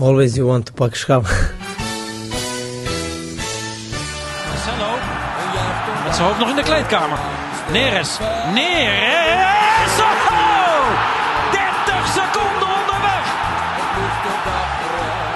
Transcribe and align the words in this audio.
Always 0.00 0.34
you 0.34 0.46
want 0.46 0.64
to 0.66 0.72
pak 0.72 0.94
schap. 0.94 1.24
Marcelo. 4.48 4.90
Met 6.04 6.14
zijn 6.14 6.26
hoofd 6.26 6.38
nog 6.38 6.48
in 6.48 6.56
de 6.56 6.62
kleedkamer. 6.62 7.18
Neres. 7.72 8.18
Neres. 8.54 9.98
Oh! 9.98 10.86
30 11.52 12.06
seconden 12.06 12.68
onderweg. 12.78 13.24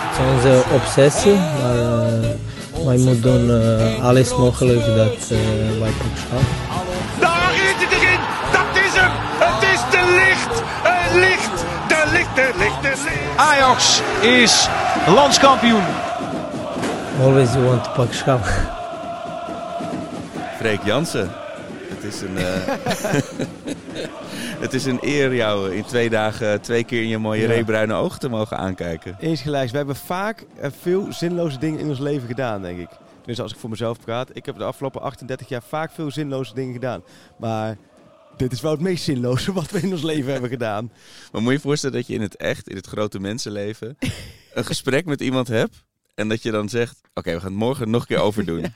Het 0.01 0.19
is 0.19 0.35
onze 0.35 0.63
obsessie, 0.75 1.35
maar 1.35 1.77
uh, 1.77 2.85
wij 2.85 2.97
moeten 2.97 3.23
doen 3.23 3.51
uh, 3.51 4.05
alles 4.05 4.37
mogelijk 4.37 4.87
dat 4.87 5.31
uh, 5.33 5.39
wij 5.81 5.91
pak 5.91 6.17
schap. 6.17 6.54
Ajax 13.37 14.03
is 14.23 14.69
landskampioen. 15.07 15.83
Always 17.21 17.53
you 17.53 17.65
want 17.65 17.85
to 17.85 17.91
pak 17.91 18.13
schap. 18.13 18.45
Freek 20.57 20.83
Jansen. 20.85 21.31
Het 21.89 22.05
is 22.05 22.21
een, 22.21 22.37
uh, 22.37 22.45
het 24.65 24.75
is 24.75 24.85
een 24.85 24.99
eer 25.01 25.35
jou 25.35 25.75
in 25.75 25.85
twee 25.85 26.11
dagen 26.11 26.61
twee 26.61 26.85
keer 26.85 27.03
in 27.03 27.09
je 27.09 27.19
mooie 27.19 27.43
ja. 27.43 27.49
reebruine 27.49 27.95
ogen 27.95 28.21
te 28.21 28.29
mogen 28.29 28.57
aankijken. 28.57 29.17
Eens 29.21 29.41
gelijk. 29.41 29.71
We 29.71 29.77
hebben 29.77 29.97
vaak 29.97 30.45
uh, 30.63 30.67
veel 30.81 31.07
zinloze 31.11 31.59
dingen 31.59 31.81
in 31.81 31.89
ons 31.89 31.99
leven 31.99 32.29
gedaan, 32.29 32.63
denk 32.63 32.79
ik. 32.79 32.89
Dus 33.25 33.41
als 33.41 33.53
ik 33.53 33.59
voor 33.59 33.71
mezelf 33.71 34.01
praat, 34.01 34.31
ik 34.33 34.47
heb 34.47 34.59
de 34.59 34.65
afgelopen 34.65 35.03
38 35.03 35.49
jaar 35.49 35.63
vaak 35.69 35.91
veel 35.91 36.11
zinloze 36.11 36.55
dingen 36.55 36.73
gedaan. 36.73 37.03
Maar 37.37 37.77
dit 38.37 38.53
is 38.53 38.61
wel 38.61 38.71
het 38.71 38.81
meest 38.81 39.05
zinloze 39.05 39.53
wat 39.53 39.71
we 39.71 39.81
in 39.81 39.93
ons 39.93 40.03
leven 40.03 40.33
hebben 40.33 40.51
gedaan. 40.51 40.93
Maar 41.33 41.43
moet 41.43 41.51
je 41.51 41.57
je 41.57 41.65
voorstellen 41.65 41.97
dat 41.97 42.07
je 42.07 42.15
in 42.15 42.21
het 42.21 42.37
echt, 42.37 42.69
in 42.69 42.77
het 42.77 42.87
grote 42.87 43.21
mensenleven, 43.21 43.97
een 44.55 44.65
gesprek 44.65 45.07
met 45.07 45.21
iemand 45.21 45.49
hebt 45.49 45.85
en 46.15 46.29
dat 46.29 46.43
je 46.43 46.51
dan 46.51 46.69
zegt, 46.69 46.99
oké, 47.03 47.19
okay, 47.19 47.35
we 47.35 47.41
gaan 47.41 47.51
het 47.51 47.59
morgen 47.59 47.91
nog 47.91 48.01
een 48.01 48.07
keer 48.07 48.19
overdoen. 48.19 48.61
ja. 48.61 48.73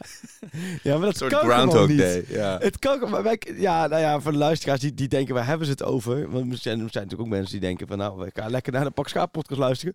ja, 0.83 0.97
maar 0.99 1.07
dat 1.07 1.17
soort 1.17 1.33
kan 1.33 1.45
Groundhog 1.45 1.89
niet. 1.89 1.99
Day. 1.99 2.25
Ja. 2.29 2.59
Het 2.59 2.79
kan 2.79 3.11
maar 3.11 3.23
wij, 3.23 3.41
ja, 3.57 3.87
nou 3.87 4.03
ja, 4.03 4.21
voor 4.21 4.33
de 4.33 4.39
luisteraars 4.39 4.81
die, 4.81 4.95
die 4.95 5.09
denken, 5.09 5.35
waar 5.35 5.47
hebben 5.47 5.67
ze 5.67 5.73
het 5.73 5.83
over? 5.83 6.31
Want 6.31 6.53
er 6.53 6.59
zijn, 6.59 6.81
er 6.81 6.91
zijn 6.91 7.05
natuurlijk 7.05 7.21
ook 7.21 7.37
mensen 7.37 7.51
die 7.51 7.61
denken 7.61 7.87
van, 7.87 7.99
nou, 7.99 8.19
we 8.19 8.31
gaan 8.35 8.51
lekker 8.51 8.73
naar 8.73 8.85
de 8.85 8.91
Pak 8.91 9.09
Schaap 9.09 9.33
podcast 9.33 9.61
luisteren. 9.61 9.95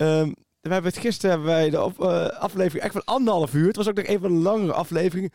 Um, 0.00 0.34
we 0.60 0.72
hebben 0.72 0.90
het 0.90 1.00
gisteren 1.00 1.30
hebben 1.30 1.48
wij 1.48 1.70
de 1.70 1.82
op, 1.82 2.00
uh, 2.00 2.26
aflevering 2.26 2.84
echt 2.84 2.92
van 2.92 3.04
anderhalf 3.04 3.54
uur. 3.54 3.66
Het 3.66 3.76
was 3.76 3.88
ook 3.88 3.96
nog 3.96 4.06
een 4.06 4.20
van 4.20 4.30
de 4.30 4.42
langere 4.42 4.72
afleveringen. 4.72 5.30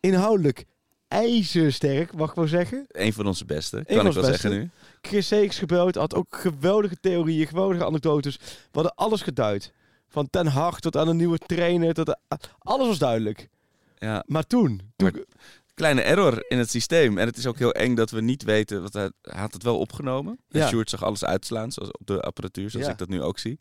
Inhoudelijk 0.00 0.64
ijzersterk, 1.08 2.14
mag 2.14 2.28
ik 2.30 2.34
wel 2.36 2.46
zeggen. 2.48 2.84
Een 2.88 3.12
van 3.12 3.26
onze 3.26 3.44
beste, 3.44 3.76
kan 3.86 3.96
ik 3.96 4.02
wel 4.02 4.12
beste. 4.12 4.30
zeggen 4.30 4.50
nu. 4.50 4.70
Chris 5.00 5.26
Seeks 5.26 5.58
gebeld, 5.58 5.94
had 5.94 6.14
ook 6.14 6.36
geweldige 6.36 6.96
theorieën, 7.00 7.46
geweldige 7.46 7.84
anekdotes. 7.84 8.36
We 8.36 8.46
hadden 8.72 8.94
alles 8.94 9.22
geduid. 9.22 9.72
Van 10.08 10.30
Ten 10.30 10.46
Hag 10.46 10.80
tot 10.80 10.96
aan 10.96 11.08
een 11.08 11.16
nieuwe 11.16 11.38
trainer. 11.38 11.94
Tot 11.94 12.18
alles 12.58 12.86
was 12.86 12.98
duidelijk. 12.98 13.48
Ja. 13.98 14.24
Maar 14.26 14.46
toen... 14.46 14.80
toen 14.96 15.10
maar, 15.12 15.22
kleine 15.74 16.00
error 16.02 16.44
in 16.48 16.58
het 16.58 16.70
systeem. 16.70 17.18
En 17.18 17.26
het 17.26 17.36
is 17.36 17.46
ook 17.46 17.58
heel 17.58 17.72
eng 17.72 17.94
dat 17.94 18.10
we 18.10 18.20
niet 18.20 18.42
weten... 18.42 18.80
Want 18.80 18.92
hij, 18.92 19.10
had 19.22 19.52
het 19.52 19.62
wel 19.62 19.78
opgenomen. 19.78 20.38
En 20.50 20.60
Ja. 20.60 20.68
Sjoerd 20.68 20.90
zag 20.90 21.04
alles 21.04 21.24
uitslaan 21.24 21.72
zoals 21.72 21.90
op 21.90 22.06
de 22.06 22.20
apparatuur, 22.20 22.70
zoals 22.70 22.86
Ja. 22.86 22.92
ik 22.92 22.98
dat 22.98 23.08
nu 23.08 23.22
ook 23.22 23.38
zie. 23.38 23.58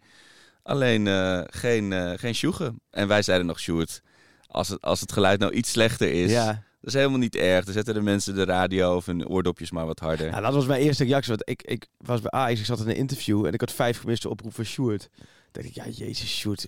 Alleen 0.64 1.08
eh, 1.08 1.42
geen, 1.46 1.94
eh 1.94 2.12
geen 2.16 2.36
sjoegen. 2.36 2.82
En 2.90 3.08
wij 3.08 3.22
zeiden 3.22 3.48
nog, 3.48 3.60
Sjoerd, 3.60 4.02
als 4.48 4.68
het, 4.68 4.82
als 4.82 5.00
het 5.00 5.12
geluid 5.12 5.40
nou 5.40 5.52
iets 5.54 5.72
slechter 5.72 6.12
is... 6.12 6.32
ja. 6.32 6.64
Dat 6.86 6.94
is 6.94 7.00
helemaal 7.00 7.20
niet 7.20 7.36
erg. 7.36 7.66
Dan 7.66 7.74
zetten 7.74 7.94
de 7.94 8.02
mensen 8.02 8.36
de 8.36 8.46
radio 8.46 8.96
of 8.96 9.06
hun 9.06 9.28
oordopjes 9.28 9.72
maar 9.72 9.86
wat 9.86 10.00
harder. 10.00 10.26
ja, 10.26 10.42
dat 10.42 10.54
was 10.54 10.66
mijn 10.66 10.82
eerste 10.82 11.04
reactie. 11.04 11.30
Want 11.30 11.50
ik, 11.50 11.62
ik 11.64 11.88
was 11.98 12.22
bij 12.22 12.32
Ajax, 12.32 12.60
ik 12.60 12.66
zat 12.66 12.80
in 12.80 12.90
een 12.90 12.96
interview 12.96 13.46
en 13.46 13.54
ik 13.54 13.60
had 13.60 13.72
vijf 13.72 14.00
gemiste 14.00 14.30
oproepen 14.30 14.56
van 14.56 14.66
Sjoerd. 14.66 15.10
Toen 15.16 15.26
dacht 15.52 15.66
ik, 15.66 15.74
ja, 15.74 15.88
jezus, 15.88 16.38
Sjoerd, 16.38 16.68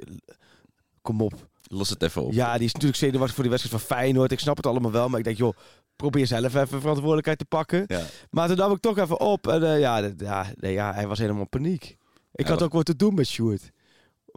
kom 1.02 1.22
op. 1.22 1.48
Los 1.64 1.90
het 1.90 2.04
even 2.04 2.24
op. 2.24 2.34
Ja, 2.34 2.54
die 2.58 2.66
is 2.66 2.74
natuurlijk 2.74 3.00
zenuwachtig 3.00 3.34
voor 3.34 3.44
die 3.44 3.52
wedstrijd 3.52 3.84
van 3.84 3.98
Feyenoord. 3.98 4.32
Ik 4.32 4.40
snap 4.40 4.58
het 4.58 4.66
allemaal 4.66 4.92
wel, 4.92 5.10
maar 5.10 5.20
ik 5.20 5.26
denk, 5.26 5.38
joh, 5.38 5.58
probeer 5.96 6.28
zelf 6.28 6.56
even 6.56 6.82
verantwoordelijkheid 6.82 7.38
te 7.38 7.46
pakken. 7.46 7.84
Ja. 7.88 8.06
Maar 8.30 8.48
toen 8.48 8.58
nam 8.58 8.72
ik 8.72 8.80
toch 8.80 8.98
even 8.98 9.20
op 9.20 9.48
en 9.48 9.64
eh, 9.64 9.80
ja, 9.80 10.12
ja, 10.18 10.46
nee, 10.56 10.74
ja, 10.74 10.94
hij 10.94 11.08
was 11.08 11.20
helemaal 11.20 11.48
paniek. 11.48 11.98
Ik 12.32 12.48
had 12.48 12.62
ook 12.62 12.74
wat 12.74 12.86
te 12.86 12.96
doen 12.96 13.14
met 13.14 13.28
Sjoerd. 13.28 13.72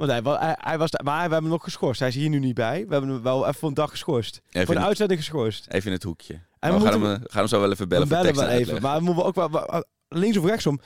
Want 0.01 0.13
hij, 0.13 0.23
wa- 0.23 0.39
hij, 0.39 0.57
hij 0.59 0.79
was, 0.79 0.91
maar 1.05 1.15
we 1.15 1.21
hebben 1.21 1.41
hem 1.41 1.49
nog 1.49 1.63
geschorst. 1.65 2.01
Hij 2.01 2.09
is 2.09 2.15
hier 2.15 2.29
nu 2.29 2.39
niet 2.39 2.55
bij. 2.55 2.85
We 2.87 2.93
hebben 2.93 3.11
hem 3.11 3.23
wel 3.23 3.47
even 3.49 3.69
een 3.69 3.75
dag 3.75 3.91
geschorst. 3.91 4.41
Even 4.51 4.67
voor 4.67 4.75
de 4.75 4.81
uitzending 4.81 5.21
geschorst. 5.21 5.67
Even 5.69 5.87
in 5.87 5.93
het 5.93 6.03
hoekje. 6.03 6.35
En 6.59 6.75
we 6.75 6.81
gaan 6.81 7.03
hem, 7.03 7.19
gaan 7.23 7.27
hem 7.33 7.47
zo 7.47 7.61
wel 7.61 7.71
even 7.73 7.89
bellen 7.89 8.09
We 8.09 8.15
voor 8.15 8.23
bellen 8.23 8.39
wel 8.41 8.49
even. 8.49 8.83
Maar 8.83 8.99
we 8.99 9.05
moeten 9.05 9.25
ook 9.25 9.35
wel, 9.35 9.51
wel- 9.51 9.85
links 10.09 10.37
of 10.37 10.45
rechtsom. 10.45 10.81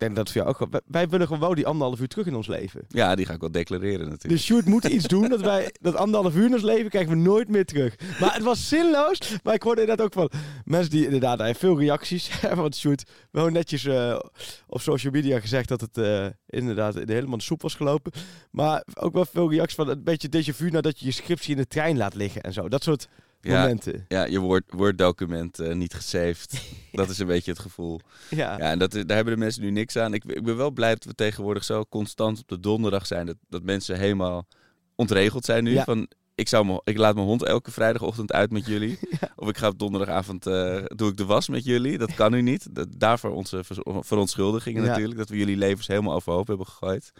Denk 0.00 0.16
dat 0.16 0.30
voor 0.30 0.36
jou 0.42 0.48
ook 0.48 0.70
wel. 0.70 0.80
wij- 0.86 1.08
willen 1.08 1.26
gewoon 1.26 1.54
die 1.54 1.66
anderhalf 1.66 2.00
uur 2.00 2.08
terug 2.08 2.26
in 2.26 2.34
ons 2.34 2.46
leven. 2.46 2.84
Ja, 2.88 3.14
die 3.14 3.26
ga 3.26 3.32
ik 3.34 3.40
wel 3.40 3.50
declareren 3.52 3.98
natuurlijk. 3.98 4.28
Dus 4.28 4.44
Sjoerd 4.44 4.66
moet 4.66 4.84
iets 4.84 5.06
doen 5.08 5.28
dat 5.28 5.40
wij 5.40 5.74
dat 5.80 5.94
anderhalf 5.94 6.34
uur 6.34 6.44
in 6.46 6.52
ons 6.52 6.62
leven 6.62 6.90
krijgen 6.90 7.10
we 7.12 7.16
nooit 7.18 7.48
meer 7.48 7.64
terug. 7.64 7.94
Maar 8.20 8.34
het 8.34 8.42
was 8.42 8.68
zinloos. 8.68 9.18
Maar 9.42 9.54
ik 9.54 9.62
hoorde 9.62 9.80
inderdaad 9.80 10.06
ook 10.06 10.12
van 10.12 10.30
mensen 10.64 10.90
die 10.90 11.04
inderdaad 11.04 11.38
hij 11.38 11.54
veel 11.54 11.78
reacties. 11.78 12.40
Want 12.54 12.76
Sjoerd 12.76 13.10
wel 13.30 13.48
netjes 13.48 13.84
eh, 13.84 14.18
op 14.66 14.80
social 14.80 15.12
media 15.12 15.40
gezegd 15.40 15.68
dat 15.68 15.80
het 15.80 15.98
eh, 15.98 16.26
inderdaad 16.46 16.94
helemaal 16.94 17.36
de 17.38 17.42
soep 17.44 17.62
was 17.62 17.74
gelopen. 17.74 18.12
Maar 18.50 18.84
ook 18.94 19.12
wel 19.12 19.24
veel 19.24 19.50
reacties 19.50 19.76
van 19.76 19.88
een 19.88 20.04
beetje 20.04 20.28
déjà 20.28 20.54
vu 20.56 20.70
nadat 20.70 20.98
je 21.00 21.06
je 21.06 21.12
scriptie 21.12 21.50
in 21.50 21.56
de 21.56 21.66
trein 21.66 21.96
laat 21.96 22.14
liggen 22.14 22.42
en 22.42 22.52
zo. 22.52 22.68
Dat 22.68 22.82
soort 22.82 23.08
Ja, 23.40 23.60
momenten. 23.60 24.04
ja, 24.08 24.24
je 24.24 24.38
Word- 24.38 24.72
Word-document 24.74 25.58
eh, 25.58 25.74
niet 25.74 25.94
gesaved. 25.94 26.62
dat 26.92 27.08
is 27.10 27.18
een 27.18 27.26
beetje 27.26 27.50
het 27.50 27.60
gevoel. 27.60 28.00
Ja. 28.30 28.58
Ja, 28.58 28.70
en 28.70 28.78
dat, 28.78 28.92
daar 28.92 29.16
hebben 29.16 29.34
de 29.34 29.40
mensen 29.40 29.62
nu 29.62 29.70
niks 29.70 29.96
aan. 29.96 30.14
Ik, 30.14 30.24
ik 30.24 30.44
ben 30.44 30.56
wel 30.56 30.70
blij 30.70 30.94
dat 30.94 31.04
we 31.04 31.14
tegenwoordig 31.14 31.64
zo 31.64 31.84
constant 31.88 32.38
op 32.40 32.48
de 32.48 32.60
donderdag 32.60 33.06
zijn. 33.06 33.26
Dat, 33.26 33.36
dat 33.48 33.62
mensen 33.62 33.98
helemaal 33.98 34.46
ontregeld 34.94 35.44
zijn 35.44 35.64
nu. 35.64 35.72
Ja. 35.72 35.84
Van, 35.84 36.08
ik, 36.34 36.48
zou 36.48 36.66
me, 36.66 36.80
ik 36.84 36.96
laat 36.96 37.14
mijn 37.14 37.26
hond 37.26 37.44
elke 37.44 37.70
vrijdagochtend 37.70 38.32
uit 38.32 38.50
met 38.50 38.66
jullie. 38.66 38.98
Of 39.36 39.48
ik 39.48 39.56
ga 39.58 39.68
op 39.68 39.78
donderdagavond 39.78 40.46
eh, 40.46 40.82
doe 40.86 41.10
ik 41.10 41.16
de 41.16 41.24
was 41.24 41.48
met 41.48 41.64
jullie. 41.64 41.98
Dat 41.98 42.14
kan 42.14 42.30
nu 42.30 42.42
niet. 42.42 42.74
Dat, 42.74 42.88
daarvoor 42.96 43.30
onze 43.30 43.62
verontschuldigingen 44.00 44.82
Ja. 44.82 44.88
natuurlijk. 44.88 45.18
Dat 45.18 45.28
we 45.28 45.36
jullie 45.36 45.56
levens 45.56 45.86
helemaal 45.86 46.14
overhoop 46.14 46.46
hebben 46.46 46.66
gegooid. 46.66 47.12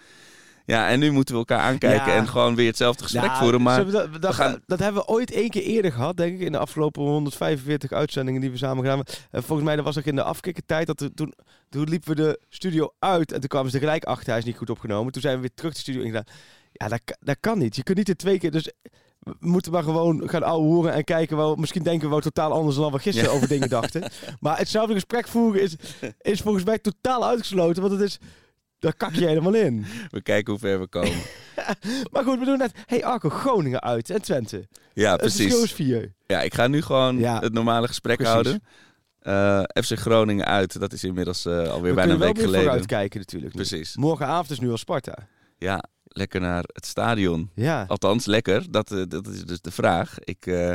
Ja, 0.70 0.88
en 0.88 0.98
nu 0.98 1.10
moeten 1.10 1.34
we 1.34 1.40
elkaar 1.40 1.58
aankijken 1.60 2.12
Ja. 2.12 2.16
en 2.18 2.28
gewoon 2.28 2.54
weer 2.54 2.66
hetzelfde 2.66 3.02
gesprek 3.02 3.24
Ja, 3.24 3.38
voeren. 3.38 3.62
Maar 3.62 3.84
we 3.86 3.90
dat, 3.92 4.12
dat, 4.12 4.20
we 4.20 4.32
gaan- 4.42 4.60
dat 4.66 4.78
hebben 4.78 5.02
we 5.02 5.08
ooit 5.08 5.30
één 5.30 5.50
keer 5.50 5.62
eerder 5.62 5.92
gehad, 5.92 6.16
denk 6.16 6.34
ik, 6.34 6.40
in 6.40 6.52
de 6.52 6.58
afgelopen 6.58 7.02
145 7.02 7.92
uitzendingen 7.92 8.40
die 8.40 8.50
we 8.50 8.56
samen 8.56 8.82
gedaan 8.82 8.96
hebben. 8.96 9.14
En 9.30 9.42
volgens 9.42 9.66
mij 9.66 9.76
dat 9.76 9.84
was 9.84 9.98
ook 9.98 10.04
in 10.04 10.14
de 10.16 10.22
afkikkertijd, 10.22 10.86
dat 10.86 11.00
we, 11.00 11.14
toen, 11.14 11.32
toen 11.68 11.88
liepen 11.88 12.08
we 12.08 12.14
de 12.22 12.40
studio 12.48 12.92
uit 12.98 13.32
en 13.32 13.40
toen 13.40 13.48
kwamen 13.48 13.70
ze 13.70 13.76
er 13.76 13.82
gelijk 13.82 14.04
achter, 14.04 14.28
hij 14.28 14.38
is 14.38 14.44
niet 14.44 14.56
goed 14.56 14.70
opgenomen. 14.70 15.12
Toen 15.12 15.22
zijn 15.22 15.34
we 15.34 15.40
weer 15.40 15.54
terug 15.54 15.72
de 15.72 15.78
studio 15.80 16.00
ingegaan. 16.02 16.24
Ja, 16.72 16.88
dat, 16.88 17.00
dat 17.20 17.36
kan 17.40 17.58
niet. 17.58 17.76
Je 17.76 17.82
kunt 17.82 17.96
niet 17.98 18.08
in 18.08 18.16
twee 18.16 18.38
keer, 18.38 18.50
dus 18.50 18.70
we 19.18 19.34
moeten 19.40 19.72
maar 19.72 19.82
gewoon 19.82 20.28
gaan 20.28 20.42
ouwe 20.42 20.66
horen 20.66 20.92
en 20.92 21.04
kijken. 21.04 21.36
Wel, 21.36 21.54
misschien 21.56 21.82
denken 21.82 22.04
we 22.04 22.10
wel 22.10 22.20
totaal 22.20 22.52
anders 22.52 22.76
dan 22.76 22.92
we 22.92 22.98
gisteren 22.98 23.32
over 23.32 23.48
dingen 23.48 23.68
dachten. 23.68 24.02
Maar 24.40 24.58
hetzelfde 24.58 24.94
gesprek 24.94 25.28
voeren 25.28 25.62
is, 25.62 25.76
is 26.20 26.40
volgens 26.40 26.64
mij 26.64 26.78
totaal 26.78 27.26
uitgesloten, 27.26 27.82
want 27.82 27.94
het 27.94 28.02
is... 28.02 28.18
Daar 28.80 28.94
kak 28.94 29.14
je 29.14 29.26
helemaal 29.26 29.54
in. 29.54 29.86
we 30.10 30.22
kijken 30.22 30.50
hoe 30.52 30.60
ver 30.60 30.80
we 30.80 30.86
komen. 30.86 31.12
Maar 32.12 32.24
goed, 32.24 32.38
we 32.38 32.44
doen 32.44 32.58
net... 32.58 32.72
Hey 32.86 33.04
Arco, 33.04 33.28
Groningen 33.28 33.80
uit 33.80 34.10
en 34.10 34.22
Twente. 34.22 34.68
Ja, 34.92 35.10
Het 35.12 35.20
precies. 35.20 35.62
is 35.62 35.72
vier. 35.72 36.12
Ja, 36.26 36.40
ik 36.42 36.54
ga 36.54 36.66
nu 36.66 36.82
gewoon 36.82 37.18
Ja. 37.18 37.38
het 37.40 37.52
normale 37.52 37.86
gesprek 37.86 38.16
Precies. 38.16 38.32
houden. 38.34 38.62
Eh, 39.20 39.82
FC 39.82 39.98
Groningen 39.98 40.44
uit, 40.46 40.80
dat 40.80 40.92
is 40.92 41.04
inmiddels 41.04 41.44
eh, 41.46 41.52
alweer 41.52 41.68
We 41.68 41.78
bijna 41.80 41.94
kunnen 41.94 42.12
een 42.12 42.18
wel 42.18 42.26
week 42.26 42.36
weer 42.36 42.44
geleden. 42.44 42.62
vooruitkijken 42.62 43.18
natuurlijk. 43.20 43.54
nu. 43.54 43.60
Precies. 43.60 43.96
Morgenavond 43.96 44.50
is 44.50 44.60
nu 44.60 44.70
al 44.70 44.76
Sparta. 44.78 45.14
Ja, 45.58 45.84
lekker 46.12 46.40
naar 46.40 46.64
het 46.72 46.86
stadion. 46.86 47.50
Ja. 47.54 47.84
Althans, 47.88 48.24
lekker. 48.26 48.70
Dat, 48.70 48.92
eh, 48.92 49.02
dat 49.08 49.26
is 49.26 49.44
dus 49.44 49.60
de 49.60 49.70
vraag. 49.70 50.18
Ik 50.18 50.46
eh, 50.46 50.74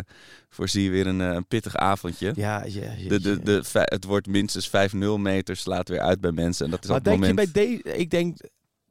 voorzie 0.50 0.92
weer 0.92 1.08
een, 1.08 1.22
eh, 1.22 1.28
een 1.34 1.48
pittig 1.48 1.76
avondje. 1.76 2.32
Ja, 2.36 2.64
ja, 2.66 2.92
ja, 2.98 3.10
De, 3.10 3.20
de, 3.20 3.40
de, 3.44 3.62
het 3.74 4.04
wordt 4.04 4.28
minstens 4.28 4.68
5-0 4.68 4.98
meter, 5.18 5.56
slaat 5.56 5.90
weer 5.90 6.00
uit 6.02 6.22
bij 6.22 6.32
mensen. 6.32 6.66
En 6.66 6.72
dat 6.72 6.84
is 6.84 6.90
maar 6.90 6.98
op 6.98 7.06
het 7.06 7.14
denk 7.14 7.28
moment... 7.28 7.48
je 7.48 7.54
bij 7.54 7.66
deze... 7.84 7.98
Ik 8.00 8.10
denk, 8.10 8.38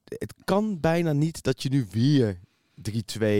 het 0.05 0.35
kan 0.45 0.81
bijna 0.81 1.13
niet 1.13 1.43
dat 1.43 1.63
je 1.63 1.69
nu 1.69 1.87
weer 1.91 2.39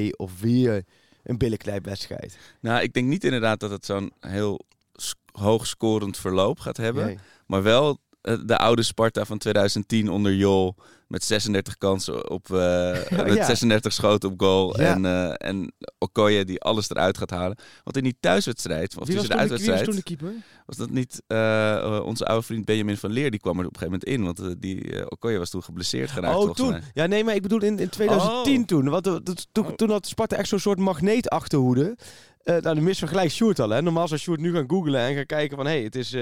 3-2 0.09 0.11
of 0.17 0.41
weer 0.41 0.85
een 1.25 1.39
billenklei-wedstrijd. 1.39 2.39
Nou, 2.61 2.83
ik 2.83 2.93
denk 2.93 3.09
niet 3.09 3.25
inderdaad 3.25 3.61
dat 3.61 3.71
het 3.71 3.85
zo'n 3.87 4.13
heel 4.21 4.61
s- 4.95 5.15
hoog 5.33 5.67
scorend 5.67 6.17
verloop 6.17 6.59
gaat 6.61 6.77
hebben. 6.77 7.05
Nee. 7.07 7.19
Maar 7.47 7.63
wel 7.63 7.99
de 8.45 8.57
oude 8.59 8.83
Sparta 8.83 9.25
van 9.25 9.39
2010 9.39 10.09
onder 10.11 10.35
Jol. 10.35 10.75
Met 11.15 11.25
36 11.25 11.79
kansen 11.79 12.31
op. 12.31 12.51
eh, 12.51 13.11
met 13.25 13.35
ja. 13.35 13.45
36 13.45 13.93
schoten 13.93 14.31
op 14.31 14.41
goal. 14.41 14.81
Ja. 14.81 14.95
En, 14.95 15.05
eh 15.05 15.49
en 15.49 15.73
Okoye 15.99 16.45
die 16.45 16.61
alles 16.61 16.91
eruit 16.91 17.19
gaat 17.19 17.31
halen. 17.31 17.59
Want 17.85 17.97
in 17.97 18.03
die 18.03 18.17
thuiswedstrijd, 18.21 18.97
of 18.99 19.05
tussen 19.07 19.23
de 19.23 19.29
toen 19.29 19.29
de, 19.29 19.35
was 19.35 19.41
uitwedstrijd. 19.41 19.85
toen 19.85 19.95
de 19.95 20.03
keeper? 20.03 20.33
Was 20.67 20.77
dat 20.77 20.91
niet 20.91 21.23
eh, 21.27 22.01
onze 22.05 22.25
oude 22.25 22.47
vriend 22.47 22.65
Benjamin 22.65 22.97
van 22.97 23.11
Leer? 23.11 23.31
Die 23.31 23.41
kwam 23.41 23.59
er 23.59 23.67
op 23.67 23.75
een 23.75 23.81
gegeven 23.81 24.01
moment 24.09 24.39
in. 24.39 24.45
Want 24.45 24.61
die 24.63 25.11
Okoye 25.11 25.39
was 25.39 25.51
toen 25.51 25.63
geblesseerd 25.63 26.11
geraakt. 26.11 26.37
Oh, 26.37 26.51
toen. 26.51 26.71
mij. 26.71 26.83
Ja, 26.93 27.07
nee, 27.07 27.25
maar 27.25 27.35
ik 27.35 27.43
bedoel 27.43 27.63
in, 27.63 27.79
in 27.79 27.89
2010 27.89 28.61
Oh. 28.61 28.67
toen. 28.67 28.89
Want, 28.89 29.07
eh, 29.07 29.17
dat, 29.23 29.47
toen, 29.53 29.77
toen 29.77 29.91
had 29.91 30.07
Sparta 30.07 30.37
echt 30.37 30.49
zo'n 30.49 30.59
soort 30.59 30.79
magneetachterhoede. 30.79 31.97
Eh 32.43 32.57
nou, 32.57 32.85
we 32.85 33.07
gelijk 33.07 33.31
Sjoerd 33.31 33.61
al. 33.61 33.71
Hè. 33.71 33.83
Normaal 33.83 34.09
zou 34.09 34.21
Sjoerd 34.21 34.41
nu 34.41 34.53
gaan 34.53 34.71
googlen 34.71 35.01
en 35.01 35.15
gaan 35.15 35.27
kijken 35.27 35.57
van... 35.57 35.67
Hé, 35.67 35.73
hey, 35.73 35.83
het 35.83 35.97
is... 35.97 36.17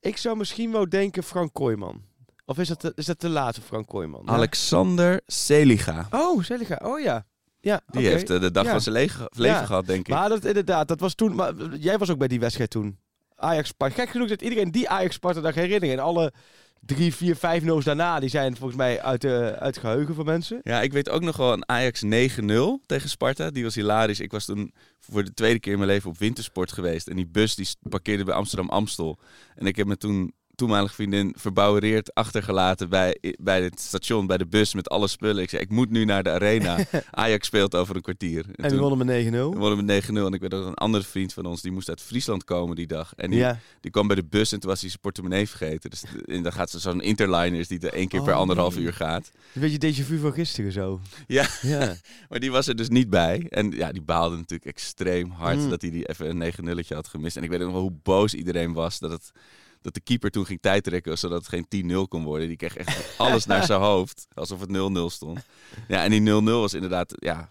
ik 0.00 0.16
zou 0.16 0.36
misschien 0.36 0.72
wel 0.72 0.88
denken 0.88 1.22
Frank 1.22 1.52
Kooijman. 1.52 2.08
Of 2.50 2.58
is 2.58 2.68
dat, 2.68 2.80
te- 2.80 2.92
is 2.94 3.04
dat 3.06 3.18
te 3.18 3.28
laat 3.28 3.54
voor 3.54 3.64
Frank 3.64 3.86
Kooijman? 3.86 4.28
Alexander 4.28 5.20
Seliga. 5.26 6.06
Oh, 6.10 6.42
Zeliga. 6.42 6.80
Oh 6.82 7.00
ja. 7.00 7.24
Ja, 7.60 7.80
Die 7.86 8.06
heeft 8.06 8.30
eh, 8.30 8.40
de 8.40 8.50
dag 8.50 8.64
Ja. 8.64 8.70
van 8.70 8.80
zijn 8.80 8.94
leven, 8.94 9.26
leven 9.30 9.56
Ja. 9.60 9.64
gehad, 9.66 9.86
denk 9.86 10.00
ik. 10.00 10.14
Maar 10.14 10.28
dat 10.28 10.44
inderdaad, 10.44 10.88
dat 10.88 11.00
was 11.00 11.14
toen. 11.14 11.34
Maar 11.34 11.52
jij 11.78 11.98
was 11.98 12.10
ook 12.10 12.18
bij 12.18 12.28
die 12.28 12.40
wedstrijd 12.40 12.70
toen. 12.70 12.98
Ajax 13.36 13.68
Sparta. 13.68 13.94
Gek 13.94 14.08
genoeg 14.10 14.28
dat 14.28 14.42
iedereen 14.42 14.70
die 14.70 14.88
Ajax 14.88 15.14
Sparta 15.14 15.40
dag 15.40 15.54
herinnert. 15.54 15.92
En 15.92 15.98
alle 15.98 16.32
drie, 16.80 17.14
vier, 17.14 17.36
vijf 17.36 17.62
no's 17.64 17.84
daarna, 17.84 18.20
die 18.20 18.28
zijn 18.28 18.56
volgens 18.56 18.78
mij 18.78 19.02
uit, 19.02 19.24
eh, 19.24 19.32
uit 19.32 19.60
het 19.60 19.78
geheugen 19.78 20.14
van 20.14 20.24
mensen. 20.24 20.60
Ja, 20.62 20.80
ik 20.82 20.92
weet 20.92 21.08
ook 21.10 21.22
nog 21.22 21.36
wel 21.36 21.52
een 21.52 21.68
Ajax 21.68 22.02
9-0 22.02 22.80
tegen 22.86 23.08
Sparta. 23.08 23.50
Die 23.50 23.64
was 23.64 23.74
hilarisch. 23.74 24.20
Ik 24.20 24.30
was 24.30 24.44
toen 24.44 24.72
voor 24.98 25.24
de 25.24 25.34
tweede 25.34 25.60
keer 25.60 25.72
in 25.72 25.78
mijn 25.78 25.90
leven 25.90 26.10
op 26.10 26.18
wintersport 26.18 26.72
geweest. 26.72 27.08
En 27.08 27.16
die 27.16 27.26
bus 27.26 27.54
die 27.54 27.68
parkeerde 27.88 28.24
bij 28.24 28.34
Amsterdam 28.34 28.68
Amstel. 28.68 29.18
En 29.54 29.66
ik 29.66 29.76
heb 29.76 29.86
me 29.86 29.96
toen 29.96 30.32
toenmalige 30.60 30.94
vriendin 30.94 31.34
verbouwereerd 31.38 32.14
achtergelaten 32.14 32.88
bij, 32.88 33.18
bij 33.38 33.62
het 33.62 33.80
station, 33.80 34.26
bij 34.26 34.36
de 34.38 34.46
bus 34.46 34.74
met 34.74 34.88
alle 34.88 35.08
spullen. 35.08 35.42
Ik 35.42 35.50
zei, 35.50 35.62
ik 35.62 35.70
moet 35.70 35.90
nu 35.90 36.04
naar 36.04 36.22
de 36.22 36.30
arena. 36.30 36.78
Ajax 37.10 37.46
speelt 37.46 37.74
over 37.74 37.96
een 37.96 38.02
kwartier. 38.02 38.44
En 38.54 38.68
toen 38.68 38.78
wonnen 38.78 39.06
met 39.06 39.26
9-0. 39.26 39.30
wonnen 39.30 39.76
we 39.76 39.82
met 39.82 40.04
9-0. 40.04 40.08
En 40.14 40.32
ik 40.32 40.40
weet 40.40 40.54
ook 40.54 40.66
een 40.66 40.74
andere 40.74 41.04
vriend 41.04 41.32
van 41.32 41.44
ons, 41.46 41.62
die 41.62 41.72
moest 41.72 41.88
uit 41.88 42.00
Friesland 42.00 42.44
komen 42.44 42.76
die 42.76 42.86
dag. 42.86 43.12
En 43.16 43.30
die, 43.30 43.38
Ja. 43.38 43.58
die 43.80 43.90
kwam 43.90 44.06
bij 44.06 44.16
de 44.16 44.24
bus 44.24 44.52
en 44.52 44.60
toen 44.60 44.70
was 44.70 44.80
hij 44.80 44.88
zijn 44.88 45.00
portemonnee 45.02 45.48
vergeten. 45.48 45.90
Dus 45.90 46.02
en 46.26 46.42
dan 46.42 46.52
gaat 46.52 46.70
ze 46.70 46.78
zo'n 46.78 47.00
interliner 47.00 47.66
die 47.68 47.80
er 47.80 47.92
één 47.92 48.08
keer 48.08 48.22
per 48.22 48.32
Oh, 48.34 48.38
anderhalf 48.40 48.74
nee. 48.74 48.84
uur 48.84 48.92
gaat. 48.92 49.30
Een 49.54 49.60
beetje 49.60 49.92
déjà 49.92 50.04
vu 50.06 50.18
van 50.18 50.32
gisteren 50.32 50.72
zo. 50.72 51.00
Ja. 51.26 51.46
Ja. 51.62 51.94
Maar 52.28 52.40
die 52.40 52.50
was 52.50 52.66
er 52.66 52.76
dus 52.76 52.88
niet 52.88 53.10
bij. 53.10 53.46
En 53.48 53.70
ja, 53.70 53.92
die 53.92 54.02
baalde 54.02 54.36
natuurlijk 54.36 54.64
extreem 54.70 55.30
hard 55.30 55.58
Mm. 55.58 55.68
dat 55.70 55.82
hij 55.82 55.90
die 55.90 56.08
even 56.08 56.28
een 56.28 56.38
9 56.38 56.64
nulletje 56.64 56.94
had 56.94 57.08
gemist. 57.08 57.36
En 57.36 57.42
ik 57.42 57.50
weet 57.50 57.58
nog 57.60 57.72
wel 57.72 57.80
hoe 57.80 57.98
boos 58.02 58.34
iedereen 58.34 58.72
was 58.72 58.98
dat, 58.98 59.10
het, 59.10 59.32
dat 59.80 59.94
de 59.94 60.00
keeper 60.00 60.30
toen 60.30 60.46
ging 60.46 60.60
tijdrekken 60.60 61.18
zodat 61.18 61.46
het 61.46 61.64
geen 61.68 61.90
10-0 62.04 62.08
kon 62.08 62.24
worden. 62.24 62.48
Die 62.48 62.56
kreeg 62.56 62.76
echt 62.76 63.18
alles 63.18 63.46
naar 63.46 63.64
zijn 63.64 63.80
hoofd, 63.90 64.26
alsof 64.34 64.60
het 64.60 64.68
0-0 64.68 64.72
stond. 65.06 65.40
Ja, 65.88 66.04
en 66.04 66.10
die 66.10 66.40
0-0 66.40 66.44
was 66.44 66.74
inderdaad, 66.74 67.12
ja, 67.18 67.48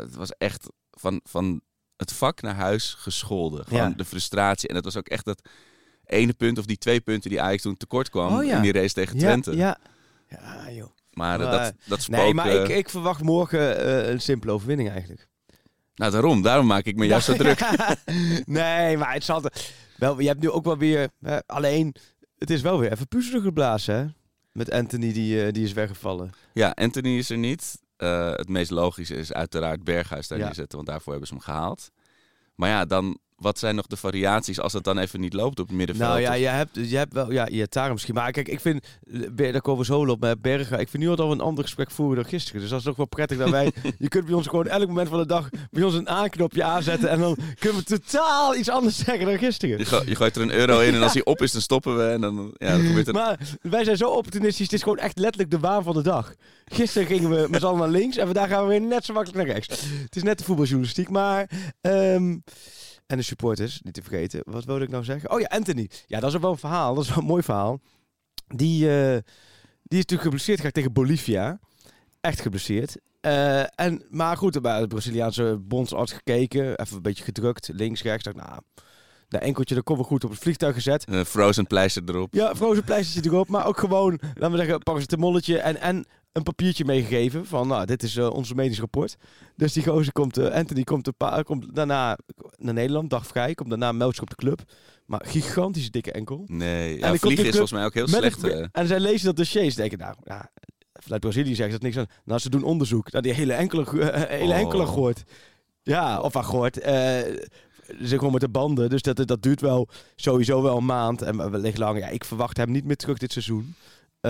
het 0.00 0.14
was 0.14 0.30
echt 0.38 0.66
van, 0.90 1.20
van 1.24 1.60
het 1.96 2.12
vak 2.12 2.42
naar 2.42 2.54
huis 2.54 2.94
gescholden. 2.98 3.64
Gewoon 3.64 3.88
Ja. 3.88 3.94
de 3.96 4.04
frustratie. 4.04 4.68
En 4.68 4.74
het 4.74 4.84
was 4.84 4.96
ook 4.96 5.08
echt 5.08 5.24
dat 5.24 5.48
ene 6.04 6.32
punt 6.32 6.58
of 6.58 6.64
die 6.64 6.78
twee 6.78 7.00
punten 7.00 7.30
die 7.30 7.40
Ajax 7.42 7.62
toen 7.62 7.76
tekort 7.76 8.10
kwam 8.10 8.36
Oh 8.38 8.44
ja. 8.44 8.56
in 8.56 8.62
die 8.62 8.72
race 8.72 8.94
tegen 8.94 9.18
Twente. 9.18 9.56
ja. 9.56 9.78
Ja, 10.28 10.70
joh. 10.70 10.90
Maar 11.12 11.38
dat, 11.38 11.72
dat 11.86 12.02
spook... 12.02 12.16
Nee, 12.16 12.34
maar 12.34 12.46
eh, 12.48 12.62
ik, 12.62 12.68
ik 12.68 12.88
verwacht 12.88 13.22
morgen 13.22 13.78
eh, 13.84 14.10
een 14.10 14.20
simpele 14.20 14.52
overwinning 14.52 14.90
eigenlijk. 14.90 15.28
Nou, 15.94 16.12
daarom. 16.12 16.42
Daarom 16.42 16.66
maak 16.66 16.84
ik 16.84 16.96
me 16.96 17.06
juist 17.06 17.26
zo 17.26 17.34
druk. 17.42 17.58
nee, 18.44 18.96
maar 18.96 19.12
het 19.12 19.24
zal... 19.24 19.42
Wel, 19.98 20.20
je 20.20 20.28
hebt 20.28 20.40
nu 20.40 20.50
ook 20.50 20.64
wel 20.64 20.78
weer... 20.78 21.08
hè, 21.20 21.46
alleen, 21.46 21.94
het 22.38 22.50
is 22.50 22.62
wel 22.62 22.78
weer 22.78 22.92
even 22.92 23.08
puzzelen 23.08 23.42
geblazen, 23.42 23.94
hè? 23.94 24.06
Met 24.52 24.70
Anthony, 24.70 25.12
die, 25.12 25.44
eh, 25.44 25.52
die 25.52 25.64
is 25.64 25.72
weggevallen. 25.72 26.30
Ja, 26.52 26.70
Anthony 26.74 27.16
is 27.18 27.30
er 27.30 27.38
niet. 27.38 27.78
Eh, 27.96 28.30
het 28.32 28.48
meest 28.48 28.70
logische 28.70 29.14
is 29.14 29.32
uiteraard 29.32 29.84
Berghuis 29.84 30.28
daar 30.28 30.38
Ja. 30.38 30.52
want 30.68 30.86
daarvoor 30.86 31.10
hebben 31.10 31.28
ze 31.28 31.34
hem 31.34 31.42
gehaald. 31.42 31.90
Maar 32.54 32.68
ja, 32.68 32.84
dan, 32.84 33.18
wat 33.36 33.58
zijn 33.58 33.74
nog 33.74 33.86
de 33.86 33.96
variaties 33.96 34.60
als 34.60 34.72
het 34.72 34.84
dan 34.84 34.98
even 34.98 35.20
niet 35.20 35.32
loopt 35.32 35.60
op 35.60 35.66
het 35.66 35.76
middenveld? 35.76 36.08
Nou 36.08 36.20
ja, 36.20 36.30
Of- 36.30 36.36
je 36.38 36.46
hebt, 36.46 36.70
je 36.90 36.96
hebt 36.96 37.12
wel... 37.12 37.32
Ja, 37.32 37.46
je 37.50 37.58
hebt 37.58 37.72
daar 37.72 37.92
misschien... 37.92 38.14
Maar 38.14 38.30
kijk, 38.32 38.48
ik 38.48 38.60
vind... 38.60 38.86
eh, 39.36 39.52
Daar 39.52 39.60
komen 39.60 39.80
we 39.80 39.86
zo 39.86 40.04
op 40.06 40.20
met 40.20 40.42
Bergen. 40.42 40.80
Ik 40.80 40.88
vind 40.88 41.02
nu 41.02 41.08
al 41.08 41.16
dat 41.16 41.26
we 41.26 41.32
een 41.32 41.40
ander 41.40 41.64
gesprek 41.64 41.90
voeren 41.90 42.16
dan 42.16 42.24
gisteren. 42.30 42.60
Dus 42.60 42.70
dat 42.70 42.78
is 42.78 42.84
toch 42.84 42.96
wel 42.96 43.06
prettig 43.06 43.38
dat 43.38 43.50
wij... 43.50 43.72
je 43.98 44.08
kunt 44.08 44.24
bij 44.26 44.34
ons 44.34 44.46
gewoon 44.46 44.66
elk 44.66 44.86
moment 44.88 45.08
van 45.08 45.18
de 45.18 45.26
dag... 45.26 45.48
bij 45.70 45.82
ons 45.82 45.94
een 45.94 46.08
aanknopje 46.08 46.64
aanzetten... 46.64 47.08
en 47.08 47.18
dan 47.18 47.36
kunnen 47.58 47.78
we 47.78 47.84
totaal 48.00 48.56
iets 48.56 48.68
anders 48.70 48.96
zeggen 48.98 49.26
dan 49.26 49.38
gisteren. 49.38 49.78
je, 49.78 49.84
go- 49.84 50.02
je 50.06 50.14
gooit 50.14 50.36
er 50.36 50.42
een 50.42 50.52
euro 50.52 50.80
in 50.80 50.94
en 50.94 51.02
als 51.02 51.12
hij 51.12 51.24
op 51.24 51.42
is, 51.42 51.52
dan 51.52 51.60
stoppen 51.62 51.96
we. 51.96 52.02
En 52.04 52.20
dan, 52.20 52.54
ja, 52.58 52.70
dan 52.70 52.86
gebeurt 52.86 53.06
er... 53.08 53.14
Maar 53.14 53.38
wij 53.62 53.84
zijn 53.84 53.96
zo 53.96 54.08
opportunistisch. 54.10 54.64
Het 54.64 54.72
is 54.74 54.82
gewoon 54.82 54.98
echt 54.98 55.18
letterlijk 55.18 55.50
de 55.50 55.58
waan 55.58 55.82
van 55.82 55.94
de 55.94 56.02
dag. 56.02 56.34
Gisteren 56.64 57.06
gingen 57.08 57.30
we 57.30 57.46
met 57.50 57.60
z'n 57.60 57.66
allen 57.66 57.78
naar 57.78 57.88
links. 57.88 58.16
En 58.16 58.24
vandaag 58.24 58.48
gaan 58.48 58.62
we 58.62 58.68
weer 58.68 58.80
net 58.80 59.04
zo 59.04 59.12
makkelijk 59.12 59.44
naar 59.46 59.54
rechts. 59.54 59.80
Het 60.02 60.16
is 60.16 60.22
net 60.22 60.38
de 60.38 60.44
voetbaljournalistiek. 60.44 61.08
Maar... 61.10 61.50
ehm, 61.80 62.36
en 63.06 63.16
de 63.16 63.22
supporters, 63.22 63.80
niet 63.82 63.94
te 63.94 64.02
vergeten. 64.02 64.42
Wat 64.44 64.64
wilde 64.64 64.84
ik 64.84 64.90
nou 64.90 65.04
zeggen? 65.04 65.30
Oh 65.30 65.40
ja, 65.40 65.46
Anthony. 65.46 65.90
Ja, 66.06 66.20
dat 66.20 66.28
is 66.28 66.36
ook 66.36 66.42
wel 66.42 66.50
een 66.50 66.58
verhaal. 66.58 66.94
Dat 66.94 67.04
is 67.04 67.10
wel 67.10 67.18
een 67.18 67.24
mooi 67.24 67.42
verhaal. 67.42 67.80
Die, 68.46 68.90
eh, 68.90 69.18
die 69.82 69.98
is 69.98 70.04
natuurlijk 70.04 70.22
geblesseerd 70.22 70.56
geraakt 70.56 70.74
tegen 70.74 70.92
Bolivia. 70.92 71.60
Echt 72.20 72.40
geblesseerd. 72.40 72.96
Eh, 73.20 73.80
en, 73.80 74.02
maar 74.10 74.36
goed, 74.36 74.62
bij 74.62 74.80
de 74.80 74.86
Braziliaanse 74.86 75.58
bondsarts 75.60 76.12
gekeken. 76.12 76.78
Even 76.80 76.96
een 76.96 77.02
beetje 77.02 77.24
gedrukt. 77.24 77.70
Links, 77.72 78.02
rechts. 78.02 78.24
Dacht, 78.24 78.36
nou, 78.36 78.60
dat 79.28 79.40
enkeltje, 79.40 79.74
dat 79.74 79.84
komt 79.84 79.98
wel 79.98 80.06
goed 80.06 80.24
op 80.24 80.30
het 80.30 80.38
vliegtuig 80.38 80.74
gezet. 80.74 81.08
Een 81.08 81.24
frozen 81.24 81.66
pleister 81.66 82.02
erop. 82.06 82.34
Ja, 82.34 82.54
frozen 82.54 82.84
pleistertje 82.84 83.30
erop. 83.30 83.48
Maar 83.48 83.66
ook 83.66 83.78
gewoon, 83.78 84.18
laten 84.20 84.50
we 84.50 84.56
zeggen, 84.56 84.82
paracetamoletje 84.82 85.58
en, 85.58 85.80
en 85.80 86.06
een 86.36 86.42
papiertje 86.42 86.84
meegegeven. 86.84 87.46
Van, 87.46 87.68
nou, 87.68 87.86
dit 87.86 88.02
is 88.02 88.16
eh, 88.16 88.30
onze 88.30 88.54
medisch 88.54 88.78
rapport. 88.80 89.16
Dus 89.56 89.72
die 89.72 89.82
gozer 89.84 90.12
komt, 90.12 90.36
eh, 90.38 90.54
Anthony 90.54 90.82
komt, 90.84 91.06
een 91.06 91.16
paar, 91.16 91.44
komt 91.44 91.74
daarna 91.74 92.18
naar 92.56 92.74
Nederland, 92.74 93.10
dag 93.10 93.26
vrij. 93.26 93.54
Komt 93.54 93.68
daarna 93.68 93.92
meldt 93.92 94.14
zich 94.14 94.22
op 94.22 94.30
de 94.30 94.36
club. 94.36 94.60
Maar 95.06 95.24
gigantische 95.26 95.90
dikke 95.90 96.12
enkel. 96.12 96.42
Nee, 96.46 97.00
En 97.00 97.12
ja, 97.12 97.18
vliegen 97.18 97.44
is 97.44 97.50
volgens 97.50 97.72
mij 97.72 97.84
ook 97.84 97.94
heel 97.94 98.08
slecht. 98.08 98.42
een- 98.42 98.50
eh. 98.50 98.66
en 98.72 98.86
zij 98.86 99.00
lezen 99.00 99.26
dat 99.26 99.36
dossier. 99.36 99.70
Ze 99.70 99.76
denken, 99.76 99.98
nou, 99.98 100.14
ja, 100.24 100.50
vanuit 100.92 101.20
Brazilië 101.20 101.54
zeggen 101.54 101.64
ze 101.64 101.78
dat 101.80 101.82
niks 101.82 101.96
aan. 101.96 102.16
Nou, 102.24 102.40
ze 102.40 102.50
doen 102.50 102.62
onderzoek 102.62 103.12
naar 103.12 103.22
die 103.22 103.32
hele 103.32 103.52
enkele, 103.52 103.84
eh, 104.10 104.22
hele 104.38 104.52
Oh. 104.52 104.58
enkele 104.58 104.86
gooit. 104.86 105.22
Ja, 105.82 106.20
of 106.20 106.32
waar 106.32 106.44
gooit. 106.44 106.78
eh 106.80 107.18
ze 108.04 108.16
gewoon 108.16 108.32
met 108.32 108.40
de 108.40 108.48
banden. 108.48 108.90
Dus 108.90 109.02
dat, 109.02 109.26
dat 109.26 109.42
duurt 109.42 109.60
wel 109.60 109.88
sowieso 110.16 110.62
wel 110.62 110.76
een 110.76 110.84
maand. 110.84 111.22
En 111.22 111.50
wellicht 111.50 111.78
langer. 111.78 112.00
Ja, 112.00 112.08
ik 112.08 112.24
verwacht 112.24 112.56
hem 112.56 112.70
niet 112.70 112.84
meer 112.84 112.96
terug 112.96 113.18
dit 113.18 113.32
seizoen. 113.32 113.74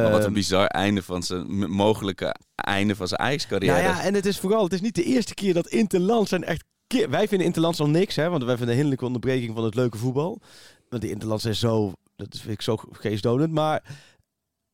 Maar 0.03 0.11
wat 0.11 0.21
een 0.21 0.27
Ehm, 0.27 0.33
bizar 0.33 0.67
einde 0.67 1.03
van 1.03 1.23
zijn 1.23 1.71
mogelijke 1.71 2.35
einde 2.55 2.97
van 2.97 3.09
zijn 3.09 3.21
Ajax-carrière. 3.21 3.83
Nou 3.83 3.95
ja, 3.95 4.03
en 4.03 4.15
het 4.15 4.27
is 4.27 4.39
vooral, 4.39 4.65
het 4.65 4.73
is 4.73 4.81
niet 4.81 4.95
de 4.95 5.05
eerste 5.05 5.35
keer 5.35 5.55
dat 5.55 5.67
Interlands 5.67 6.29
zijn 6.29 6.45
echt... 6.45 6.65
Wij 7.09 7.29
vinden 7.29 7.47
Interlands 7.47 7.81
al 7.81 7.89
niks, 7.89 8.17
hè, 8.17 8.29
want 8.29 8.45
wij 8.45 8.57
vinden 8.57 8.69
een 8.69 8.81
hinderlijke 8.81 9.07
onderbreking 9.07 9.55
van 9.55 9.65
het 9.65 9.75
leuke 9.75 9.99
voetbal. 9.99 10.41
Want 10.89 11.03
die 11.03 11.11
Interlands 11.11 11.43
zijn 11.43 11.55
zo, 11.55 11.93
dat 12.17 12.29
vind 12.31 12.53
ik 12.53 12.63
zo 12.63 12.77
geestdodend. 12.91 13.53
Maar 13.53 13.83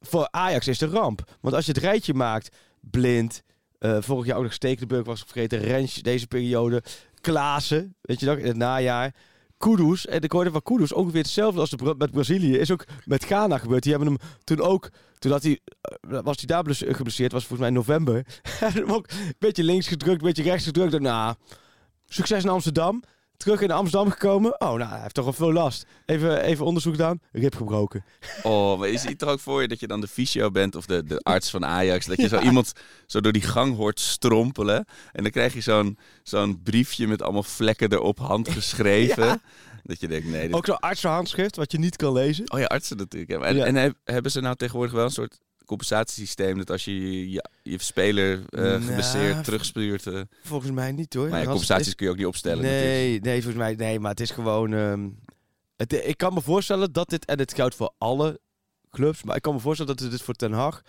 voor 0.01 0.29
Ajax 0.31 0.69
is 0.69 0.81
een 0.81 0.91
ramp. 0.91 1.37
Want 1.41 1.55
als 1.55 1.67
je 1.67 1.73
het 1.73 1.81
rijtje 1.81 2.15
maakt, 2.15 2.57
Blind, 2.81 3.43
eh, 3.79 3.97
vorig 4.01 4.27
jaar 4.27 4.37
ook 4.37 4.43
nog 4.43 4.53
Stekelenburg 4.53 5.05
was 5.07 5.21
vergeten, 5.21 5.59
Rens 5.59 5.95
deze 5.95 6.27
periode, 6.27 6.83
Klaassen, 7.21 7.97
weet 8.01 8.21
je 8.21 8.27
nog, 8.27 8.37
in 8.37 8.47
het 8.47 8.57
najaar. 8.57 9.15
Kudus, 9.63 10.07
en 10.07 10.23
ik 10.23 10.33
hoorde 10.33 10.51
van 10.51 10.63
Kudus 10.63 10.93
ongeveer 10.93 11.21
hetzelfde 11.21 11.61
als 11.61 11.75
met 11.99 12.11
Brazilië. 12.11 12.57
Is 12.59 12.71
ook 12.71 12.85
met 13.05 13.25
Ghana 13.25 13.59
gebeurd. 13.59 13.83
Die 13.83 13.93
hebben 13.93 14.09
hem 14.13 14.19
toen 14.45 14.61
ook, 14.61 14.91
toen 15.19 15.33
hij, 15.33 15.61
eh, 15.81 16.19
was 16.25 16.37
hij 16.37 16.47
daar 16.47 16.63
bless- 16.63 16.85
geblesseerd, 16.87 17.33
was 17.33 17.47
volgens 17.47 17.61
mij 17.61 17.69
in 17.69 17.75
november. 17.75 18.27
Hem 18.75 18.93
ook 18.93 19.07
een 19.11 19.35
beetje 19.39 19.65
links 19.65 19.89
gedrukt, 19.89 20.21
een 20.21 20.27
beetje 20.27 20.43
rechts 20.43 20.65
gedrukt. 20.65 21.01
Nou, 21.01 21.35
succes 22.07 22.43
in 22.45 22.51
Amsterdam. 22.51 23.03
Terug 23.43 23.61
in 23.61 23.71
Amsterdam 23.71 24.11
gekomen. 24.11 24.61
Oh, 24.61 24.73
nou, 24.73 24.91
hij 24.91 25.01
heeft 25.01 25.15
toch 25.15 25.25
wel 25.25 25.33
veel 25.33 25.53
last. 25.53 25.87
Even, 26.07 26.43
even 26.43 26.65
onderzoek 26.65 26.93
gedaan. 26.93 27.21
Rib 27.33 27.55
gebroken. 27.55 28.05
Oh, 28.43 28.79
maar 28.79 28.89
je 28.89 28.99
ziet 28.99 29.19
toch 29.19 29.29
ook 29.29 29.41
voor 29.41 29.63
je 29.63 29.69
dat 29.69 29.81
je 29.81 29.87
dan 29.87 30.01
de 30.01 30.09
fysio 30.09 30.51
bent 30.51 30.75
of 30.77 30.87
de, 30.87 31.05
de 31.05 31.19
arts 31.23 31.51
van 31.51 31.65
Ajax. 31.65 32.07
Dat 32.07 32.17
je 32.21 32.29
zo 32.29 32.39
iemand 32.41 32.73
zo 33.07 33.21
door 33.21 33.33
die 33.33 33.43
gang 33.43 33.77
hoort 33.77 34.01
strompelen. 34.01 34.85
En 35.13 35.23
dan 35.23 35.33
krijg 35.33 35.55
je 35.55 35.61
zo'n 35.61 35.99
zo'n 36.23 36.63
briefje 36.63 37.07
met 37.07 37.23
allemaal 37.23 37.43
vlekken 37.43 37.93
erop, 37.93 38.19
handgeschreven. 38.19 39.25
Ja. 39.27 39.41
Dat 39.83 40.01
je 40.01 40.09
denkt, 40.09 40.27
nee. 40.27 40.47
Dit... 40.47 40.55
Ook 40.57 40.67
zo'n 40.67 40.79
artsenhandschrift, 40.81 41.57
wat 41.57 41.73
je 41.73 41.79
niet 41.79 41.97
kan 41.97 42.13
lezen. 42.13 42.53
Oh 42.53 42.59
ja, 42.59 42.65
artsen 42.67 42.97
natuurlijk. 42.97 43.45
En, 43.45 43.57
Ja. 43.57 43.65
en 43.65 43.75
heb- 43.75 43.97
hebben 44.05 44.31
ze 44.33 44.41
nou 44.41 44.57
tegenwoordig 44.57 44.95
wel 44.95 45.05
een 45.05 45.11
soort 45.11 45.39
compensatiesysteem 45.77 46.59
dat 46.59 46.71
als 46.71 46.85
je 46.85 47.31
je, 47.31 47.45
je 47.63 47.83
speler 47.83 48.43
eh 48.49 48.61
Nou, 48.63 48.83
geblesseerd 48.83 49.45
terugstuurt. 49.45 50.07
eh 50.07 50.21
Volgens 50.43 50.71
mij 50.73 50.93
niet 50.93 51.15
hoor. 51.15 51.29
maar 51.29 51.39
ja, 51.41 51.47
compensaties 51.47 51.95
kun 51.95 52.07
je 52.07 52.13
ook 52.13 52.19
niet 52.19 52.27
opstellen. 52.27 52.63
Nee, 52.63 53.21
nee, 53.21 53.43
volgens 53.43 53.63
mij 53.63 53.75
nee, 53.75 54.01
maar 54.01 54.11
het 54.11 54.21
is 54.21 54.31
gewoon. 54.31 54.73
ehm, 54.73 55.09
het, 55.77 55.93
ik 55.93 56.17
kan 56.17 56.35
me 56.35 56.41
voorstellen 56.41 56.93
dat 56.93 57.09
dit 57.09 57.25
en 57.25 57.39
het 57.39 57.55
geldt 57.55 57.75
voor 57.75 57.93
alle 57.99 58.41
clubs, 58.91 59.23
maar 59.23 59.37
ik 59.37 59.43
kan 59.43 59.55
me 59.55 59.61
voorstellen 59.61 59.93
dat 59.95 60.03
het 60.05 60.11
dit 60.11 60.23
voor 60.23 60.35
Ten 60.35 60.53
Hag 60.53 60.83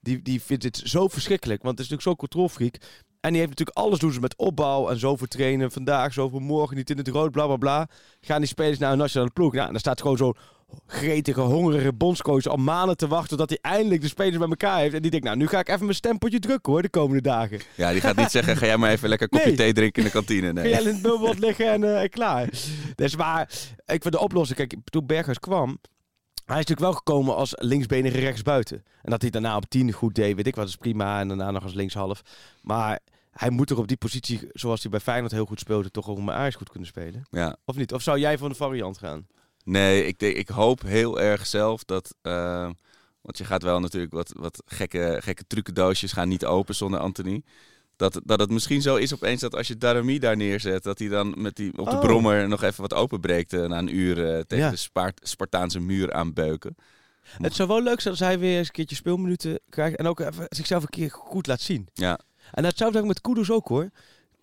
die 0.00 0.22
die 0.22 0.42
vindt 0.42 0.62
dit 0.62 0.76
zo 0.84 1.08
verschrikkelijk, 1.08 1.62
want 1.62 1.78
het 1.78 1.86
is 1.86 1.92
natuurlijk 1.92 2.18
zo 2.20 2.26
controlfreak. 2.26 2.74
En 3.20 3.32
die 3.32 3.40
heeft 3.40 3.50
natuurlijk 3.58 3.78
alles 3.78 3.98
doen 3.98 4.12
ze 4.12 4.20
met 4.20 4.36
opbouw 4.36 4.88
en 4.88 4.98
zoveel 4.98 5.26
trainen 5.26 5.72
vandaag, 5.72 6.12
zoveel 6.12 6.38
morgen, 6.38 6.76
niet 6.76 6.90
in 6.90 6.98
het 6.98 7.08
rood, 7.08 7.30
bla 7.30 7.46
bla 7.46 7.56
bla. 7.56 7.88
Gaan 8.20 8.38
die 8.40 8.48
spelers 8.48 8.78
naar 8.78 8.92
een 8.92 8.98
nationale 8.98 9.30
ploeg? 9.30 9.52
Nou, 9.52 9.64
en 9.66 9.70
dan 9.70 9.80
staat 9.80 10.00
gewoon 10.00 10.16
zo'n 10.16 10.36
gretige, 10.86 11.40
hongerige 11.40 11.92
bondscoach 11.92 12.46
al 12.46 12.56
maanden 12.56 12.96
te 12.96 13.06
wachten 13.08 13.36
tot 13.36 13.48
hij 13.48 13.58
eindelijk 13.62 14.00
de 14.00 14.08
spelers 14.08 14.38
bij 14.38 14.48
elkaar 14.48 14.78
heeft. 14.78 14.94
En 14.94 15.02
die 15.02 15.10
denkt, 15.10 15.26
nou, 15.26 15.38
nu 15.38 15.46
ga 15.46 15.58
ik 15.58 15.68
even 15.68 15.82
mijn 15.84 15.94
stempeltje 15.96 16.38
drukken 16.38 16.72
hoor, 16.72 16.82
de 16.82 16.88
komende 16.88 17.22
dagen. 17.22 17.60
Ja, 17.74 17.92
die 17.92 18.00
gaat 18.00 18.16
niet 18.16 18.30
zeggen, 18.30 18.56
ga 18.56 18.66
jij 18.66 18.76
maar 18.76 18.90
even 18.90 19.08
lekker 19.08 19.28
kopje 19.28 19.46
Nee. 19.46 19.56
thee 19.56 19.72
drinken 19.72 20.02
in 20.02 20.08
de 20.08 20.14
kantine. 20.14 20.46
Ga 20.46 20.52
Nee. 20.52 20.68
jij 20.68 20.80
in 20.80 20.86
het 20.86 21.02
bubbelbad 21.02 21.38
liggen 21.38 21.72
en 21.72 22.00
eh, 22.02 22.08
klaar. 22.08 22.48
Dus 22.94 23.16
maar, 23.16 23.42
ik 23.86 24.02
vind 24.02 24.12
de 24.12 24.20
oplossing, 24.20 24.58
kijk, 24.58 24.74
toen 24.84 25.06
Berghuis 25.06 25.38
kwam, 25.38 25.66
hij 26.44 26.58
is 26.58 26.66
natuurlijk 26.66 26.80
wel 26.80 26.92
gekomen 26.92 27.36
als 27.36 27.52
linksbenige 27.54 28.18
rechtsbuiten. 28.18 28.84
En 29.02 29.10
dat 29.10 29.20
hij 29.22 29.30
daarna 29.30 29.56
op 29.56 29.64
10 29.68 29.92
goed 29.92 30.14
deed, 30.14 30.36
weet 30.36 30.46
ik 30.46 30.54
wat, 30.54 30.68
is 30.68 30.76
prima. 30.76 31.20
En 31.20 31.28
daarna 31.28 31.50
nog 31.50 31.62
als 31.62 31.74
linkshalf. 31.74 32.22
Maar 32.62 32.98
hij 33.30 33.50
moet 33.50 33.66
toch 33.66 33.78
op 33.78 33.88
die 33.88 33.96
positie, 33.96 34.40
zoals 34.52 34.82
hij 34.82 34.90
bij 34.90 35.00
Feyenoord 35.00 35.32
heel 35.32 35.44
goed 35.46 35.60
speelde, 35.60 35.90
toch 35.90 36.08
ook 36.08 36.18
met 36.18 36.34
Ajax 36.34 36.54
goed 36.54 36.68
kunnen 36.70 36.88
spelen? 36.88 37.26
Ja. 37.30 37.56
Of 37.64 37.76
niet? 37.76 37.92
Of 37.92 38.02
zou 38.02 38.18
jij 38.18 38.38
voor 38.38 38.48
de 38.48 38.54
variant 38.54 38.98
gaan? 38.98 39.26
Nee, 39.66 40.06
ik, 40.06 40.18
denk, 40.18 40.36
ik 40.36 40.48
hoop 40.48 40.82
heel 40.82 41.20
erg 41.20 41.46
zelf 41.46 41.84
dat. 41.84 42.14
eh, 42.22 42.70
Want 43.20 43.38
je 43.38 43.44
gaat 43.44 43.62
wel 43.62 43.80
natuurlijk 43.80 44.12
wat, 44.12 44.30
wat 44.38 44.62
gekke, 44.66 45.16
gekke 45.22 45.44
trucendoosjes 45.46 46.12
gaan 46.12 46.28
niet 46.28 46.44
open 46.44 46.74
zonder 46.74 47.00
Anthony. 47.00 47.42
Dat, 47.96 48.20
dat 48.24 48.40
het 48.40 48.50
misschien 48.50 48.82
zo 48.82 48.96
is 48.96 49.14
opeens 49.14 49.40
dat 49.40 49.54
als 49.54 49.68
je 49.68 49.76
Darami 49.76 50.18
daar 50.18 50.36
neerzet, 50.36 50.82
dat 50.82 50.98
hij 50.98 51.08
dan 51.08 51.34
met 51.36 51.56
die, 51.56 51.78
op 51.78 51.90
de 51.90 51.96
Oh. 51.96 52.00
brommer 52.00 52.48
nog 52.48 52.62
even 52.62 52.80
wat 52.80 52.94
openbreekt 52.94 53.52
eh, 53.52 53.64
na 53.66 53.78
een 53.78 53.96
uur 53.96 54.24
eh, 54.34 54.40
tegen 54.40 54.64
Ja. 54.64 54.70
de 54.70 54.76
Spaart- 54.76 55.28
Spartaanse 55.28 55.80
muur 55.80 56.12
aanbeuken. 56.12 56.76
Het 57.42 57.54
zou 57.54 57.68
wel 57.68 57.82
leuk 57.82 58.00
zijn 58.00 58.14
als 58.14 58.22
hij 58.22 58.38
weer 58.38 58.58
eens 58.58 58.66
een 58.66 58.72
keertje 58.72 58.96
speelminuten 58.96 59.58
krijgt. 59.68 59.96
En 59.96 60.06
ook 60.06 60.20
even 60.20 60.44
zichzelf 60.48 60.82
een 60.82 60.88
keer 60.88 61.10
goed 61.10 61.46
laat 61.46 61.60
zien. 61.60 61.88
Ja, 61.92 62.18
En 62.52 62.62
dat 62.62 62.76
zou 62.76 62.98
ik 62.98 63.04
met 63.04 63.20
Kudus 63.20 63.50
ook 63.50 63.68
hoor. 63.68 63.90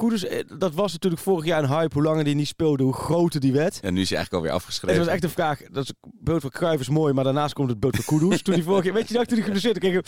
Kudus, 0.03 0.25
eh, 0.25 0.43
dat 0.57 0.73
was 0.73 0.91
natuurlijk 0.91 1.21
vorig 1.21 1.45
jaar 1.45 1.63
een 1.63 1.69
hype. 1.69 1.93
Hoe 1.93 2.03
langer 2.03 2.23
die 2.23 2.35
niet 2.35 2.47
speelde, 2.47 2.83
hoe 2.83 2.93
groter 2.93 3.39
die 3.39 3.51
werd. 3.51 3.79
en 3.79 3.93
nu 3.93 4.01
is 4.01 4.09
hij 4.09 4.17
eigenlijk 4.17 4.33
alweer 4.33 4.51
Het 4.51 4.61
afgeschreven. 4.61 4.99
was 4.99 5.13
echt 5.13 5.23
een 5.23 5.29
vraag. 5.29 5.61
Dat 5.71 5.83
is, 5.83 5.87
het 5.87 6.11
beeld 6.19 6.41
van 6.41 6.49
Cruijff 6.49 6.81
is 6.81 6.89
mooi, 6.89 7.13
maar 7.13 7.23
daarnaast 7.23 7.53
komt 7.53 7.69
het 7.69 7.79
beeld 7.79 7.95
van 7.95 8.19
Kudus. 8.19 8.41
toen 8.41 8.53
die 8.53 8.63
vorige 8.63 8.83
keer, 8.83 8.93
weet 8.93 9.07
je 9.07 9.13
nog, 9.13 9.25
toen 9.25 9.35
hij 9.37 9.43
geblesseerd 9.45 9.79
kreeg. 9.79 10.01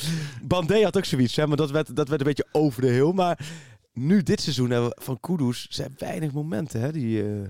Bandé 0.44 0.84
had 0.84 0.98
ook 0.98 1.06
zoiets, 1.06 1.36
hè, 1.36 1.48
maar 1.48 1.58
dat 1.58 1.72
werd, 1.72 1.96
dat 1.96 2.08
werd 2.08 2.22
een 2.22 2.28
beetje 2.28 2.48
over 2.52 2.82
de 2.82 2.88
hill. 2.88 3.12
Maar 3.14 3.40
nu 3.94 4.24
dit 4.24 4.42
seizoen 4.42 4.70
hebben 4.70 4.90
we 4.90 5.02
van 5.02 5.20
Kudus 5.20 5.68
zijn 5.70 5.94
weinig 5.98 6.32
momenten 6.32 6.82
hè, 6.82 6.92
die, 6.92 7.24
eh, 7.24 7.50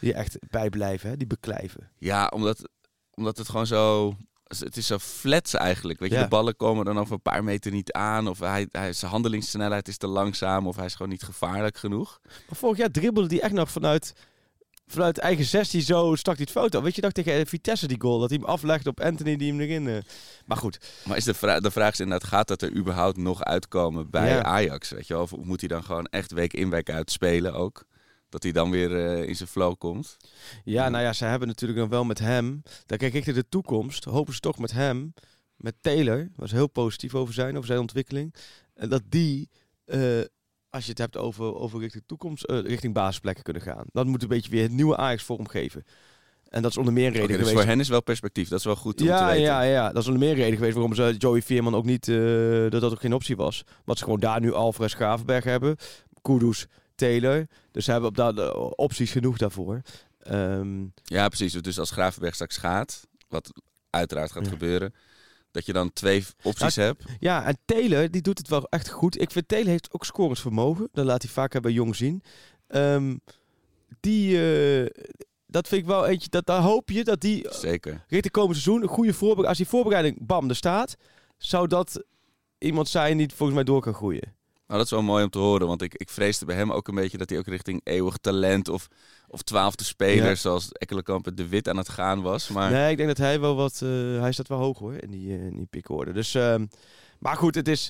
die 0.00 0.14
echt 0.14 0.38
bijblijven, 0.50 1.10
hè, 1.10 1.16
die 1.16 1.26
beklijven. 1.26 1.90
Ja, 1.98 2.26
omdat, 2.26 2.68
omdat 3.14 3.38
het 3.38 3.48
gewoon 3.48 3.66
zo... 3.66 4.14
Het 4.44 4.76
is 4.76 4.86
zo 4.86 4.98
flats 4.98 5.54
eigenlijk. 5.54 5.98
Weet 5.98 6.10
je, 6.10 6.16
Ja. 6.16 6.22
de 6.22 6.28
ballen 6.28 6.56
komen 6.56 6.84
dan 6.84 6.98
over 6.98 7.12
een 7.14 7.22
paar 7.22 7.44
meter 7.44 7.72
niet 7.72 7.92
aan. 7.92 8.28
Of 8.28 8.38
hij, 8.38 8.68
hij, 8.70 8.92
zijn 8.92 9.10
handelingssnelheid 9.10 9.88
is 9.88 9.96
te 9.96 10.06
langzaam. 10.06 10.66
Of 10.66 10.76
hij 10.76 10.84
is 10.84 10.94
gewoon 10.94 11.12
niet 11.12 11.22
gevaarlijk 11.22 11.76
genoeg. 11.76 12.20
Maar 12.24 12.56
vorig 12.58 12.76
jaar 12.76 12.90
dribbelde 12.90 13.28
die 13.28 13.40
echt 13.40 13.52
nog 13.52 13.70
vanuit, 13.70 14.14
vanuit 14.86 15.18
eigen 15.18 15.44
16 15.44 15.82
zo 15.82 16.14
stak 16.14 16.36
hij 16.36 16.46
het 16.50 16.58
foto. 16.62 16.82
Weet 16.82 16.94
je 16.96 17.02
nog 17.02 17.12
tegen 17.12 17.46
Vitesse 17.46 17.86
die 17.86 18.00
goal, 18.00 18.18
dat 18.18 18.28
hij 18.30 18.38
hem 18.38 18.48
aflegde 18.48 18.90
op 18.90 19.00
Anthony 19.00 19.36
die 19.36 19.50
hem 19.50 19.60
erin... 19.60 19.88
eh, 19.88 19.96
Maar 20.46 20.56
goed, 20.56 20.78
Maar 21.04 21.16
is 21.16 21.24
de, 21.24 21.34
vra 21.34 21.60
de 21.60 21.70
vraag 21.70 21.92
is 21.92 22.00
inderdaad, 22.00 22.28
gaat 22.28 22.48
dat 22.48 22.62
er 22.62 22.76
überhaupt 22.76 23.16
nog 23.16 23.42
uitkomen 23.44 24.10
bij 24.10 24.28
Ja. 24.28 24.42
Ajax? 24.42 24.90
Weet 24.90 25.06
je? 25.06 25.18
Of 25.18 25.36
moet 25.36 25.60
hij 25.60 25.68
dan 25.68 25.84
gewoon 25.84 26.06
echt 26.06 26.32
week 26.32 26.52
in, 26.52 26.70
week 26.70 26.90
uit 26.90 27.10
spelen 27.10 27.54
ook? 27.54 27.84
Dat 28.34 28.42
hij 28.42 28.52
dan 28.52 28.70
weer 28.70 29.06
eh, 29.06 29.28
in 29.28 29.36
zijn 29.36 29.48
flow 29.48 29.74
komt? 29.78 30.16
Ja, 30.64 30.88
nou 30.88 31.04
ja, 31.04 31.12
ze 31.12 31.24
hebben 31.24 31.48
natuurlijk 31.48 31.80
nog 31.80 31.88
wel 31.88 32.04
met 32.04 32.18
hem. 32.18 32.62
Daar 32.86 32.98
kijk 32.98 33.14
ik 33.14 33.26
naar 33.26 33.34
de 33.34 33.48
toekomst. 33.48 34.04
Hopen 34.04 34.34
ze 34.34 34.40
toch 34.40 34.58
met 34.58 34.72
hem, 34.72 35.14
met 35.56 35.74
Taylor, 35.80 36.28
was 36.36 36.50
heel 36.50 36.66
positief 36.66 37.14
over 37.14 37.34
zijn, 37.34 37.54
over 37.56 37.66
zijn 37.66 37.78
ontwikkeling. 37.78 38.34
En 38.74 38.88
dat 38.88 39.02
die, 39.08 39.48
eh, 39.84 39.98
als 40.70 40.84
je 40.84 40.90
het 40.90 40.98
hebt 40.98 41.16
over, 41.16 41.54
over 41.54 41.80
richting 41.80 42.02
toekomst, 42.06 42.44
eh, 42.44 42.60
richting 42.60 42.94
basisplekken 42.94 43.44
kunnen 43.44 43.62
gaan. 43.62 43.84
Dat 43.92 44.06
moet 44.06 44.22
een 44.22 44.28
beetje 44.28 44.50
weer 44.50 44.62
het 44.62 44.72
nieuwe 44.72 44.96
Ajax 44.96 45.22
vormgeven. 45.22 45.84
En 46.48 46.62
dat 46.62 46.70
is 46.70 46.76
onder 46.76 46.92
meer 46.92 47.06
een 47.06 47.12
reden 47.12 47.28
Oké, 47.28 47.32
dus 47.36 47.46
geweest. 47.46 47.62
voor 47.62 47.72
hen 47.72 47.80
is 47.80 47.88
wel 47.88 48.02
perspectief. 48.02 48.48
Dat 48.48 48.58
is 48.58 48.64
wel 48.64 48.76
goed 48.76 49.00
om 49.00 49.06
te 49.06 49.12
ja, 49.12 49.26
weten. 49.26 49.42
ja, 49.42 49.62
ja, 49.62 49.88
dat 49.92 50.02
is 50.02 50.06
onder 50.08 50.22
meer 50.22 50.30
een 50.30 50.42
reden 50.42 50.56
geweest 50.56 50.74
waarom 50.74 50.94
ze 50.94 51.14
Joey 51.18 51.42
Veerman 51.42 51.74
ook 51.74 51.84
niet, 51.84 52.06
dat 52.06 52.80
dat 52.80 52.92
ook 52.92 53.00
geen 53.00 53.14
optie 53.14 53.36
was. 53.36 53.64
Want 53.84 53.98
ze 53.98 54.04
gewoon 54.04 54.20
daar 54.20 54.40
nu 54.40 54.52
Alvarez 54.52 54.94
Gravenberg 54.94 55.44
hebben, 55.44 55.76
Kudus, 56.22 56.66
Taylor. 56.94 57.46
Dus 57.70 57.84
ze 57.84 57.90
hebben 57.90 58.08
op 58.08 58.16
dat, 58.16 58.38
eh, 58.38 58.70
opties 58.76 59.10
genoeg 59.10 59.38
daarvoor. 59.38 59.80
Ehm, 60.18 60.84
Ja, 61.04 61.28
precies. 61.28 61.52
Dus 61.52 61.78
als 61.78 61.90
Gravenberg 61.90 62.34
straks 62.34 62.56
gaat, 62.56 63.06
wat 63.28 63.52
uiteraard 63.90 64.32
gaat 64.32 64.44
Ja. 64.44 64.50
gebeuren, 64.50 64.94
dat 65.50 65.66
je 65.66 65.72
dan 65.72 65.92
twee 65.92 66.24
opties 66.42 66.76
Nou, 66.76 66.88
hebt. 66.88 67.04
Ja, 67.20 67.44
en 67.44 67.58
Taylor, 67.64 68.10
die 68.10 68.22
doet 68.22 68.38
het 68.38 68.48
wel 68.48 68.66
echt 68.68 68.88
goed. 68.90 69.20
Ik 69.20 69.30
vind 69.30 69.48
Taylor 69.48 69.68
heeft 69.70 69.92
ook 69.92 70.04
scorensvermogen. 70.04 70.88
Dat 70.92 71.04
laat 71.04 71.22
hij 71.22 71.30
vaker 71.30 71.60
bij 71.60 71.72
Jong 71.72 71.96
zien. 71.96 72.22
Ehm, 72.66 73.16
die, 74.00 74.36
eh, 74.82 75.04
dat 75.46 75.68
vind 75.68 75.80
ik 75.80 75.86
wel 75.86 76.06
eentje, 76.06 76.28
dat, 76.28 76.46
daar 76.46 76.60
hoop 76.62 76.90
je 76.90 77.04
dat 77.04 77.20
die 77.20 77.46
Zeker. 77.50 78.04
richting 78.08 78.32
komend 78.32 78.58
seizoen 78.58 78.82
een 78.82 78.88
goede 78.88 79.12
voorbereiding, 79.12 79.48
als 79.48 79.56
die 79.58 79.66
voorbereiding 79.68 80.26
bam 80.26 80.48
er 80.48 80.56
staat, 80.56 80.94
zou 81.38 81.66
dat 81.68 82.04
iemand 82.58 82.88
zijn 82.88 83.16
die 83.16 83.28
volgens 83.28 83.54
mij 83.54 83.64
door 83.64 83.80
kan 83.80 83.94
groeien. 83.94 84.34
Nou, 84.66 84.78
dat 84.78 84.84
is 84.84 84.90
wel 84.90 85.02
mooi 85.02 85.24
om 85.24 85.30
te 85.30 85.38
horen, 85.38 85.66
want 85.66 85.82
ik, 85.82 85.94
ik 85.94 86.10
vreesde 86.10 86.44
bij 86.44 86.56
hem 86.56 86.72
ook 86.72 86.88
een 86.88 86.94
beetje 86.94 87.18
dat 87.18 87.28
hij 87.30 87.38
ook 87.38 87.46
richting 87.46 87.80
eeuwig 87.84 88.16
talent 88.16 88.68
of, 88.68 88.88
of 89.28 89.42
twaalfde 89.42 89.84
speler, 89.84 90.28
Ja. 90.28 90.34
zoals 90.34 90.72
Ekkelenkamp 90.72 91.26
en 91.26 91.34
De 91.34 91.48
Wit 91.48 91.68
aan 91.68 91.76
het 91.76 91.88
gaan 91.88 92.22
was. 92.22 92.48
Maar 92.48 92.70
Nee, 92.70 92.90
ik 92.90 92.96
denk 92.96 93.08
dat 93.08 93.18
hij 93.18 93.40
wel 93.40 93.54
wat, 93.54 93.80
eh, 93.82 94.20
hij 94.20 94.32
staat 94.32 94.48
wel 94.48 94.58
hoog 94.58 94.78
hoor, 94.78 94.94
in 94.94 95.10
die, 95.10 95.28
in 95.28 95.56
die 95.56 95.66
pickorde. 95.70 96.12
Dus, 96.12 96.34
ehm, 96.34 96.66
maar 97.18 97.36
goed, 97.36 97.54
het 97.54 97.68
is, 97.68 97.88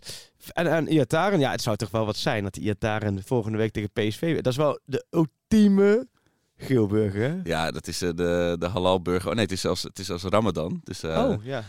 en, 0.52 0.66
en 0.66 0.88
Iataren, 0.92 1.38
ja, 1.38 1.50
het 1.50 1.62
zou 1.62 1.76
toch 1.76 1.90
wel 1.90 2.06
wat 2.06 2.16
zijn 2.16 2.42
dat 2.42 2.54
die 2.54 2.62
Iataren 2.62 3.22
volgende 3.24 3.58
week 3.58 3.72
tegen 3.72 3.90
PSV, 3.92 4.34
dat 4.34 4.46
is 4.52 4.56
wel 4.56 4.78
de 4.84 5.06
ultieme 5.10 6.06
Geelburger, 6.56 7.30
hè? 7.30 7.40
ja, 7.44 7.70
dat 7.70 7.86
is 7.86 8.02
eh, 8.02 8.08
de, 8.14 8.56
de 8.58 8.68
halalburger. 8.68 9.28
Oh 9.28 9.34
nee, 9.34 9.44
het 9.44 9.52
is 9.52 9.60
zelfs, 9.60 9.82
het 9.82 9.98
is 9.98 10.06
zelfs 10.06 10.24
Ramadan. 10.24 10.80
Dus 10.84 11.04
oh, 11.04 11.34
ja. 11.44 11.64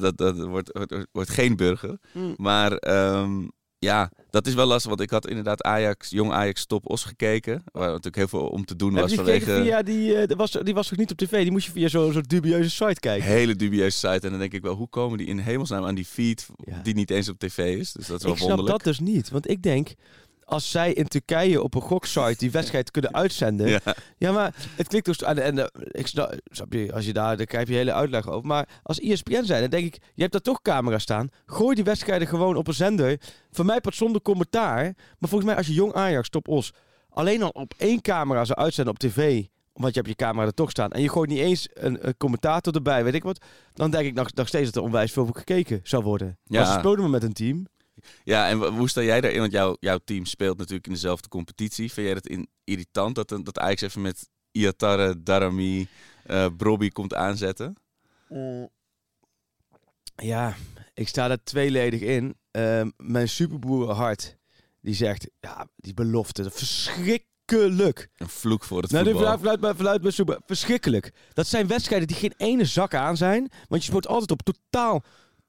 dat, 0.00 0.16
dat 0.16 0.38
wordt, 0.38 0.70
wordt, 0.72 1.06
wordt 1.12 1.30
geen 1.30 1.56
burger. 1.56 1.98
Mm. 2.12 2.34
Maar 2.36 2.72
ehm, 2.72 3.48
ja, 3.78 4.10
dat 4.34 4.46
is 4.46 4.54
wel 4.54 4.66
lastig, 4.66 4.88
want 4.88 5.00
ik 5.00 5.10
had 5.10 5.28
inderdaad 5.28 5.62
Ajax, 5.62 6.10
jong 6.10 6.32
Ajax 6.32 6.66
Top 6.66 6.90
Os 6.90 7.04
gekeken. 7.04 7.62
Waar 7.72 7.86
natuurlijk 7.88 8.16
heel 8.16 8.28
veel 8.28 8.46
om 8.46 8.64
te 8.64 8.76
doen 8.76 8.92
Heb 8.94 9.02
was 9.02 9.14
vanwege... 9.14 9.60
via 9.62 9.82
die, 9.82 10.26
die, 10.26 10.36
was, 10.36 10.50
die 10.62 10.74
was 10.74 10.88
toch 10.88 10.98
niet 10.98 11.10
op 11.10 11.16
tv? 11.16 11.42
Die 11.42 11.50
moest 11.50 11.66
je 11.66 11.72
via 11.72 11.88
zo'n 11.88 12.12
soort 12.12 12.28
dubieuze 12.28 12.70
site 12.70 13.00
kijken. 13.00 13.28
hele 13.28 13.56
dubieuze 13.56 13.96
site. 13.98 14.20
En 14.20 14.30
dan 14.30 14.38
denk 14.38 14.52
ik 14.52 14.62
wel, 14.62 14.74
hoe 14.74 14.88
komen 14.88 15.18
die 15.18 15.26
in 15.26 15.38
hemelsnaam 15.38 15.84
aan 15.84 15.94
die 15.94 16.04
feed 16.04 16.46
Ja. 16.64 16.80
die 16.82 16.94
niet 16.94 17.10
eens 17.10 17.28
op 17.28 17.38
tv 17.38 17.78
is? 17.78 17.92
Dus 17.92 18.06
dat 18.06 18.16
is 18.18 18.22
wel 18.24 18.32
Ik 18.32 18.38
snap 18.38 18.48
wonderlijk. 18.56 18.84
dat 18.84 18.94
dus 18.96 19.00
niet. 19.00 19.30
Want 19.30 19.50
ik 19.50 19.62
denk, 19.62 19.94
als 20.44 20.70
zij 20.70 20.92
in 20.92 21.08
Turkije 21.08 21.62
op 21.62 21.74
een 21.74 21.80
goksite 21.80 22.34
die 22.38 22.50
wedstrijd 22.50 22.90
kunnen 22.90 23.14
uitzenden. 23.14 23.68
Ja, 23.68 23.80
Ja, 24.18 24.32
maar 24.32 24.54
het 24.76 24.88
klinkt 24.88 25.06
dus. 25.06 25.18
En, 25.18 25.38
en 25.38 25.58
eh, 25.58 25.66
ik 25.90 26.06
snap, 26.06 26.74
als 26.92 27.06
je 27.06 27.12
daar, 27.12 27.36
dan 27.36 27.46
krijg 27.46 27.68
je 27.68 27.74
hele 27.74 27.92
uitleg 27.92 28.28
over. 28.28 28.46
Maar 28.46 28.68
als 28.82 29.00
ESPN 29.00 29.44
zijn, 29.44 29.60
dan 29.60 29.70
denk 29.70 29.84
ik, 29.84 30.02
je 30.14 30.20
hebt 30.20 30.32
daar 30.32 30.42
toch 30.42 30.62
camera's 30.62 31.02
staan. 31.02 31.28
Gooi 31.46 31.74
die 31.74 31.84
wedstrijden 31.84 32.28
gewoon 32.28 32.56
op 32.56 32.68
een 32.68 32.74
zender. 32.74 33.20
Voor 33.50 33.64
mij 33.64 33.80
pas 33.80 33.96
zonder 33.96 34.22
commentaar. 34.22 34.82
Maar 35.18 35.28
volgens 35.28 35.44
mij, 35.44 35.56
als 35.56 35.66
je 35.66 35.72
jong 35.72 35.92
Ajax, 35.92 36.28
top 36.28 36.48
Os, 36.48 36.72
alleen 37.08 37.42
al 37.42 37.48
op 37.48 37.74
één 37.76 38.00
camera 38.00 38.44
zou 38.44 38.58
uitzenden 38.58 38.92
op 38.92 38.98
tv. 38.98 39.44
Want 39.72 39.94
je 39.94 40.00
hebt 40.00 40.18
je 40.18 40.24
camera 40.24 40.46
er 40.46 40.54
toch 40.54 40.70
staan. 40.70 40.90
En 40.90 41.02
je 41.02 41.08
gooit 41.08 41.30
niet 41.30 41.38
eens 41.38 41.68
een, 41.72 42.06
een 42.06 42.16
commentator 42.16 42.74
erbij, 42.74 43.04
weet 43.04 43.14
ik 43.14 43.22
wat. 43.22 43.44
Dan 43.72 43.90
denk 43.90 44.06
ik 44.06 44.14
nog, 44.14 44.32
nog 44.34 44.48
steeds 44.48 44.64
dat 44.64 44.76
er 44.76 44.82
onwijs 44.82 45.12
veel 45.12 45.26
gekeken 45.26 45.80
zou 45.82 46.02
worden. 46.02 46.38
Ja. 46.44 46.60
Maar 46.60 46.72
ze 46.72 46.78
speelden 46.78 47.00
maar 47.00 47.10
met 47.10 47.22
een 47.22 47.32
team. 47.32 47.66
Ja, 48.24 48.48
en 48.48 48.58
hoe 48.58 48.88
sta 48.88 49.02
jij 49.02 49.20
daarin? 49.20 49.40
Want 49.40 49.52
jouw, 49.52 49.76
jouw 49.80 49.98
team 50.04 50.24
speelt 50.26 50.58
natuurlijk 50.58 50.86
in 50.86 50.92
dezelfde 50.92 51.28
competitie. 51.28 51.92
Vind 51.92 52.06
jij 52.06 52.16
het 52.16 52.26
in, 52.26 52.48
irritant 52.64 53.14
dat, 53.14 53.28
dat 53.28 53.58
Ajax 53.58 53.80
even 53.82 54.02
met 54.02 54.28
Iatare, 54.50 55.22
Darami, 55.22 55.88
eh 56.24 56.46
Brobby 56.56 56.88
komt 56.88 57.14
aanzetten? 57.14 57.76
Ja, 60.16 60.56
ik 60.94 61.08
sta 61.08 61.28
daar 61.28 61.42
tweeledig 61.44 62.00
in. 62.00 62.36
Ehm, 62.50 62.90
mijn 62.96 63.28
superboerenhart, 63.28 64.36
die 64.80 64.94
zegt, 64.94 65.28
ja, 65.40 65.66
die 65.76 65.94
belofte, 65.94 66.50
verschrikkelijk. 66.50 68.08
Een 68.16 68.28
vloek 68.28 68.64
voor 68.64 68.82
het 68.82 68.90
Nou, 68.90 69.04
voetbal. 69.04 69.22
vanuit, 69.22 69.40
vanuit, 69.40 69.60
mijn- 69.60 69.76
vanuit 69.76 70.00
mijn 70.02 70.14
super, 70.14 70.38
verschrikkelijk. 70.46 71.12
Dat 71.32 71.46
zijn 71.46 71.66
wedstrijden 71.66 72.08
die 72.08 72.16
geen 72.16 72.34
ene 72.36 72.64
zak 72.64 72.94
aan 72.94 73.16
zijn. 73.16 73.50
Want 73.68 73.82
je 73.84 73.88
speelt 73.88 74.06
altijd 74.06 74.30
op 74.30 74.42
totaal 74.42 75.02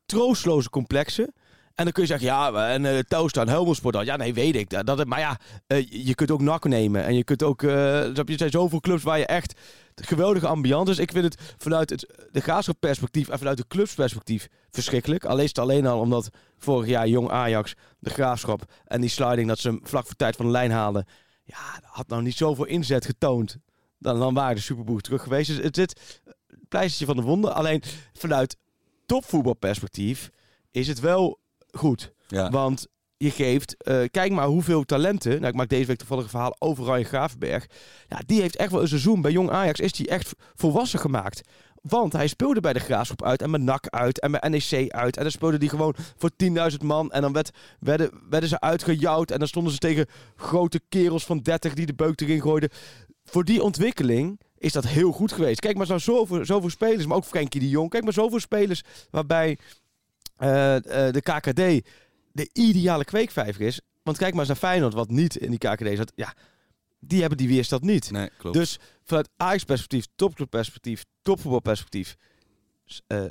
troostloze 0.05 0.69
complexen. 0.69 1.33
En 1.75 1.83
dan 1.83 1.91
kun 1.93 2.01
je 2.03 2.07
zeggen, 2.09 2.27
ja, 2.27 2.67
en 2.69 2.83
uh, 2.83 2.99
Telstar 2.99 3.43
en 3.43 3.49
Helmelsport. 3.49 4.05
Ja, 4.05 4.15
nee, 4.15 4.33
weet 4.33 4.55
ik. 4.55 4.69
Dat, 4.69 4.85
dat, 4.85 5.05
maar 5.05 5.19
ja, 5.19 5.39
eh, 5.67 5.89
je- 6.05 6.15
kunt 6.15 6.31
ook 6.31 6.41
NAC 6.41 6.63
nemen. 6.65 7.03
En 7.05 7.15
je 7.15 7.23
kunt 7.23 7.43
ook, 7.43 7.63
eh, 7.63 8.17
er 8.17 8.23
zijn 8.25 8.49
zoveel 8.49 8.79
clubs 8.79 9.03
waar 9.03 9.17
je 9.17 9.25
echt 9.25 9.59
geweldige 9.95 10.47
ambiance. 10.47 10.85
Dus 10.85 10.99
ik 10.99 11.11
vind 11.11 11.23
het 11.23 11.53
vanuit 11.57 11.89
het 11.89 12.27
de 12.31 12.39
graafschap 12.39 12.75
perspectief 12.79 13.29
en 13.29 13.37
vanuit 13.37 13.57
de 13.57 13.67
clubsperspectief 13.67 14.47
verschrikkelijk. 14.69 15.25
Alleen 15.25 15.43
is 15.43 15.49
het 15.49 15.59
alleen 15.59 15.85
al 15.87 15.99
omdat 15.99 16.29
vorig 16.57 16.87
jaar 16.89 17.07
jong 17.07 17.29
Ajax, 17.29 17.73
de 17.99 18.09
graafschap 18.09 18.63
en 18.85 19.01
die 19.01 19.09
sliding 19.09 19.47
dat 19.47 19.59
ze 19.59 19.67
hem 19.67 19.79
vlak 19.83 20.05
voor 20.05 20.15
tijd 20.15 20.35
van 20.35 20.45
de 20.45 20.51
lijn 20.51 20.71
haalden. 20.71 21.05
Ja, 21.43 21.79
had 21.83 22.07
nou 22.07 22.21
niet 22.21 22.35
zoveel 22.37 22.65
inzet 22.65 23.05
getoond. 23.05 23.57
Dan, 23.99 24.19
dan 24.19 24.33
waren 24.33 24.55
de 24.55 24.61
Superboeg 24.61 25.01
terug 25.01 25.23
geweest. 25.23 25.47
Dus 25.47 25.63
het 25.63 25.75
zit 25.75 26.21
pleistertje 26.69 27.05
van 27.05 27.15
de 27.15 27.21
wonden. 27.21 27.55
Alleen 27.55 27.83
vanuit 28.13 28.57
topvoetbalperspectief 29.05 30.29
is 30.71 30.87
het 30.87 30.99
wel 30.99 31.39
goed. 31.77 32.13
ja. 32.27 32.49
Want 32.49 32.87
je 33.17 33.31
geeft, 33.31 33.83
eh, 33.83 34.01
kijk 34.11 34.31
maar 34.31 34.47
hoeveel 34.47 34.83
talenten. 34.83 35.31
Nou, 35.31 35.45
ik 35.45 35.53
maak 35.53 35.69
deze 35.69 35.85
week 35.85 35.97
toevallig 35.97 36.23
een 36.23 36.29
verhaal 36.29 36.55
over 36.59 36.85
Ryan 36.85 37.05
Gravenberg. 37.05 37.67
Ja, 38.07 38.19
die 38.25 38.41
heeft 38.41 38.55
echt 38.55 38.71
wel 38.71 38.81
een 38.81 38.87
seizoen 38.87 39.21
bij 39.21 39.31
Jong 39.31 39.49
Ajax. 39.49 39.79
Is 39.79 39.91
die 39.91 40.07
echt 40.07 40.33
volwassen 40.55 40.99
gemaakt. 40.99 41.41
Want 41.81 42.13
hij 42.13 42.27
speelde 42.27 42.59
bij 42.59 42.73
de 42.73 42.79
Graafschap 42.79 43.23
uit 43.23 43.41
en 43.41 43.49
met 43.49 43.61
NAC 43.61 43.87
uit 43.89 44.19
en 44.19 44.31
met 44.31 44.49
NEC 44.49 44.91
uit. 44.91 45.17
En 45.17 45.21
dan 45.21 45.31
speelde 45.31 45.57
die 45.57 45.69
gewoon 45.69 45.95
voor 46.17 46.31
10.000 46.71 46.77
man. 46.81 47.11
En 47.11 47.21
dan 47.21 47.33
werd, 47.33 47.51
werden, 47.79 48.09
werden 48.29 48.49
ze 48.49 48.59
uitgejouwd. 48.59 49.31
En 49.31 49.39
dan 49.39 49.47
stonden 49.47 49.73
ze 49.73 49.79
tegen 49.79 50.05
grote 50.35 50.81
kerels 50.89 51.25
van 51.25 51.39
30 51.39 51.73
die 51.73 51.85
de 51.85 51.93
beuk 51.93 52.21
erin 52.21 52.41
gooiden. 52.41 52.69
Voor 53.23 53.43
die 53.43 53.63
ontwikkeling 53.63 54.39
is 54.57 54.71
dat 54.71 54.87
heel 54.87 55.11
goed 55.11 55.31
geweest. 55.31 55.59
Kijk 55.59 55.77
maar 55.77 55.85
zo 55.85 55.97
zoveel, 55.97 56.45
zoveel 56.45 56.69
spelers, 56.69 57.05
maar 57.05 57.17
ook 57.17 57.25
Frenkie 57.25 57.59
de 57.59 57.69
Jong. 57.69 57.89
Kijk 57.89 58.03
maar 58.03 58.13
zoveel 58.13 58.39
spelers 58.39 58.83
waarbij 59.09 59.57
de 60.37 61.21
KKD 61.23 61.87
de 62.31 62.49
ideale 62.53 63.03
kweekvijver 63.05 63.61
is. 63.61 63.79
Want 64.03 64.17
kijk 64.17 64.31
maar 64.31 64.39
eens 64.39 64.47
naar 64.49 64.69
Feyenoord, 64.69 64.93
wat 64.93 65.09
niet 65.09 65.35
in 65.35 65.49
die 65.49 65.59
KKD 65.59 65.97
zat. 65.97 66.11
Ja, 66.15 66.33
die 66.99 67.19
hebben 67.19 67.37
die 67.37 67.47
weerstand 67.47 67.83
niet. 67.83 68.11
Nee, 68.11 68.29
klopt. 68.37 68.55
Dus 68.57 68.79
vanuit 69.03 69.29
Ajax 69.37 69.63
perspectief, 69.63 70.05
topclub 70.15 70.49
perspectief, 70.49 71.03
topvoetbalperspectief, 71.21 72.15
s- 72.85 73.01
eh, 73.07 73.23
eh, 73.23 73.29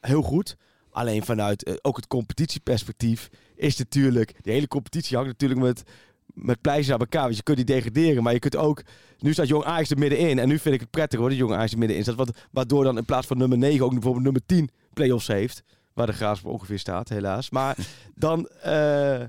heel 0.00 0.22
goed. 0.22 0.56
Alleen 0.90 1.24
vanuit 1.24 1.64
eh, 1.64 1.74
ook 1.82 1.96
het 1.96 2.06
competitieperspectief 2.06 3.28
is 3.56 3.76
natuurlijk... 3.76 4.34
De 4.44 4.50
hele 4.50 4.68
competitie 4.68 5.16
hangt 5.16 5.30
natuurlijk 5.32 5.60
met, 5.60 5.82
met 6.26 6.60
pleisters 6.60 6.92
aan 6.94 7.00
elkaar. 7.00 7.22
Want 7.22 7.36
je 7.36 7.42
kunt 7.42 7.56
die 7.56 7.66
degraderen, 7.66 8.22
maar 8.22 8.32
je 8.32 8.38
kunt 8.38 8.56
ook... 8.56 8.82
Nu 9.18 9.32
staat 9.32 9.48
Jong 9.48 9.64
Ajax 9.64 9.90
er 9.90 9.98
middenin. 9.98 10.38
En 10.38 10.48
nu 10.48 10.58
vind 10.58 10.74
ik 10.74 10.80
het 10.80 10.90
prettig 10.90 11.18
hoor, 11.18 11.28
dat 11.28 11.38
Jong 11.38 11.52
Ajax 11.52 11.72
er 11.72 11.78
middenin 11.78 12.02
staat. 12.02 12.14
Wat, 12.16 12.36
waardoor 12.50 12.84
dan 12.84 12.96
in 12.98 13.04
plaats 13.04 13.26
van 13.26 13.38
nummer 13.38 13.58
9 13.58 13.84
ook 13.84 13.92
bijvoorbeeld 13.92 14.24
nummer 14.24 14.42
10 14.46 14.70
play-offs 14.92 15.26
heeft. 15.26 15.62
Waar 15.96 16.06
de 16.06 16.12
Graafschap 16.12 16.52
ongeveer 16.52 16.78
staat, 16.78 17.08
helaas. 17.08 17.50
Maar 17.50 17.76
dan... 18.14 18.46
eh, 18.48 19.20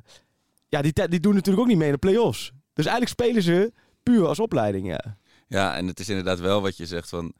ja, 0.70 0.82
die, 0.82 1.08
die 1.08 1.20
doen 1.20 1.34
natuurlijk 1.34 1.60
ook 1.64 1.68
niet 1.68 1.78
mee 1.78 1.88
in 1.88 1.94
de 1.94 2.00
play-offs. 2.00 2.52
Dus 2.74 2.86
eigenlijk 2.86 3.22
spelen 3.22 3.44
ze 3.44 3.74
puur 4.04 4.28
als 4.28 4.40
opleiding, 4.40 4.88
ja. 4.88 5.18
Ja, 5.48 5.76
en 5.76 5.88
het 5.88 6.00
is 6.00 6.10
inderdaad 6.10 6.40
wel 6.40 6.62
wat 6.62 6.78
je 6.78 6.86
zegt 6.86 7.10
van... 7.10 7.34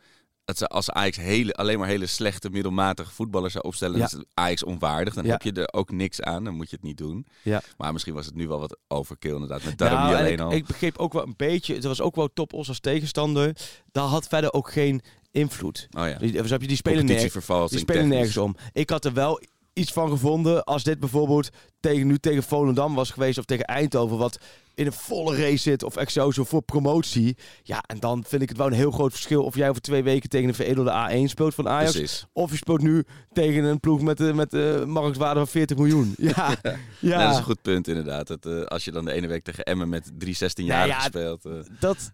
Dat 0.46 0.58
ze 0.58 0.68
als 0.68 0.90
Ajax 0.92 1.18
hele, 1.18 1.54
alleen 1.54 1.80
maar 1.80 1.88
hele 1.88 2.06
slechte, 2.06 2.50
middelmatige 2.50 3.12
voetballers 3.12 3.54
zou 3.54 3.66
opstellen, 3.66 3.98
Ja. 3.98 4.06
is 4.06 4.24
Ajax 4.34 4.64
onwaardig. 4.64 5.14
Dan 5.14 5.26
Ja. 5.26 5.32
heb 5.32 5.42
je 5.42 5.52
er 5.52 5.74
ook 5.74 5.92
niks 5.92 6.22
aan, 6.22 6.44
dan 6.44 6.54
moet 6.54 6.70
je 6.70 6.76
het 6.76 6.86
niet 6.86 6.98
doen. 6.98 7.26
Ja. 7.44 7.62
Maar 7.78 7.94
misschien 7.94 8.14
was 8.14 8.26
het 8.26 8.36
nu 8.36 8.48
wel 8.48 8.60
wat 8.60 8.78
overkill 8.88 9.34
inderdaad. 9.34 9.64
Met 9.64 9.80
Nou, 9.80 10.12
en 10.12 10.18
alleen 10.20 10.34
ik, 10.34 10.40
al. 10.40 10.52
ik 10.52 10.66
begreep 10.66 10.98
ook 10.98 11.14
wel 11.14 11.24
een 11.24 11.34
beetje, 11.38 11.74
het 11.74 11.84
was 11.84 12.02
ook 12.02 12.16
wel 12.16 12.34
top 12.34 12.54
os 12.54 12.68
als 12.68 12.80
tegenstander. 12.80 13.58
Daar 13.92 14.04
had 14.08 14.28
verder 14.28 14.54
ook 14.54 14.72
geen 14.72 15.02
invloed. 15.32 15.88
oh 15.98 16.08
ja, 16.08 16.18
Die, 16.18 16.32
dus 16.32 16.50
heb 16.50 16.62
je 16.62 16.68
die 16.68 16.78
spelen 16.78 17.06
nergens, 17.06 17.70
die 17.70 17.80
spelen 17.80 18.08
nergens 18.08 18.38
om. 18.38 18.56
Ik 18.74 18.90
had 18.90 19.06
er 19.06 19.14
wel 19.14 19.42
iets 19.74 19.92
van 19.92 20.10
gevonden 20.10 20.64
als 20.64 20.84
dit 20.84 21.00
bijvoorbeeld 21.00 21.50
tegen, 21.80 22.08
nu 22.08 22.18
tegen 22.18 22.44
Volendam 22.44 22.96
was 22.96 23.12
geweest 23.12 23.38
of 23.38 23.46
tegen 23.46 23.66
Eindhoven, 23.66 24.18
wat 24.18 24.40
in 24.76 24.86
een 24.86 24.94
volle 24.94 25.36
race 25.36 25.58
zit 25.58 25.84
of 25.84 25.96
Excelsior 25.96 26.46
voor 26.46 26.62
promotie. 26.62 27.38
Ja, 27.64 27.84
en 27.88 28.00
dan 28.00 28.24
vind 28.28 28.42
ik 28.42 28.50
het 28.50 28.58
wel 28.58 28.68
een 28.68 28.74
heel 28.74 28.92
groot 28.92 29.12
verschil 29.12 29.44
of 29.44 29.56
jij 29.56 29.70
over 29.70 29.82
twee 29.82 30.04
weken 30.04 30.30
tegen 30.30 30.48
een 30.48 30.56
veredelde 30.56 31.10
A1 31.10 31.30
speelt 31.30 31.56
van 31.56 31.68
Ajax. 31.70 31.92
Precies. 31.92 32.26
Of 32.34 32.52
je 32.52 32.58
speelt 32.58 32.82
nu 32.82 33.04
tegen 33.34 33.64
een 33.64 33.80
ploeg 33.80 34.02
met, 34.02 34.20
eh, 34.20 34.34
met 34.34 34.54
eh 34.54 34.84
marktwaarde 34.84 35.40
van 35.40 35.48
40 35.48 35.78
miljoen. 35.78 36.16
Ja, 36.36 36.56
ja. 36.62 36.76
Ja, 37.00 37.22
dat 37.24 37.32
is 37.32 37.38
een 37.38 37.44
goed 37.44 37.62
punt 37.62 37.88
inderdaad. 37.88 38.28
Dat, 38.28 38.70
als 38.70 38.86
je 38.86 38.92
dan 38.92 39.06
de 39.06 39.12
ene 39.12 39.28
week 39.28 39.44
tegen 39.44 39.64
Emmen 39.64 39.90
met 39.90 40.12
drie 40.18 40.36
16-jarigen 40.36 40.66
Nou 40.66 40.88
ja, 40.88 41.00
speelt. 41.00 41.48
dat, 41.80 42.12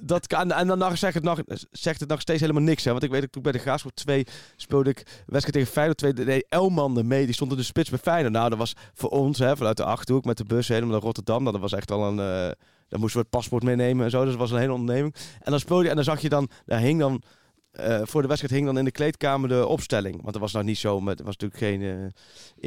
dat 0.00 0.26
kan. 0.26 0.52
En 0.52 0.66
dan 0.66 0.96
zegt 0.96 1.14
het 1.14 1.24
nog, 1.24 1.40
zegt 1.70 2.00
het 2.00 2.08
nog 2.08 2.20
steeds 2.20 2.40
helemaal 2.40 2.62
niks. 2.62 2.84
Hè? 2.84 2.90
Want 2.90 3.02
ik 3.02 3.10
weet 3.10 3.20
dat 3.20 3.32
toen 3.32 3.42
bij 3.42 3.52
de 3.52 3.58
Graafschap 3.58 3.94
2 3.94 4.26
speelde 4.56 4.90
ik 4.90 4.96
wedstrijd 5.26 5.52
tegen 5.52 5.72
Feyenoord 5.72 5.98
2. 5.98 6.12
deed 6.12 6.46
Elman 6.48 6.98
er 6.98 7.06
mee. 7.06 7.24
Die 7.24 7.34
stond 7.34 7.50
in 7.50 7.56
de 7.56 7.62
spits 7.62 7.90
bij 7.90 7.98
Feyenoord. 7.98 8.32
Nou, 8.32 8.48
dat 8.48 8.58
was 8.58 8.74
voor 8.94 9.10
ons 9.10 9.38
hè, 9.38 9.56
vanuit 9.56 9.76
de 9.76 9.84
Achterhoek 9.84 10.24
met 10.24 10.36
de 10.36 10.44
bus 10.44 10.68
helemaal 10.68 10.90
naar 10.90 11.00
Rotterdam. 11.00 11.40
Nou, 11.40 11.52
dat 11.52 11.60
was 11.60 11.72
echt 11.72 11.90
al 11.90 12.04
een... 12.06 12.18
eh 12.18 12.50
dan 12.88 13.00
moesten 13.00 13.20
we 13.20 13.26
het 13.26 13.36
paspoort 13.36 13.62
meenemen 13.62 14.04
en 14.04 14.10
zo. 14.10 14.20
Dus 14.20 14.30
dat 14.30 14.40
was 14.40 14.50
een 14.50 14.58
hele 14.58 14.72
onderneming. 14.72 15.14
En 15.40 15.50
dan 15.50 15.60
speelde 15.60 15.82
je 15.82 15.88
en 15.88 15.94
dan 15.94 16.04
zag 16.04 16.20
je 16.20 16.28
dan... 16.28 16.48
Daar 16.64 16.80
hing 16.80 17.00
dan... 17.00 17.22
eh, 17.76 18.00
voor 18.02 18.22
de 18.22 18.28
wedstrijd 18.28 18.54
hing 18.54 18.66
dan 18.66 18.78
in 18.78 18.84
de 18.84 18.90
kleedkamer 18.90 19.48
de 19.48 19.66
opstelling. 19.66 20.14
Want 20.20 20.32
dat 20.32 20.40
was 20.42 20.52
nou 20.52 20.64
niet 20.64 20.78
zo, 20.78 21.00
met, 21.00 21.18
er 21.18 21.24
was 21.24 21.36
natuurlijk 21.36 21.60
geen 21.62 21.82
eh, 21.82 22.06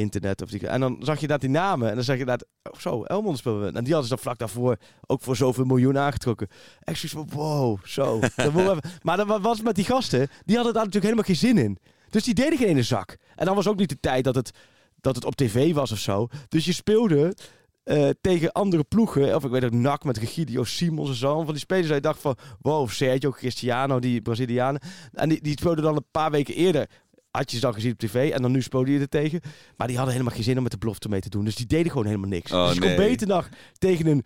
internet. 0.04 0.42
Of 0.42 0.50
die, 0.50 0.68
en 0.68 0.80
dan 0.80 0.98
zag 1.00 1.20
je 1.20 1.28
dat 1.28 1.42
die 1.42 1.50
namen. 1.50 1.90
En 1.90 1.96
dan 1.96 2.04
zag 2.04 2.18
je 2.18 2.26
dat, 2.26 2.46
oh, 2.64 2.80
zo, 2.80 3.04
Elmond 3.04 3.38
speelde. 3.38 3.66
En 3.66 3.84
die 3.84 3.94
hadden 3.94 4.04
ze 4.04 4.10
dan 4.10 4.20
vlak 4.20 4.38
daarvoor 4.38 4.78
ook 5.06 5.22
voor 5.22 5.36
zoveel 5.36 5.66
miljoen 5.66 5.98
aangetrokken. 5.98 6.48
Echt 6.80 7.00
zoiets 7.00 7.32
van, 7.34 7.40
wow, 7.42 7.78
zo. 7.86 8.20
Dat 8.36 8.54
maar 9.02 9.18
dat 9.18 9.28
wa- 9.28 9.40
was 9.40 9.62
met 9.62 9.76
die 9.76 9.86
gasten, 9.86 10.28
die 10.46 10.56
hadden 10.56 10.74
daar 10.74 10.86
natuurlijk 10.86 11.14
helemaal 11.14 11.36
geen 11.36 11.50
zin 11.50 11.58
in. 11.58 11.78
Dus 12.10 12.24
die 12.24 12.34
deden 12.34 12.58
geen 12.58 12.68
ene 12.68 12.84
zak. 12.84 13.18
En 13.36 13.46
dan 13.46 13.56
was 13.56 13.68
ook 13.68 13.78
niet 13.78 13.90
de 13.90 14.00
tijd 14.00 14.24
dat 14.24 14.36
het, 14.36 14.52
dat 15.02 15.16
het 15.16 15.26
op 15.26 15.36
tv 15.36 15.74
was 15.74 15.92
of 15.92 15.98
zo. 16.00 16.28
Dus 16.48 16.66
je 16.66 16.74
speelde 16.74 17.34
eh, 17.90 18.10
tegen 18.22 18.52
andere 18.52 18.84
ploegen. 18.84 19.36
Of 19.36 19.44
ik 19.44 19.52
weet 19.52 19.64
ook, 19.64 19.72
NAC 19.72 20.04
met 20.04 20.18
Regidio 20.18 20.64
Simons 20.64 21.10
en 21.10 21.16
zo. 21.16 21.36
Van 21.44 21.54
die 21.54 21.60
spelers 21.60 21.88
je 21.88 22.00
dacht 22.00 22.22
van, 22.22 22.36
wow, 22.62 22.90
Sergio 22.90 23.32
Cristiano, 23.32 24.00
die 24.00 24.22
Brazilianen. 24.22 24.82
En 25.14 25.30
die, 25.30 25.42
die 25.42 25.58
speelden 25.60 25.84
dan 25.84 25.96
een 25.96 26.06
paar 26.12 26.32
weken 26.32 26.56
eerder. 26.56 26.90
Had 27.32 27.52
je 27.52 27.56
ze 27.56 27.62
dan 27.62 27.74
gezien 27.74 27.92
op 27.92 27.98
tv 27.98 28.32
en 28.32 28.42
dan 28.42 28.52
nu 28.52 28.62
speelde 28.62 28.92
je 28.92 29.00
er 29.00 29.10
tegen. 29.10 29.42
Maar 29.78 29.88
die 29.88 29.96
hadden 29.96 30.14
helemaal 30.16 30.36
geen 30.36 30.46
zin 30.46 30.58
om 30.58 30.64
met 30.64 30.72
de 30.72 30.78
belofte 30.78 31.10
mee 31.10 31.20
te 31.20 31.30
doen. 31.30 31.46
Dus 31.46 31.56
die 31.56 31.66
deden 31.66 31.92
gewoon 31.92 32.06
helemaal 32.06 32.30
niks. 32.30 32.52
Oh, 32.52 32.66
dus 32.66 32.76
je 32.76 32.82
kon 32.82 32.96
beter 32.96 33.28
nog 33.28 33.50
tegen 33.78 34.08
een 34.08 34.26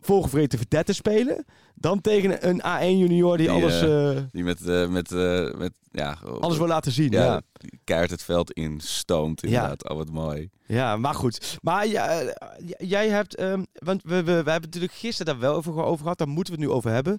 volgevreten 0.00 0.58
verdette 0.58 0.92
spelen. 0.92 1.44
Dan 1.74 2.00
tegen 2.00 2.48
een 2.48 2.60
A1 2.60 2.98
junior 2.98 3.36
die, 3.36 3.46
Die, 3.46 3.56
alles, 3.56 3.82
eh, 3.82 4.16
eh, 4.16 4.22
die 4.32 4.44
met, 4.44 4.60
eh, 4.66 4.88
met, 4.88 5.10
met 5.58 5.72
ja, 5.90 6.18
alles 6.40 6.56
wil 6.58 6.66
laten 6.66 6.92
zien. 6.92 7.10
ja, 7.10 7.24
Ja. 7.24 7.40
keihard 7.84 8.10
het 8.10 8.22
veld 8.22 8.52
instoomt 8.52 9.42
inderdaad. 9.42 9.88
Oh, 9.88 9.96
wat 9.96 10.10
mooi. 10.10 10.50
Ja, 10.66 10.96
maar 10.96 11.14
goed. 11.14 11.58
Maar 11.62 11.86
ja, 11.86 12.32
jij 12.78 13.08
hebt, 13.08 13.34
ehm, 13.36 13.62
want 13.72 14.02
we, 14.02 14.14
we, 14.14 14.22
we 14.22 14.50
hebben 14.50 14.60
natuurlijk 14.60 14.92
gisteren 14.92 15.32
daar 15.32 15.42
wel 15.42 15.54
over, 15.54 15.84
over 15.84 16.02
gehad, 16.02 16.18
daar 16.18 16.28
moeten 16.28 16.54
we 16.54 16.60
het 16.60 16.68
nu 16.68 16.74
over 16.76 16.90
hebben. 16.90 17.18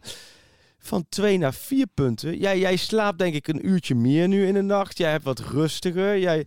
Van 0.80 1.06
twee 1.10 1.38
naar 1.38 1.54
vier 1.54 1.88
punten. 1.94 2.38
Jij, 2.38 2.60
jij 2.60 2.76
slaapt 2.76 3.20
denk 3.20 3.34
ik 3.36 3.48
een 3.48 3.68
uurtje 3.68 3.96
meer 3.96 4.28
nu 4.28 4.48
in 4.48 4.54
de 4.54 4.62
nacht. 4.62 4.98
Jij 4.98 5.12
hebt 5.12 5.24
wat 5.24 5.40
rustiger. 5.40 6.20
Jij, 6.20 6.46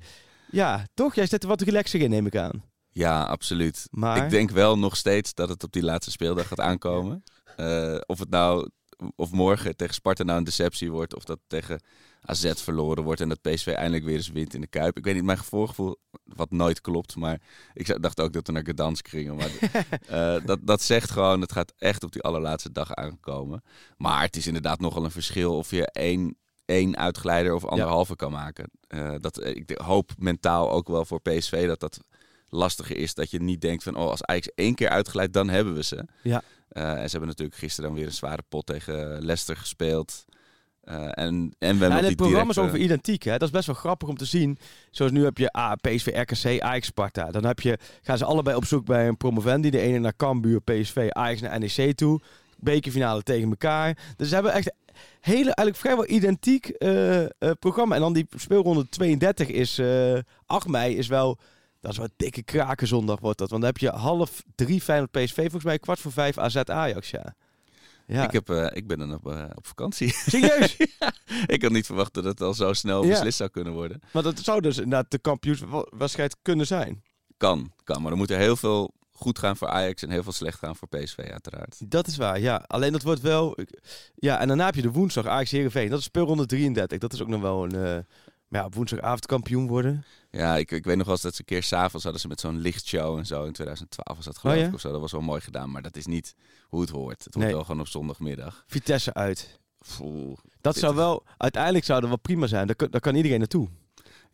ja, 0.51 0.87
toch? 0.95 1.15
Jij 1.15 1.27
zit 1.27 1.43
er 1.43 1.49
wat 1.49 1.61
relaxer 1.61 2.01
in, 2.01 2.11
neem 2.11 2.27
ik 2.27 2.37
aan. 2.37 2.65
Ja, 2.95 3.23
absoluut. 3.23 3.87
Maar, 3.91 4.25
Ik 4.25 4.31
denk 4.31 4.51
wel 4.51 4.79
nog 4.79 4.97
steeds 4.97 5.35
dat 5.35 5.49
het 5.49 5.65
op 5.65 5.73
die 5.73 5.83
laatste 5.83 6.11
speeldag 6.11 6.47
gaat 6.47 6.61
aankomen. 6.61 7.23
Eh, 7.57 7.97
of 8.07 8.19
het 8.19 8.31
nou, 8.31 8.71
of 9.17 9.33
morgen 9.33 9.77
tegen 9.77 9.95
Sparta 9.95 10.23
nou 10.23 10.39
een 10.39 10.45
deceptie 10.45 10.91
wordt, 10.91 11.15
of 11.15 11.25
dat 11.25 11.39
tegen 11.47 11.81
AZ 12.21 12.53
verloren 12.55 13.05
wordt 13.05 13.21
en 13.21 13.29
dat 13.29 13.41
PSV 13.41 13.67
eindelijk 13.67 14.05
weer 14.05 14.17
eens 14.17 14.29
wint 14.29 14.55
in 14.55 14.61
de 14.61 14.67
Kuip. 14.67 14.97
Ik 14.97 15.05
weet 15.05 15.15
niet, 15.15 15.25
mijn 15.25 15.39
voorgevoel, 15.39 15.97
wat 16.25 16.51
nooit 16.51 16.81
klopt, 16.81 17.17
maar 17.17 17.41
ik 17.73 18.03
dacht 18.03 18.21
ook 18.21 18.33
dat 18.33 18.47
we 18.47 18.53
naar 18.53 18.63
Gdansk 18.63 19.09
gingen. 19.09 19.37
Maar 19.37 19.51
eh, 20.07 20.47
dat, 20.47 20.59
dat 20.63 20.83
zegt 20.83 21.11
gewoon, 21.11 21.41
het 21.41 21.53
gaat 21.53 21.73
echt 21.79 22.05
op 22.05 22.13
die 22.13 22.23
allerlaatste 22.23 22.73
dag 22.73 22.95
aankomen. 22.95 23.63
Maar 23.97 24.23
het 24.23 24.37
is 24.37 24.47
inderdaad 24.47 24.81
nogal 24.81 25.05
een 25.05 25.11
verschil 25.11 25.57
of 25.57 25.71
je 25.71 25.87
één, 25.91 26.37
één 26.65 26.97
uitglijder 26.97 27.55
of 27.55 27.65
anderhalve 27.65 28.17
kan 28.17 28.33
maken. 28.33 28.71
Eh, 28.87 29.15
dat, 29.21 29.45
ik 29.45 29.79
hoop 29.83 30.11
mentaal 30.19 30.71
ook 30.71 30.89
wel 30.89 31.05
voor 31.05 31.21
PSV 31.21 31.67
dat 31.67 31.81
dat 31.81 32.01
lastiger 32.55 32.97
is. 32.97 33.15
Dat 33.15 33.31
je 33.31 33.43
niet 33.43 33.61
denkt 33.61 33.83
van, 33.83 33.97
oh, 33.97 34.11
als 34.11 34.25
Ajax 34.25 34.49
één 34.55 34.75
keer 34.75 34.89
uitgeleid, 34.89 35.33
dan 35.33 35.49
hebben 35.49 35.75
we 35.75 35.83
ze. 35.83 36.05
Ja. 36.23 36.43
Eh, 36.69 36.91
en 36.91 37.05
ze 37.05 37.11
hebben 37.11 37.29
natuurlijk 37.29 37.59
gisteren 37.59 37.91
dan 37.91 37.99
weer 37.99 38.09
een 38.09 38.15
zware 38.15 38.43
pot 38.49 38.67
tegen 38.67 39.25
Leicester 39.25 39.57
gespeeld. 39.57 40.25
Eh, 40.81 40.97
en, 40.97 41.15
en 41.15 41.55
we 41.59 41.67
hebben 41.67 41.89
Ja, 41.89 41.95
en 41.95 41.99
die 41.99 42.09
het 42.09 42.17
programma 42.17 42.51
is 42.51 42.59
over 42.59 42.79
identiek. 42.79 43.23
Hè? 43.23 43.33
Dat 43.33 43.43
is 43.43 43.51
best 43.51 43.67
wel 43.67 43.75
grappig 43.75 44.09
om 44.09 44.17
te 44.17 44.25
zien. 44.25 44.59
Zoals 44.91 45.13
nu 45.13 45.25
heb 45.25 45.39
je 45.39 45.51
ah, 45.51 45.73
PSV, 45.73 46.07
RKC, 46.07 46.61
Ajax, 46.61 46.87
Sparta. 46.87 47.31
Dan 47.31 47.45
heb 47.45 47.61
je, 47.61 47.79
gaan 48.03 48.19
ze 48.19 48.25
allebei 48.25 48.57
op 48.57 48.65
zoek 48.65 48.85
bij 48.85 49.09
een 49.09 49.17
promovendi. 49.17 49.71
De 49.71 49.81
ene 49.81 49.99
naar 49.99 50.17
Cambuur, 50.17 50.61
PSV, 50.61 51.07
Ajax 51.11 51.41
naar 51.41 51.59
NEC 51.59 51.97
toe. 51.97 52.21
Bekerfinale 52.57 53.23
tegen 53.23 53.49
elkaar. 53.49 53.99
Dus 54.17 54.29
ze 54.29 54.35
hebben 54.35 54.53
echt 54.53 54.73
hele, 55.21 55.55
eigenlijk 55.55 55.77
vrijwel 55.77 56.09
identiek 56.09 56.67
eh, 56.67 57.25
programma. 57.59 57.95
En 57.95 58.01
dan 58.01 58.13
die 58.13 58.27
speelronde 58.37 58.89
32 58.89 59.49
is, 59.49 59.79
eh 59.79 60.19
8 60.47 60.69
mei 60.69 60.97
is 60.97 61.07
wel... 61.07 61.39
Dat 61.85 61.93
is 61.93 61.99
wel 61.99 62.07
een 62.09 62.15
dikke 62.17 62.43
krakenzondag 62.43 63.21
wordt 63.21 63.39
dat. 63.39 63.51
Want 63.51 63.63
dan 63.63 63.71
heb 63.73 63.81
je 63.81 63.91
half 63.91 64.43
drie 64.55 64.81
Feyenoord 64.81 65.11
PSV, 65.11 65.35
volgens 65.41 65.65
mij 65.65 65.79
kwart 65.79 66.01
voor 66.01 66.13
vijf 66.13 66.39
AZ 66.39 66.57
Ajax, 66.57 67.11
ja. 67.11 67.35
Ja, 68.07 68.25
Ik, 68.25 68.33
heb, 68.33 68.51
eh, 68.51 68.67
ik 68.73 68.87
ben 68.87 68.99
dan 68.99 69.15
op, 69.15 69.27
eh, 69.27 69.45
op 69.55 69.67
vakantie. 69.67 70.13
serieus? 70.13 70.77
ik 71.47 71.63
had 71.63 71.71
niet 71.73 71.87
verwacht 71.87 72.15
dat 72.15 72.25
het 72.25 72.41
al 72.41 72.55
zo 72.55 72.73
snel 72.73 73.03
Ja. 73.05 73.09
beslist 73.09 73.37
zou 73.37 73.51
kunnen 73.51 73.73
worden. 73.73 74.01
Maar 74.13 74.23
dat 74.23 74.39
zou 74.39 74.61
dus 74.61 74.77
inderdaad 74.77 75.11
de 75.11 75.19
kampioenswedstrijd 75.19 76.37
kunnen 76.43 76.67
zijn. 76.67 77.03
Kan, 77.37 77.73
kan. 77.85 78.03
Maar 78.03 78.11
er 78.11 78.17
moet 78.19 78.31
er 78.31 78.39
heel 78.39 78.57
veel 78.57 78.95
goed 79.13 79.39
gaan 79.39 79.57
voor 79.57 79.69
Ajax 79.69 80.03
en 80.03 80.11
heel 80.11 80.23
veel 80.23 80.33
slecht 80.33 80.59
gaan 80.59 80.77
voor 80.77 80.89
PSV 80.89 81.19
uiteraard. 81.19 81.91
Dat 81.91 82.07
is 82.07 82.17
waar, 82.17 82.41
ja. 82.41 82.65
Alleen 82.67 82.93
dat 82.93 83.03
wordt 83.03 83.21
wel... 83.21 83.57
Ja, 84.15 84.39
en 84.41 84.49
daarna 84.49 84.65
heb 84.65 84.75
je 84.75 84.83
de 84.83 84.91
woensdag 84.91 85.27
Ajax 85.27 85.51
Heerenveen. 85.51 85.91
Dat 85.91 85.99
is 85.99 86.05
speelronde 86.05 86.47
33. 86.47 86.99
Dat 86.99 87.13
is 87.13 87.23
ook 87.23 87.29
nog 87.29 87.41
wel 87.41 87.65
een... 87.65 87.71
maar 88.49 88.61
ja, 88.61 88.65
op 88.65 88.75
woensdagavond 88.75 89.27
kampioen 89.27 89.67
worden. 89.67 90.05
Ja, 90.37 90.57
ik, 90.57 90.71
ik 90.71 90.85
weet 90.85 90.97
nog 90.97 91.05
wel 91.07 91.15
eens 91.15 91.23
dat 91.25 91.35
ze 91.35 91.41
een 91.41 91.47
keer 91.47 91.63
s'avonds 91.63 92.03
hadden 92.03 92.21
ze 92.23 92.29
met 92.29 92.41
zo'n 92.41 92.59
lichtshow 92.59 93.19
en 93.19 93.27
zo. 93.27 93.45
In 93.45 93.53
2012 93.53 94.17
was 94.17 94.27
dat 94.27 94.39
geloof 94.39 94.57
Oh, 94.57 94.63
ja? 94.63 94.69
ik 94.69 94.75
of 94.75 94.81
zo. 94.81 94.91
Dat 94.93 95.01
was 95.01 95.13
wel 95.13 95.21
mooi 95.21 95.41
gedaan, 95.41 95.71
maar 95.71 95.83
dat 95.83 95.97
is 95.97 96.07
niet 96.07 96.35
hoe 96.69 96.81
het 96.81 96.91
hoort. 96.91 97.25
Het 97.25 97.35
hoort 97.35 97.47
Nee. 97.47 97.55
wel 97.55 97.65
gewoon 97.65 97.81
op 97.81 97.89
zondagmiddag. 97.89 98.65
Vitesse 98.67 99.15
uit. 99.15 99.61
Dat 100.61 100.77
zou 100.77 100.95
wel... 100.95 101.25
Uiteindelijk 101.37 101.85
zou 101.85 102.01
dat 102.01 102.09
wel 102.09 102.19
prima 102.19 102.47
zijn. 102.47 102.67
Daar, 102.67 102.77
kan- 102.77 102.91
daar 102.91 103.01
kan 103.01 103.15
iedereen 103.15 103.39
naartoe. 103.39 103.69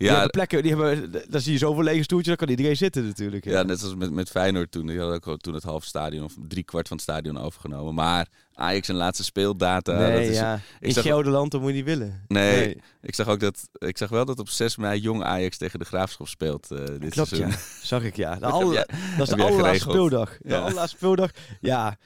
Die 0.01 0.09
Ja, 0.09 0.15
hebben 0.15 0.31
plekken... 0.31 0.63
Die 0.63 0.77
hebben, 0.77 1.13
daar 1.29 1.41
zie 1.41 1.53
je 1.53 1.59
zoveel 1.59 1.83
lege 1.83 2.03
stoeltjes. 2.03 2.29
Daar 2.29 2.47
kan 2.47 2.49
iedereen 2.57 2.77
zitten 2.77 3.07
natuurlijk. 3.07 3.45
ja, 3.45 3.63
net 3.63 3.83
als 3.83 3.95
met, 3.95 4.11
met 4.13 4.31
Feyenoord 4.31 4.71
toen. 4.71 4.87
Die 4.87 4.99
hadden 5.01 5.23
ook 5.27 5.39
toen 5.41 5.55
het 5.55 5.63
half 5.63 5.85
stadion 5.85 6.25
of 6.25 6.35
drie 6.49 6.63
kwart 6.65 6.89
van 6.89 6.97
het 6.97 7.07
stadion 7.07 7.39
overgenomen. 7.39 7.95
Maar 7.95 8.27
Ajax 8.55 8.89
een 8.89 8.95
laatste 8.95 9.25
speeldata. 9.25 9.99
nee, 9.99 10.13
dat 10.13 10.31
is, 10.31 10.37
ja. 10.37 10.61
In 10.81 10.93
zag- 10.93 11.05
Gelderland, 11.05 11.51
dat 11.51 11.61
moet 11.61 11.71
je 11.71 11.77
niet 11.77 11.85
willen. 11.85 12.25
Nee, 12.29 12.81
ik 13.03 13.15
zag 13.15 13.29
ook 13.29 13.41
dat. 13.41 13.69
Ik 13.73 13.99
zag 13.99 14.09
wel 14.09 14.25
dat 14.25 14.39
op 14.39 14.49
6 14.49 14.77
mei 14.77 15.01
jong 15.01 15.23
Ajax 15.23 15.57
tegen 15.57 15.79
de 15.79 15.85
Graafschap 15.85 16.29
speelt. 16.29 16.71
eh, 16.71 16.79
dit 16.99 17.11
Klopt, 17.11 17.29
seizoen. 17.29 17.51
ja. 17.51 17.57
Zag 17.83 18.03
ik, 18.03 18.17
ja. 18.17 18.35
De 18.35 18.47
alle- 18.57 18.87
dat 19.19 19.29
is 19.29 19.35
de 19.35 19.43
allerlaatste 19.43 19.91
speeldag. 19.91 20.37
De 20.41 20.49
Ja. 20.49 20.59
allerlaatste 20.61 20.97
speeldag. 20.97 21.31
Ja. 21.61 21.97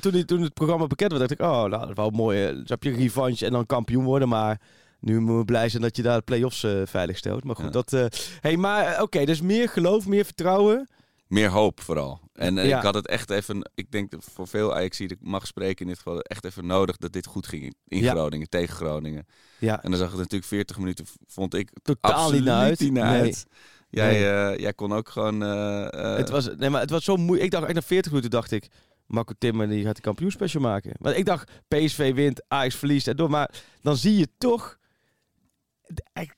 Toen, 0.00 0.12
die- 0.12 0.24
toen 0.24 0.42
het 0.42 0.54
programma 0.54 0.86
bekend 0.86 1.12
werd, 1.12 1.28
dacht 1.28 1.40
ik, 1.40 1.46
oh, 1.46 1.52
nou, 1.60 1.70
dat 1.70 1.88
is 1.88 1.94
wel 1.94 2.10
mooi. 2.10 2.52
Dus 2.54 2.68
heb 2.68 2.82
je 2.82 2.90
revanche 2.90 3.46
en 3.46 3.52
dan 3.52 3.66
kampioen 3.66 4.04
worden, 4.04 4.28
maar... 4.28 4.60
Nu 5.06 5.18
moeten 5.20 5.38
we 5.38 5.44
blij 5.44 5.68
zijn 5.68 5.82
dat 5.82 5.96
je 5.96 6.02
daar 6.02 6.16
de 6.18 6.24
play-offs 6.24 6.62
eh, 6.62 6.80
veilig 6.84 7.16
stelt. 7.16 7.44
Maar 7.44 7.54
goed, 7.56 7.64
Ja. 7.64 7.70
dat... 7.70 7.92
eh, 7.92 8.04
hey, 8.40 8.56
maar 8.56 8.84
eh, 8.86 9.02
oké, 9.02 9.24
dus 9.24 9.40
meer 9.40 9.68
geloof, 9.68 10.06
meer 10.06 10.24
vertrouwen. 10.24 10.88
meer 11.26 11.48
hoop 11.50 11.80
vooral. 11.80 12.20
En 12.32 12.54
Ja. 12.54 12.76
ik 12.78 12.82
had 12.82 12.94
het 12.94 13.06
echt 13.08 13.30
even, 13.30 13.70
ik 13.74 13.90
denk 13.90 14.10
dat 14.10 14.24
voor 14.32 14.48
veel 14.48 14.74
Ajax 14.74 15.00
ik 15.00 15.16
mag 15.20 15.46
spreken 15.46 15.80
in 15.80 15.86
dit 15.86 15.96
geval, 15.96 16.20
echt 16.20 16.44
even 16.44 16.66
nodig 16.66 16.96
dat 16.96 17.12
dit 17.12 17.26
goed 17.26 17.46
ging 17.46 17.74
in, 17.88 18.00
Ja. 18.00 18.10
Groningen, 18.12 18.48
tegen 18.48 18.74
Groningen. 18.74 19.26
Ja, 19.58 19.82
En 19.82 19.90
dan 19.90 19.98
zag 19.98 20.08
het 20.10 20.18
natuurlijk 20.18 20.48
40 20.50 20.78
minuten, 20.78 21.06
vond 21.26 21.54
ik 21.54 21.70
totaal 21.82 22.30
niet 22.32 22.44
naar 22.44 22.62
uit. 22.62 22.80
niet 22.80 22.92
naar 22.92 23.10
Nee. 23.12 23.20
uit. 23.20 23.46
Jij, 23.90 24.20
Nee. 24.20 24.60
jij 24.60 24.72
kon 24.72 24.92
ook 24.92 25.08
gewoon... 25.08 25.40
Het 25.40 26.28
was, 26.30 26.48
nee, 26.56 26.70
maar 26.70 26.80
het 26.80 26.90
was 26.90 27.04
zo 27.04 27.16
moeilijk. 27.16 27.42
Ik 27.44 27.50
dacht 27.50 27.64
echt 27.64 27.74
na 27.74 27.82
40 27.82 28.10
minuten 28.10 28.30
dacht 28.30 28.50
ik, 28.50 28.66
Marco 29.06 29.32
Timmer 29.38 29.68
die 29.68 29.84
gaat 29.84 29.96
de 29.96 30.02
kampioenspecial 30.02 30.62
maken. 30.62 30.92
Want 31.00 31.16
ik 31.16 31.24
dacht, 31.24 31.50
PSV 31.68 32.14
wint, 32.14 32.42
Ajax 32.48 32.74
verliest 32.74 33.08
en 33.08 33.16
door. 33.16 33.30
Maar 33.30 33.50
dan 33.82 33.96
zie 33.96 34.16
je 34.18 34.28
toch 34.38 34.78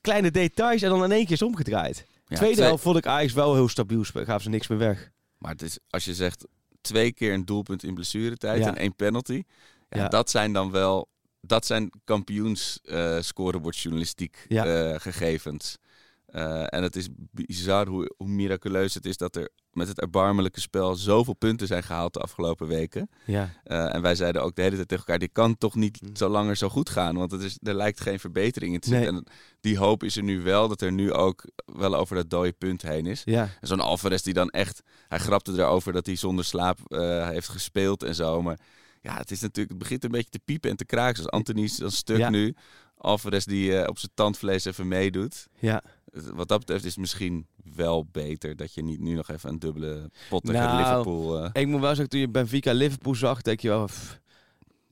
kleine 0.01 0.31
details 0.31 0.81
en 0.81 0.89
dan 0.89 1.03
in 1.03 1.11
één 1.11 1.23
keer 1.23 1.33
is 1.33 1.41
omgedraaid. 1.41 2.05
ja, 2.27 2.35
Tweede 2.35 2.55
twee- 2.55 2.67
helft 2.67 2.83
vond 2.83 2.97
ik 2.97 3.05
Ajax 3.05 3.33
wel 3.33 3.53
heel 3.53 3.67
stabiel. 3.69 4.03
Gaven 4.03 4.41
ze 4.41 4.49
niks 4.49 4.67
meer 4.67 4.77
weg. 4.77 5.11
Maar 5.37 5.51
het 5.51 5.61
is, 5.61 5.77
als 5.89 6.05
je 6.05 6.13
zegt 6.13 6.45
twee 6.81 7.13
keer 7.13 7.33
een 7.33 7.45
doelpunt 7.45 7.83
in 7.83 7.93
blessuretijd 7.93 8.63
Ja. 8.63 8.67
en 8.67 8.75
één 8.75 8.95
penalty. 8.95 9.43
Ja. 9.89 10.07
Dat 10.07 10.29
zijn 10.29 10.53
dan 10.53 10.71
wel, 10.71 11.09
dat 11.41 11.65
zijn 11.65 11.89
kampioens 12.03 12.79
eh 12.83 13.17
scorebordjournalistiek 13.19 14.45
Ja. 14.47 14.65
eh, 14.65 14.99
gegevens. 14.99 15.77
Eh, 16.25 16.73
en 16.73 16.83
het 16.83 16.95
is 16.95 17.07
bizar 17.31 17.87
hoe, 17.87 18.13
hoe 18.17 18.27
miraculeus 18.27 18.93
het 18.93 19.05
is 19.05 19.17
dat 19.17 19.35
er 19.35 19.49
met 19.79 19.87
het 19.87 19.99
erbarmelijke 20.01 20.59
spel 20.59 20.95
zoveel 20.95 21.33
punten 21.33 21.67
zijn 21.67 21.83
gehaald 21.83 22.13
de 22.13 22.19
afgelopen 22.19 22.67
weken. 22.67 23.09
Ja. 23.25 23.49
Eh, 23.63 23.95
en 23.95 24.01
wij 24.01 24.15
zeiden 24.15 24.43
ook 24.43 24.55
de 24.55 24.61
hele 24.61 24.75
tijd 24.75 24.87
tegen 24.87 25.03
elkaar, 25.05 25.19
dit 25.19 25.31
kan 25.31 25.57
toch 25.57 25.75
niet 25.75 26.01
Mm. 26.01 26.15
zo 26.15 26.29
langer 26.29 26.55
zo 26.55 26.69
goed 26.69 26.89
gaan. 26.89 27.15
Want 27.15 27.31
het 27.31 27.41
is, 27.41 27.57
er 27.61 27.73
lijkt 27.73 28.01
geen 28.01 28.19
verbetering 28.19 28.73
in 28.73 28.79
te 28.79 28.89
Nee. 28.89 29.03
zitten. 29.03 29.17
En 29.17 29.31
die 29.61 29.77
hoop 29.77 30.03
is 30.03 30.17
er 30.17 30.23
nu 30.23 30.41
wel, 30.41 30.67
dat 30.67 30.81
er 30.81 30.91
nu 30.91 31.13
ook 31.13 31.45
wel 31.65 31.95
over 31.95 32.15
dat 32.15 32.29
dode 32.29 32.51
punt 32.51 32.81
heen 32.81 33.05
is. 33.05 33.21
Ja. 33.25 33.41
En 33.61 33.67
Zo'n 33.67 33.79
Alvarez 33.79 34.21
die 34.21 34.33
dan 34.33 34.49
echt, 34.49 34.81
hij 35.07 35.19
grapte 35.19 35.51
erover 35.51 35.93
dat 35.93 36.05
hij 36.05 36.15
zonder 36.15 36.45
slaap 36.45 36.79
eh, 36.87 37.27
heeft 37.29 37.47
gespeeld 37.47 38.03
en 38.03 38.15
zo. 38.15 38.41
Maar 38.41 38.59
ja, 39.01 39.17
het 39.17 39.31
is 39.31 39.39
natuurlijk, 39.41 39.69
het 39.69 39.77
begint 39.77 40.03
een 40.03 40.11
beetje 40.11 40.29
te 40.29 40.39
piepen 40.45 40.69
en 40.69 40.75
te 40.75 40.85
kraken. 40.85 41.15
Zoals 41.15 41.31
Anthony 41.31 41.63
is 41.63 41.75
dan 41.75 41.91
stuk 41.91 42.17
Ja. 42.17 42.29
nu. 42.29 42.55
Alvarez 43.01 43.43
die 43.45 43.77
eh, 43.77 43.87
op 43.87 43.97
zijn 43.99 44.11
tandvlees 44.13 44.65
even 44.65 44.87
meedoet. 44.87 45.47
Ja. 45.59 45.81
Wat 46.13 46.47
dat 46.47 46.59
betreft 46.59 46.83
is 46.83 46.89
het 46.91 46.99
misschien 46.99 47.47
wel 47.75 48.05
beter 48.11 48.55
dat 48.55 48.73
je 48.73 48.83
niet 48.83 48.99
nu 48.99 49.13
nog 49.13 49.29
even 49.29 49.49
een 49.49 49.59
dubbele 49.59 50.09
pot 50.29 50.45
tegen 50.45 50.61
Nou, 50.61 50.77
Liverpool... 50.77 51.43
eh, 51.43 51.61
Ik 51.61 51.67
moet 51.67 51.79
wel 51.79 51.89
zeggen, 51.89 52.09
toen 52.09 52.19
je 52.19 52.29
Benfica 52.29 52.71
Liverpool 52.71 53.15
zag, 53.15 53.41
denk 53.41 53.59
je 53.59 53.67
wel... 53.67 53.85
pff, 53.85 54.19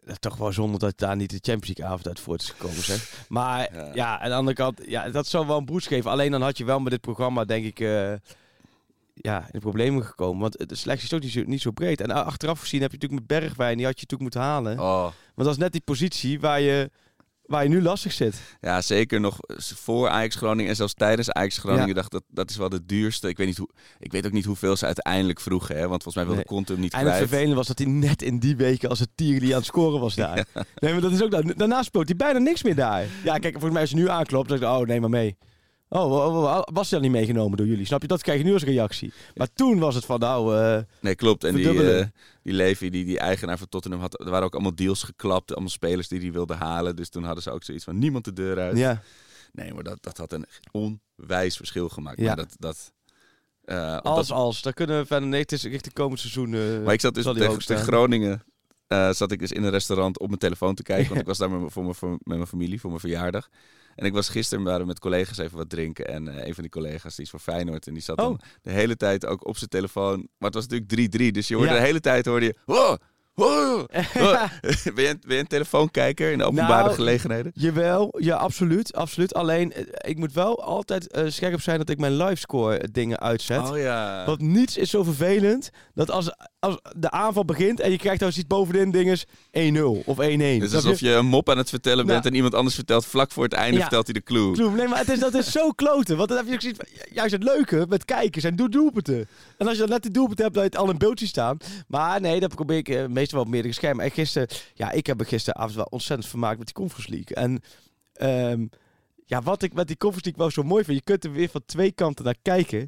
dat 0.02 0.10
is 0.12 0.20
toch 0.20 0.38
wel 0.38 0.52
zonde 0.52 0.78
dat 0.78 0.98
daar 0.98 1.16
niet 1.16 1.30
de 1.30 1.40
Champions 1.42 1.68
League 1.78 1.86
avond 1.86 2.08
uit 2.08 2.20
voort 2.20 2.42
is 2.42 2.50
gekomen, 2.50 2.84
zeg. 2.84 3.14
Maar 3.30 3.74
Ja. 3.76 3.92
ja. 3.94 4.20
aan 4.20 4.30
de 4.30 4.36
andere 4.36 4.56
kant, 4.58 4.82
ja, 4.86 5.10
dat 5.10 5.28
zou 5.28 5.48
wel 5.48 5.58
een 5.58 5.66
broes 5.66 5.88
geven. 5.88 6.12
Alleen 6.12 6.32
dan 6.32 6.42
had 6.42 6.58
je 6.58 6.66
wel 6.66 6.80
met 6.80 6.92
dit 6.92 7.02
programma, 7.02 7.46
denk 7.46 7.66
ik, 7.66 7.80
eh, 7.80 8.14
ja, 9.14 9.40
in 9.42 9.50
de 9.52 9.60
problemen 9.60 10.04
gekomen. 10.06 10.42
Want 10.42 10.70
de 10.70 10.76
selectie 10.76 11.06
is 11.08 11.14
ook 11.14 11.22
niet 11.22 11.32
zo, 11.32 11.44
niet 11.46 11.62
zo 11.62 11.72
breed. 11.72 12.02
En 12.02 12.12
achteraf 12.12 12.60
gezien 12.60 12.82
heb 12.82 12.92
je 12.92 12.98
natuurlijk 12.98 13.28
met 13.30 13.40
Bergwijn, 13.42 13.78
die 13.78 13.86
had 13.86 14.00
je 14.00 14.06
natuurlijk 14.10 14.22
moeten 14.34 14.42
halen. 14.52 14.80
oh, 14.80 15.02
Want 15.04 15.14
dat 15.48 15.48
is 15.52 15.58
net 15.58 15.72
die 15.72 15.82
positie 15.82 16.40
waar 16.40 16.62
je, 16.62 16.92
waar 17.48 17.64
je 17.64 17.70
nu 17.70 17.82
lastig 17.82 18.12
zit. 18.12 18.36
Ja, 18.62 18.82
zeker 18.82 19.20
nog 19.20 19.38
voor 19.58 20.10
Ajax 20.10 20.36
Groningen 20.36 20.70
en 20.70 20.76
zelfs 20.76 20.94
tijdens 20.94 21.32
Ajax 21.32 21.58
Groningen 21.58 21.88
Ja. 21.88 21.94
dacht 21.94 22.12
dat 22.12 22.24
dat 22.28 22.50
is 22.50 22.58
wel 22.58 22.70
de 22.70 22.86
duurste. 22.86 23.28
Ik 23.30 23.38
weet, 23.38 23.48
niet 23.48 23.58
hoe, 23.58 23.70
ik 24.00 24.12
weet 24.12 24.26
ook 24.26 24.32
niet 24.32 24.46
hoeveel 24.46 24.76
ze 24.76 24.86
uiteindelijk 24.86 25.40
vroegen, 25.40 25.76
hè, 25.76 25.88
want 25.88 26.04
volgens 26.04 26.16
mij 26.16 26.24
wilde 26.26 26.38
Nee. 26.40 26.46
Conte 26.58 26.72
hem 26.72 26.82
niet 26.82 26.94
En 26.94 27.00
het 27.00 27.08
kwijt. 27.08 27.22
vervelende 27.28 27.56
was 27.56 27.68
dat 27.68 27.78
hij 27.78 27.88
net 27.88 28.22
in 28.22 28.40
die 28.40 28.56
weken 28.56 28.90
als 28.90 29.00
het 29.00 29.10
tier 29.16 29.40
die 29.40 29.52
aan 29.52 29.58
het 29.58 29.66
scoren 29.68 30.00
was 30.00 30.16
daar. 30.26 30.46
Nee, 30.76 30.92
maar 30.92 31.02
dat 31.02 31.12
is 31.12 31.24
ook 31.24 31.32
da- 31.32 31.42
daarna 31.42 31.84
speelt 31.84 32.08
hij 32.08 32.16
bijna 32.16 32.40
niks 32.40 32.64
meer 32.64 32.76
daar. 32.76 33.06
Ja, 33.24 33.38
kijk, 33.38 33.52
volgens 33.54 33.72
mij 33.74 33.82
als 33.82 33.90
je 33.90 33.96
nu 33.96 34.10
aanklopt, 34.10 34.50
dan 34.50 34.58
ik, 34.58 34.64
oh, 34.64 34.80
neem 34.80 35.02
maar 35.02 35.10
mee. 35.10 35.38
Oh, 35.90 36.10
wa- 36.12 36.32
wa- 36.32 36.42
wa- 36.42 36.68
was 36.74 36.90
hij 36.90 37.00
dan 37.00 37.10
niet 37.10 37.18
meegenomen 37.18 37.58
door 37.58 37.68
jullie? 37.68 37.86
Snap 37.86 38.02
je? 38.02 38.08
Dat 38.08 38.22
krijg 38.22 38.38
je 38.40 38.46
nu 38.46 38.54
als 38.54 38.64
reactie. 38.64 39.14
Maar 39.36 39.48
toen 39.54 39.80
was 39.80 39.96
het 39.96 40.06
van, 40.06 40.20
nou, 40.20 40.58
eh, 40.58 40.82
Nee, 41.02 41.16
klopt. 41.16 41.44
En 41.44 41.56
die, 41.56 41.92
eh, 41.98 42.06
die 42.44 42.54
Levy, 42.54 42.90
die, 42.90 43.06
die 43.06 43.20
eigenaar 43.20 43.58
van 43.58 43.70
Tottenham, 43.70 44.02
had, 44.02 44.20
er 44.20 44.30
waren 44.30 44.46
ook 44.46 44.54
allemaal 44.54 44.76
deals 44.76 45.04
geklapt. 45.04 45.52
Allemaal 45.52 45.70
spelers 45.70 46.08
die 46.08 46.20
die 46.20 46.32
wilden 46.32 46.58
halen. 46.58 46.96
Dus 46.96 47.10
toen 47.10 47.24
hadden 47.24 47.44
ze 47.44 47.52
ook 47.52 47.64
zoiets 47.64 47.84
van 47.84 47.98
niemand 47.98 48.26
de 48.26 48.34
deur 48.34 48.60
uit. 48.60 48.78
ja. 48.78 49.02
Nee, 49.52 49.74
maar 49.74 49.84
dat, 49.84 49.98
dat 50.02 50.18
had 50.18 50.32
een 50.34 50.46
onwijs 50.72 51.58
verschil 51.58 51.90
gemaakt. 51.90 52.20
Ja. 52.20 52.26
Maar 52.26 52.36
dat... 52.36 52.56
dat 52.60 52.92
eh, 53.64 53.98
Als, 53.98 54.28
dat- 54.28 54.38
als. 54.38 54.62
Daar 54.62 54.74
kunnen 54.74 55.00
we 55.00 55.06
verder 55.06 55.30
nee, 55.30 55.42
het 55.42 55.52
is 55.52 55.64
richting 55.64 55.94
komend 55.94 56.20
seizoen. 56.20 56.50
maar 56.84 56.94
ik 56.94 57.02
zat 57.02 57.14
dus 57.14 57.24
tegen, 57.24 57.60
tegen. 57.66 57.84
Groningen. 57.84 58.44
zat 59.12 59.32
ik 59.32 59.40
dus 59.40 59.52
in 59.52 59.64
een 59.64 59.70
restaurant 59.70 60.20
op 60.20 60.28
mijn 60.28 60.40
telefoon 60.40 60.76
te 60.76 60.84
kijken. 60.84 61.08
Want 61.08 61.20
ik 61.22 61.28
was 61.28 61.38
daar 61.38 61.50
met, 61.50 61.60
mijn- 61.60 61.72
voor 61.72 61.84
mijn, 61.84 61.96
voor, 61.96 62.10
met 62.10 62.20
mijn 62.38 62.48
familie 62.48 62.80
voor 62.80 62.90
mijn 62.90 63.02
verjaardag. 63.02 63.50
En 63.98 64.06
ik 64.06 64.14
was 64.14 64.30
gisteren 64.30 64.64
waren 64.64 64.88
met 64.88 65.00
collega's 65.00 65.38
even 65.38 65.58
wat 65.58 65.70
drinken. 65.70 66.08
En 66.08 66.28
eh, 66.28 66.48
een 66.48 66.54
van 66.54 66.64
die 66.64 66.72
collega's 66.72 67.16
die 67.16 67.24
is 67.26 67.30
voor 67.32 67.40
Feyenoord. 67.40 67.88
En 67.88 67.94
die 67.94 68.04
zat 68.04 68.18
dan 68.18 68.32
Oh. 68.32 68.38
de 68.62 68.72
hele 68.72 68.96
tijd 68.98 69.26
ook 69.26 69.48
op 69.48 69.58
zijn 69.58 69.70
telefoon. 69.70 70.18
Maar 70.18 70.50
het 70.52 70.54
was 70.54 70.68
natuurlijk 70.68 70.92
3-3. 71.30 71.32
Dus 71.32 71.48
je 71.48 71.56
hoorde 71.56 71.72
Ja. 71.72 71.78
de 71.78 71.86
hele 71.86 72.00
tijd 72.00 72.26
hoorde 72.26 72.46
je... 72.46 72.56
"Wow, 72.66 72.98
wow, 73.34 73.86
wow." 74.14 74.48
ben, 74.96 75.04
je, 75.04 75.18
ben 75.28 75.36
je 75.36 75.38
een 75.38 75.48
telefoonkijker 75.48 76.32
in 76.32 76.38
de 76.38 76.44
openbare 76.44 76.84
Nou, 76.84 76.96
gelegenheden? 76.96 77.52
Jawel, 77.56 78.16
ja, 78.20 78.36
absoluut. 78.36 78.94
absoluut. 78.96 79.34
Alleen, 79.34 79.74
eh, 79.74 79.84
ik 80.10 80.18
moet 80.18 80.34
wel 80.34 80.64
altijd 80.64 81.12
eh, 81.12 81.24
scherp 81.28 81.62
zijn 81.62 81.78
dat 81.78 81.90
ik 81.90 81.98
mijn 82.00 82.16
livescore 82.18 82.88
dingen 82.92 83.20
uitzet. 83.20 83.70
Oh 83.72 83.78
ja. 83.78 84.26
Want 84.26 84.42
niets 84.42 84.78
is 84.78 84.90
zo 84.90 85.04
vervelend 85.04 85.70
dat 85.94 86.12
als, 86.12 86.32
als 86.60 86.78
de 86.96 87.12
aanval 87.12 87.46
begint 87.46 87.80
en 87.80 87.92
je 87.92 87.98
krijgt 87.98 88.20
dan 88.20 88.32
ziet 88.32 88.48
bovenin 88.48 88.92
dinges 88.92 89.26
1-0 89.26 89.30
of 90.06 90.18
1-1. 90.18 90.20
Het 90.20 90.64
is 90.64 90.74
alsof 90.74 91.00
je 91.00 91.12
een 91.12 91.26
mop 91.26 91.50
aan 91.50 91.58
het 91.58 91.70
vertellen 91.70 92.06
bent 92.06 92.18
Nou. 92.18 92.28
en 92.30 92.36
iemand 92.36 92.54
anders 92.56 92.76
vertelt 92.76 93.06
vlak 93.06 93.32
voor 93.32 93.44
het 93.44 93.54
einde 93.54 93.76
Ja. 93.76 93.82
vertelt 93.82 94.06
hij 94.06 94.14
de 94.14 94.24
clue. 94.24 94.72
Nee, 94.72 94.88
maar 94.88 94.98
het 95.00 95.10
is, 95.10 95.20
dat 95.20 95.34
is 95.34 95.52
zo 95.52 95.72
kloten. 95.72 96.18
Want 96.18 96.30
dan 96.30 96.38
heb 96.38 96.48
je 96.48 96.54
ook 96.54 96.62
zoiets 96.62 96.80
juist 97.12 97.32
het 97.32 97.44
leuke 97.44 97.86
met 97.90 98.06
kijken 98.06 98.42
zijn 98.42 98.56
doe 98.56 98.70
doelpunten. 98.70 99.28
En 99.58 99.66
als 99.68 99.76
je 99.76 99.82
dan 99.82 99.90
net 99.90 100.02
die 100.02 100.12
doelpunten 100.12 100.44
hebt, 100.44 100.56
dat 100.58 100.64
je 100.66 100.70
het 100.70 100.80
al 100.80 100.90
in 100.92 100.98
beeld 100.98 101.20
ziet 101.20 101.30
staan. 101.30 101.58
Maar 101.88 102.22
nee, 102.22 102.40
dat 102.40 102.56
probeer 102.56 102.78
ik 102.78 102.90
eh, 102.90 103.06
meestal 103.06 103.38
wel 103.38 103.46
op 103.48 103.52
meerdere 103.54 103.74
schermen. 103.74 104.06
En 104.06 104.12
gisteren, 104.12 104.48
ja, 104.74 104.92
ik 104.92 105.06
heb 105.08 105.18
me 105.18 105.26
gisteravond 105.26 105.76
wel 105.76 105.88
ontzettend 105.90 106.30
vermaakt 106.30 106.58
met 106.58 106.66
die 106.68 106.76
Conference 106.76 107.10
League. 107.12 107.36
En 107.36 107.62
ehm, 108.14 108.66
ja, 109.26 109.42
wat 109.42 109.64
ik 109.64 109.74
met 109.74 109.88
die 109.88 109.98
Conference 109.98 110.30
League 110.30 110.54
wel 110.54 110.64
zo 110.64 110.70
mooi 110.70 110.84
vind, 110.84 110.98
je 110.98 111.04
kunt 111.04 111.24
er 111.24 111.32
weer 111.32 111.50
van 111.50 111.62
twee 111.66 111.92
kanten 111.92 112.26
naar 112.26 112.36
kijken. 112.42 112.88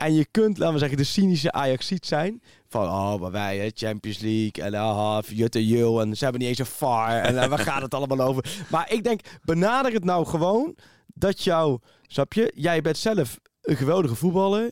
En 0.00 0.14
je 0.14 0.26
kunt, 0.30 0.58
laten 0.58 0.74
we 0.74 0.80
zeggen, 0.80 0.98
de 0.98 1.04
cynische 1.04 1.52
Ajaxiet 1.52 2.06
zijn. 2.06 2.42
Van, 2.68 2.82
oh, 2.82 3.20
maar 3.20 3.30
wij, 3.30 3.70
Champions 3.74 4.18
League. 4.18 4.64
En 4.64 4.74
ah, 4.74 5.18
Jutte 5.28 5.66
Jul. 5.66 6.00
En 6.00 6.16
ze 6.16 6.22
hebben 6.22 6.40
niet 6.40 6.50
eens 6.50 6.58
een 6.58 6.66
VAR. 6.66 7.22
En 7.22 7.38
eh, 7.38 7.48
waar 7.48 7.58
gaat 7.58 7.82
het 7.82 7.94
allemaal 7.94 8.20
over? 8.20 8.58
Maar 8.70 8.92
ik 8.92 9.04
denk, 9.04 9.20
benader 9.44 9.92
het 9.92 10.04
nou 10.04 10.26
gewoon 10.26 10.76
dat 11.06 11.42
jou, 11.42 11.78
snap 12.06 12.32
je? 12.32 12.52
Jij 12.54 12.80
bent 12.80 12.96
zelf 12.96 13.38
een 13.62 13.76
geweldige 13.76 14.14
voetballer. 14.14 14.70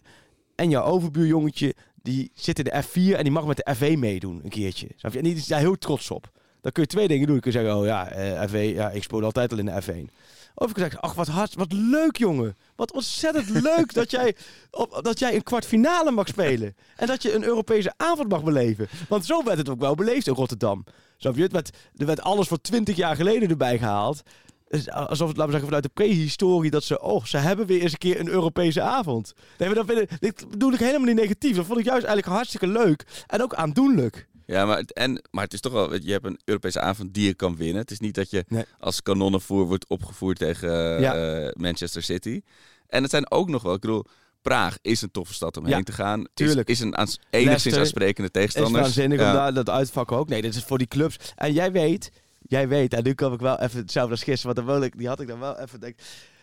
En 0.54 0.70
jouw 0.70 0.84
overbuurjongetje, 0.84 1.74
die 2.02 2.30
zit 2.34 2.58
in 2.58 2.64
de 2.64 2.82
F4 2.82 3.16
en 3.16 3.22
die 3.22 3.32
mag 3.32 3.46
met 3.46 3.56
de 3.56 3.74
F1 3.76 3.98
meedoen 3.98 4.40
een 4.44 4.50
keertje. 4.50 4.88
Snap 4.96 5.12
je? 5.12 5.18
En 5.18 5.24
die 5.24 5.34
is 5.34 5.46
daar 5.46 5.60
heel 5.60 5.78
trots 5.78 6.10
op. 6.10 6.30
Dan 6.60 6.72
kun 6.72 6.82
je 6.82 6.88
twee 6.88 7.08
dingen 7.08 7.26
doen. 7.26 7.36
Je 7.36 7.42
kunt 7.42 7.54
zeggen, 7.54 7.76
oh 7.76 7.84
ja, 7.84 8.08
eh, 8.10 8.48
F1, 8.48 8.74
ja, 8.74 8.90
ik 8.90 9.02
speel 9.02 9.24
altijd 9.24 9.52
al 9.52 9.58
in 9.58 9.66
de 9.66 9.82
F1. 9.82 10.12
Of 10.58 10.70
ik 10.70 10.78
zeggen, 10.78 11.00
ach 11.00 11.14
wat 11.14 11.26
hard, 11.26 11.54
wat 11.54 11.72
leuk 11.72 12.16
jongen. 12.16 12.56
Wat 12.76 12.92
ontzettend 12.92 13.48
leuk 13.48 13.94
dat 13.94 14.10
jij, 14.10 14.36
op, 14.70 15.00
dat 15.02 15.18
jij 15.18 15.34
een 15.34 15.42
kwartfinale 15.42 16.10
mag 16.10 16.28
spelen. 16.28 16.76
En 16.96 17.06
dat 17.06 17.22
je 17.22 17.34
een 17.34 17.44
Europese 17.44 17.92
avond 17.96 18.28
mag 18.28 18.42
beleven. 18.42 18.88
Want 19.08 19.26
zo 19.26 19.44
werd 19.44 19.58
het 19.58 19.68
ook 19.68 19.80
wel 19.80 19.94
beleefd 19.94 20.26
in 20.26 20.34
Rotterdam. 20.34 20.84
Snap 21.16 21.36
je? 21.36 21.42
Het 21.42 21.52
werd, 21.52 21.76
er 21.96 22.06
werd 22.06 22.20
alles 22.20 22.48
voor 22.48 22.60
twintig 22.60 22.96
jaar 22.96 23.16
geleden 23.16 23.48
erbij 23.48 23.78
gehaald. 23.78 24.22
Dus 24.68 24.90
alsof 24.90 25.28
het, 25.28 25.36
laten 25.36 25.44
we 25.44 25.58
zeggen, 25.58 25.64
vanuit 25.64 25.82
de 25.82 25.90
prehistorie 25.94 26.70
dat 26.70 26.84
ze, 26.84 27.00
oh, 27.00 27.24
ze 27.24 27.36
hebben 27.36 27.66
weer 27.66 27.82
eens 27.82 27.92
een 27.92 27.98
keer 27.98 28.20
een 28.20 28.28
Europese 28.28 28.80
avond. 28.80 29.32
Nee, 29.58 29.68
maar 29.68 29.76
dat 29.76 29.86
vind 29.86 30.00
ik, 30.00 30.20
dit 30.20 30.50
bedoel 30.50 30.72
ik 30.72 30.78
helemaal 30.78 31.06
niet 31.06 31.16
negatief. 31.16 31.56
Dat 31.56 31.66
vond 31.66 31.78
ik 31.78 31.84
juist 31.84 32.04
eigenlijk 32.06 32.36
hartstikke 32.36 32.66
leuk. 32.66 33.24
En 33.26 33.42
ook 33.42 33.54
aandoenlijk. 33.54 34.28
Ja, 34.50 34.66
maar 34.66 34.76
het, 34.78 34.92
en, 34.92 35.22
maar 35.30 35.44
het 35.44 35.52
is 35.52 35.60
toch 35.60 35.72
wel, 35.72 35.94
je 35.94 36.12
hebt 36.12 36.24
een 36.26 36.40
Europese 36.44 36.80
avond 36.80 37.14
die 37.14 37.26
je 37.26 37.34
kan 37.34 37.56
winnen. 37.56 37.76
Het 37.80 37.90
is 37.90 37.98
niet 38.00 38.14
dat 38.14 38.30
je 38.30 38.44
Nee. 38.48 38.64
als 38.78 39.02
kanonnenvoer 39.02 39.66
wordt 39.66 39.88
opgevoerd 39.88 40.38
tegen 40.38 40.70
Ja. 41.00 41.14
eh, 41.14 41.50
Manchester 41.52 42.02
City. 42.02 42.40
En 42.86 43.02
het 43.02 43.10
zijn 43.10 43.30
ook 43.30 43.48
nog 43.48 43.62
wel, 43.62 43.74
ik 43.74 43.80
bedoel, 43.80 44.04
Praag 44.42 44.78
is 44.82 45.02
een 45.02 45.10
toffe 45.10 45.34
stad 45.34 45.56
om 45.56 45.66
Ja, 45.68 45.74
heen 45.74 45.84
te 45.84 45.92
gaan. 45.92 46.20
Is, 46.20 46.26
tuurlijk. 46.34 46.68
is 46.68 46.80
een 46.80 46.96
aans, 46.96 47.18
enigszins 47.30 47.44
Leicester 47.46 47.80
aansprekende 47.80 48.22
Het 48.22 48.32
tegenstander. 48.32 48.72
is 48.80 48.86
waanzinnig 48.86 49.18
Ja. 49.20 49.26
om 49.30 49.32
daar 49.36 49.54
dat 49.54 49.70
uitvakken 49.70 50.16
ook. 50.16 50.28
Nee, 50.28 50.42
dit 50.42 50.54
is 50.54 50.64
voor 50.64 50.78
die 50.78 50.86
clubs. 50.86 51.16
En 51.36 51.52
jij 51.52 51.72
weet, 51.72 52.10
jij 52.40 52.68
weet, 52.68 52.94
en 52.94 53.02
nu 53.04 53.14
kan 53.14 53.32
ik 53.32 53.40
wel 53.40 53.58
even 53.60 53.78
hetzelfde 53.78 54.10
als 54.12 54.22
gisteren, 54.22 54.54
want 54.54 54.66
dan 54.66 54.76
wil 54.76 54.86
ik, 54.86 54.98
die 54.98 55.08
had 55.08 55.20
ik 55.20 55.28
dan 55.28 55.38
wel 55.38 55.58
even, 55.58 55.80
denk, 55.80 55.96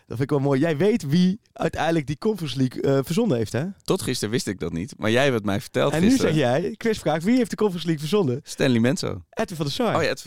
vind 0.07 0.21
ik 0.21 0.29
wel 0.29 0.39
mooi. 0.39 0.59
Jij 0.59 0.77
weet 0.77 1.07
wie 1.07 1.39
uiteindelijk 1.53 2.07
die 2.07 2.17
Conference 2.17 2.57
League 2.57 2.81
eh, 2.81 2.99
verzonnen 3.03 3.37
heeft, 3.37 3.53
hè? 3.53 3.65
Tot 3.83 4.01
gisteren 4.01 4.29
wist 4.29 4.47
ik 4.47 4.59
dat 4.59 4.73
niet, 4.73 4.93
maar 4.97 5.11
jij 5.11 5.23
hebt 5.23 5.35
het 5.35 5.45
mij 5.45 5.61
verteld 5.61 5.93
en 5.93 6.01
nu 6.01 6.17
zeg 6.17 6.35
jij, 6.35 6.75
quizvraag, 6.77 7.23
wie 7.23 7.37
heeft 7.37 7.49
de 7.49 7.55
Conference 7.55 7.87
League 7.87 8.07
verzonnen? 8.07 8.39
Stanley 8.43 8.79
Menzo. 8.79 9.21
Edwin 9.29 9.57
van 9.57 9.65
der 9.65 9.75
Sar. 9.75 9.95
Oh 9.95 10.01
ja, 10.01 10.09
het, 10.09 10.23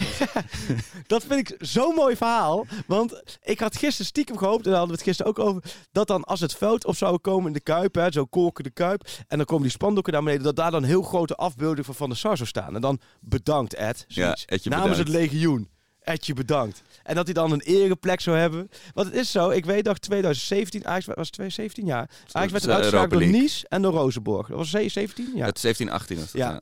Dat 1.06 1.24
vind 1.24 1.50
ik 1.50 1.56
zo'n 1.58 1.94
mooi 1.94 2.16
verhaal. 2.16 2.66
Want 2.86 3.38
ik 3.42 3.60
had 3.60 3.76
gisteren 3.76 4.06
stiekem 4.06 4.36
gehoopt, 4.36 4.64
en 4.64 4.70
daar 4.70 4.78
hadden 4.78 4.96
we 4.96 5.02
het 5.02 5.08
gisteren 5.08 5.32
ook 5.32 5.48
over, 5.48 5.62
dat 5.92 6.06
dan 6.06 6.24
als 6.24 6.40
het 6.40 6.54
veld 6.54 6.84
op 6.84 6.96
zou 6.96 7.18
komen 7.18 7.46
in 7.46 7.52
de 7.52 7.60
Kuip, 7.60 7.94
hè, 7.94 8.12
zo 8.12 8.24
kolken 8.24 8.64
de 8.64 8.70
Kuip, 8.70 9.08
en 9.26 9.36
dan 9.36 9.46
komen 9.46 9.62
die 9.62 9.72
spandoeken 9.72 10.12
naar 10.12 10.22
beneden, 10.22 10.44
dat 10.44 10.56
daar 10.56 10.70
dan 10.70 10.84
heel 10.84 11.02
grote 11.02 11.34
afbeelding 11.34 11.86
van 11.86 11.94
Van 11.94 12.08
der 12.08 12.18
Sar 12.18 12.36
zou 12.36 12.48
staan. 12.48 12.74
En 12.74 12.80
dan 12.80 13.00
bedankt 13.20 13.74
Ed, 13.74 14.04
zoiets. 14.08 14.44
Edje 14.46 14.70
namens 14.70 14.98
bedankt. 14.98 15.12
het 15.12 15.20
legioen. 15.20 15.68
Etje 16.00 16.34
bedankt. 16.34 16.82
En 17.08 17.14
dat 17.14 17.24
hij 17.24 17.34
dan 17.34 17.52
een 17.52 17.60
ereplek 17.60 18.20
zou 18.20 18.36
hebben. 18.36 18.68
Want 18.94 19.06
het 19.06 19.16
is 19.16 19.30
zo, 19.30 19.50
ik 19.50 19.64
weet 19.64 19.84
nog 19.84 19.98
2017, 19.98 20.86
Ajax 20.86 21.06
was 21.06 21.30
2017 21.30 21.84
jaar. 21.86 22.10
Ajax 22.32 22.52
werd 22.52 22.68
uitgeschakeld 22.68 23.20
door. 23.20 23.30
Nice 23.30 23.66
en 23.68 23.82
door 23.82 23.92
Rozenborg. 23.92 24.48
Dat 24.48 24.56
was 24.56 24.70
17 24.70 25.32
ja. 25.34 25.46
Het 25.46 25.58
17, 25.58 25.90
18 25.90 26.16
was 26.16 26.32
dat, 26.32 26.40
Ja. 26.40 26.50
ja. 26.50 26.60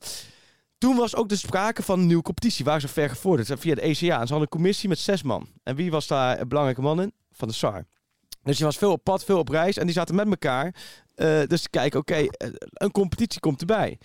Toen 0.77 0.95
was 0.95 1.15
ook 1.15 1.29
de 1.29 1.35
sprake 1.35 1.83
van 1.83 1.99
een 1.99 2.05
nieuwe 2.07 2.23
competitie. 2.23 2.65
Waar 2.65 2.81
ze 2.81 2.87
ver 2.87 3.09
gevorderd 3.09 3.59
via 3.59 3.75
de 3.75 3.81
ECA. 3.81 3.95
En 3.99 4.27
ze 4.27 4.33
hadden 4.33 4.41
een 4.41 4.47
commissie 4.47 4.89
met 4.89 4.99
zes 4.99 5.23
man. 5.23 5.47
En 5.63 5.75
wie 5.75 5.91
was 5.91 6.07
daar 6.07 6.39
een 6.39 6.47
belangrijke 6.47 6.81
man 6.81 7.01
in? 7.01 7.13
Van 7.31 7.47
de 7.47 7.53
SAR. 7.53 7.85
Dus 8.43 8.57
je 8.57 8.63
was 8.63 8.77
veel 8.77 8.91
op 8.91 9.03
pad, 9.03 9.23
veel 9.23 9.39
op 9.39 9.49
reis. 9.49 9.77
En 9.77 9.85
die 9.85 9.93
zaten 9.95 10.15
met 10.15 10.27
elkaar. 10.29 10.75
eh, 11.15 11.41
dus 11.47 11.61
te 11.61 11.69
kijken, 11.69 11.99
oké, 11.99 12.15
eh, 12.15 12.49
een 12.73 12.91
competitie 12.91 13.39
komt 13.39 13.59
erbij. 13.59 13.97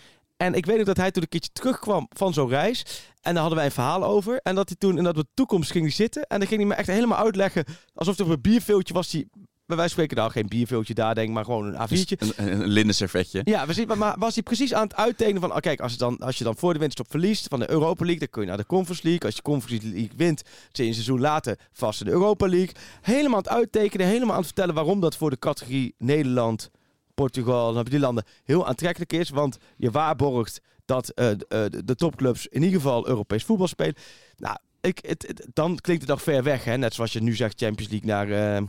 En 0.43 0.55
ik 0.55 0.67
weet 0.67 0.79
ook 0.81 0.87
dat 0.87 0.97
hij 0.97 1.11
toen 1.11 1.23
een 1.23 1.29
keertje 1.29 1.51
terugkwam 1.53 2.07
van 2.17 2.33
zo'n 2.33 2.49
reis. 2.49 2.85
En 3.21 3.33
daar 3.33 3.41
hadden 3.41 3.57
wij 3.57 3.65
een 3.67 3.73
verhaal 3.73 4.05
over. 4.05 4.41
En 4.43 4.55
dat 4.55 4.69
hij 4.69 4.77
toen 4.79 4.99
in 4.99 5.05
dat 5.05 5.15
de 5.15 5.27
toekomst 5.35 5.71
ging 5.71 5.85
hij 5.85 5.93
zitten. 5.93 6.23
En 6.23 6.39
dan 6.39 6.49
ging 6.49 6.61
hij 6.61 6.69
me 6.69 6.75
echt 6.75 6.87
helemaal 6.87 7.19
uitleggen. 7.19 7.65
Alsof 7.95 8.17
het 8.17 8.27
op 8.27 8.33
een 8.33 8.41
bierveeltje 8.41 8.95
was. 8.95 9.11
Die, 9.11 9.29
van 9.67 9.89
spreken, 9.89 10.17
nou 10.17 10.31
geen 10.31 10.47
bierveeltje 10.49 10.95
daar 10.95 11.15
denk 11.15 11.29
ik, 11.29 11.35
maar 11.35 11.45
gewoon 11.45 11.67
een 11.67 11.89
A4'tje. 11.89 12.19
Een, 12.19 12.33
een, 12.37 12.53
een 12.61 12.69
linnen 12.69 12.95
servetje. 12.95 13.41
Ja, 13.45 13.67
we 13.67 13.73
zien, 13.73 13.87
maar- 13.87 13.99
maar 13.99 14.15
was 14.19 14.35
hij 14.35 14.43
precies 14.43 14.75
aan 14.75 14.83
het 14.83 14.97
uittekenen 14.97 15.41
van... 15.41 15.51
Oh, 15.51 15.57
kijk, 15.57 15.81
als, 15.81 15.91
het 15.91 16.01
dan, 16.01 16.19
als 16.19 16.39
je 16.39 16.45
dan 16.45 16.57
voor 16.57 16.73
de 16.73 16.79
winterstop 16.79 17.11
verliest 17.11 17.47
van 17.49 17.59
de 17.59 17.71
Europa 17.71 18.05
League... 18.05 18.21
dan 18.21 18.29
kun 18.31 18.43
je 18.43 18.49
naar 18.49 18.57
de 18.57 18.67
Conference 18.67 19.03
League. 19.05 19.23
Als 19.27 19.35
je 19.37 19.43
Conference 19.43 19.87
League 19.87 20.11
wint, 20.17 20.43
zit 20.67 20.77
je 20.77 20.85
een 20.85 20.93
seizoen 20.95 21.21
later 21.21 21.59
vast 21.73 22.01
in 22.01 22.07
de 22.07 22.13
Europa 22.13 22.49
League. 22.49 22.75
Helemaal 23.01 23.37
aan 23.37 23.43
het 23.43 23.49
uittekenen, 23.53 24.07
helemaal 24.07 24.31
aan 24.31 24.37
het 24.37 24.47
vertellen... 24.47 24.75
waarom 24.75 25.01
dat 25.01 25.17
voor 25.17 25.31
de 25.31 25.39
categorie 25.39 25.95
Nederland, 25.99 26.71
Portugal... 27.15 27.67
dan 27.67 27.77
heb 27.77 27.85
je 27.85 27.91
die 27.91 28.01
landen 28.01 28.25
heel 28.45 28.67
aantrekkelijk 28.67 29.13
is. 29.13 29.31
Want 29.31 29.57
je 29.77 29.91
waarborgt 29.91 30.61
dat 30.85 31.09
eh, 31.09 31.29
de, 31.37 31.47
eh, 31.49 31.81
de- 31.85 31.95
topclubs 31.95 32.47
in 32.47 32.63
ieder 32.63 32.81
geval 32.81 33.09
Europees 33.09 33.45
voetbal 33.45 33.67
spelen. 33.67 33.95
Nou, 34.37 34.57
ik, 34.81 34.99
het, 35.07 35.25
het- 35.27 35.47
dan 35.53 35.77
klinkt 35.81 36.03
het 36.03 36.11
nog 36.11 36.23
ver 36.23 36.43
weg. 36.43 36.65
Hè? 36.65 36.77
Net 36.77 36.95
zoals 36.95 37.13
je 37.13 37.23
nu 37.23 37.35
zegt 37.35 37.61
Champions 37.61 37.91
League 37.91 38.09
naar, 38.09 38.57
eh, 38.57 38.63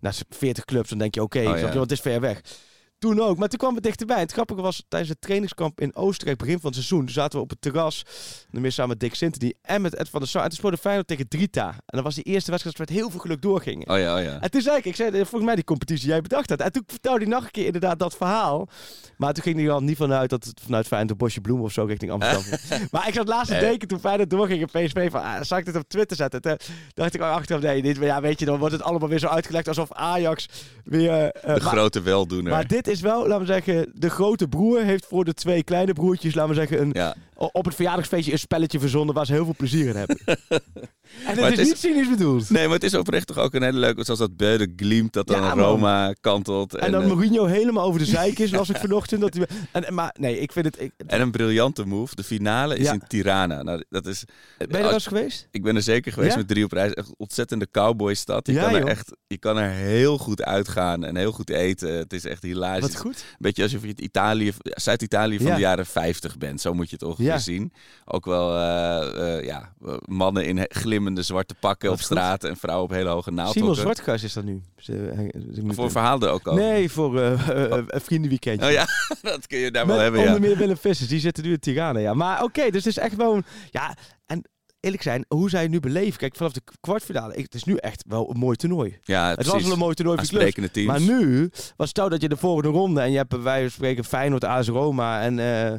naar 0.00 0.14
40 0.28 0.64
clubs. 0.64 0.88
Dan 0.88 0.98
denk 0.98 1.14
je, 1.14 1.22
oké, 1.22 1.38
Oh, 1.38 1.44
ja. 1.58 1.60
want 1.62 1.74
het 1.74 1.90
is 1.92 2.00
ver 2.00 2.20
weg. 2.20 2.40
Toen 3.04 3.20
ook, 3.20 3.36
maar 3.38 3.48
toen 3.48 3.58
kwam 3.58 3.74
het 3.74 3.82
dichterbij. 3.82 4.18
Het 4.20 4.32
grappige 4.32 4.60
was, 4.62 4.84
tijdens 4.88 5.10
het 5.12 5.20
trainingskamp 5.20 5.80
in 5.80 5.96
Oostenrijk, 5.96 6.38
begin 6.38 6.54
van 6.60 6.70
het 6.70 6.74
seizoen, 6.74 7.08
zaten 7.08 7.38
we 7.38 7.44
op 7.44 7.50
het 7.50 7.60
terras, 7.60 8.02
dan 8.50 8.60
meer 8.62 8.72
samen 8.72 8.90
met 8.90 9.00
Dick 9.00 9.14
Sintony 9.14 9.54
en 9.62 9.82
met 9.82 9.94
Ed 9.94 10.08
van 10.08 10.20
der 10.20 10.28
Sar. 10.28 10.42
En 10.42 10.48
toen 10.48 10.56
speelde 10.58 10.76
Feyenoord 10.76 11.06
tegen 11.06 11.28
Drita. 11.28 11.68
En 11.68 11.76
dat 11.86 12.02
was 12.02 12.14
die 12.14 12.24
eerste 12.24 12.50
wedstrijd 12.50 12.76
dat 12.76 12.86
we 12.86 12.92
met 12.94 13.02
heel 13.02 13.10
veel 13.12 13.20
geluk 13.20 13.42
doorgingen. 13.42 13.88
Oh 13.90 13.98
ja, 13.98 14.16
oh 14.16 14.22
ja. 14.22 14.40
En 14.40 14.50
toen 14.50 14.60
zei 14.60 14.76
ik, 14.76 14.84
ik 14.84 14.96
zei, 14.96 15.08
eh, 15.10 15.14
volgens 15.16 15.44
mij 15.44 15.54
die 15.54 15.64
competitie 15.64 16.08
jij 16.08 16.20
bedacht 16.20 16.48
had. 16.50 16.60
En 16.60 16.72
toen 16.72 16.82
vertelde 16.86 17.18
hij 17.18 17.28
nog 17.28 17.44
een 17.44 17.50
keer 17.50 17.64
inderdaad 17.66 17.98
dat 17.98 18.16
verhaal. 18.16 18.68
Maar 19.16 19.32
toen 19.32 19.42
ging 19.42 19.56
hij 19.58 19.70
al 19.70 19.80
niet 19.82 19.96
vanuit 19.96 20.30
dat 20.30 20.44
het 20.44 20.60
vanuit 20.64 20.86
Feyenoord 20.86 21.10
een 21.10 21.16
bosje 21.16 21.40
bloemen 21.40 21.64
of 21.64 21.72
zo 21.72 21.84
richting 21.84 22.10
Amsterdam. 22.10 22.58
maar 22.90 23.08
ik 23.08 23.14
zat 23.14 23.28
laatst 23.28 23.48
te 23.48 23.54
Eh. 23.54 23.60
denken 23.60 23.88
toen 23.88 24.00
Feyenoord 24.00 24.30
doorging 24.30 24.60
in 24.60 24.66
PSV 24.86 25.10
van, 25.10 25.22
ah, 25.22 25.42
zal 25.42 25.58
ik 25.58 25.64
dit 25.64 25.76
op 25.76 25.88
Twitter 25.88 26.16
zetten? 26.16 26.40
Toen 26.42 26.56
dacht 26.94 27.14
ik 27.14 27.20
al 27.20 27.30
achteraf, 27.30 27.62
nee, 27.62 27.82
dit, 27.82 27.96
ja, 27.96 28.20
weet 28.20 28.38
je, 28.38 28.44
dan 28.44 28.58
wordt 28.58 28.74
het 28.74 28.82
allemaal 28.82 29.08
weer 29.08 29.18
zo 29.18 29.26
uitgelegd 29.26 29.68
alsof 29.68 29.92
Ajax 29.92 30.48
weer... 30.84 31.10
eh, 31.30 31.54
De 31.54 31.60
maar- 31.62 31.72
grote 31.72 32.02
weldoener. 32.02 32.52
maar 32.52 32.66
dit 32.66 32.86
is 32.88 32.93
wel, 33.00 33.26
laten 33.28 33.46
we 33.46 33.52
zeggen, 33.52 33.92
de 33.94 34.10
grote 34.10 34.48
broer 34.48 34.80
heeft 34.80 35.06
voor 35.06 35.24
de 35.24 35.34
twee 35.34 35.62
kleine 35.62 35.92
broertjes, 35.92 36.34
laten 36.34 36.54
we 36.54 36.60
zeggen, 36.60 36.80
een. 36.80 36.92
Op 37.36 37.64
het 37.64 37.74
verjaardagsfeestje 37.74 38.32
een 38.32 38.38
spelletje 38.38 38.78
verzonnen 38.80 39.14
waar 39.14 39.26
ze 39.26 39.32
heel 39.32 39.44
veel 39.44 39.54
plezier 39.56 39.88
in 39.88 39.96
hebben. 39.96 40.18
en 40.26 40.38
het 41.26 41.38
is, 41.38 41.44
het 41.44 41.58
is- 41.58 41.66
niet 41.66 41.78
cynisch 41.78 42.08
bedoeld. 42.08 42.50
Nee, 42.50 42.64
maar 42.64 42.74
het 42.74 42.84
is 42.84 42.94
oprecht 42.94 43.26
toch 43.26 43.38
ook 43.38 43.54
een 43.54 43.62
hele 43.62 43.78
leuke, 43.78 44.04
zoals 44.04 44.20
dat 44.20 44.36
Beude 44.36 44.72
Glimt, 44.76 45.12
dat 45.12 45.26
dan 45.26 45.40
Ja, 45.40 45.54
man. 45.54 45.64
Roma 45.64 46.12
kantelt. 46.20 46.74
En 46.76 46.92
dan 46.92 47.02
eh, 47.02 47.08
Mourinho 47.08 47.44
helemaal 47.44 47.84
over 47.86 47.98
de 48.00 48.06
zeik 48.06 48.38
is, 48.38 48.50
las 48.50 48.68
ik 48.70 48.76
vanochtend. 48.76 49.20
Dat 49.20 49.34
hij, 49.34 49.46
en, 49.72 49.86
en- 49.86 49.94
maar 49.94 50.14
nee, 50.18 50.38
ik 50.40 50.52
vind 50.52 50.64
het... 50.64 50.80
Ik, 50.80 50.92
en 51.06 51.20
een 51.20 51.30
briljante 51.30 51.84
move. 51.86 52.14
De 52.14 52.24
finale 52.24 52.76
is 52.76 52.86
Ja. 52.86 52.92
in 52.92 53.02
Tirana. 53.08 53.62
Nou, 53.62 53.84
dat 53.88 54.06
is, 54.06 54.24
ben 54.58 54.68
je 54.68 54.76
er 54.76 54.82
wel 54.82 54.92
eens 54.92 55.06
geweest? 55.06 55.48
ik 55.50 55.62
ben 55.62 55.76
er 55.76 55.82
zeker 55.82 56.12
geweest 56.12 56.32
Ja? 56.32 56.38
met 56.38 56.48
drie 56.48 56.64
op 56.64 56.72
reis. 56.72 56.92
Echt 56.92 57.08
een 57.08 57.14
ontzettende 57.16 57.68
cowboystad. 57.70 58.46
Je, 58.46 58.52
Ja, 58.52 58.64
kan 58.64 58.74
er 58.74 58.86
echt, 58.86 59.12
je 59.26 59.38
kan 59.38 59.56
er 59.56 59.70
heel 59.70 60.18
goed 60.18 60.42
uitgaan 60.42 61.04
en 61.04 61.16
heel 61.16 61.32
goed 61.32 61.50
eten. 61.50 61.92
Het 61.96 62.12
is 62.12 62.24
echt 62.24 62.42
hilarisch. 62.42 62.80
Wat 62.82 62.96
goed. 62.96 63.24
Beetje 63.38 63.62
alsof 63.62 63.82
je 63.82 63.88
het 63.88 64.00
Italië, 64.00 64.52
Zuid-Italië 64.62 65.36
van 65.36 65.46
Ja. 65.46 65.54
de 65.54 65.60
jaren 65.60 65.86
50 65.86 66.38
bent. 66.38 66.60
Zo 66.60 66.74
moet 66.74 66.88
je 66.90 66.94
het 66.94 67.04
ongeveer 67.04 67.23
Ja. 67.24 67.38
zien. 67.38 67.72
Ook 68.04 68.24
wel 68.24 68.56
eh, 68.56 69.36
eh, 69.38 69.44
ja, 69.44 69.72
eh, 69.86 69.94
mannen 70.04 70.44
in 70.46 70.66
glimmende 70.68 71.22
zwarte 71.22 71.54
pakken 71.60 71.88
op 71.90 71.96
goed. 71.96 72.04
straat 72.04 72.44
en 72.44 72.56
vrouwen 72.56 72.84
op 72.84 72.90
hele 72.94 73.08
hoge 73.08 73.22
Simon 73.30 73.44
naaldhokken. 73.44 73.76
Zwartgras 73.76 74.22
is 74.22 74.32
dat 74.32 74.44
nu. 74.44 74.62
Moet- 75.62 75.74
Voor 75.74 75.90
verhaalde 75.90 76.28
ook 76.28 76.46
al. 76.46 76.54
Nee, 76.54 76.90
voor 76.90 77.20
eh, 77.20 77.48
eh, 77.48 77.64
eh, 77.78 77.84
een 77.86 78.00
vriendenweekendje. 78.00 78.66
Oh 78.66 78.72
ja, 78.72 78.86
dat 79.22 79.46
kun 79.46 79.58
je 79.58 79.70
daar 79.70 79.86
Met 79.86 79.94
wel 79.94 80.02
hebben, 80.04 80.20
onder 80.20 80.34
ja. 80.34 80.40
meer 80.40 80.56
Willem 80.56 80.76
Vissers, 80.76 81.08
die 81.08 81.20
zitten 81.20 81.44
nu 81.44 81.52
in 81.52 81.58
Tirana, 81.58 81.98
ja. 81.98 82.14
Maar 82.14 82.42
oké, 82.42 82.62
dus 82.70 82.84
het 82.84 82.96
is 82.96 82.98
echt 83.02 83.16
wel... 83.16 83.34
een- 83.34 83.44
Ja, 83.70 83.96
en 84.26 84.44
eerlijk 84.80 85.02
zijn, 85.02 85.24
hoe 85.28 85.50
zij 85.50 85.62
het 85.62 85.70
nu 85.70 85.80
beleven. 85.80 86.18
Kijk, 86.18 86.36
vanaf 86.36 86.52
de 86.52 86.62
kwartfinale, 86.80 87.34
het 87.34 87.54
is 87.54 87.64
nu 87.64 87.76
echt 87.76 88.04
wel 88.08 88.30
een 88.30 88.38
mooi 88.38 88.56
toernooi. 88.56 88.98
Ja, 89.02 89.26
Het 89.26 89.34
precies. 89.34 89.52
was 89.52 89.62
wel 89.62 89.72
een 89.72 89.78
mooi 89.78 89.94
toernooi 89.94 90.18
voor 90.18 90.38
clubs. 90.38 90.70
Teams. 90.72 90.86
Maar 90.88 91.00
nu, 91.00 91.50
was 91.76 91.88
stel 91.88 92.08
dat 92.08 92.20
je 92.20 92.28
de 92.28 92.36
volgende 92.36 92.68
ronde 92.68 93.00
en 93.00 93.10
je 93.10 93.16
hebt 93.16 93.28
bij 93.28 93.40
wijze 93.40 93.62
van 93.62 93.70
spreken 93.70 94.04
Feyenoord, 94.04 94.44
AS 94.44 94.68
Roma 94.68 95.20
en 95.22 95.38
eh, 95.38 95.72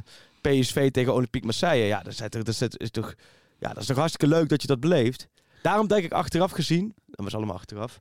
PSV 0.49 0.91
tegen 0.91 1.13
Olympique 1.13 1.45
Marseille. 1.45 1.85
Ja, 1.85 1.97
dat 2.03 2.11
is, 2.11 2.17
toch, 2.17 2.29
dat, 2.29 2.47
is, 2.47 2.57
dat 2.57 2.79
is 2.81 2.91
toch, 2.91 3.13
ja, 3.59 3.67
dat 3.69 3.77
is 3.77 3.85
toch 3.85 3.97
hartstikke 3.97 4.35
leuk 4.35 4.49
dat 4.49 4.61
je 4.61 4.67
dat 4.67 4.79
beleeft. 4.79 5.27
Daarom 5.61 5.87
denk 5.87 6.03
ik 6.03 6.11
achteraf 6.11 6.51
gezien, 6.51 6.93
dat 7.05 7.23
was 7.25 7.35
allemaal 7.35 7.55
achteraf, 7.55 7.99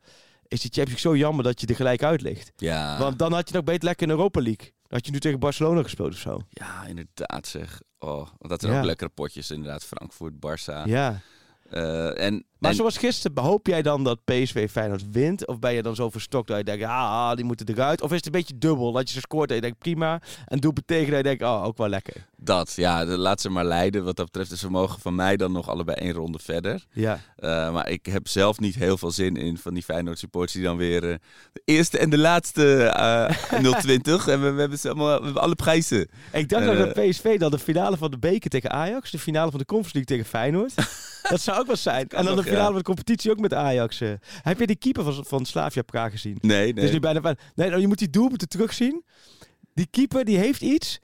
is 0.48 0.60
die 0.60 0.70
Champions 0.72 1.02
League 1.02 1.12
zo 1.12 1.16
jammer 1.26 1.44
dat 1.44 1.60
je 1.60 1.66
er 1.66 1.74
gelijk 1.74 2.02
uit 2.02 2.20
ligt. 2.20 2.52
Ja. 2.56 2.98
Want 2.98 3.18
dan 3.18 3.32
had 3.32 3.48
je 3.48 3.54
nog 3.54 3.64
beter 3.64 3.84
lekker 3.84 4.06
in 4.06 4.12
Europa 4.12 4.40
League. 4.40 4.64
Dan 4.66 4.98
had 4.98 5.06
je 5.06 5.12
nu 5.12 5.20
tegen 5.20 5.38
Barcelona 5.38 5.82
gespeeld 5.82 6.12
of 6.12 6.18
zo. 6.18 6.40
ja, 6.50 6.84
inderdaad 6.86 7.46
zeg. 7.46 7.80
Oh, 7.98 8.16
want 8.16 8.48
dat 8.48 8.60
zijn 8.60 8.72
Ja. 8.72 8.78
ook 8.78 8.84
lekkere 8.84 9.10
potjes 9.10 9.50
inderdaad. 9.50 9.84
Frankfurt, 9.84 10.32
Barça. 10.34 10.84
Ja. 10.88 11.20
Eh, 11.70 12.20
en, 12.20 12.44
Maar 12.58 12.70
en- 12.70 12.76
zoals 12.76 12.96
gisteren, 12.96 13.42
hoop 13.42 13.66
jij 13.66 13.82
dan 13.82 14.04
dat 14.04 14.24
PSV 14.24 14.70
Feyenoord 14.70 15.04
wint? 15.10 15.46
Of 15.46 15.58
ben 15.58 15.72
je 15.74 15.82
dan 15.82 15.94
zo 15.94 16.10
verstokt 16.10 16.48
dat 16.48 16.56
je 16.58 16.64
denkt, 16.64 16.84
ah, 16.84 16.90
ah, 17.30 17.36
die 17.36 17.44
moeten 17.44 17.68
eruit? 17.68 18.02
Of 18.02 18.10
is 18.10 18.16
het 18.16 18.26
een 18.26 18.32
beetje 18.32 18.58
dubbel, 18.58 18.92
dat 18.92 19.08
je 19.08 19.14
ze 19.14 19.20
scoort 19.20 19.48
en 19.48 19.54
je 19.54 19.60
denkt, 19.60 19.78
prima. 19.78 20.20
En 20.46 20.58
doe 20.58 20.72
het 20.74 20.86
tegen 20.86 21.08
dat 21.08 21.16
je 21.16 21.22
denkt, 21.22 21.42
oh, 21.42 21.64
ook 21.64 21.76
wel 21.76 21.88
lekker. 21.88 22.26
dat, 22.36 22.72
ja, 22.76 23.04
laat 23.04 23.40
ze 23.40 23.48
maar 23.50 23.64
leiden. 23.64 24.04
Wat 24.04 24.16
dat 24.16 24.24
betreft 24.26 24.50
is 24.52 24.60
ze 24.60 24.70
mogen 24.70 25.00
van 25.00 25.14
mij 25.14 25.36
dan 25.36 25.52
nog 25.52 25.68
allebei 25.68 25.96
één 25.96 26.12
ronde 26.12 26.38
verder. 26.38 26.84
Ja. 26.92 27.20
Eh, 27.36 27.72
maar 27.72 27.88
ik 27.88 28.06
heb 28.06 28.28
zelf 28.28 28.60
niet 28.60 28.74
heel 28.74 28.98
veel 28.98 29.10
zin 29.10 29.36
in 29.36 29.58
van 29.58 29.74
die 29.74 29.82
Feyenoord 29.82 30.18
supporters 30.18 30.52
die 30.52 30.62
dan 30.62 30.76
weer 30.76 31.10
eh, 31.10 31.16
de 31.52 31.62
eerste 31.64 31.98
en 31.98 32.10
de 32.10 32.18
laatste 32.18 32.84
eh 32.84 33.60
020. 33.80 34.28
en 34.28 34.42
we, 34.42 34.50
we 34.50 34.60
hebben 34.60 34.78
ze 34.78 34.88
allemaal, 34.88 35.18
we 35.18 35.24
hebben 35.24 35.42
alle 35.42 35.54
prijzen. 35.54 36.08
Ik 36.32 36.48
dacht 36.48 36.66
Eh. 36.66 36.78
dat 36.78 36.92
PSV 36.92 37.38
dan 37.38 37.50
de 37.50 37.58
finale 37.58 37.96
van 37.96 38.10
de 38.10 38.18
beker 38.18 38.50
tegen 38.50 38.70
Ajax, 38.70 39.10
de 39.10 39.18
finale 39.18 39.50
van 39.50 39.58
de 39.60 39.66
Conference 39.66 39.96
League 39.98 40.16
tegen 40.16 40.30
Feyenoord. 40.38 40.74
dat 41.30 41.40
zou 41.40 41.58
ook 41.58 41.66
wel 41.66 41.76
zijn. 41.76 42.08
En 42.08 42.24
dan 42.24 42.34
nog, 42.34 42.44
de 42.44 42.50
finale 42.50 42.68
van 42.68 42.76
de 42.78 42.82
competitie 42.82 43.30
ook 43.30 43.40
met 43.40 43.54
Ajax. 43.54 44.00
eh. 44.00 44.12
Heb 44.42 44.58
je 44.58 44.66
die 44.66 44.76
keeper 44.76 45.04
van, 45.04 45.24
van 45.24 45.44
Slavia 45.44 45.82
Praag 45.82 46.10
gezien? 46.10 46.38
Nee, 46.40 46.72
nee. 46.72 46.84
is 46.84 46.90
nu 46.90 47.00
bijna. 47.00 47.34
Nee, 47.54 47.68
nou, 47.68 47.80
je 47.80 47.86
moet 47.88 47.98
die 47.98 48.10
doelpunten 48.10 48.48
terugzien. 48.48 49.04
Die 49.74 49.86
keeper 49.90 50.24
die 50.24 50.38
heeft 50.38 50.62
iets 50.62 51.00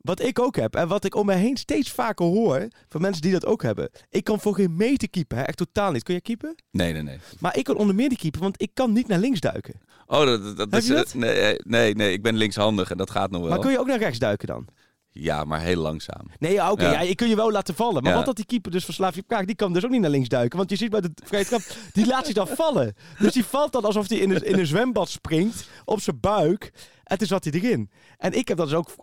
wat 0.00 0.22
ik 0.22 0.38
ook 0.38 0.56
heb. 0.56 0.74
En 0.74 0.88
wat 0.88 1.04
ik 1.04 1.14
om 1.14 1.26
me 1.26 1.34
heen 1.34 1.56
steeds 1.56 1.90
vaker 1.90 2.26
hoor 2.26 2.68
van 2.88 3.00
mensen 3.00 3.22
die 3.22 3.32
dat 3.32 3.46
ook 3.46 3.62
hebben. 3.62 3.90
Ik 4.10 4.24
kan 4.24 4.40
voor 4.40 4.54
geen 4.54 4.76
meter 4.76 5.10
keeper. 5.10 5.36
Hè? 5.38 5.42
Echt 5.42 5.56
totaal 5.56 5.92
niet. 5.92 6.02
Kun 6.02 6.12
jij 6.12 6.22
keeper? 6.22 6.54
nee, 6.70 6.92
nee, 6.92 7.02
nee. 7.02 7.18
Maar 7.38 7.56
ik 7.56 7.64
kan 7.64 7.76
onder 7.76 7.94
meer 7.94 8.08
die 8.08 8.18
keeper, 8.18 8.40
want 8.40 8.62
ik 8.62 8.70
kan 8.74 8.92
niet 8.92 9.08
naar 9.08 9.18
links 9.18 9.40
duiken. 9.40 9.74
Oh, 10.06 10.24
dat, 10.24 10.56
dat, 10.56 10.72
is... 10.72 10.86
dat? 10.86 11.14
Nee, 11.14 11.40
eh, 11.40 11.58
nee, 11.64 11.94
nee, 11.94 12.12
ik 12.12 12.22
ben 12.22 12.36
linkshandig 12.36 12.90
en 12.90 12.96
dat 12.96 13.10
gaat 13.10 13.30
nog 13.30 13.40
wel. 13.40 13.50
Maar 13.50 13.58
kun 13.58 13.70
je 13.70 13.78
ook 13.78 13.86
naar 13.86 13.98
rechts 13.98 14.18
duiken 14.18 14.46
dan? 14.46 14.66
Ja, 15.12 15.44
maar 15.44 15.60
heel 15.60 15.80
langzaam. 15.80 16.30
Nee, 16.38 16.52
ja, 16.52 16.70
oké. 16.70 16.84
Ja. 16.84 16.92
Ja. 16.92 17.00
je 17.00 17.14
kun 17.14 17.28
je 17.28 17.36
wel 17.36 17.50
laten 17.50 17.74
vallen. 17.74 18.02
Maar 18.02 18.10
Ja. 18.10 18.16
wat 18.16 18.26
dat 18.26 18.36
die 18.36 18.44
keeper 18.44 18.70
dus 18.70 18.84
van 18.84 18.94
Slavia 18.94 19.22
Praag, 19.26 19.44
die 19.44 19.54
kan 19.54 19.72
dus 19.72 19.84
ook 19.84 19.90
niet 19.90 20.00
naar 20.00 20.10
links 20.10 20.28
duiken. 20.28 20.58
Want 20.58 20.70
je 20.70 20.76
ziet 20.76 20.90
bij 20.90 21.00
de 21.00 21.10
vrije 21.24 21.44
trap, 21.44 21.60
die 21.92 22.06
laat 22.06 22.24
zich 22.26 22.34
dan 22.34 22.46
vallen. 22.46 22.94
Dus 23.18 23.32
die 23.32 23.44
valt 23.44 23.72
dan 23.72 23.84
alsof 23.84 24.08
hij 24.08 24.18
in 24.18 24.30
een, 24.30 24.44
in 24.44 24.58
een 24.58 24.66
zwembad 24.66 25.08
springt, 25.08 25.68
op 25.84 26.00
zijn 26.00 26.20
buik. 26.20 26.72
En 27.04 27.18
toen 27.18 27.26
zat 27.26 27.44
hij 27.44 27.52
erin. 27.52 27.90
En 28.18 28.32
ik 28.32 28.48
heb 28.48 28.56
dat 28.56 28.68
dus 28.68 28.76
ook... 28.76 28.94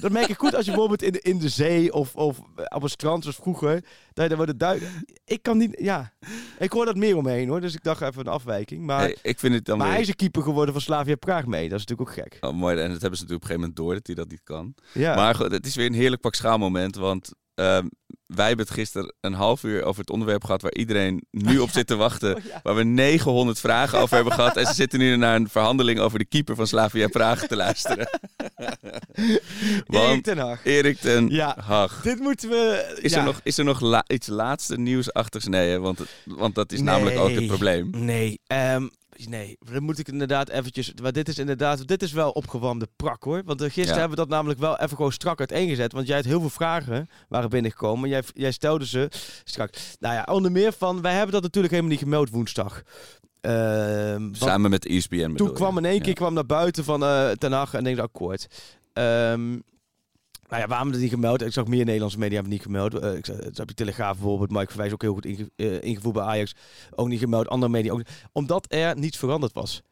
Dat 0.00 0.12
merk 0.12 0.28
ik 0.28 0.38
goed 0.38 0.54
als 0.54 0.64
je 0.64 0.70
bijvoorbeeld 0.70 1.02
in 1.02 1.12
de, 1.12 1.20
in 1.20 1.38
de 1.38 1.48
zee 1.48 1.92
of, 1.92 2.14
of 2.14 2.38
op 2.68 2.82
een 2.82 2.88
strand 2.88 3.22
zoals 3.22 3.36
vroeger, 3.36 3.84
dat 4.12 4.22
je 4.22 4.28
dan 4.28 4.36
wordt 4.36 4.58
duiken. 4.58 4.88
Ik 5.24 5.42
kan 5.42 5.58
niet... 5.58 5.76
Ja, 5.80 6.12
ik 6.58 6.72
hoor 6.72 6.84
dat 6.84 6.96
meer 6.96 7.16
omheen 7.16 7.48
hoor. 7.48 7.60
Dus 7.60 7.74
ik 7.74 7.82
dacht 7.82 8.00
even 8.00 8.20
een 8.20 8.32
afwijking. 8.32 8.82
Maar, 8.86 9.00
Hey, 9.00 9.16
ik 9.22 9.38
vind 9.38 9.54
het 9.54 9.64
dan 9.64 9.76
maar 9.76 9.86
weer... 9.86 9.94
hij 9.94 10.04
is 10.04 10.08
een 10.10 10.16
keeper 10.16 10.42
geworden 10.42 10.72
van 10.72 10.82
Slavia 10.82 11.14
Praag 11.16 11.46
mee. 11.46 11.68
Dat 11.68 11.78
is 11.78 11.86
natuurlijk 11.86 12.08
ook 12.08 12.24
gek. 12.24 12.36
Oh, 12.40 12.54
mooi. 12.54 12.76
En 12.78 12.90
dat 12.90 13.00
hebben 13.00 13.18
ze 13.18 13.24
natuurlijk 13.24 13.44
op 13.44 13.50
een 13.50 13.56
gegeven 13.56 13.60
moment 13.60 13.76
door 13.76 13.94
dat 13.94 14.06
hij 14.06 14.14
dat 14.14 14.28
niet 14.28 14.42
kan. 14.44 14.74
Ja. 14.92 15.14
Maar 15.14 15.34
goed, 15.34 15.52
het 15.52 15.66
is 15.66 15.74
weer 15.74 15.86
een 15.86 15.92
heerlijk 15.94 16.22
pak 16.22 16.34
schaalmoment. 16.34 16.96
Want 16.96 17.30
ehm, 17.54 17.86
wij 18.28 18.46
hebben 18.46 18.64
het 18.66 18.74
gisteren 18.74 19.12
een 19.20 19.32
half 19.32 19.62
uur 19.62 19.82
over 19.84 20.00
het 20.00 20.10
onderwerp 20.10 20.44
gehad 20.44 20.62
waar 20.62 20.74
iedereen 20.74 21.24
nu 21.30 21.58
op 21.58 21.70
zit 21.78 21.86
te 21.86 21.96
wachten. 21.96 22.36
Oh, 22.36 22.44
ja. 22.44 22.60
Waar 22.62 22.74
we 22.74 22.84
900 22.84 23.60
vragen 23.60 23.98
over 23.98 24.14
hebben 24.14 24.32
gehad. 24.34 24.56
En 24.56 24.66
ze 24.66 24.74
zitten 24.74 24.98
nu 24.98 25.16
naar 25.16 25.36
een 25.36 25.48
verhandeling 25.48 25.98
over 25.98 26.18
de 26.18 26.24
keeper 26.24 26.56
van 26.56 26.66
Slavia 26.66 27.08
Praag 27.08 27.46
te 27.46 27.56
luisteren. 27.56 28.08
Erik 29.86 30.22
ten 30.22 30.38
Hag. 30.38 30.64
Erik 30.64 30.98
ten 30.98 31.28
Ja. 31.28 31.56
Hag. 31.60 32.00
Dit 32.02 32.18
moeten 32.18 32.48
we... 32.48 32.96
Is 33.00 33.12
ja. 33.12 33.18
er 33.18 33.24
nog, 33.24 33.40
is 33.42 33.58
er 33.58 33.64
nog 33.64 33.80
la- 33.80 34.04
iets 34.06 34.26
laatste 34.26 34.78
nieuwsachtigs? 34.78 35.46
Nee, 35.46 35.70
hè? 35.70 35.78
Want, 35.78 35.98
het- 35.98 36.08
want 36.24 36.54
dat 36.54 36.72
is 36.72 36.80
namelijk 36.80 37.18
ook 37.18 37.30
het 37.30 37.46
probleem. 37.46 37.90
Nee, 37.96 38.40
ehm, 38.46 38.86
Nee, 39.26 39.56
dan 39.72 39.82
moet 39.82 39.98
ik 39.98 40.08
inderdaad 40.08 40.48
eventjes... 40.48 40.92
Maar 41.02 41.12
dit 41.12 41.28
is 41.28 41.38
inderdaad... 41.38 41.86
Dit 41.88 42.02
is 42.02 42.12
wel 42.12 42.30
opgewarmde 42.30 42.88
prak, 42.96 43.22
hoor. 43.22 43.42
Want 43.44 43.60
eh, 43.60 43.66
gisteren 43.66 43.92
Ja. 43.94 43.98
hebben 43.98 44.10
we 44.18 44.24
dat 44.24 44.28
namelijk 44.28 44.60
wel 44.60 44.78
even 44.78 44.96
gewoon 44.96 45.12
strak 45.12 45.38
uiteengezet. 45.38 45.92
Want 45.92 46.06
jij 46.06 46.16
had 46.16 46.24
heel 46.24 46.40
veel 46.40 46.50
vragen 46.50 47.08
waren 47.28 47.50
binnengekomen. 47.50 48.08
Jij, 48.08 48.22
jij 48.34 48.52
stelde 48.52 48.86
ze 48.86 49.10
strak. 49.44 49.74
Nou 50.00 50.14
ja, 50.14 50.26
onder 50.32 50.52
meer 50.52 50.72
van... 50.72 51.02
Wij 51.02 51.12
hebben 51.14 51.32
dat 51.32 51.42
natuurlijk 51.42 51.72
helemaal 51.72 51.92
niet 51.94 52.02
gemeld 52.02 52.30
woensdag. 52.30 52.82
Ehm, 53.40 54.34
Samen 54.34 54.70
met 54.70 54.86
ESPN 54.86 55.34
toen 55.34 55.52
kwam 55.52 55.78
in 55.78 55.84
één 55.84 56.02
keer 56.02 56.14
kwam 56.14 56.34
naar 56.34 56.46
buiten 56.46 56.84
van 56.84 57.02
eh 57.04 57.30
Ten 57.30 57.52
Hag 57.52 57.74
en 57.74 57.84
denk 57.84 57.96
ik 57.96 58.02
akkoord. 58.02 58.46
Ehm 58.92 59.58
nou 60.48 60.62
ja, 60.62 60.68
waarom 60.68 60.86
hebben 60.88 61.00
niet 61.00 61.10
gemeld? 61.14 61.42
Ik 61.42 61.52
zag 61.52 61.66
meer 61.66 61.84
Nederlandse 61.84 62.18
media 62.18 62.34
hebben 62.34 62.52
niet 62.52 62.62
gemeld. 62.62 62.94
Eh, 62.94 63.14
ik 63.14 63.26
zag, 63.26 63.36
heb 63.52 63.68
je 63.68 63.74
Telegraaf 63.74 64.12
bijvoorbeeld, 64.16 64.50
Mike 64.50 64.68
Verwijs 64.70 64.92
ook 64.92 65.02
heel 65.02 65.14
goed 65.14 65.26
inge, 65.26 65.50
eh, 65.56 65.82
ingevoerd 65.82 66.14
bij 66.14 66.24
Ajax. 66.24 66.54
Ook 66.90 67.08
niet 67.08 67.18
gemeld, 67.20 67.48
andere 67.48 67.72
media 67.72 67.92
ook. 67.92 68.02
Omdat 68.32 68.66
er 68.68 68.98
niets 68.98 69.18
veranderd 69.18 69.52
was. 69.52 69.82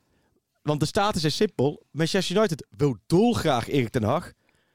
Want 0.62 0.81
de 0.81 0.87
status 0.87 1.25
is 1.25 1.37
simpel. 1.37 1.83
Manchester 1.90 2.37
United 2.37 2.66
wil 2.77 2.97
dolgraag 3.07 3.69
Erik 3.69 3.88
ten 3.88 4.03
Hag. 4.03 4.33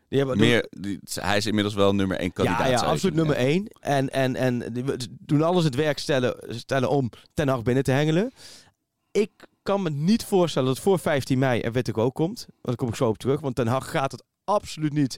Die 0.07 0.19
hebben, 0.19 0.37
Meer, 0.37 0.67
die- 0.69 0.99
hij 1.13 1.37
is 1.37 1.45
inmiddels 1.45 1.75
wel 1.75 1.95
nummer 1.95 2.17
één 2.17 2.33
kandidaat. 2.33 2.61
ja, 2.61 2.67
ja, 2.67 2.81
absoluut 2.81 3.15
nummer 3.15 3.35
één. 3.35 3.67
En, 3.79 4.09
en, 4.09 4.35
en 4.35 4.73
die 4.73 4.83
doen 5.19 5.41
alles 5.41 5.63
het 5.63 5.75
werk 5.75 5.97
stellen, 5.99 6.35
stellen 6.49 6.89
om 6.89 7.09
Ten 7.33 7.47
Hag 7.47 7.63
binnen 7.63 7.83
te 7.83 7.91
hengelen. 7.91 8.31
Ik 9.11 9.31
kan 9.63 9.81
me 9.81 9.89
niet 9.89 10.25
voorstellen 10.25 10.67
dat 10.67 10.79
voor 10.79 10.99
15 10.99 11.39
mei 11.39 11.61
er 11.61 11.71
Wittek 11.71 11.97
ook 11.97 12.13
komt. 12.15 12.45
Want 12.47 12.61
daar 12.61 12.75
kom 12.75 12.87
ik 12.87 12.95
zo 12.95 13.07
op 13.07 13.17
terug. 13.17 13.39
Want 13.39 13.55
Ten 13.55 13.67
Hag 13.67 13.89
gaat 13.91 14.11
het 14.11 14.23
absoluut 14.43 14.93
niet 14.93 15.17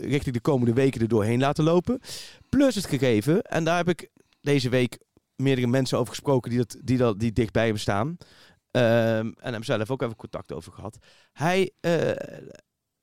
richting 0.00 0.34
de 0.34 0.40
komende 0.40 0.72
weken 0.72 1.00
er 1.00 1.08
doorheen 1.08 1.40
laten 1.40 1.64
lopen. 1.64 2.00
Plus 2.48 2.74
het 2.74 2.86
gegeven, 2.86 3.42
en 3.42 3.64
daar 3.64 3.76
heb 3.76 3.88
ik 3.88 4.08
deze 4.40 4.68
week 4.68 4.98
meerdere 5.36 5.66
mensen 5.66 5.98
over 5.98 6.10
gesproken 6.10 6.50
die, 6.50 6.58
dat, 6.58 6.76
die, 6.82 6.98
dat, 6.98 7.20
die 7.20 7.32
dicht 7.32 7.52
bij 7.52 7.66
hem 7.66 7.76
staan. 7.76 8.16
Ehm, 8.70 9.32
en 9.38 9.52
hem 9.52 9.62
zelf 9.62 9.90
ook 9.90 10.02
even 10.02 10.16
contact 10.16 10.52
over 10.52 10.72
gehad. 10.72 10.98
Hij, 11.32 11.70
eh, 11.80 12.10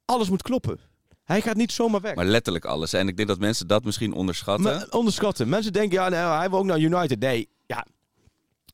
alles 0.06 0.30
moet 0.30 0.42
kloppen. 0.42 0.80
Hij 1.24 1.42
gaat 1.42 1.56
niet 1.56 1.72
zomaar 1.72 2.02
weg. 2.02 2.16
Maar 2.16 2.26
letterlijk 2.26 2.66
alles. 2.66 2.94
En 2.94 3.08
ik 3.08 3.18
denk 3.18 3.28
dat 3.28 3.40
mensen 3.40 3.68
dat 3.68 3.84
misschien 3.84 4.14
onderschatten. 4.14 4.64
Maar 4.64 4.88
onderschatten. 4.90 5.50
Mensen 5.50 5.74
denken, 5.74 6.02
ja, 6.02 6.10
nou, 6.10 6.38
hij 6.38 6.50
wil 6.50 6.60
ook 6.60 6.66
naar 6.66 6.80
United. 6.80 7.20
Nee, 7.20 7.50
ja. 7.66 7.86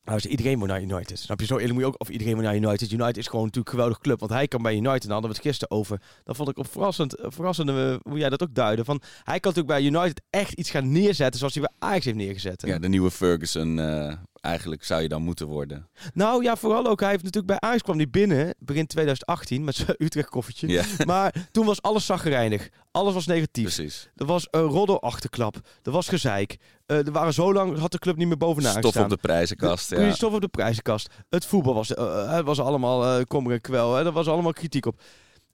Nou, 0.04 0.22
iedereen 0.22 0.58
moet 0.58 0.68
naar 0.68 0.82
United. 0.82 1.20
Snap 1.20 1.40
je? 1.40 1.46
Zo 1.46 1.54
eerlijk 1.54 1.74
moet 1.74 1.82
je 1.82 1.88
ook, 1.88 2.02
of 2.02 2.10
iedereen 2.10 2.36
moet 2.36 2.44
naar 2.44 2.56
United. 2.56 2.92
United 2.92 3.18
is 3.18 3.28
gewoon 3.28 3.46
natuurlijk 3.46 3.68
een 3.68 3.74
geweldige 3.76 4.02
club. 4.02 4.20
Want 4.20 4.32
hij 4.32 4.48
kan 4.48 4.62
bij 4.62 4.76
United, 4.76 5.02
daar 5.02 5.12
hadden 5.12 5.30
we 5.30 5.36
het 5.36 5.46
gisteren 5.46 5.78
over. 5.78 6.02
Dat 6.24 6.36
vond 6.36 6.50
ik 6.50 6.58
op 6.58 6.72
verrassend, 6.72 7.16
eh, 7.16 7.26
verrassend 7.30 7.70
eh, 7.70 7.96
hoe 8.02 8.18
jij 8.18 8.30
dat 8.30 8.44
ook 8.44 8.54
duidde. 8.56 8.86
Van, 8.86 9.02
hij 9.24 9.40
kan 9.40 9.54
natuurlijk 9.56 9.92
bij 9.92 10.02
United 10.02 10.22
echt 10.30 10.54
iets 10.54 10.70
gaan 10.70 10.92
neerzetten 10.92 11.40
zoals 11.40 11.54
hij 11.54 11.64
bij 11.64 11.90
Ajax 11.90 12.06
heeft 12.06 12.18
neergezet. 12.18 12.62
ja, 12.66 12.80
de 12.80 12.90
nieuwe 12.90 13.12
Ferguson 13.12 13.80
eh, 13.80 14.14
eigenlijk 14.42 14.84
zou 14.84 15.02
je 15.02 15.08
dan 15.08 15.22
moeten 15.22 15.48
worden. 15.48 15.90
Nou 16.14 16.44
ja, 16.44 16.56
vooral 16.56 16.88
ook. 16.88 17.00
Hij 17.00 17.10
heeft 17.10 17.24
natuurlijk 17.24 17.60
bij 17.60 17.70
Ajax 17.70 17.82
kwam 17.84 17.98
hij 17.98 18.10
binnen, 18.10 18.56
begin 18.60 18.88
2018, 18.88 19.64
met 19.64 19.76
zijn 19.76 19.96
Utrecht 20.06 20.30
koffertje. 20.30 20.68
Ja, 20.68 20.84
Maar 21.06 21.48
toen 21.52 21.66
was 21.66 21.82
alles 21.82 22.06
zaggerijnig. 22.06 22.70
Alles 22.92 23.14
was 23.14 23.26
negatief. 23.26 23.64
precies. 23.76 24.10
Er 24.16 24.26
was 24.26 24.48
een 24.52 24.62
roddelachterklap. 24.62 25.56
Er 25.84 25.92
was 25.92 26.08
gezeik. 26.08 26.58
Eh, 26.86 27.06
er 27.06 27.12
waren 27.12 27.34
zo 27.34 27.54
lang, 27.54 27.78
had 27.78 27.92
de 27.92 28.00
club 28.00 28.16
niet 28.18 28.28
meer 28.28 28.38
bovenaan 28.38 28.72
Stof 28.72 28.84
gestaan. 28.84 29.04
op 29.04 29.10
de 29.10 29.18
prijzenkast. 29.18 29.90
De, 29.90 29.96
Ja. 29.96 30.12
Stof 30.14 30.34
op 30.34 30.42
de 30.42 30.48
prijzenkast. 30.48 31.10
Het 31.30 31.46
voetbal 31.46 31.74
was, 31.74 31.88
het 31.90 32.46
was 32.46 32.60
allemaal 32.60 33.06
eh 33.20 33.24
kommer 33.26 33.52
en 33.52 33.62
kwel. 33.62 33.96
Hè. 33.96 34.06
Er 34.06 34.12
was 34.12 34.28
allemaal 34.28 34.54
kritiek 34.54 34.86
op. 34.86 35.02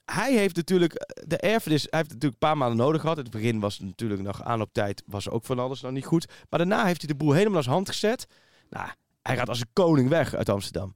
Hij 0.06 0.34
heeft 0.34 0.56
natuurlijk 0.56 0.94
de 1.28 1.38
erfenis. 1.38 1.82
Hij 1.90 2.00
heeft 2.00 2.14
natuurlijk 2.14 2.42
een 2.42 2.48
paar 2.48 2.58
maanden 2.58 2.78
nodig 2.78 3.02
gehad. 3.02 3.18
In 3.18 3.24
het 3.24 3.32
begin 3.32 3.60
was 3.60 3.78
het 3.78 3.86
natuurlijk 3.86 4.22
nog 4.22 4.44
aan 4.44 4.62
op 4.62 4.70
tijd. 4.74 5.04
Was 5.06 5.30
ook 5.30 5.46
van 5.46 5.60
alles 5.60 5.82
nog 5.82 5.92
niet 5.92 6.06
goed. 6.06 6.28
Maar 6.50 6.60
daarna 6.60 6.86
heeft 6.86 7.02
hij 7.02 7.10
de 7.10 7.16
boel 7.16 7.32
helemaal 7.32 7.64
zijn 7.64 7.76
hand 7.76 7.90
gezet. 7.90 8.28
Nou, 8.70 8.90
hij 9.22 9.36
gaat 9.36 9.50
als 9.50 9.60
een 9.60 9.70
koning 9.74 10.10
weg 10.10 10.36
uit 10.36 10.50
Amsterdam. 10.50 10.94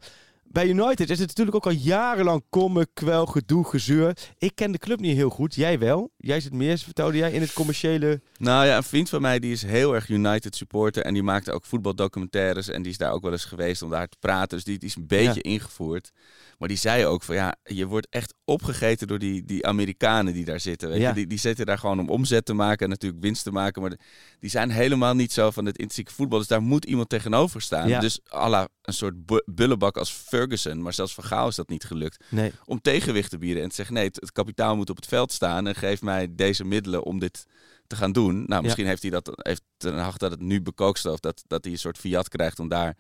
Bij 0.52 0.68
United 0.68 1.10
is 1.10 1.20
het 1.20 1.28
natuurlijk 1.28 1.56
ook 1.56 1.66
al 1.66 1.72
jarenlang 1.72 2.44
kommer, 2.50 2.86
kwel, 2.94 3.26
gedoe, 3.26 3.66
gezeur. 3.66 4.18
Ik 4.38 4.56
ken 4.56 4.72
de 4.72 4.78
club 4.78 5.00
niet 5.00 5.16
heel 5.16 5.30
goed. 5.30 5.56
Jij 5.56 5.80
wel. 5.80 6.12
Jij 6.18 6.40
zit 6.40 6.54
meer, 6.54 6.78
vertelde 6.78 7.18
jij, 7.18 7.32
in 7.32 7.42
het 7.42 7.54
commerciële... 7.54 8.22
Nou 8.38 8.66
ja, 8.66 8.78
een 8.78 8.84
vriend 8.84 9.10
van 9.10 9.22
mij 9.22 9.40
die 9.40 9.52
is 9.52 9.62
heel 9.62 9.96
erg 9.96 10.10
United 10.10 10.56
supporter. 10.56 11.04
En 11.04 11.14
die 11.14 11.24
maakte 11.24 11.52
ook 11.52 11.66
voetbaldocumentaires. 11.66 12.70
En 12.70 12.82
die 12.82 12.92
is 12.92 12.98
daar 12.98 13.12
ook 13.12 13.22
wel 13.22 13.32
eens 13.32 13.46
geweest 13.46 13.82
om 13.82 13.90
daar 13.90 14.08
te 14.08 14.18
praten. 14.20 14.50
Dus 14.50 14.64
die, 14.64 14.78
die 14.78 14.90
is 14.90 14.96
een 14.96 15.08
beetje 15.08 15.42
ingevoerd. 15.42 16.12
Maar 16.60 16.68
die 16.68 16.78
zei 16.78 17.06
ook 17.06 17.24
van 17.24 17.36
ja, 17.36 17.56
je 17.64 17.86
wordt 17.86 18.08
echt 18.10 18.34
opgegeten 18.46 19.08
door 19.08 19.20
die, 19.20 19.46
die 19.46 19.66
Amerikanen 19.68 20.34
die 20.34 20.46
daar 20.46 20.60
zitten. 20.60 20.90
Weet 20.90 21.00
Ja. 21.02 21.08
je? 21.08 21.14
Die, 21.16 21.28
die 21.28 21.38
zitten 21.38 21.66
daar 21.66 21.78
gewoon 21.78 22.00
om 22.00 22.10
omzet 22.10 22.46
te 22.46 22.54
maken 22.54 22.84
en 22.84 22.90
natuurlijk 22.90 23.22
winst 23.22 23.44
te 23.44 23.52
maken. 23.52 23.82
Maar 23.82 23.90
de- 23.92 24.00
die 24.40 24.50
zijn 24.50 24.70
helemaal 24.70 25.14
niet 25.14 25.32
zo 25.32 25.52
van 25.52 25.66
het 25.66 25.78
intrinsieke 25.78 26.14
voetbal. 26.14 26.40
Dus 26.40 26.48
daar 26.48 26.62
moet 26.62 26.86
iemand 26.86 27.10
tegenover 27.10 27.62
staan. 27.62 27.88
Ja. 27.88 28.00
Dus 28.00 28.20
à 28.34 28.50
la 28.50 28.68
een 28.82 28.94
soort 28.94 29.26
bu- 29.26 29.44
bullebak 29.46 29.98
als 29.98 30.12
Ferguson. 30.12 30.82
Maar 30.82 30.94
zelfs 30.94 31.14
van 31.14 31.24
Gaal 31.24 31.48
is 31.48 31.56
dat 31.56 31.70
niet 31.70 31.84
gelukt. 31.84 32.24
Nee. 32.30 32.52
Om 32.66 32.82
tegenwicht 32.82 33.30
te 33.30 33.38
bieden 33.38 33.64
en 33.64 33.70
te 33.70 33.76
zeggen 33.76 33.96
nee, 33.96 34.06
het, 34.06 34.16
het 34.16 34.32
kapitaal 34.32 34.76
moet 34.76 34.90
op 34.90 34.96
het 34.96 35.08
veld 35.08 35.32
staan. 35.32 35.68
En 35.68 35.76
geef 35.76 36.02
mij 36.02 36.28
deze 36.36 36.64
middelen 36.64 37.04
om 37.04 37.20
dit 37.20 37.46
te 37.88 37.96
gaan 37.96 38.12
doen. 38.12 38.44
Nou, 38.48 38.64
misschien 38.64 38.86
heeft 38.86 39.02
hij 39.02 39.12
dat, 39.12 39.32
heeft 39.36 39.62
Ten 39.78 39.98
Hag 39.98 40.18
dat 40.18 40.32
het 40.32 40.42
nu 40.42 40.62
bekookstoofd. 40.62 41.22
Dat, 41.22 41.44
dat 41.48 41.64
hij 41.64 41.74
een 41.74 41.80
soort 41.80 41.98
fiat 41.98 42.30
krijgt 42.30 42.60
om 42.60 42.68
daar 42.68 42.96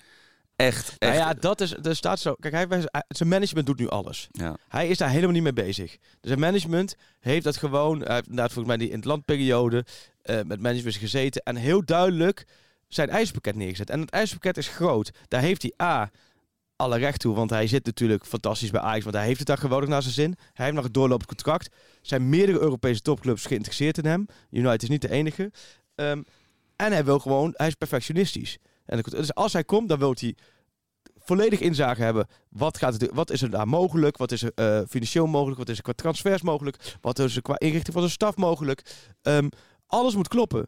echt, 0.59 0.95
echt... 0.97 0.99
Nou 0.99 1.13
ja, 1.13 1.33
dat 1.33 1.61
is, 1.61 1.73
er 1.73 1.95
staat 1.95 2.19
zo. 2.19 2.35
Kijk, 2.39 2.53
hij, 2.53 2.67
zijn 3.07 3.29
management 3.29 3.65
doet 3.65 3.79
nu 3.79 3.89
alles. 3.89 4.27
ja. 4.31 4.57
Hij 4.67 4.87
is 4.87 4.97
daar 4.97 5.09
helemaal 5.09 5.31
niet 5.31 5.43
mee 5.43 5.53
bezig. 5.53 5.91
Dus 5.91 5.99
zijn 6.21 6.39
management 6.39 6.95
heeft 7.19 7.43
dat 7.43 7.57
gewoon, 7.57 8.01
hij 8.01 8.13
heeft 8.13 8.27
inderdaad 8.27 8.53
volgens 8.53 8.75
mij 8.75 8.77
die 8.77 8.89
in 8.89 8.95
het 8.95 9.05
landperiode 9.05 9.85
eh, 10.21 10.39
met 10.45 10.61
management 10.61 10.95
gezeten 10.95 11.41
en 11.43 11.55
heel 11.55 11.85
duidelijk 11.85 12.45
zijn 12.87 13.09
eisenpakket 13.09 13.55
neergezet. 13.55 13.89
En 13.89 13.99
het 13.99 14.09
eisenpakket 14.09 14.57
is 14.57 14.67
groot. 14.67 15.11
Daar 15.27 15.41
heeft 15.41 15.61
hij 15.61 15.73
A, 15.81 16.11
alle 16.75 16.97
recht 16.97 17.19
toe, 17.19 17.35
want 17.35 17.49
hij 17.49 17.67
zit 17.67 17.85
natuurlijk 17.85 18.25
fantastisch 18.25 18.69
bij 18.69 18.81
Ajax, 18.81 19.03
want 19.03 19.15
hij 19.15 19.25
heeft 19.25 19.37
het 19.37 19.47
daar 19.47 19.57
geweldig 19.57 19.89
naar 19.89 20.01
zijn 20.01 20.13
zin. 20.13 20.35
Hij 20.53 20.65
heeft 20.65 20.77
nog 20.77 20.85
een 20.85 20.91
doorlopend 20.91 21.27
contract. 21.27 21.65
Er 21.65 21.71
zijn 22.01 22.29
meerdere 22.29 22.59
Europese 22.59 23.01
topclubs 23.01 23.45
geïnteresseerd 23.45 23.97
in 23.97 24.05
hem. 24.05 24.25
United 24.51 24.83
is 24.83 24.89
niet 24.89 25.01
de 25.01 25.11
enige. 25.11 25.51
Ehm, 25.95 26.21
en 26.75 26.91
hij 26.91 27.05
wil 27.05 27.19
gewoon, 27.19 27.53
hij 27.55 27.67
is 27.67 27.75
perfectionistisch. 27.75 28.57
En 28.89 29.01
dus 29.09 29.33
als 29.33 29.53
hij 29.53 29.63
komt, 29.63 29.89
dan 29.89 29.99
wil 29.99 30.15
hij 30.19 30.35
volledig 31.15 31.59
inzage 31.59 32.01
hebben. 32.01 32.27
Wat, 32.49 32.77
gaat 32.77 32.93
het, 32.93 33.09
wat 33.13 33.31
is 33.31 33.41
er 33.41 33.49
daar 33.49 33.67
mogelijk? 33.67 34.17
Wat 34.17 34.31
is 34.31 34.41
er 34.41 34.51
eh, 34.55 34.81
financieel 34.89 35.27
mogelijk? 35.27 35.57
Wat 35.57 35.69
is 35.69 35.77
er 35.77 35.83
qua 35.83 35.93
transfers 35.93 36.41
mogelijk? 36.41 36.97
Wat 37.01 37.19
is 37.19 37.35
er 37.35 37.41
qua 37.41 37.59
inrichting 37.59 37.93
van 37.93 38.03
de 38.03 38.09
staf 38.09 38.35
mogelijk? 38.35 39.09
Ehm, 39.21 39.47
alles 39.87 40.15
moet 40.15 40.27
kloppen. 40.27 40.67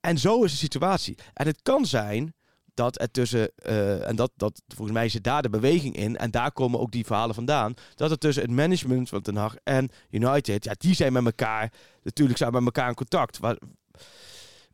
En 0.00 0.18
zo 0.18 0.44
is 0.44 0.50
de 0.50 0.56
situatie. 0.56 1.18
En 1.34 1.46
het 1.46 1.62
kan 1.62 1.86
zijn 1.86 2.34
dat 2.74 3.00
er 3.00 3.10
tussen, 3.10 3.50
eh, 3.56 4.08
en 4.08 4.16
dat, 4.16 4.30
dat 4.36 4.62
volgens 4.66 4.96
mij 4.96 5.08
zit 5.08 5.24
daar 5.24 5.42
de 5.42 5.50
beweging 5.50 5.96
in, 5.96 6.16
en 6.16 6.30
daar 6.30 6.52
komen 6.52 6.80
ook 6.80 6.90
die 6.90 7.06
verhalen 7.06 7.34
vandaan, 7.34 7.74
dat 7.94 8.10
er 8.10 8.18
tussen 8.18 8.42
het 8.42 8.52
management 8.52 9.08
van 9.08 9.20
Den 9.20 9.50
en 9.64 9.90
United, 10.10 10.64
ja, 10.64 10.74
die 10.78 10.94
zijn 10.94 11.12
met 11.12 11.24
elkaar, 11.24 11.72
natuurlijk 12.02 12.38
zijn 12.38 12.52
met 12.52 12.64
elkaar 12.64 12.88
in 12.88 12.94
contact. 12.94 13.38
Waar, 13.38 13.58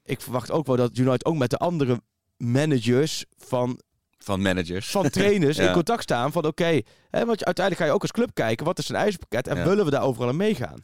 ik 0.03 0.21
verwacht 0.21 0.51
ook 0.51 0.67
wel 0.67 0.77
dat 0.77 0.97
United 0.97 1.25
ook 1.25 1.37
met 1.37 1.51
de 1.51 1.57
andere 1.57 2.01
managers 2.39 3.25
van 3.37 3.81
Van 4.19 4.43
managers. 4.43 4.91
van 4.91 5.11
trainers 5.11 5.57
Ja. 5.59 5.67
in 5.67 5.73
contact 5.73 6.03
staan 6.03 6.33
van 6.33 6.45
oké, 6.47 6.81
hè, 7.11 7.25
want 7.25 7.45
uiteindelijk 7.45 7.77
ga 7.77 7.85
je 7.85 7.93
ook 7.93 8.03
als 8.03 8.11
club 8.13 8.31
kijken 8.35 8.67
wat 8.67 8.79
is 8.79 8.87
zijn 8.87 8.99
eisenpakket 9.03 9.47
en 9.49 9.57
Ja. 9.57 9.65
willen 9.65 9.85
we 9.85 9.91
daar 9.91 10.03
overal 10.03 10.29
aan 10.29 10.37
meegaan. 10.37 10.83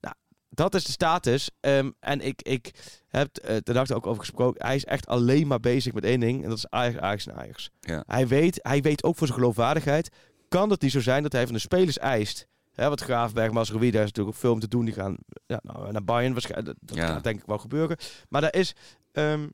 Nou, 0.00 0.14
dat 0.50 0.74
is 0.74 0.84
de 0.84 0.92
status. 0.92 1.50
Ehm, 1.60 1.90
en 2.00 2.20
ik, 2.20 2.42
ik 2.42 2.70
heb 3.08 3.28
uh, 3.44 3.56
de 3.62 3.72
dag 3.72 3.88
er 3.88 3.96
ook 3.96 4.06
over 4.06 4.20
gesproken. 4.20 4.66
Hij 4.66 4.74
is 4.76 4.84
echt 4.84 5.06
alleen 5.06 5.46
maar 5.46 5.60
bezig 5.60 5.92
met 5.92 6.04
één 6.04 6.20
ding 6.20 6.42
en 6.42 6.48
dat 6.48 6.58
is 6.58 6.68
Ajax, 6.70 6.98
Ajax 6.98 7.26
en 7.26 7.34
Ajax. 7.36 7.70
Ja. 7.80 8.04
Hij, 8.06 8.26
weet, 8.28 8.58
hij 8.62 8.80
weet 8.82 9.04
ook 9.04 9.16
voor 9.16 9.26
zijn 9.26 9.38
geloofwaardigheid. 9.38 10.08
Kan 10.48 10.70
het 10.70 10.80
niet 10.82 10.92
zo 10.92 11.00
zijn 11.00 11.22
dat 11.22 11.32
hij 11.32 11.44
van 11.44 11.54
de 11.54 11.60
spelers 11.60 11.98
eist? 11.98 12.46
Hè, 12.72 12.88
wat 12.88 13.00
Graafberg, 13.00 13.52
Masrowi, 13.52 13.90
daar 13.90 14.02
is 14.02 14.08
natuurlijk 14.08 14.36
veel 14.36 14.52
om 14.52 14.60
te 14.60 14.68
doen. 14.68 14.84
Die 14.84 14.94
gaan 14.94 15.16
ja, 15.46 15.60
nou, 15.62 15.92
naar 15.92 16.04
Bayern 16.04 16.32
waarschijnlijk. 16.32 16.78
Dat, 16.80 17.22
denk 17.24 17.40
ik 17.40 17.46
wel 17.46 17.58
gebeuren. 17.58 17.96
Maar 18.28 18.40
daar 18.40 18.54
is... 18.54 18.74
ehm, 19.12 19.46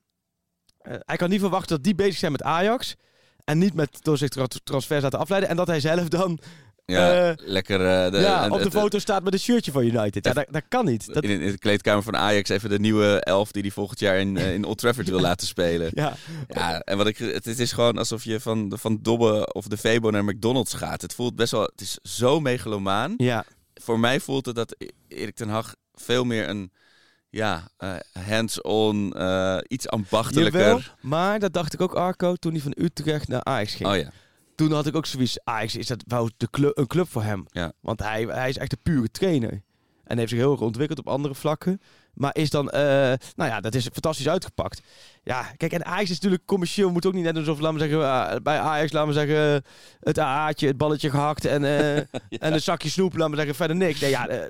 eh, 0.83 0.95
hij 0.99 1.17
kan 1.17 1.31
niet 1.31 1.41
verwachten 1.41 1.77
dat 1.77 1.85
die 1.85 1.95
bezig 1.95 2.17
zijn 2.19 2.33
met 2.33 2.43
Ajax. 2.43 2.95
En 3.45 3.59
niet 3.59 3.75
met 3.75 3.99
door 4.03 4.19
zich 4.19 4.29
tra- 4.29 4.47
transfers 4.65 5.03
laten 5.03 5.19
afleiden. 5.19 5.51
En 5.51 5.57
dat 5.57 5.67
hij 5.67 5.81
zelf 5.81 6.09
dan 6.09 6.39
Ja, 6.87 7.29
Eh, 7.29 7.33
lekker... 7.37 7.81
eh, 8.05 8.13
de, 8.13 8.19
ja, 8.19 8.45
op 8.49 8.59
de 8.59 8.65
het- 8.65 8.73
foto 8.73 8.99
staat 8.99 9.23
met 9.23 9.33
een 9.33 9.39
shirtje 9.39 9.73
van 9.73 9.83
United. 9.85 10.25
Ja, 10.25 10.33
dat, 10.33 10.47
dat 10.51 10.63
kan 10.69 10.85
niet. 10.85 11.15
Dat, 11.15 11.23
in, 11.25 11.41
in 11.41 11.51
de 11.51 11.59
kleedkamer 11.59 12.03
van 12.03 12.17
Ajax 12.17 12.49
even 12.49 12.71
de 12.71 12.79
nieuwe 12.79 13.21
elf 13.21 13.53
die 13.53 13.63
hij 13.63 13.71
volgend 13.71 13.99
jaar 14.01 14.19
in, 14.19 14.37
in 14.37 14.65
Old 14.65 14.79
Trafford 14.79 15.09
wil 15.09 15.21
laten 15.31 15.47
spelen. 15.47 15.91
ja. 15.95 16.15
Ja, 16.49 16.81
en 16.81 16.97
wat 16.97 17.07
ik, 17.07 17.19
het, 17.19 17.45
het 17.45 17.59
is 17.59 17.73
gewoon 17.73 17.99
alsof 17.99 18.25
je 18.25 18.41
van, 18.41 18.73
van 18.81 18.99
Dobbe 19.03 19.53
of 19.53 19.67
de 19.67 19.77
Febo 19.77 20.11
naar 20.11 20.25
McDonald's 20.25 20.75
gaat. 20.75 21.03
Het 21.03 21.15
voelt 21.15 21.37
best 21.37 21.51
wel, 21.53 21.63
het 21.63 21.81
is 21.81 21.99
zo 22.03 22.41
megalomaan. 22.41 23.15
ja, 23.17 23.45
Voor 23.75 24.01
mij 24.01 24.21
voelt 24.21 24.47
het 24.47 24.55
dat 24.55 24.77
Erik 25.09 25.35
ten 25.37 25.49
Hag 25.49 25.75
veel 25.95 26.25
meer 26.25 26.49
een, 26.49 26.73
ja, 27.31 27.69
eh, 27.77 27.95
hands-on, 28.29 29.13
eh, 29.13 29.59
iets 29.69 29.89
ambachtelijker. 29.89 30.61
Jawel, 30.61 30.81
maar 31.01 31.39
dat 31.39 31.53
dacht 31.53 31.73
ik 31.73 31.81
ook 31.81 31.95
Arco 31.95 32.35
toen 32.35 32.53
hij 32.53 32.61
van 32.61 32.75
Utrecht 32.77 33.29
naar 33.29 33.45
Ajax 33.45 33.75
ging. 33.75 33.89
Oh 33.89 33.97
ja, 33.97 34.11
Toen 34.55 34.73
had 34.73 34.87
ik 34.87 34.97
ook 34.97 35.07
zoiets, 35.07 35.39
Ajax 35.45 35.77
is 35.77 35.87
dat 35.87 36.03
wel 36.07 36.31
de 36.37 36.51
club, 36.51 36.79
een 36.79 36.87
club 36.87 37.09
voor 37.09 37.23
hem. 37.23 37.45
Ja. 37.51 37.73
Want 37.81 38.01
hij, 38.01 38.23
hij 38.23 38.49
is 38.49 38.59
echt 38.59 38.73
een 38.73 38.83
pure 38.83 39.11
trainer. 39.11 39.63
En 40.05 40.19
heeft 40.19 40.31
zich 40.31 40.39
heel 40.39 40.53
erg 40.53 40.61
ontwikkeld 40.61 40.99
op 40.99 41.09
andere 41.09 41.35
vlakken. 41.35 41.81
Maar 42.15 42.37
is 42.37 42.51
dan, 42.51 42.71
eh, 42.71 42.81
nou 43.37 43.51
ja, 43.51 43.61
dat 43.61 43.75
is 43.75 43.89
fantastisch 43.93 44.29
uitgepakt. 44.29 44.81
Ja, 45.23 45.43
kijk, 45.57 45.73
en 45.73 45.85
Ajax 45.85 46.03
is 46.11 46.15
natuurlijk 46.15 46.47
commercieel. 46.47 46.91
Moet 46.91 47.07
ook 47.07 47.13
niet 47.13 47.25
net 47.25 47.37
alsof, 47.37 47.61
laten 47.61 47.79
we 47.79 47.89
zeggen, 47.89 48.43
bij 48.43 48.59
Ajax, 48.59 48.93
laten 48.93 49.09
we 49.09 49.15
zeggen, 49.15 49.65
het 50.01 50.19
AA'tje, 50.19 50.67
het 50.67 50.77
balletje 50.77 51.11
gehakt 51.11 51.45
en, 51.45 51.65
en 52.45 52.53
een 52.53 52.61
zakje 52.61 52.89
snoep, 52.89 53.13
laten 53.17 53.31
we 53.31 53.37
zeggen, 53.37 53.55
verder 53.55 53.77
niks. 53.77 54.01
Nee, 54.01 54.11
ja, 54.11 54.49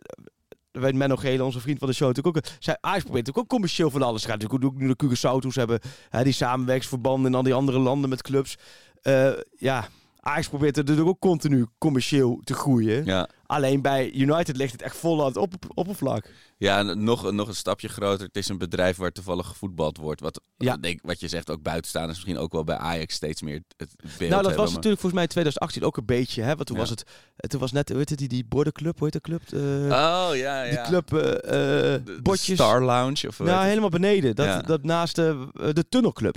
dat 0.70 0.82
weet 0.82 0.94
Menno 0.94 1.16
Gele, 1.16 1.44
onze 1.44 1.60
vriend 1.60 1.78
van 1.78 1.88
de 1.88 1.94
show, 1.94 2.08
natuurlijk 2.08 2.36
ook. 2.36 2.52
Zij, 2.58 2.76
Ajax 2.80 3.02
probeert 3.02 3.26
natuurlijk 3.26 3.38
ook 3.38 3.58
commercieel 3.58 3.90
van 3.90 4.02
alles 4.02 4.22
te 4.22 4.28
gaan. 4.28 4.38
Natuurlijk 4.38 4.64
ook 4.64 4.80
nu 4.80 4.94
de 4.94 5.04
Curaçao 5.04 5.38
toe. 5.40 5.52
Ze 5.52 5.58
hebben 5.58 5.80
hè, 6.08 6.24
die 6.24 6.32
samenwerksverbanden 6.32 7.30
in 7.30 7.36
al 7.36 7.42
die 7.42 7.54
andere 7.54 7.78
landen 7.78 8.10
met 8.10 8.22
clubs. 8.22 8.58
Eh, 9.02 9.30
ja, 9.58 9.88
Ajax 10.22 10.48
probeert 10.48 10.76
er 10.76 10.82
natuurlijk 10.82 11.08
ook 11.08 11.18
continu 11.20 11.66
commercieel 11.78 12.40
te 12.44 12.54
groeien. 12.54 13.04
Ja. 13.04 13.28
Alleen 13.46 13.82
bij 13.82 14.12
United 14.12 14.56
ligt 14.56 14.72
het 14.72 14.82
echt 14.82 14.96
vol 14.96 15.20
aan 15.20 15.26
het 15.26 15.36
op 15.36 15.54
oppervlak. 15.74 16.24
Ja, 16.58 16.78
en 16.78 17.04
nog, 17.04 17.32
nog 17.32 17.48
een 17.48 17.54
stapje 17.54 17.88
groter. 17.88 18.26
Het 18.26 18.36
is 18.36 18.48
een 18.48 18.58
bedrijf 18.58 18.96
waar 18.96 19.12
toevallig 19.12 19.46
gevoetbald 19.46 19.96
wordt. 19.96 20.20
Wat, 20.20 20.40
Ja. 20.56 20.76
denk, 20.76 21.00
wat 21.02 21.20
je 21.20 21.28
zegt, 21.28 21.50
ook 21.50 21.62
buitenstaanders 21.62 22.18
misschien 22.18 22.38
ook 22.42 22.52
wel 22.52 22.64
bij 22.64 22.76
Ajax 22.76 23.14
steeds 23.14 23.42
meer 23.42 23.62
het 23.76 23.94
beeld 23.96 24.18
nou, 24.18 24.28
dat 24.30 24.30
hebben, 24.30 24.44
was 24.56 24.56
maar- 24.56 24.74
natuurlijk 24.74 24.84
volgens 25.00 25.12
mij 25.12 25.22
in 25.22 25.28
2018 25.28 25.84
ook 25.84 25.96
een 25.96 26.04
beetje. 26.06 26.42
Hè? 26.42 26.54
Want 26.54 26.66
toen 26.66 26.76
Ja. 26.76 26.82
was 26.82 26.90
het, 26.90 27.04
toen 27.36 27.60
was 27.60 27.72
net, 27.72 27.88
heet 27.88 28.08
het, 28.08 28.18
die, 28.18 28.28
die 28.28 28.44
bordenclub, 28.48 28.98
hoe 28.98 29.04
heet 29.12 29.12
de 29.12 29.20
club? 29.20 29.42
Eh, 29.52 29.60
Oh, 29.60 30.36
ja, 30.36 30.62
ja. 30.62 30.70
Die 30.70 30.80
club, 30.82 31.12
eh, 31.14 31.20
eh, 31.32 31.40
De- 31.42 32.02
de 32.04 32.22
botjes. 32.22 32.54
Star 32.58 32.82
Lounge 32.82 33.28
of 33.28 33.38
Nou, 33.38 33.66
helemaal 33.66 33.88
beneden. 33.88 34.34
Dat, 34.34 34.66
dat 34.66 34.82
naast 34.82 35.14
de, 35.16 35.48
de 35.72 35.88
tunnelclub. 35.88 36.36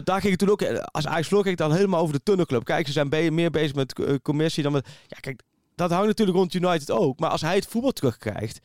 Daar 0.00 0.20
ging 0.20 0.30
het 0.30 0.38
toen 0.38 0.50
ook, 0.50 0.62
eh, 0.62 0.78
als 0.78 1.06
Ajax 1.06 1.26
verloor, 1.26 1.44
ging 1.44 1.58
het 1.58 1.68
dan 1.68 1.76
helemaal 1.76 2.00
over 2.00 2.14
de 2.14 2.22
tunnelclub. 2.22 2.64
Kijk, 2.64 2.86
ze 2.86 2.92
zijn 2.92 3.34
meer 3.34 3.50
bezig 3.50 3.74
met 3.74 3.98
eh, 3.98 4.14
commercie 4.22 4.62
dan 4.62 4.72
met... 4.72 4.88
Ja, 5.06 5.16
kijk, 5.20 5.42
dat 5.74 5.90
hangt 5.90 6.06
natuurlijk 6.06 6.36
rond 6.36 6.54
United 6.54 6.90
ook. 6.90 7.18
Maar 7.18 7.30
als 7.30 7.40
hij 7.40 7.54
het 7.54 7.66
voetbal 7.66 7.92
terugkrijgt, 7.92 8.60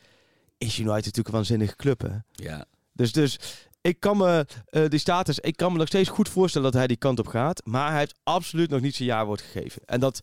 is 0.58 0.78
United 0.78 0.96
natuurlijk 0.96 1.28
een 1.28 1.34
waanzinnige 1.34 1.76
club, 1.76 2.02
hè? 2.02 2.16
Ja. 2.32 2.66
Dus, 2.94 3.12
dus 3.12 3.40
ik 3.82 4.00
kan 4.00 4.18
me, 4.18 4.46
eh, 4.66 4.88
die 4.88 5.00
status, 5.00 5.40
ik 5.40 5.56
kan 5.56 5.72
me 5.72 5.78
nog 5.78 5.88
steeds 5.88 6.10
goed 6.10 6.30
voorstellen 6.30 6.72
dat 6.72 6.80
hij 6.80 6.88
die 6.88 6.98
kant 6.98 7.20
op 7.20 7.28
gaat. 7.28 7.62
Maar 7.66 7.90
hij 7.90 8.00
heeft 8.00 8.20
absoluut 8.24 8.70
nog 8.70 8.82
niet 8.82 8.96
zijn 8.96 9.10
jaarwoord 9.10 9.42
gegeven. 9.42 9.82
En 9.86 10.00
dat, 10.00 10.22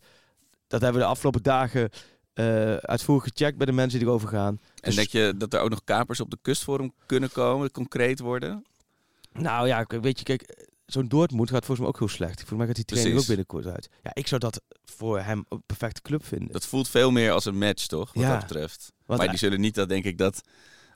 dat 0.67 0.81
hebben 0.81 0.99
we 0.99 1.05
de 1.05 1.11
afgelopen 1.13 1.43
dagen 1.43 1.89
eh, 2.33 2.75
uitvoerig 2.75 3.23
gecheckt 3.23 3.57
bij 3.57 3.65
de 3.65 3.71
mensen 3.71 3.99
die 3.99 4.07
erover 4.07 4.27
gaan. 4.27 4.59
En 4.63 4.81
Dus- 4.81 4.95
denk 4.95 5.09
je 5.09 5.33
dat 5.37 5.53
er 5.53 5.59
ook 5.59 5.69
nog 5.69 5.83
kapers 5.83 6.19
op 6.19 6.29
de 6.29 6.37
kust 6.41 6.63
voor 6.63 6.79
hem 6.79 6.91
kunnen 7.05 7.31
komen, 7.31 7.71
concreet 7.71 8.19
worden? 8.19 8.65
Nou 9.31 9.67
ja, 9.67 9.85
weet 10.01 10.17
je, 10.19 10.25
kijk, 10.25 10.66
zo'n 10.87 11.07
Dortmund 11.07 11.49
gaat 11.49 11.65
volgens 11.65 11.79
mij 11.79 11.87
ook 11.87 11.99
heel 11.99 12.07
slecht. 12.07 12.35
Volgens 12.39 12.57
mij 12.57 12.67
gaat 12.67 12.75
die 12.75 12.85
training 12.85 13.17
ook 13.19 13.27
binnenkort 13.27 13.65
uit. 13.65 13.89
Ja, 14.03 14.11
ik 14.13 14.27
zou 14.27 14.39
dat 14.41 14.61
voor 14.85 15.19
hem 15.19 15.45
een 15.49 15.63
perfecte 15.65 16.01
club 16.01 16.25
vinden. 16.25 16.51
Dat 16.51 16.65
voelt 16.65 16.89
veel 16.89 17.11
meer 17.11 17.31
als 17.31 17.45
een 17.45 17.57
match, 17.57 17.85
toch? 17.87 18.13
Wat 18.13 18.23
Ja. 18.23 18.29
dat 18.31 18.47
betreft. 18.47 18.91
Want 19.05 19.19
maar 19.19 19.29
die 19.29 19.37
zullen 19.37 19.59
niet 19.59 19.75
dat, 19.75 19.89
denk 19.89 20.03
ik, 20.05 20.17
dat... 20.17 20.41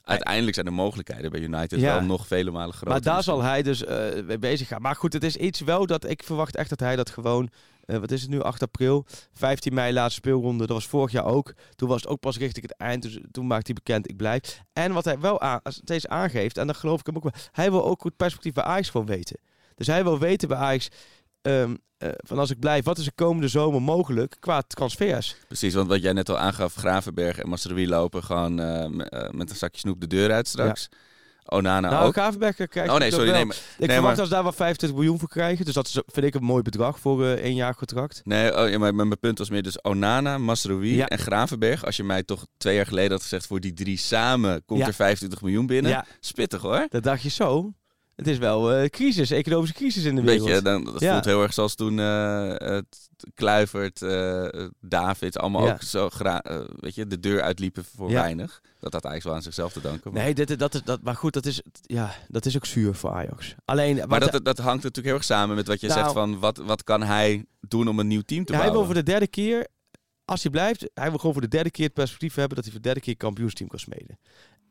Uiteindelijk 0.04 0.54
zijn 0.54 0.66
de 0.66 0.72
mogelijkheden 0.72 1.32
bij 1.32 1.40
United 1.40 1.80
Ja. 1.80 1.94
wel 1.94 2.02
nog 2.04 2.28
vele 2.28 2.52
malen 2.52 2.72
groter. 2.74 2.90
maar 2.90 3.02
daar 3.02 3.24
zal 3.24 3.42
hij 3.42 3.62
dus 3.64 3.84
eh, 3.84 4.24
mee 4.24 4.38
bezig 4.40 4.68
gaan. 4.68 4.82
Maar 4.82 4.96
goed, 4.96 5.14
het 5.14 5.24
is 5.24 5.36
iets 5.36 5.60
wel 5.60 5.86
dat 5.86 6.10
ik 6.10 6.24
verwacht 6.24 6.56
echt 6.56 6.70
dat 6.70 6.80
hij 6.80 6.96
dat 6.96 7.10
gewoon... 7.10 7.50
eh, 7.86 7.98
wat 7.98 8.12
is 8.12 8.22
het 8.22 8.30
nu? 8.30 8.42
8 8.42 8.62
april. 8.62 9.06
15 9.34 9.74
mei 9.74 9.94
laatste 9.94 10.20
speelronde. 10.20 10.66
Dat 10.68 10.76
was 10.76 10.88
vorig 10.88 11.12
jaar 11.12 11.26
ook. 11.26 11.54
Toen 11.76 11.90
was 11.90 12.02
het 12.02 12.10
ook 12.12 12.20
pas 12.20 12.38
richting 12.38 12.68
het 12.68 12.78
eind. 12.78 13.02
Dus 13.04 13.20
toen 13.32 13.48
maakte 13.48 13.72
hij 13.72 13.82
bekend, 13.84 14.10
ik 14.10 14.18
blijf. 14.18 14.62
En 14.74 14.94
wat 14.94 15.06
hij 15.06 15.20
wel 15.20 15.42
aan, 15.42 15.60
steeds 15.64 16.08
aangeeft, 16.08 16.58
en 16.58 16.66
dan 16.66 16.76
geloof 16.76 17.00
ik 17.00 17.06
hem 17.06 17.16
ook 17.16 17.24
wel... 17.24 17.34
Hij 17.52 17.72
wil 17.72 17.86
ook 17.86 18.04
het 18.04 18.16
perspectief 18.16 18.54
bij 18.54 18.64
Ajax 18.64 18.90
gewoon 18.90 19.08
weten. 19.08 19.38
Dus 19.82 19.94
hij 19.94 20.04
wil 20.04 20.20
weten 20.20 20.48
bij 20.48 20.58
Ajax... 20.58 20.88
ehm, 21.42 21.76
eh, 21.98 22.10
van 22.18 22.40
als 22.40 22.50
ik 22.50 22.60
blijf, 22.60 22.86
wat 22.86 22.98
is 22.98 23.06
er 23.06 23.14
komende 23.16 23.48
zomer 23.48 23.82
mogelijk 23.82 24.36
qua 24.40 24.62
transfers? 24.62 25.36
Precies, 25.48 25.74
want 25.74 25.88
wat 25.88 26.02
jij 26.02 26.14
net 26.14 26.30
al 26.30 26.38
aangaf, 26.38 26.76
Gravenberg 26.76 27.38
en 27.40 27.50
Masraoui 27.50 27.88
lopen 27.88 28.24
gewoon 28.24 28.60
eh, 28.60 28.84
eh, 28.84 29.30
met 29.32 29.50
een 29.50 29.56
zakje 29.56 29.80
snoep 29.80 30.02
de 30.02 30.08
deur 30.08 30.32
uit 30.32 30.48
straks. 30.48 30.88
Onana 31.46 31.90
nou, 31.90 32.06
ook. 32.06 32.14
Gravenberg 32.14 32.56
krijgt 32.56 32.92
Oh 32.92 32.98
nee, 32.98 33.12
sorry. 33.12 33.32
Nee, 33.32 33.46
maar, 33.46 33.56
Ik 33.56 33.62
nee, 33.78 33.88
verwacht 33.88 34.04
maar- 34.04 34.16
dat 34.16 34.26
ze 34.26 34.32
daar 34.34 34.44
wel 34.44 34.52
25 34.52 35.00
miljoen 35.00 35.20
voor 35.20 35.30
krijgen. 35.30 35.66
Dus 35.66 35.74
dat 35.74 35.88
is, 35.88 36.02
vind 36.06 36.26
ik 36.26 36.36
een 36.36 36.44
mooi 36.44 36.62
bedrag 36.62 37.00
voor 37.00 37.26
eh 37.26 37.32
één 37.34 37.56
jaar 37.56 37.76
contract. 37.76 38.22
nee 38.24 38.58
oh, 38.58 38.70
ja, 38.70 38.78
maar 38.78 38.96
mijn 38.96 39.20
punt 39.20 39.38
was 39.38 39.50
meer 39.50 39.64
dus 39.64 39.82
Onana, 39.82 40.38
Masraoui 40.38 40.96
Ja. 40.96 41.08
en 41.08 41.18
Gravenberg. 41.20 41.86
Als 41.86 41.96
je 41.96 42.04
mij 42.04 42.24
toch 42.24 42.46
twee 42.58 42.76
jaar 42.76 42.86
geleden 42.86 43.12
had 43.12 43.22
gezegd, 43.22 43.48
voor 43.48 43.60
die 43.60 43.74
drie 43.74 43.98
samen 43.98 44.66
komt 44.66 44.80
Ja. 44.80 44.88
er 44.88 44.94
25 44.94 45.42
miljoen 45.42 45.66
binnen. 45.66 46.06
Spittig 46.20 46.62
hoor. 46.62 46.86
dat 46.90 47.04
dacht 47.04 47.22
je 47.22 47.30
zo. 47.30 47.74
Het 48.16 48.28
is 48.28 48.38
wel 48.38 48.74
eh 48.74 48.90
crisis, 48.90 49.32
economische 49.32 49.76
crisis 49.76 50.04
in 50.04 50.16
de 50.16 50.22
wereld. 50.22 50.48
beetje, 50.48 50.62
dan, 50.62 50.84
dat 50.84 51.04
voelt 51.04 51.26
heel 51.26 51.42
erg 51.42 51.54
zoals 51.54 51.76
toen 51.76 52.00
eh 52.00 52.56
het 52.58 53.10
Kluivert, 53.36 54.02
eh, 54.02 54.66
David, 54.80 55.38
allemaal 55.38 55.70
ook 55.72 55.82
zo 55.82 56.10
weet 56.80 56.96
je, 56.96 57.08
de 57.08 57.20
deur 57.20 57.42
uitliepen 57.42 57.86
voor 57.96 58.12
weinig. 58.12 58.62
Dat 58.80 58.94
had 58.94 59.04
eigenlijk 59.04 59.24
wel 59.24 59.34
aan 59.34 59.42
zichzelf 59.42 59.74
te 59.74 59.82
danken. 59.82 60.14
Maar, 60.14 60.24
Nee, 60.24 60.34
dit, 60.34 60.60
dat 60.60 60.74
is, 60.74 60.84
dat, 60.84 61.02
maar 61.02 61.16
goed, 61.16 61.34
dat 61.34 61.46
is, 61.46 61.62
ja, 61.82 62.12
dat 62.28 62.46
is 62.46 62.56
ook 62.56 62.66
zuur 62.66 62.96
voor 62.96 63.12
Ajax. 63.12 63.56
Alleen, 63.66 64.08
maar 64.08 64.20
dat, 64.20 64.46
dat 64.46 64.58
hangt 64.58 64.84
natuurlijk 64.84 65.06
heel 65.06 65.16
erg 65.16 65.24
samen 65.24 65.56
met 65.56 65.68
wat 65.68 65.82
je 65.82 65.88
Nou- 65.88 66.00
zegt 66.00 66.14
van 66.14 66.40
wat, 66.40 66.58
wat 66.58 66.84
kan 66.84 67.04
hij 67.04 67.46
doen 67.60 67.88
om 67.88 68.00
een 68.00 68.08
nieuw 68.08 68.22
team 68.22 68.46
te 68.46 68.52
hij 68.54 68.62
wil 68.62 68.72
bouwen. 68.72 68.94
voor 68.96 69.04
de 69.04 69.12
derde 69.12 69.28
keer, 69.28 69.68
als 70.26 70.42
hij 70.42 70.52
blijft, 70.52 70.90
hij 70.94 71.10
wil 71.10 71.18
gewoon 71.18 71.34
voor 71.34 71.42
de 71.42 71.48
derde 71.48 71.72
keer 71.72 71.86
het 71.86 71.94
perspectief 71.94 72.36
hebben 72.36 72.56
dat 72.56 72.64
hij 72.64 72.74
voor 72.74 72.82
de 72.82 72.88
derde 72.88 73.06
keer 73.06 73.18
kampioensteam 73.18 73.70
kan 73.70 73.80
smeden. 73.80 74.20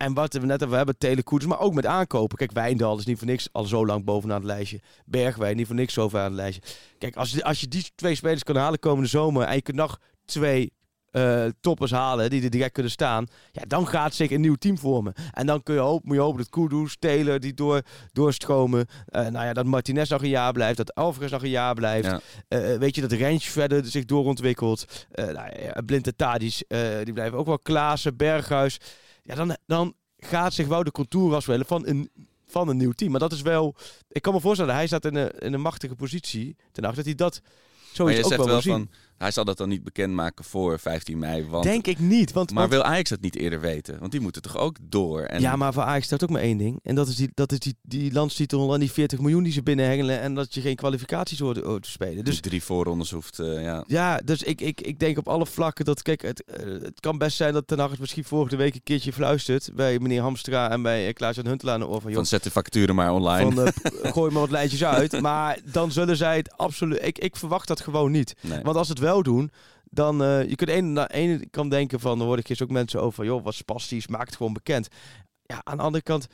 En 0.00 0.14
wat 0.14 0.32
we 0.32 0.38
net 0.38 0.48
hebben, 0.48 0.68
we 0.70 0.76
hebben 0.76 0.98
telekoers, 0.98 1.46
maar 1.46 1.60
ook 1.60 1.74
met 1.74 1.86
aankopen. 1.86 2.36
Kijk, 2.36 2.52
Wijndal 2.52 2.98
is 2.98 3.04
niet 3.04 3.18
voor 3.18 3.26
niks 3.26 3.48
al 3.52 3.64
zo 3.64 3.86
lang 3.86 4.04
bovenaan 4.04 4.36
het 4.36 4.46
lijstje. 4.46 4.80
Bergwijn 5.04 5.56
niet 5.56 5.66
voor 5.66 5.76
niks 5.76 5.92
zo 5.92 6.08
ver 6.08 6.20
aan 6.20 6.24
het 6.24 6.34
lijstje. 6.34 6.62
Kijk, 6.98 7.16
als, 7.16 7.42
als 7.42 7.60
je 7.60 7.68
die 7.68 7.90
twee 7.94 8.14
spelers 8.14 8.42
kan 8.42 8.56
halen 8.56 8.78
komende 8.78 9.08
zomer 9.08 9.46
en 9.46 9.54
je 9.54 9.62
kunt 9.62 9.76
nog 9.76 10.00
twee 10.24 10.72
eh, 11.10 11.44
toppers 11.60 11.90
halen 11.90 12.30
die 12.30 12.42
er 12.42 12.50
direct 12.50 12.72
kunnen 12.72 12.92
staan, 12.92 13.26
ja, 13.52 13.62
dan 13.66 13.86
gaat 13.86 14.14
zich 14.14 14.30
een 14.30 14.40
nieuw 14.40 14.54
team 14.54 14.78
vormen. 14.78 15.12
En 15.32 15.46
dan 15.46 15.62
kun 15.62 15.74
je 15.74 15.80
hopen, 15.80 16.08
moet 16.08 16.16
je 16.16 16.22
hopen 16.22 16.38
dat 16.38 16.48
Kudus, 16.48 16.96
Taylor 16.98 17.40
die 17.40 17.54
door, 17.54 17.82
doorstromen. 18.12 18.86
Eh, 19.06 19.26
nou 19.26 19.46
ja, 19.46 19.52
dat 19.52 19.64
Martinez 19.64 20.10
nog 20.10 20.22
een 20.22 20.28
jaar 20.28 20.52
blijft, 20.52 20.76
dat 20.76 20.94
Alvarez 20.94 21.30
nog 21.30 21.42
een 21.42 21.48
jaar 21.48 21.74
blijft. 21.74 22.08
Ja. 22.08 22.20
Eh, 22.48 22.78
weet 22.78 22.94
je, 22.94 23.00
dat 23.00 23.12
Rens 23.12 23.44
verder 23.44 23.84
zich 23.84 24.04
doorontwikkelt. 24.04 25.06
Eh 25.10 25.24
nou 25.24 25.62
ja, 25.62 25.80
Blind 25.86 26.06
en 26.06 26.16
Tadic, 26.16 26.62
eh, 26.68 26.80
die 27.04 27.12
blijven 27.12 27.38
ook 27.38 27.46
wel. 27.46 27.58
Klaassen, 27.58 28.16
Berghuis. 28.16 28.78
Ja, 29.30 29.36
dan, 29.36 29.56
dan 29.66 29.94
gaat 30.18 30.54
zich 30.54 30.66
wel 30.66 30.84
de 30.84 30.90
contour 30.90 31.34
afspelen 31.34 31.66
van 31.66 31.86
een, 31.86 32.10
van 32.46 32.68
een 32.68 32.76
nieuw 32.76 32.92
team. 32.92 33.10
Maar 33.10 33.20
dat 33.20 33.32
is 33.32 33.42
wel... 33.42 33.74
Ik 34.08 34.22
kan 34.22 34.34
me 34.34 34.40
voorstellen, 34.40 34.74
hij 34.74 34.86
staat 34.86 35.04
in 35.04 35.14
een, 35.14 35.30
in 35.30 35.52
een 35.52 35.60
machtige 35.60 35.94
positie. 35.94 36.56
Ten 36.72 36.84
acht 36.84 36.96
dat 36.96 37.04
hij 37.04 37.14
dat 37.14 37.40
zoiets 37.92 38.24
ook 38.24 38.36
wel 38.36 38.46
wel 38.46 38.60
zien. 38.60 38.72
van, 38.72 38.88
hij 39.20 39.30
zal 39.30 39.44
dat 39.44 39.56
dan 39.56 39.68
niet 39.68 39.84
bekendmaken 39.84 40.44
voor 40.44 40.78
15 40.78 41.18
mei. 41.18 41.46
Want, 41.48 41.64
Denk 41.64 41.86
ik 41.86 41.98
niet. 41.98 42.32
Want, 42.32 42.50
maar 42.50 42.68
want- 42.68 42.72
wil 42.74 42.82
Ajax 42.82 43.10
dat 43.10 43.20
niet 43.20 43.36
eerder 43.36 43.60
weten? 43.60 43.98
Want 43.98 44.12
die 44.12 44.20
moeten 44.20 44.42
toch 44.42 44.56
ook 44.56 44.76
door? 44.82 45.20
En 45.22 45.40
ja, 45.40 45.56
maar 45.56 45.72
voor 45.72 45.82
Ajax 45.82 46.04
staat 46.06 46.22
ook 46.22 46.30
maar 46.30 46.40
één 46.42 46.56
ding. 46.56 46.80
En 46.82 46.94
dat 46.94 47.08
is 47.08 47.16
die, 47.16 47.30
dat 47.34 47.52
is 47.52 47.58
die, 47.58 47.76
die 47.82 48.12
landstitel 48.12 48.74
en 48.74 48.80
die 48.80 48.90
40 48.92 49.18
miljoen 49.20 49.42
die 49.42 49.52
ze 49.52 49.62
binnenhengelen. 49.62 50.20
En 50.20 50.34
dat 50.34 50.54
je 50.54 50.60
geen 50.60 50.76
kwalificaties 50.76 51.38
hoort, 51.38 51.58
hoort 51.60 51.82
te 51.82 51.90
spelen. 51.90 52.24
Dus 52.24 52.40
drie 52.40 52.62
voorrondes 52.62 53.10
hoeft, 53.10 53.38
eh, 53.38 53.62
ja. 53.62 53.84
Ja, 53.86 54.20
dus 54.24 54.42
ik, 54.42 54.60
ik, 54.60 54.80
ik 54.80 54.98
denk 54.98 55.18
op 55.18 55.28
alle 55.28 55.46
vlakken 55.46 55.84
dat, 55.84 56.02
kijk, 56.02 56.22
het, 56.22 56.44
eh, 56.44 56.66
het 56.66 57.00
kan 57.00 57.18
best 57.18 57.36
zijn 57.36 57.52
dat 57.52 57.66
Ten 57.66 57.78
Hag 57.78 57.98
misschien 57.98 58.24
vorige 58.24 58.56
week 58.56 58.74
een 58.74 58.82
keertje 58.82 59.12
fluistert 59.12 59.70
bij 59.74 59.98
meneer 59.98 60.20
Hamstra 60.22 60.70
en 60.70 60.82
bij 60.82 61.06
uh, 61.06 61.12
Klaas-Jan 61.12 61.46
Huntelaar 61.46 61.74
aan 61.74 61.80
de 61.80 61.86
oor 61.88 62.00
van, 62.00 62.10
joh, 62.10 62.18
Van 62.18 62.26
zet 62.26 62.42
de 62.42 62.50
facturen 62.50 62.94
maar 62.94 63.12
online. 63.12 63.52
van, 63.54 63.66
eh, 63.66 64.12
gooi 64.14 64.30
maar 64.30 64.40
wat 64.40 64.50
lijntjes 64.50 64.84
uit. 64.84 65.20
Maar 65.20 65.58
dan 65.72 65.92
zullen 65.92 66.16
zij 66.16 66.36
het 66.36 66.56
absoluut, 66.56 67.02
ik, 67.02 67.18
ik 67.18 67.36
verwacht 67.36 67.68
dat 67.68 67.80
gewoon 67.80 68.10
niet. 68.10 68.34
nee. 68.40 68.60
Want 68.62 68.76
als 68.76 68.88
het 68.88 68.98
wel 68.98 69.08
doen, 69.18 69.50
dan, 69.90 70.22
eh, 70.22 70.48
je 70.48 70.54
kunt 70.54 70.70
aan 70.70 70.94
de 70.94 71.12
ene 71.12 71.46
kant 71.50 71.70
denken 71.70 72.00
van, 72.00 72.18
dan 72.18 72.26
hoor 72.26 72.38
ik 72.38 72.48
eens 72.48 72.62
ook 72.62 72.70
mensen 72.70 73.02
over 73.02 73.24
joh, 73.24 73.44
wat 73.44 73.54
spastisch, 73.54 74.06
maak 74.06 74.26
het 74.26 74.36
gewoon 74.36 74.52
bekend. 74.52 74.88
Ja, 75.42 75.60
aan 75.64 75.76
de 75.76 75.82
andere 75.82 76.04
kant, 76.04 76.26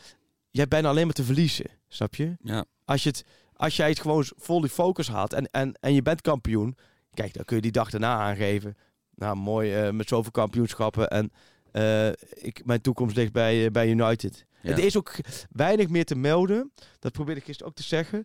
jij 0.51 0.61
hebt 0.61 0.71
bijna 0.71 0.89
alleen 0.89 1.05
maar 1.05 1.15
te 1.15 1.25
verliezen, 1.25 1.67
snap 1.89 2.15
je? 2.15 2.37
ja. 2.41 2.65
als, 2.85 3.03
je 3.03 3.09
het, 3.09 3.25
als 3.53 3.77
jij 3.77 3.89
het 3.89 4.01
gewoon 4.01 4.25
vol 4.37 4.61
die 4.61 4.71
focus 4.71 5.09
had 5.09 5.33
en, 5.33 5.51
en, 5.51 5.75
en 5.81 5.95
je 5.95 6.03
bent 6.03 6.21
kampioen, 6.21 6.77
kijk, 7.15 7.35
dan 7.35 7.45
kun 7.45 7.57
je 7.57 7.63
die 7.63 7.73
dag 7.73 7.91
daarna 7.91 8.17
aangeven. 8.17 8.77
Nou, 9.15 9.37
mooi 9.37 9.75
eh, 9.75 9.91
met 9.91 10.09
zoveel 10.09 10.31
kampioenschappen 10.31 11.09
en 11.09 11.33
eh, 11.73 12.09
ik, 12.35 12.65
mijn 12.65 12.81
toekomst 12.81 13.17
ligt 13.17 13.33
bij, 13.33 13.71
bij 13.71 13.89
United. 13.89 14.47
Ja. 14.63 14.73
Er 14.73 14.85
is 14.85 14.97
ook 14.97 15.15
weinig 15.51 15.89
meer 15.89 16.05
te 16.05 16.17
melden, 16.17 16.73
dat 16.99 17.13
probeerde 17.13 17.41
ik 17.41 17.47
gisteren 17.47 17.71
ook 17.71 17.77
te 17.77 17.83
zeggen, 17.83 18.25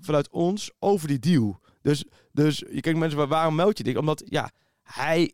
vanuit 0.00 0.30
ons 0.30 0.70
over 0.78 1.08
die 1.08 1.18
deal. 1.18 1.60
Dus, 1.86 2.04
dus 2.32 2.58
je 2.58 2.80
kijkt 2.80 2.98
mensen, 2.98 3.28
waarom 3.28 3.54
meld 3.54 3.78
je 3.78 3.84
dit? 3.84 3.96
Omdat, 3.96 4.22
ja, 4.24 4.50
hij... 4.82 5.32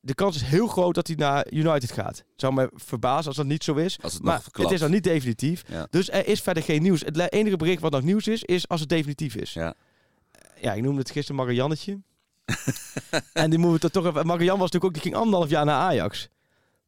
De 0.00 0.14
kans 0.14 0.36
is 0.36 0.42
heel 0.42 0.66
groot 0.66 0.94
dat 0.94 1.06
hij 1.06 1.16
naar 1.16 1.46
United 1.50 1.92
gaat. 1.92 2.16
Het 2.16 2.40
zou 2.40 2.54
me 2.54 2.70
verbazen 2.74 3.26
als 3.26 3.36
dat 3.36 3.46
niet 3.46 3.64
zo 3.64 3.74
is. 3.74 3.98
Als 4.00 4.12
het 4.12 4.22
Maar 4.22 4.42
nog 4.44 4.62
het 4.62 4.70
is 4.70 4.80
nog 4.80 4.90
niet 4.90 5.02
definitief. 5.04 5.62
Ja. 5.68 5.86
Dus 5.90 6.10
er 6.10 6.26
is 6.26 6.40
verder 6.40 6.62
geen 6.62 6.82
nieuws. 6.82 7.00
Het 7.00 7.32
enige 7.32 7.56
bericht 7.56 7.80
wat 7.80 7.92
nog 7.92 8.02
nieuws 8.02 8.26
is, 8.26 8.42
is 8.42 8.68
als 8.68 8.80
het 8.80 8.88
definitief 8.88 9.34
is. 9.34 9.52
Ja. 9.52 9.74
Ja, 10.60 10.72
ik 10.72 10.82
noemde 10.82 10.98
het 10.98 11.10
gisteren 11.10 11.44
Mariannetje. 11.44 12.00
en 13.32 13.50
die 13.50 13.58
moeten 13.58 13.88
we 13.88 13.94
toch 13.94 14.06
even... 14.06 14.26
Marianne 14.26 14.60
was 14.60 14.70
natuurlijk 14.70 14.84
ook, 14.84 14.92
die 14.92 15.02
ging 15.02 15.14
anderhalf 15.14 15.50
jaar 15.50 15.64
naar 15.64 15.80
Ajax. 15.80 16.28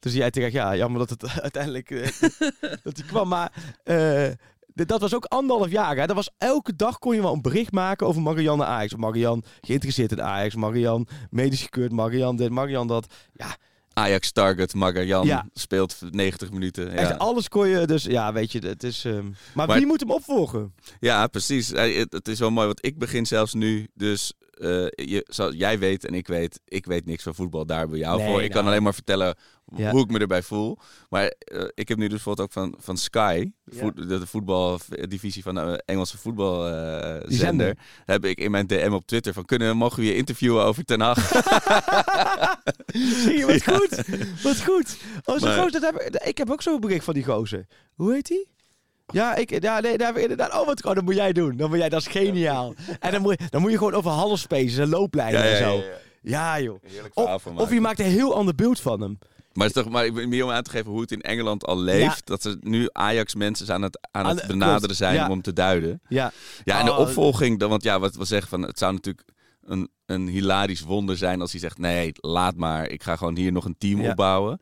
Dus 0.05 0.13
jij 0.13 0.31
terecht, 0.31 0.53
ja, 0.53 0.77
jammer 0.77 1.07
dat 1.07 1.11
het 1.11 1.41
uiteindelijk 1.49 1.91
eh, 1.91 2.09
dat 2.85 2.95
die 2.95 3.05
kwam. 3.05 3.29
Maar 3.29 3.53
eh, 3.83 4.31
dat 4.75 5.01
was 5.01 5.15
ook 5.15 5.25
anderhalf 5.25 5.71
jaar. 5.71 5.97
Hè. 5.97 6.07
Dat 6.07 6.17
was 6.17 6.31
elke 6.39 6.77
dag 6.77 6.99
kon 6.99 7.15
je 7.15 7.23
wel 7.23 7.33
een 7.33 7.43
bericht 7.43 7.73
maken 7.73 8.07
over 8.07 8.23
Marianne 8.23 8.65
Ajax. 8.65 8.95
Marian 8.97 9.45
geïnteresseerd 9.61 10.13
in 10.13 10.23
Ajax. 10.23 10.55
Marian 10.55 11.07
medisch 11.31 11.63
gekeurd. 11.63 11.93
Marian 11.93 12.37
dit, 12.37 12.51
Marian 12.51 12.87
dat. 12.87 13.07
Ja, 13.33 13.57
Ajax 13.93 14.33
target 14.33 14.75
Magallan 14.75 15.27
Ja. 15.27 15.47
speelt 15.53 15.99
90 16.11 16.51
minuten. 16.51 16.91
Echt 16.91 17.09
Ja. 17.09 17.15
alles 17.15 17.49
kon 17.49 17.69
je, 17.69 17.87
dus 17.87 18.05
ja, 18.05 18.33
weet 18.33 18.53
je, 18.53 18.59
het 18.59 18.83
is... 18.83 19.05
ehm, 19.05 19.25
maar, 19.55 19.67
Maar- 19.67 19.77
wie 19.77 19.87
moet 19.87 20.01
hem 20.01 20.11
opvolgen? 20.11 20.75
ja, 21.01 21.27
precies. 21.27 21.69
Het, 21.69 22.13
het 22.13 22.29
is 22.29 22.39
wel 22.39 22.51
mooi, 22.51 22.67
want 22.67 22.85
ik 22.87 22.99
begin 22.99 23.27
zelfs 23.27 23.55
nu 23.55 23.89
dus... 23.95 24.33
eh, 24.59 25.07
je, 25.09 25.25
zoals 25.29 25.55
jij 25.57 25.79
weet 25.79 26.05
en 26.07 26.15
ik 26.15 26.27
weet, 26.27 26.61
ik 26.65 26.87
weet 26.87 27.07
niks 27.07 27.23
van 27.23 27.35
voetbal, 27.35 27.67
daar 27.67 27.89
bij 27.89 27.99
jou 27.99 28.19
Nee, 28.19 28.27
voor. 28.29 28.43
Ik 28.43 28.49
kan 28.51 28.57
nou. 28.59 28.67
alleen 28.69 28.83
maar 28.83 28.95
vertellen 28.95 29.37
Ja. 29.77 29.91
hoe 29.91 30.01
ik 30.03 30.11
me 30.11 30.19
erbij 30.19 30.43
voel. 30.43 30.79
Maar 31.09 31.25
eh, 31.39 31.65
ik 31.75 31.89
heb 31.89 31.99
nu 31.99 32.05
dus 32.05 32.15
bijvoorbeeld 32.23 32.47
ook 32.47 32.53
van, 32.53 32.75
van 32.79 32.97
Sky, 32.97 33.51
Ja. 33.65 33.79
voet- 33.79 34.09
de, 34.09 34.27
voetbaldivisie 34.27 35.43
van 35.43 35.55
de 35.55 35.83
Engelse 35.85 36.19
voetbalzender, 36.19 37.33
zender. 37.33 37.79
heb 38.05 38.25
ik 38.25 38.39
in 38.39 38.51
mijn 38.51 38.67
DM 38.67 38.91
op 38.93 39.07
Twitter 39.07 39.33
van 39.33 39.45
kunnen 39.45 39.77
mogen 39.77 39.99
we 40.01 40.07
je 40.07 40.15
interviewen 40.17 40.65
over 40.65 40.85
Ten 40.85 41.01
Hag? 41.01 41.19
Zie 43.23 43.39
je, 43.39 43.47
wat 43.47 43.65
goed. 43.77 44.03
Wat 44.43 44.63
goed. 44.65 44.97
Oh, 45.25 45.39
zo'n 45.39 45.49
Maar- 45.49 45.63
gozer, 45.63 45.81
dat 45.81 45.83
heb, 45.93 46.01
ik- 46.01 46.23
ik 46.25 46.39
heb 46.39 46.51
ook 46.51 46.63
zo'n 46.63 46.81
bericht 46.81 47.05
van 47.05 47.15
die 47.15 47.25
gozer. 47.25 47.67
Hoe 47.95 48.13
heet 48.13 48.27
die? 48.27 48.49
Ja, 49.07 49.35
ik, 49.37 49.63
ja, 49.63 49.81
nee, 49.81 49.99
daar 49.99 50.15
we 50.15 50.21
inderdaad. 50.23 50.53
Oh, 50.61 50.67
wat, 50.67 50.85
oh, 50.85 50.95
dat 50.95 51.05
moet 51.05 51.15
jij 51.15 51.33
doen. 51.33 51.57
Dan 51.57 51.69
moet 51.71 51.79
jij, 51.79 51.89
dat 51.89 52.01
is 52.01 52.07
geniaal. 52.07 52.75
En 53.01 53.13
dan 53.13 53.23
moet 53.23 53.41
je, 53.41 53.47
dan 53.51 53.61
moet 53.61 53.71
je 53.71 53.79
gewoon 53.79 53.95
over 53.95 54.11
halfspaces 54.11 54.77
en 54.77 54.89
looplijnen 54.89 55.43
en 55.43 55.57
zo. 55.57 55.83
Ja, 56.23 56.61
joh. 56.61 56.83
Of, 57.15 57.73
je 57.73 57.81
maakt 57.81 57.99
een 57.99 58.05
heel 58.05 58.35
ander 58.35 58.55
beeld 58.55 58.81
van 58.81 59.01
hem. 59.01 59.19
Maar, 59.53 59.67
het 59.67 59.77
is 59.77 59.83
toch, 59.83 59.93
maar 59.93 60.07
ik 60.07 60.15
ben 60.15 60.29
meer 60.29 60.45
om 60.45 60.51
aan 60.51 60.63
te 60.63 60.71
geven 60.71 60.91
hoe 60.91 61.01
het 61.01 61.13
in 61.13 61.21
Engeland 61.21 61.65
al 61.67 61.79
leeft. 61.79 62.05
Ja. 62.17 62.21
Dat 62.25 62.45
er 62.45 62.57
nu 62.61 62.89
Ajax-mensen 62.93 63.75
aan 63.75 63.83
het, 63.83 64.09
aan 64.11 64.27
het 64.27 64.39
de- 64.41 64.47
benaderen 64.47 64.81
klopt, 64.81 64.97
zijn 64.97 65.15
ja. 65.15 65.25
om 65.25 65.31
hem 65.31 65.43
te 65.43 65.53
duiden. 65.53 66.01
Ja. 66.09 66.33
Ja, 66.65 66.79
en 66.79 66.85
de 66.85 66.93
Oh, 66.93 66.99
opvolging, 66.99 67.59
dan, 67.59 67.69
want 67.71 67.83
ja, 67.83 68.01
wat 68.01 68.15
we 68.15 68.25
zeggen 68.25 68.49
van 68.49 68.63
het 68.63 68.79
zou 68.79 68.93
natuurlijk 68.93 69.29
een, 69.65 69.89
een 70.07 70.29
hilarisch 70.29 70.81
wonder 70.81 71.17
zijn 71.17 71.41
als 71.41 71.51
hij 71.51 71.61
zegt: 71.61 71.79
nee, 71.79 72.13
laat 72.15 72.57
maar, 72.57 72.89
ik 72.89 73.03
ga 73.03 73.17
gewoon 73.17 73.37
hier 73.37 73.53
nog 73.53 73.65
een 73.65 73.79
team 73.79 74.01
Ja. 74.03 74.11
opbouwen. 74.11 74.61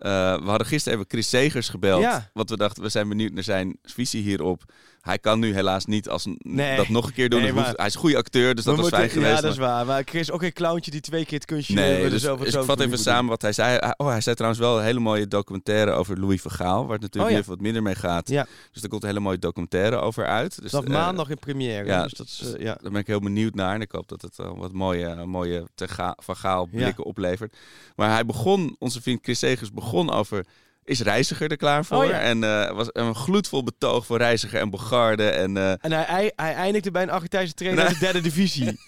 Eh, 0.00 0.36
we 0.38 0.48
hadden 0.48 0.66
gisteren 0.66 0.98
even 0.98 1.10
Chris 1.10 1.28
Segers 1.28 1.68
gebeld. 1.68 2.02
Ja. 2.02 2.30
Want 2.32 2.50
we 2.50 2.56
dachten, 2.56 2.82
we 2.82 2.88
zijn 2.88 3.08
benieuwd 3.08 3.32
naar 3.32 3.42
zijn 3.42 3.78
visie 3.82 4.22
hierop. 4.22 4.64
Hij 5.10 5.18
kan 5.18 5.38
nu 5.38 5.54
helaas 5.54 5.84
niet 5.84 6.08
als 6.08 6.26
Nee. 6.38 6.76
dat 6.76 6.88
nog 6.88 7.06
een 7.06 7.12
keer 7.12 7.28
doen. 7.28 7.40
Nee, 7.42 7.52
maar- 7.52 7.72
hij 7.76 7.86
is 7.86 7.94
een 7.94 8.00
goede 8.00 8.16
acteur, 8.16 8.54
dus 8.54 8.64
dat 8.64 8.76
We 8.76 8.80
was 8.82 8.90
fijn 8.90 9.10
geweest. 9.10 9.34
Ja, 9.34 9.40
dat 9.40 9.52
is 9.52 9.58
waar. 9.58 9.86
Maar 9.86 10.02
Chris 10.04 10.20
is 10.20 10.30
ook 10.30 10.42
een 10.42 10.52
clowntje 10.52 10.90
die 10.90 11.00
twee 11.00 11.24
keer 11.24 11.38
het 11.38 11.46
kunstje 11.46 11.74
Nee, 11.74 12.10
dus, 12.10 12.22
dus 12.22 12.54
ik 12.54 12.62
vat 12.62 12.80
even 12.80 12.98
samen 12.98 13.30
wat 13.30 13.42
hij 13.42 13.52
zei. 13.52 13.78
Oh, 13.96 14.08
hij 14.08 14.20
zei 14.20 14.34
trouwens 14.36 14.62
wel 14.62 14.78
een 14.78 14.84
hele 14.84 15.00
mooie 15.00 15.28
documentaire 15.28 15.90
over 15.90 16.20
Louis 16.20 16.40
van 16.40 16.50
Gaal. 16.50 16.82
Waar 16.82 16.92
het 16.92 17.00
natuurlijk 17.02 17.32
Oh, 17.34 17.38
ja. 17.40 17.44
wat 17.48 17.60
minder 17.60 17.82
mee 17.82 17.94
gaat. 17.94 18.28
Ja. 18.28 18.46
Dus 18.72 18.82
er 18.82 18.88
komt 18.88 19.02
een 19.02 19.08
hele 19.08 19.20
mooie 19.20 19.38
documentaire 19.38 19.96
over 19.96 20.26
uit. 20.26 20.62
Dus, 20.62 20.70
Dat 20.70 20.84
eh, 20.84 20.90
maandag 20.90 21.30
in 21.30 21.38
première. 21.38 21.86
ja, 21.86 22.02
dus 22.02 22.12
dat 22.12 22.26
is, 22.26 22.52
eh, 22.54 22.62
ja. 22.62 22.78
Daar 22.82 22.90
ben 22.92 23.00
ik 23.00 23.06
heel 23.06 23.20
benieuwd 23.20 23.54
naar. 23.54 23.74
En 23.74 23.80
ik 23.80 23.92
hoop 23.92 24.08
dat 24.08 24.22
het 24.22 24.38
eh, 24.38 24.50
wat 24.56 24.72
mooie, 24.72 25.24
mooie 25.26 25.66
te 25.74 25.88
Ga- 25.88 26.16
van 26.22 26.36
Gaal 26.36 26.68
Ja. 26.72 26.78
blikken 26.82 27.04
oplevert. 27.04 27.56
Maar 27.96 28.10
hij 28.10 28.26
begon, 28.26 28.76
onze 28.78 29.02
vriend 29.02 29.18
Chris 29.22 29.38
Segers 29.38 29.72
begon 29.72 30.10
over... 30.10 30.44
Is 30.84 31.00
Reiziger 31.00 31.50
er 31.50 31.56
klaar 31.56 31.84
voor? 31.84 32.02
Oh, 32.04 32.08
ja. 32.08 32.20
En 32.20 32.44
eh, 32.44 32.74
was 32.74 32.88
een 32.92 33.14
gloedvol 33.14 33.62
betoog 33.62 34.06
voor 34.06 34.18
Reiziger 34.18 34.60
en 34.60 34.70
Bogarde. 34.70 35.28
En 35.28 35.56
eh, 35.56 35.70
En 35.70 35.92
hij, 35.92 36.32
hij, 36.36 36.54
eindigde 36.54 36.90
bij 36.90 37.02
een 37.02 37.10
Argentijnse 37.10 37.54
trainer 37.54 37.78
Nee. 37.82 37.88
uit 37.92 38.00
de 38.00 38.04
derde 38.04 38.20
divisie. 38.20 38.64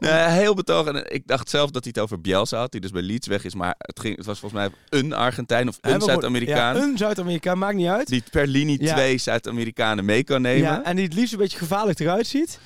nee, 0.00 0.12
heel 0.12 0.54
betoog. 0.54 0.86
En 0.86 1.12
ik 1.14 1.26
dacht 1.26 1.50
zelf 1.50 1.70
dat 1.70 1.84
hij 1.84 1.92
het 1.94 2.02
over 2.02 2.20
Bielsa 2.20 2.58
had, 2.58 2.72
die 2.72 2.80
dus 2.80 2.90
bij 2.90 3.02
Leeds 3.02 3.26
weg 3.26 3.44
is. 3.44 3.54
Maar 3.54 3.74
het, 3.78 4.00
ging, 4.00 4.16
het 4.16 4.26
was 4.26 4.38
volgens 4.38 4.60
mij 4.60 4.70
een 5.00 5.12
Argentijn 5.12 5.68
of 5.68 5.78
een 5.80 6.00
Zuid-Amerikaan. 6.00 6.76
Ja, 6.76 6.82
een 6.82 6.98
Zuid-Amerikaan, 6.98 7.58
maakt 7.58 7.76
niet 7.76 7.88
uit. 7.88 8.06
Die 8.08 8.22
per 8.30 8.46
linie 8.46 8.82
Ja. 8.82 8.94
twee 8.94 9.18
Zuid-Amerikanen 9.18 10.04
mee 10.04 10.24
kan 10.24 10.42
nemen. 10.42 10.62
Ja, 10.62 10.82
en 10.84 10.96
die 10.96 11.04
het 11.04 11.14
liefst 11.14 11.32
een 11.32 11.38
beetje 11.38 11.58
gevaarlijk 11.58 11.98
eruit 11.98 12.26
ziet. 12.26 12.58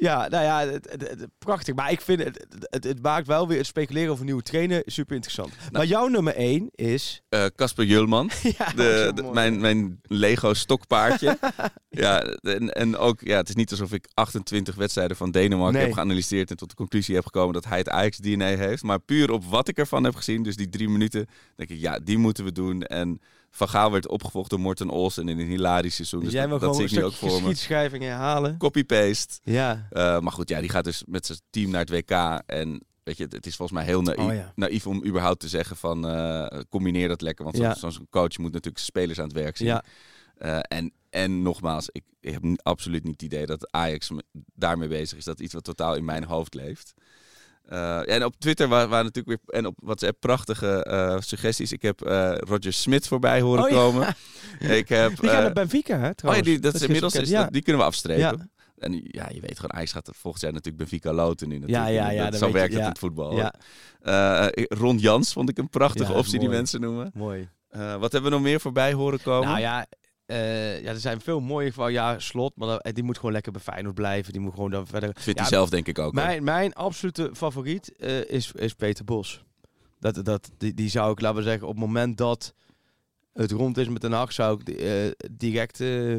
Ja, 0.00 0.28
nou 0.28 0.44
ja, 0.44 0.72
het, 0.72 0.90
het- 0.90 1.08
het- 1.08 1.26
prachtig. 1.38 1.74
Maar 1.74 1.90
ik 1.90 2.00
vind 2.00 2.24
het, 2.24 2.46
het, 2.84 3.02
maakt 3.02 3.26
wel 3.26 3.48
weer 3.48 3.58
het 3.58 3.66
speculeren 3.66 4.12
over 4.12 4.24
nieuwe 4.24 4.42
trainer 4.42 4.82
super 4.86 5.14
interessant. 5.14 5.52
maar 5.72 5.86
jouw 5.86 6.06
nummer 6.08 6.34
één 6.34 6.68
is... 6.74 7.22
Eh, 7.28 7.44
Casper 7.56 7.84
Julman. 7.84 8.30
ja, 8.58 8.72
De, 8.72 9.30
mijn, 9.32 9.60
mijn 9.60 10.00
Lego 10.02 10.54
stokpaardje. 10.54 11.38
ja, 11.90 12.22
en, 12.22 12.68
en 12.72 12.96
ook, 12.96 13.20
ja, 13.20 13.36
het 13.36 13.48
is 13.48 13.54
niet 13.54 13.70
alsof 13.70 13.92
ik 13.92 14.08
28 14.14 14.74
wedstrijden 14.74 15.16
van 15.16 15.30
Denemarken 15.30 15.74
Nee. 15.74 15.84
heb 15.84 15.92
geanalyseerd 15.92 16.50
en 16.50 16.56
tot 16.56 16.68
de 16.70 16.76
conclusie 16.76 17.14
heb 17.14 17.24
gekomen 17.24 17.52
dat 17.54 17.64
hij 17.64 17.78
het 17.78 17.88
Ajax-DNA 17.88 18.44
heeft. 18.56 18.82
Maar 18.82 18.98
puur 19.00 19.30
op 19.30 19.44
wat 19.44 19.68
ik 19.68 19.78
ervan 19.78 20.04
heb 20.04 20.14
gezien, 20.14 20.42
dus 20.42 20.56
die 20.56 20.68
drie 20.68 20.88
minuten, 20.88 21.26
denk 21.56 21.70
ik, 21.70 21.78
ja, 21.78 21.98
die 22.04 22.18
moeten 22.18 22.44
we 22.44 22.52
doen. 22.52 22.82
En 22.82 23.20
Van 23.50 23.68
Gaal 23.68 23.90
werd 23.92 24.08
opgevolgd 24.08 24.50
door 24.50 24.60
Morten 24.60 24.90
Olsen 24.90 25.28
in 25.28 25.38
een 25.38 25.46
hilarisch 25.46 25.94
seizoen. 25.94 26.20
Dus 26.20 26.28
Dus 26.28 26.38
jij 26.38 26.48
wil 26.48 26.58
dat, 26.58 26.68
gewoon 26.70 26.82
een 26.82 26.88
stukje 26.88 27.10
geschiedschrijving 27.28 28.02
herhalen. 28.02 28.56
Copy-paste. 28.58 29.38
Ja. 29.42 29.86
Eh, 29.90 30.20
maar 30.20 30.32
goed, 30.32 30.48
ja, 30.48 30.60
die 30.60 30.68
gaat 30.68 30.84
dus 30.84 31.02
met 31.06 31.26
zijn 31.26 31.38
team 31.50 31.70
naar 31.70 31.80
het 31.80 31.90
WK. 31.90 32.42
En 32.46 32.82
weet 33.02 33.16
je, 33.16 33.26
het 33.28 33.46
is 33.46 33.56
volgens 33.56 33.78
mij 33.78 33.86
heel 33.86 34.02
naïef, 34.02 34.18
Oh, 34.18 34.34
ja. 34.34 34.52
naïef 34.54 34.86
om 34.86 35.04
überhaupt 35.06 35.40
te 35.40 35.48
zeggen 35.48 35.76
van 35.76 36.08
eh, 36.08 36.60
combineer 36.68 37.08
dat 37.08 37.20
lekker. 37.20 37.44
Want 37.44 37.56
Ja. 37.56 37.74
zo'n 37.74 38.06
coach 38.10 38.38
moet 38.38 38.52
natuurlijk 38.52 38.84
spelers 38.84 39.18
aan 39.18 39.24
het 39.28 39.36
werk 39.36 39.56
zien. 39.56 39.66
Ja. 39.66 39.84
Eh, 40.36 40.58
en, 40.78 40.92
en 41.10 41.42
nogmaals, 41.42 41.88
ik, 41.92 42.02
ik 42.20 42.32
heb 42.32 42.42
absoluut 42.62 43.02
niet 43.04 43.12
het 43.12 43.22
idee 43.22 43.46
dat 43.46 43.70
Ajax 43.72 44.10
me- 44.10 44.24
daarmee 44.54 44.88
bezig 44.88 45.18
is. 45.18 45.24
Dat 45.24 45.38
is 45.38 45.44
iets 45.44 45.54
wat 45.54 45.64
totaal 45.64 45.94
in 45.94 46.04
mijn 46.04 46.24
hoofd 46.24 46.54
leeft. 46.54 46.92
Eh, 47.70 48.08
en 48.14 48.24
op 48.24 48.34
Twitter 48.38 48.68
wa- 48.68 48.88
waren 48.88 49.04
natuurlijk 49.04 49.42
weer 49.44 49.54
en 49.54 49.66
op 49.66 49.74
WhatsApp 49.82 50.20
prachtige 50.20 50.84
eh, 50.84 51.16
suggesties. 51.20 51.72
Ik 51.72 51.82
heb 51.82 52.02
eh, 52.02 52.32
Roger 52.38 52.72
Smith 52.72 53.08
voorbij 53.08 53.40
horen 53.40 53.62
Oh, 53.64 53.68
ja. 53.70 53.74
komen. 53.76 54.06
Ik 54.78 54.88
heb, 54.88 55.20
Die 55.20 55.28
gaan 55.30 55.42
naar 55.42 55.52
Benfica, 55.52 55.92
hè, 55.94 56.00
oh 56.00 56.06
ja, 56.06 56.12
trouwens. 56.14 56.46
die, 56.46 56.58
dat 56.58 56.74
is 56.74 56.82
inmiddels 56.82 57.12
bekend. 57.12 57.30
is 57.30 57.36
Ja. 57.36 57.42
dat, 57.44 57.52
die 57.52 57.62
kunnen 57.62 57.82
we 57.82 57.88
afstrepen. 57.88 58.50
En 58.78 59.00
ja, 59.04 59.28
je 59.32 59.40
weet 59.40 59.54
gewoon, 59.56 59.72
Ajax 59.72 59.92
gaat 59.92 60.06
het 60.06 60.16
volgend 60.16 60.42
jaar 60.42 60.52
natuurlijk 60.52 60.78
Benfica 60.82 61.12
loten 61.12 61.48
nu 61.48 61.58
natuurlijk. 61.58 61.88
Ja, 61.88 61.94
ja, 61.94 62.10
ja, 62.10 62.22
Dat, 62.22 62.30
dat 62.30 62.40
zo 62.40 62.46
je, 62.46 62.52
werkt 62.52 62.72
het 62.72 62.82
in 62.82 62.88
het 62.88 62.98
voetbal. 62.98 63.50
Ron 64.68 64.98
Jans 64.98 65.32
vond 65.32 65.48
ik 65.48 65.58
een 65.58 65.68
prachtige 65.68 66.12
optie 66.12 66.38
die 66.38 66.48
mensen 66.48 66.80
noemen. 66.80 67.10
mooi. 67.14 67.48
Wat 67.98 68.12
hebben 68.12 68.22
we 68.22 68.36
nog 68.36 68.40
meer 68.40 68.60
voorbij 68.60 68.92
horen 68.92 69.22
komen? 69.22 69.48
Nou 69.48 69.60
ja, 69.60 69.86
eh, 70.30 70.82
ja, 70.82 70.88
er 70.88 71.00
zijn 71.00 71.20
veel 71.20 71.40
mooie 71.40 71.72
van 71.72 71.92
ja, 71.92 72.18
slot, 72.18 72.52
maar 72.56 72.68
dat- 72.68 72.94
die 72.94 73.04
moet 73.04 73.16
gewoon 73.16 73.32
lekker 73.32 73.52
bij 73.52 73.60
Feyenoord 73.60 73.94
blijven. 73.94 74.32
Die 74.32 74.40
moet 74.42 74.54
gewoon 74.54 74.70
dan 74.70 74.86
verder. 74.86 75.10
Vindt 75.14 75.38
ja, 75.38 75.44
hij 75.44 75.54
zelf 75.54 75.70
denk 75.70 75.86
ik 75.88 75.98
ook. 75.98 76.04
hoor. 76.14 76.24
Mijn, 76.24 76.44
mijn 76.44 76.74
absolute 76.74 77.30
favoriet 77.34 77.96
eh, 77.96 78.24
is, 78.30 78.52
is 78.52 78.74
Peter 78.74 79.04
Bos. 79.04 79.44
Dat, 79.98 80.24
dat, 80.24 80.50
die, 80.58 80.74
die 80.74 80.88
zou 80.88 81.12
ik, 81.12 81.20
laten 81.20 81.36
we 81.38 81.42
zeggen, 81.42 81.66
op 81.68 81.74
het 81.74 81.84
moment 81.84 82.16
dat 82.18 82.54
het 83.32 83.50
rond 83.50 83.76
is 83.78 83.88
met 83.88 84.00
Den 84.00 84.12
Haag, 84.12 84.32
zou 84.32 84.60
ik 84.60 84.68
eh, 84.68 85.10
direct 85.30 85.80
eh, 85.80 86.16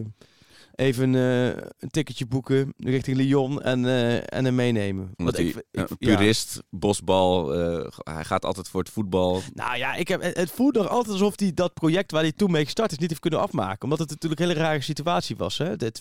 even 0.75 1.15
eh, 1.15 1.45
een 1.79 1.89
ticketje 1.89 2.25
boeken 2.25 2.73
richting 2.77 3.17
Lyon 3.17 3.61
en, 3.61 3.85
eh, 3.85 4.15
en 4.15 4.45
hem 4.45 4.55
meenemen. 4.55 5.13
Omdat 5.17 5.37
hij 5.37 5.55
ja. 5.71 5.87
purist, 5.99 6.61
bosbal, 6.69 7.53
eh, 7.53 7.87
hij 8.03 8.23
gaat 8.23 8.45
altijd 8.45 8.69
voor 8.69 8.79
het 8.79 8.89
voetbal. 8.89 9.41
Nou 9.53 9.77
ja, 9.77 9.95
ik 9.95 10.07
heb, 10.07 10.21
het 10.21 10.51
voelt 10.51 10.75
nog 10.75 10.87
altijd 10.87 11.13
alsof 11.13 11.39
hij 11.39 11.53
dat 11.53 11.73
project 11.73 12.11
waar 12.11 12.21
hij 12.21 12.31
toen 12.31 12.51
mee 12.51 12.63
gestart 12.63 12.91
is 12.91 12.97
niet 12.97 13.09
heeft 13.09 13.21
kunnen 13.21 13.39
afmaken. 13.39 13.83
Omdat 13.83 13.99
het 13.99 14.09
natuurlijk 14.09 14.41
een 14.41 14.47
hele 14.47 14.59
rare 14.59 14.81
situatie 14.81 15.35
was. 15.35 15.57
Hè? 15.57 15.75
De 15.75 15.91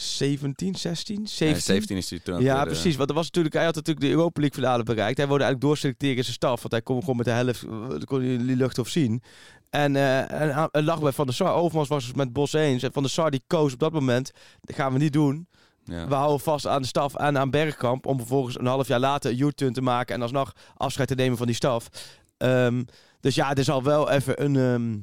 2017, 0.00 0.74
16, 0.74 1.26
17. 1.26 1.48
Ja, 1.48 1.60
17 1.60 1.96
is 1.96 2.10
hij 2.10 2.18
toen 2.18 2.40
Ja, 2.42 2.58
eh, 2.60 2.62
precies. 2.66 2.96
Want 2.96 3.08
er 3.08 3.14
was 3.14 3.24
natuurlijk, 3.24 3.54
hij 3.54 3.64
had 3.64 3.74
natuurlijk 3.74 4.06
de 4.06 4.10
Europa 4.12 4.40
League 4.40 4.58
finale 4.62 4.82
bereikt. 4.82 5.16
Hij 5.16 5.26
wilde 5.28 5.42
eigenlijk 5.42 5.72
doorselecteren 5.72 6.16
in 6.16 6.22
zijn 6.22 6.34
staf. 6.34 6.60
Want 6.60 6.72
hij 6.72 6.82
kon 6.82 7.00
gewoon 7.00 7.16
met 7.16 7.26
de 7.26 7.32
helft, 7.32 7.62
eh, 7.62 7.98
kon 8.04 8.22
je 8.24 8.32
in 8.32 8.46
die 8.46 8.56
lucht 8.56 8.78
of 8.78 8.88
zien. 8.88 9.22
En, 9.70 9.96
eh, 9.96 10.18
en 10.32 10.54
hij- 10.54 10.68
hij 10.72 10.82
lag 10.82 11.00
bij 11.00 11.12
Van 11.12 11.26
der 11.26 11.34
Sar. 11.34 11.54
Overmars 11.54 11.88
was 11.88 12.06
het 12.06 12.16
met 12.16 12.32
Bos 12.32 12.52
eens. 12.52 12.82
En 12.82 12.92
Van 12.92 13.02
der 13.02 13.12
Sar 13.12 13.30
die 13.30 13.42
koos 13.46 13.72
op 13.72 13.78
dat 13.78 13.92
moment, 13.92 14.30
dat 14.60 14.76
gaan 14.76 14.92
we 14.92 14.98
niet 14.98 15.12
doen. 15.12 15.46
ja. 15.84 16.08
We 16.08 16.14
houden 16.14 16.40
vast 16.40 16.66
aan 16.66 16.82
de 16.82 16.88
staf 16.88 17.14
en 17.14 17.38
aan 17.38 17.50
Bergkamp. 17.50 18.06
Om 18.06 18.18
vervolgens 18.18 18.58
een 18.58 18.66
half 18.66 18.88
jaar 18.88 19.00
later 19.00 19.30
een 19.30 19.38
U-turn 19.40 19.72
te 19.72 19.82
maken. 19.82 20.14
En 20.14 20.22
alsnog 20.22 20.52
afscheid 20.76 21.08
te 21.08 21.14
nemen 21.14 21.36
van 21.36 21.46
die 21.46 21.54
staf. 21.56 21.88
Ehm, 22.36 22.82
dus 23.20 23.34
ja, 23.34 23.54
er 23.54 23.64
zal 23.64 23.82
wel 23.82 24.10
even 24.10 24.44
een, 24.44 24.56
ehm, 24.56 24.98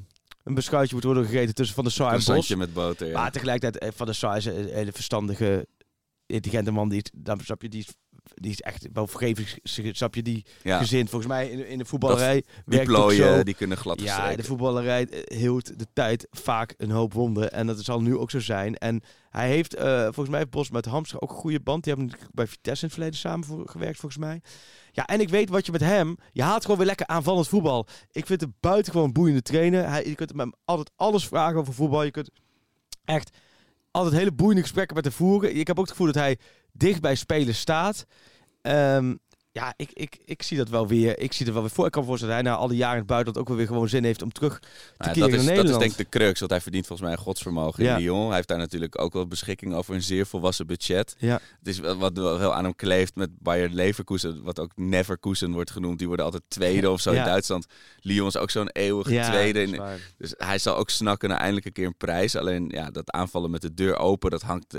een 0.48 0.54
beschuitje 0.54 0.93
moeten 0.93 1.14
worden 1.14 1.30
gegeten 1.30 1.56
tussen 1.56 1.76
Van 1.76 1.84
der 1.84 1.93
Sar 1.93 2.14
en 2.14 2.36
Bos. 2.36 2.56
met 2.56 2.74
boter. 2.74 3.08
Ja. 3.08 3.14
Maar 3.14 3.32
tegelijkertijd, 3.32 3.84
eh, 3.84 3.89
Van 3.95 4.06
der 4.06 4.16
Sar 4.16 4.38
is 4.38 4.45
een 4.45 4.68
hele 4.68 4.91
verstandige, 4.91 5.68
intelligente 6.26 6.72
man. 6.72 6.89
Die 6.89 7.02
is, 7.02 7.12
dan 7.16 7.39
snap 7.39 7.62
je, 7.62 7.70
die 7.70 7.80
is, 7.80 7.88
die 8.34 8.52
is 8.52 8.62
echt 8.62 8.88
wel 8.93 9.10
snap 9.91 10.16
je, 10.16 10.22
die 10.22 10.45
ja. 10.64 10.78
gezind. 10.78 11.10
Volgens 11.10 11.32
mij 11.32 11.50
in, 11.50 11.68
in 11.68 11.78
de 11.78 11.86
voetballerij 11.86 12.34
Die 12.34 12.43
werkt 12.66 12.89
ook 12.89 12.95
plooien, 12.95 13.36
zo. 13.38 13.43
die 13.43 13.54
kunnen 13.54 13.78
glad 13.78 14.02
Ja, 14.02 14.36
de 14.36 14.43
voetballerij 14.43 15.08
eh, 15.08 15.38
hield 15.38 15.80
de 15.80 15.88
tijd 15.93 16.28
vaak 16.30 16.74
een 16.78 16.91
hoop 16.91 17.14
wonderen. 17.14 17.52
En 17.52 17.68
dat 17.68 17.84
zal 17.84 18.02
nu 18.02 18.18
ook 18.18 18.32
zo 18.32 18.39
zijn. 18.39 18.76
En 18.76 19.02
hij 19.30 19.50
heeft, 19.50 19.76
eh, 19.76 20.04
volgens 20.04 20.30
mij 20.30 20.39
heeft 20.39 20.52
Bos 20.52 20.70
met 20.70 20.86
Hamster 20.86 21.22
ook 21.22 21.30
een 21.30 21.36
goede 21.36 21.60
band. 21.60 21.84
Die 21.84 21.93
hebben 21.93 22.14
bij 22.32 22.48
Vitesse 22.48 22.82
in 22.82 22.88
het 22.88 22.98
verleden 22.98 23.20
samen 23.20 23.45
voor, 23.45 23.70
gewerkt, 23.70 24.00
volgens 24.00 24.22
mij. 24.22 24.41
Ja, 24.98 25.06
en 25.06 25.20
ik 25.20 25.30
weet 25.30 25.50
wat 25.50 25.66
je 25.66 25.72
met 25.72 25.82
hem... 25.82 26.18
Je 26.32 26.43
haalt 26.43 26.62
gewoon 26.62 26.78
weer 26.78 26.86
lekker 26.86 27.08
aanvallend 27.08 27.48
voetbal. 27.48 27.88
Ik 28.12 28.26
vind 28.26 28.41
het 28.41 28.50
buitengewoon 28.60 29.12
boeiende 29.12 29.41
trainer. 29.41 29.89
Hij, 29.89 30.06
je 30.06 30.16
kunt 30.16 30.34
hem 30.36 30.54
altijd 30.66 30.91
alles 30.95 31.28
vragen 31.28 31.60
over 31.60 31.74
voetbal. 31.74 32.04
Je 32.04 32.12
kunt 32.12 32.30
echt 33.06 33.38
altijd 33.91 34.16
hele 34.16 34.32
boeiende 34.32 34.62
gesprekken 34.62 34.95
met 34.95 35.06
hem 35.06 35.14
voeren. 35.14 35.56
Ik 35.56 35.68
heb 35.68 35.78
ook 35.78 35.84
het 35.84 35.91
gevoel 35.91 36.12
dat 36.12 36.24
hij 36.24 36.38
dicht 36.72 37.02
bij 37.02 37.16
spelers 37.16 37.60
staat. 37.60 38.06
Ehm, 38.62 39.16
ja, 39.58 39.74
ik, 39.78 39.89
ik, 39.93 40.18
ik 40.26 40.43
zie 40.43 40.58
dat 40.58 40.70
wel 40.70 40.88
weer. 40.88 41.20
Ik 41.20 41.34
zie 41.34 41.45
er 41.45 41.53
wel 41.53 41.62
weer 41.62 41.72
voor. 41.72 41.86
Ik 41.86 41.91
kan 41.91 42.01
me 42.01 42.08
voorstellen 42.08 42.36
dat 42.36 42.43
hij 42.43 42.53
na 42.53 42.60
al 42.60 42.68
die 42.68 42.78
jaren 42.78 42.93
in 42.93 42.99
het 42.99 43.08
buitenland 43.08 43.41
ook 43.43 43.47
wel 43.47 43.58
weer 43.58 43.68
gewoon 43.68 43.89
zin 43.89 44.03
heeft 44.03 44.22
om 44.22 44.32
terug 44.32 44.60
te 44.60 44.68
Nou, 44.97 45.12
keren 45.14 45.30
dat, 45.30 45.39
is, 45.39 45.45
naar 45.45 45.55
dat 45.55 45.64
is 45.66 45.70
Nederland. 45.72 45.80
denk 45.80 45.91
ik 45.91 46.12
de 46.12 46.18
crux, 46.20 46.39
want 46.39 46.51
hij 46.51 46.62
verdient 46.62 46.88
volgens 46.88 47.08
mij 47.08 47.18
een 47.18 47.24
godsvermogen 47.24 47.84
Ja. 47.84 47.95
in 47.95 48.01
Lyon. 48.01 48.26
Hij 48.26 48.36
heeft 48.36 48.47
daar 48.47 48.58
natuurlijk 48.58 49.01
ook 49.01 49.14
wel 49.14 49.28
beschikking 49.28 49.74
over 49.74 49.95
een 49.95 50.01
zeer 50.03 50.26
volwassen 50.26 50.68
budget. 50.68 51.16
Ja. 51.18 51.34
Het 51.60 51.68
is 51.68 51.80
wel 51.80 51.97
wat 51.97 52.18
wel 52.18 52.39
heel 52.39 52.53
aan 52.53 52.64
hem 52.64 52.76
kleeft 52.76 53.16
met 53.16 53.30
Bayer 53.39 53.70
Leverkusen, 53.70 54.43
wat 54.43 54.60
ook 54.60 54.72
Neverkusen 54.76 55.51
wordt 55.51 55.72
genoemd. 55.72 55.97
Die 55.97 56.08
worden 56.08 56.26
altijd 56.26 56.43
tweede 56.47 56.89
of 56.91 57.01
zo 57.01 57.12
Ja. 57.12 57.18
in 57.20 57.26
Duitsland. 57.26 57.66
Lyon 58.01 58.28
is 58.28 58.38
ook 58.38 58.49
zo'n 58.49 58.70
eeuwige 58.70 59.14
Ja, 59.14 59.30
tweede. 59.30 59.62
In- 59.62 59.82
dus 60.18 60.34
hij 60.38 60.58
zal 60.58 60.76
ook 60.76 60.89
snakken 60.89 61.30
naar 61.30 61.38
eindelijk 61.39 61.66
een 61.66 61.72
keer 61.74 61.86
een 61.86 61.97
prijs. 61.97 62.36
Alleen 62.36 62.70
ja, 62.70 62.89
dat 62.91 63.12
aanvallen 63.12 63.51
met 63.51 63.62
de 63.62 63.74
deur 63.74 63.97
open, 63.97 64.32
dat 64.32 64.41
hangt, 64.41 64.76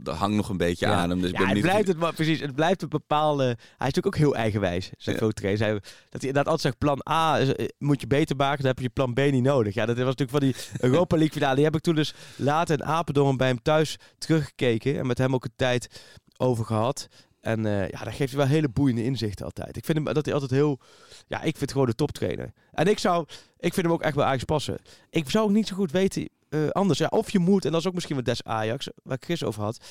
dat 0.00 0.16
hangt 0.16 0.36
nog 0.36 0.48
een 0.48 0.56
beetje 0.56 0.86
aan 0.86 1.10
hem. 1.10 1.20
Dus 1.20 1.30
ik 1.30 1.36
ben 1.38 1.48
het 1.48 1.60
blijft 1.60 1.88
het, 1.88 1.96
maar 1.96 2.14
precies. 2.14 2.40
Het 2.40 2.54
blijft 2.54 2.82
een 2.82 2.88
bepaalde. 2.88 3.44
Hij 3.44 3.54
is 3.54 3.94
natuurlijk 3.94 4.06
ook 4.06 4.14
heel 4.16 4.34
eigenwijs. 4.34 4.90
Zijn 4.96 5.16
grote 5.16 5.34
trainer. 5.34 5.62
Hij, 5.62 5.72
dat 5.72 5.82
hij 6.10 6.20
inderdaad 6.20 6.46
altijd 6.46 6.60
zegt: 6.60 6.78
plan 6.78 7.00
A 7.10 7.38
is, 7.38 7.54
eh, 7.54 7.66
moet 7.78 8.00
je 8.00 8.06
beter 8.06 8.36
maken, 8.36 8.62
dan 8.62 8.66
heb 8.66 8.78
je 8.78 8.88
plan 8.88 9.14
B 9.14 9.18
niet 9.18 9.42
nodig. 9.42 9.74
Ja, 9.74 9.86
dat 9.86 9.96
was 9.96 10.14
natuurlijk 10.16 10.30
van 10.30 10.40
die 10.40 10.54
Europa 10.90 11.16
League 11.16 11.34
finale. 11.34 11.54
Die 11.54 11.64
heb 11.64 11.74
ik 11.74 11.80
toen 11.80 11.94
dus 11.94 12.14
later 12.36 12.78
in 12.78 12.84
Apeldoorn 12.84 13.36
bij 13.36 13.48
hem 13.48 13.62
thuis 13.62 13.98
teruggekeken 14.18 14.98
en 14.98 15.06
met 15.06 15.18
hem 15.18 15.34
ook 15.34 15.44
een 15.44 15.52
tijd 15.56 16.02
over 16.36 16.64
gehad. 16.64 17.08
En 17.40 17.66
eh, 17.66 17.88
ja, 17.88 18.04
dat 18.04 18.14
geeft 18.14 18.30
hij 18.30 18.40
wel 18.40 18.46
hele 18.46 18.68
boeiende 18.68 19.04
inzichten 19.04 19.44
altijd. 19.44 19.76
Ik 19.76 19.84
vind 19.84 19.98
hem 19.98 20.14
dat 20.14 20.24
hij 20.24 20.34
altijd 20.34 20.52
heel. 20.52 20.78
Ja, 21.26 21.36
ik 21.36 21.42
vind 21.42 21.60
het 21.60 21.72
gewoon 21.72 21.86
de 21.86 21.94
toptrainer. 21.94 22.52
En 22.72 22.86
ik 22.86 22.98
zou. 22.98 23.24
Ik 23.58 23.74
vind 23.74 23.86
hem 23.86 23.94
ook 23.94 24.02
echt 24.02 24.14
wel 24.14 24.24
Ajax 24.24 24.44
passen. 24.44 24.78
Ik 25.10 25.30
zou 25.30 25.44
ook 25.44 25.50
niet 25.50 25.68
zo 25.68 25.76
goed 25.76 25.90
weten 25.90 26.28
eh, 26.48 26.68
anders. 26.68 26.98
Ja, 26.98 27.06
of 27.06 27.30
je 27.30 27.38
moet, 27.38 27.64
en 27.64 27.70
dat 27.70 27.80
is 27.80 27.86
ook 27.86 27.94
misschien 27.94 28.16
wat 28.16 28.24
des 28.24 28.42
Ajax, 28.42 28.88
waar 29.02 29.16
ik 29.16 29.24
Chris 29.24 29.44
over 29.44 29.62
had. 29.62 29.84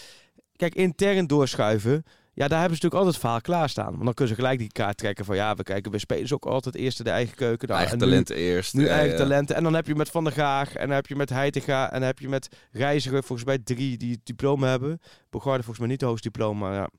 Kijk, 0.55 0.75
intern 0.75 1.27
doorschuiven. 1.27 2.03
Ja, 2.35 2.47
daar 2.47 2.59
hebben 2.59 2.77
ze 2.77 2.83
natuurlijk 2.83 2.93
altijd 2.93 3.13
het 3.13 3.23
verhaal 3.23 3.41
klaarstaan. 3.41 3.91
Want 3.91 4.03
dan 4.03 4.13
kunnen 4.13 4.35
ze 4.35 4.41
gelijk 4.41 4.59
die 4.59 4.71
kaart 4.71 4.97
trekken 4.97 5.25
van 5.25 5.35
ja, 5.35 5.55
we 5.55 5.63
kijken, 5.63 5.91
we 5.91 5.97
spelen 5.97 6.27
ze 6.27 6.33
ook 6.33 6.45
altijd 6.45 6.75
eerst 6.75 6.99
in 6.99 7.05
de 7.05 7.11
eigen 7.11 7.35
keuken. 7.35 7.67
Nou, 7.67 7.79
eigen 7.79 7.97
talenten 7.97 8.35
eerst. 8.35 8.73
nu 8.73 8.83
Ja, 8.83 8.89
eigen 8.89 9.11
ja. 9.11 9.17
talenten. 9.17 9.55
En 9.55 9.63
dan 9.63 9.73
heb 9.73 9.87
je 9.87 9.95
met 9.95 10.09
Van 10.09 10.23
der 10.23 10.33
Gaag. 10.33 10.75
En 10.75 10.87
dan 10.87 10.95
heb 10.95 11.07
je 11.07 11.15
met 11.15 11.29
Heitinga. 11.29 11.85
En 11.85 11.99
dan 11.99 12.07
heb 12.07 12.19
je 12.19 12.29
met 12.29 12.47
Reiziger. 12.71 13.23
Volgens 13.23 13.47
mij 13.47 13.59
drie 13.59 13.97
die 13.97 14.11
het 14.11 14.25
diploma 14.25 14.67
hebben. 14.67 14.99
Bogarde 15.29 15.63
volgens 15.63 15.79
mij 15.79 15.87
niet 15.87 15.99
het 15.99 16.09
hoogste 16.09 16.29
diploma. 16.29 16.59
Maar 16.59 16.73
ja, 16.73 16.89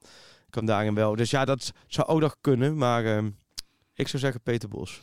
kan 0.50 0.66
daarin 0.66 0.94
wel. 0.94 1.16
Dus 1.16 1.30
ja, 1.30 1.44
dat 1.44 1.72
zou 1.86 2.08
ook 2.08 2.20
nog 2.20 2.36
kunnen. 2.40 2.76
Maar 2.76 3.04
ehm, 3.04 3.30
ik 3.94 4.08
zou 4.08 4.22
zeggen 4.22 4.40
Peter 4.40 4.68
Bos. 4.68 5.00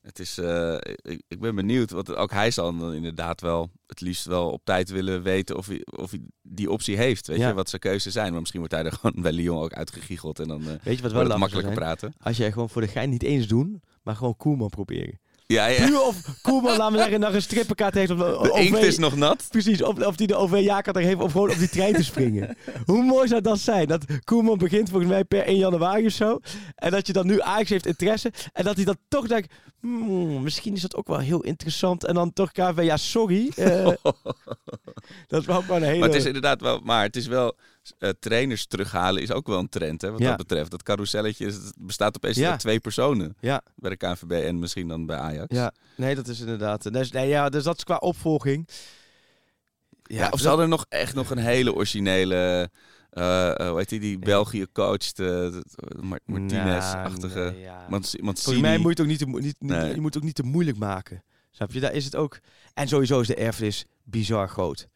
Het 0.00 0.18
is, 0.18 0.38
eh, 0.38 0.74
ik, 1.02 1.22
ik 1.28 1.40
ben 1.40 1.54
benieuwd, 1.54 1.90
want 1.90 2.14
ook 2.14 2.30
hij 2.32 2.50
zal 2.50 2.76
dan 2.78 2.92
inderdaad 2.94 3.40
wel 3.40 3.70
het 3.86 4.00
liefst 4.00 4.24
wel 4.24 4.50
op 4.50 4.64
tijd 4.64 4.90
willen 4.90 5.22
weten 5.22 5.56
of 5.56 5.66
hij, 5.66 5.86
of 5.96 6.10
hij 6.10 6.20
die 6.42 6.70
optie 6.70 6.96
heeft. 6.96 7.26
Weet 7.26 7.38
Ja. 7.38 7.48
je, 7.48 7.54
wat 7.54 7.68
zijn 7.68 7.80
keuzes 7.80 8.12
zijn. 8.12 8.30
Maar 8.30 8.38
misschien 8.40 8.60
wordt 8.60 8.74
hij 8.74 8.84
er 8.84 8.92
gewoon 9.00 9.22
bij 9.22 9.32
Lyon 9.32 9.62
ook 9.62 9.72
uitgegiegeld 9.72 10.38
en 10.38 10.48
dan 10.48 10.60
eh 10.60 10.66
Weet 10.66 10.78
je 10.82 10.90
wat 10.90 11.00
wel 11.00 11.12
wordt 11.12 11.28
het 11.28 11.38
makkelijker 11.38 11.74
praten. 11.74 12.14
Als 12.18 12.36
jij 12.36 12.52
gewoon 12.52 12.70
voor 12.70 12.82
de 12.82 12.88
gein 12.88 13.10
niet 13.10 13.22
eens 13.22 13.46
doen. 13.46 13.82
Maar 14.02 14.16
gewoon 14.16 14.36
Koeman 14.36 14.68
proberen. 14.68 15.20
Ja, 15.50 15.66
ja. 15.66 15.86
Puur 15.86 16.00
of 16.02 16.16
Koeman, 16.42 16.76
laten 16.76 16.92
we 16.92 16.98
zeggen, 16.98 17.20
nog 17.20 17.34
een 17.34 17.42
strippenkaart 17.42 17.94
heeft. 17.94 18.10
Of, 18.10 18.18
De 18.18 18.60
inkt 18.60 18.78
is 18.78 18.98
nog 18.98 19.16
nat. 19.16 19.46
Precies, 19.48 19.82
of, 19.82 20.06
of 20.06 20.16
die 20.16 20.26
de 20.26 20.34
OV-jaarkaart 20.34 20.96
er 20.96 21.02
heeft 21.02 21.20
om 21.20 21.30
gewoon 21.30 21.50
op 21.50 21.58
die 21.58 21.68
trein 21.68 21.94
te 21.94 22.04
springen. 22.04 22.56
Hoe 22.86 23.02
mooi 23.02 23.28
zou 23.28 23.40
dat 23.40 23.58
zijn? 23.58 23.86
Dat 23.86 24.04
Koeman 24.24 24.58
begint 24.58 24.88
volgens 24.90 25.10
mij 25.10 25.24
per 25.24 25.42
1 25.42 25.56
januari 25.56 26.06
of 26.06 26.12
zo. 26.12 26.38
En 26.74 26.90
dat 26.90 27.06
je 27.06 27.12
dan 27.12 27.26
nu 27.26 27.40
Ajax 27.40 27.70
heeft 27.70 27.86
interesse. 27.86 28.32
En 28.52 28.64
dat 28.64 28.76
hij 28.76 28.84
dan 28.84 28.96
toch 29.08 29.26
denkt, 29.26 29.52
hmm, 29.80 30.42
misschien 30.42 30.74
is 30.74 30.80
dat 30.80 30.96
ook 30.96 31.08
wel 31.08 31.18
heel 31.18 31.42
interessant. 31.42 32.04
En 32.04 32.14
dan 32.14 32.32
toch 32.32 32.52
KV, 32.52 32.78
ja 32.82 32.96
sorry. 32.96 33.50
eh, 33.56 33.84
dat 35.28 35.40
is 35.40 35.46
wel 35.46 35.60
gewoon 35.60 35.82
een 35.82 35.88
hele... 35.88 35.98
Maar 35.98 36.08
het 36.08 36.18
is 36.18 36.24
inderdaad 36.24 36.60
wel, 36.60 36.80
maar 36.82 37.02
het 37.02 37.16
is 37.16 37.26
wel, 37.26 37.56
eh, 37.98 38.10
trainers 38.20 38.66
terughalen 38.66 39.22
is 39.22 39.32
ook 39.32 39.46
wel 39.46 39.58
een 39.58 39.68
trend, 39.68 40.02
hè, 40.02 40.10
wat 40.10 40.20
Ja. 40.20 40.28
dat 40.28 40.36
betreft. 40.36 40.70
Dat 40.70 40.82
carouselletje 40.82 41.46
is- 41.46 41.72
bestaat 41.78 42.16
opeens 42.16 42.36
Ja. 42.36 42.50
uit 42.50 42.60
twee 42.60 42.80
personen 42.80 43.36
Ja, 43.40 43.62
bij 43.76 43.90
de 43.90 43.96
KNVB 43.96 44.32
en 44.32 44.58
misschien 44.58 44.88
dan 44.88 45.06
bij 45.06 45.16
Ajax. 45.16 45.54
ja, 45.54 45.72
nee, 45.96 46.14
dat 46.14 46.28
is 46.28 46.40
inderdaad... 46.40 46.92
Dus, 46.92 47.10
nee, 47.10 47.28
ja, 47.28 47.48
dus 47.48 47.64
dat 47.64 47.76
is 47.76 47.84
qua 47.84 47.96
opvolging. 47.96 48.68
Ja, 50.02 50.28
of 50.30 50.40
ze 50.40 50.48
hadden 50.48 50.68
nog 50.68 50.86
echt 50.88 51.14
nog 51.14 51.30
een 51.30 51.38
hele 51.38 51.74
originele, 51.74 52.70
eh, 53.10 53.50
eh, 53.50 53.68
hoe 53.68 53.78
heet 53.78 53.88
die, 53.88 54.00
die 54.00 54.18
België 54.18 54.66
coacht, 54.72 55.18
eh, 55.18 55.48
Mar- 56.00 56.20
Martinez-achtige. 56.24 57.38
Nee, 57.52 57.60
ja. 57.60 57.86
Volgens 57.90 58.60
mij 58.60 58.78
moet 58.78 58.84
je 58.84 58.88
het 58.88 59.00
ook 59.00 59.06
niet 59.06 59.18
te, 59.18 59.26
niet, 59.60 59.94
je 59.94 60.00
moet 60.00 60.16
ook 60.16 60.22
niet 60.22 60.34
te 60.34 60.42
moeilijk 60.42 60.78
maken. 60.78 61.22
Snap 61.50 61.72
je? 61.72 61.80
Daar 61.80 61.92
is 61.92 62.04
het 62.04 62.16
ook... 62.16 62.38
En 62.74 62.88
sowieso 62.88 63.20
is 63.20 63.26
de 63.26 63.34
erfenis 63.34 63.84
bizar 64.02 64.48
groot. 64.48 64.88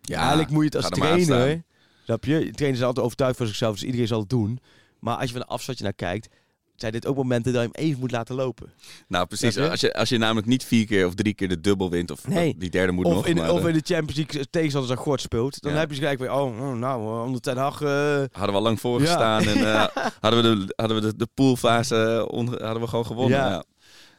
ja, 0.00 0.18
Eigenlijk 0.18 0.50
moet 0.50 0.60
je 0.60 0.66
het 0.66 0.76
als 0.76 0.84
er 0.84 0.90
trainer... 0.90 1.62
Snap 2.08 2.24
je? 2.24 2.38
De 2.44 2.50
trainer 2.50 2.80
is 2.80 2.86
altijd 2.86 3.04
overtuigd 3.04 3.36
van 3.36 3.46
zichzelf, 3.46 3.72
dus 3.74 3.82
iedereen 3.84 4.06
zal 4.06 4.20
het 4.20 4.28
doen. 4.30 4.58
Maar 5.00 5.16
als 5.16 5.24
je 5.26 5.32
van 5.32 5.40
een 5.40 5.46
afstandje 5.48 5.84
naar 5.84 5.92
kijkt... 5.92 6.28
zijn 6.76 6.92
dit 6.92 7.06
ook 7.06 7.16
momenten 7.16 7.52
dat 7.52 7.62
je 7.62 7.68
hem 7.72 7.84
even 7.86 8.00
moet 8.00 8.10
laten 8.10 8.34
lopen. 8.34 8.72
Nou, 9.08 9.26
precies. 9.26 9.54
Je? 9.54 9.70
Als 9.70 9.80
je, 9.80 9.94
als 9.94 10.08
je 10.08 10.18
namelijk 10.18 10.46
niet 10.46 10.64
vier 10.64 10.86
keer 10.86 11.06
of 11.06 11.14
drie 11.14 11.34
keer 11.34 11.48
de 11.48 11.60
dubbel 11.60 11.90
wint, 11.90 12.10
of 12.10 12.28
Nee. 12.28 12.54
die 12.58 12.70
derde 12.70 12.92
moet 12.92 13.04
Of 13.04 13.12
nog. 13.14 13.26
in, 13.26 13.36
maar, 13.36 13.50
of 13.52 13.66
in 13.66 13.72
de 13.72 13.80
Champions 13.84 14.14
League 14.16 14.50
tegenstanders 14.50 14.92
aan 14.98 15.04
gort 15.04 15.20
speelt. 15.20 15.62
Dan 15.62 15.72
Ja. 15.72 15.78
heb 15.78 15.90
je 15.90 15.96
gelijk 15.96 16.18
weer... 16.18 16.32
Oh, 16.32 16.60
oh, 16.60 16.72
nou, 16.74 17.02
eh, 17.02 17.24
onder 17.24 17.40
Ten 17.40 17.56
Hag... 17.56 17.80
eh, 17.82 17.88
hadden 18.16 18.30
we 18.32 18.52
al 18.52 18.62
lang 18.62 18.80
voor 18.80 19.00
Ja. 19.00 19.06
gestaan 19.06 19.42
en 19.42 19.56
eh, 19.74 19.86
hadden 20.20 20.42
we 20.58 20.64
de, 20.66 20.72
hadden 20.76 21.00
we 21.00 21.06
de, 21.06 21.16
de 21.16 21.28
poolfase 21.34 21.94
hadden 22.60 22.80
we 22.80 22.86
gewoon 22.86 23.06
gewonnen. 23.06 23.38
Ja. 23.38 23.64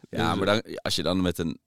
Ja, 0.10 0.18
ja. 0.20 0.36
maar 0.36 0.46
dan, 0.46 0.62
als 0.82 0.96
je 0.96 1.04
dan 1.04 1.22
met 1.22 1.38
een 1.38 1.60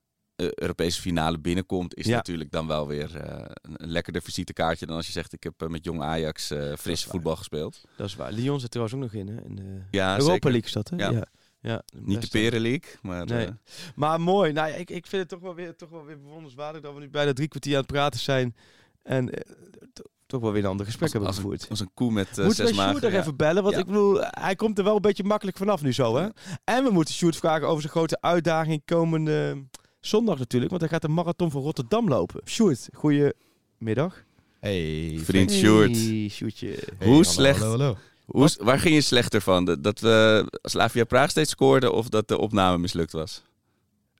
Europese 0.54 1.00
finale 1.00 1.38
binnenkomt, 1.38 1.96
is 1.96 2.06
Ja. 2.06 2.16
natuurlijk 2.16 2.50
dan 2.50 2.66
wel 2.66 2.86
weer 2.86 3.16
eh, 3.16 3.44
een, 3.76 3.90
lekkerder 3.90 4.22
visitekaartje 4.22 4.86
dan 4.86 4.96
als 4.96 5.06
je 5.06 5.12
zegt 5.12 5.32
ik 5.32 5.42
heb 5.42 5.62
eh, 5.62 5.68
met 5.68 5.84
jong 5.84 6.02
Ajax 6.02 6.50
eh 6.50 6.72
frisse 6.78 7.08
voetbal 7.08 7.36
gespeeld. 7.36 7.80
dat 7.96 8.06
is 8.06 8.16
waar. 8.16 8.32
Lyon 8.32 8.60
zit 8.60 8.70
trouwens 8.70 8.96
ook 8.96 9.02
nog 9.02 9.12
in, 9.14 9.28
hè? 9.28 9.42
In 9.44 9.54
de 9.54 9.80
Ja, 9.90 10.12
Europa 10.12 10.32
zeker. 10.32 10.50
League 10.50 10.72
dat, 10.72 10.88
hè? 10.90 10.96
Ja. 10.96 11.10
ja. 11.10 11.26
ja 11.60 11.82
Niet 11.94 12.06
de 12.06 12.14
beste. 12.14 12.38
Peren 12.38 12.60
League, 12.60 12.90
maar 13.02 13.26
Nee. 13.26 13.46
eh, 13.46 13.52
Maar 13.94 14.20
mooi. 14.20 14.52
Nou 14.52 14.68
ja, 14.68 14.74
ik, 14.74 14.90
ik 14.90 15.06
vind 15.06 15.20
het 15.22 15.30
toch 15.30 15.40
wel, 15.40 15.54
weer, 15.54 15.76
toch 15.76 15.90
wel 15.90 16.04
weer 16.04 16.18
bewonderenswaardig 16.18 16.82
dat 16.82 16.94
we 16.94 17.00
nu 17.00 17.08
bijna 17.10 17.32
drie 17.32 17.48
kwartier 17.48 17.72
aan 17.74 17.80
het 17.82 17.92
praten 17.92 18.20
zijn. 18.20 18.56
En 19.02 19.30
eh, 19.30 19.52
to- 19.92 20.02
toch 20.26 20.40
wel 20.40 20.52
weer 20.52 20.62
een 20.64 20.70
ander 20.70 20.86
gesprek 20.86 21.02
als, 21.04 21.12
hebben 21.12 21.34
gevoerd. 21.34 21.66
als 21.70 21.80
een 21.80 21.90
koe 21.94 22.12
met 22.12 22.28
uh, 22.28 22.36
Moeten 22.36 22.54
zes 22.66 22.70
we 22.70 22.76
magen. 22.82 23.02
nog 23.02 23.12
ja. 23.12 23.18
even 23.18 23.36
bellen? 23.36 23.62
Want 23.62 23.74
Ja. 23.74 23.80
ik 23.80 23.86
bedoel, 23.86 24.18
hij 24.20 24.54
komt 24.54 24.78
er 24.78 24.84
wel 24.84 24.94
een 24.96 25.00
beetje 25.02 25.24
makkelijk 25.24 25.56
vanaf 25.56 25.82
nu 25.82 25.92
zo, 25.92 26.16
hè? 26.16 26.28
En 26.64 26.84
we 26.84 26.90
moeten 26.90 27.14
Sjoerd 27.14 27.36
vragen 27.36 27.66
over 27.68 27.80
zijn 27.80 27.92
grote 27.92 28.20
uitdaging 28.20 28.82
komende 28.84 29.50
eh, 29.56 29.80
zondag 30.06 30.38
natuurlijk. 30.38 30.70
Want 30.70 30.82
hij 30.82 30.90
gaat 30.92 31.02
de 31.02 31.08
marathon 31.08 31.50
van 31.50 31.62
Rotterdam 31.62 32.08
lopen. 32.08 32.40
Sjoerd, 32.46 32.88
goedemiddag. 32.94 34.24
Hey, 34.60 35.18
Vriend 35.22 35.52
Sjoerd. 35.52 35.96
Hey, 35.96 36.28
Sjoerdje. 36.30 36.66
Hey, 36.66 36.78
Hoe 36.98 37.06
hallo, 37.08 37.22
slecht- 37.22 37.60
Hallo, 37.60 37.78
hallo. 37.78 37.96
Hoe, 38.26 38.50
waar 38.60 38.78
ging 38.78 38.94
je 38.94 39.00
slechter 39.00 39.40
van? 39.40 39.64
Dat- 39.80 40.00
we 40.00 40.46
Slavia 40.62 41.04
Praag 41.04 41.30
steeds 41.30 41.50
scoorden 41.50 41.92
of 41.92 42.08
dat 42.08 42.28
de 42.28 42.38
opname 42.38 42.78
mislukt 42.78 43.12
was? 43.12 43.42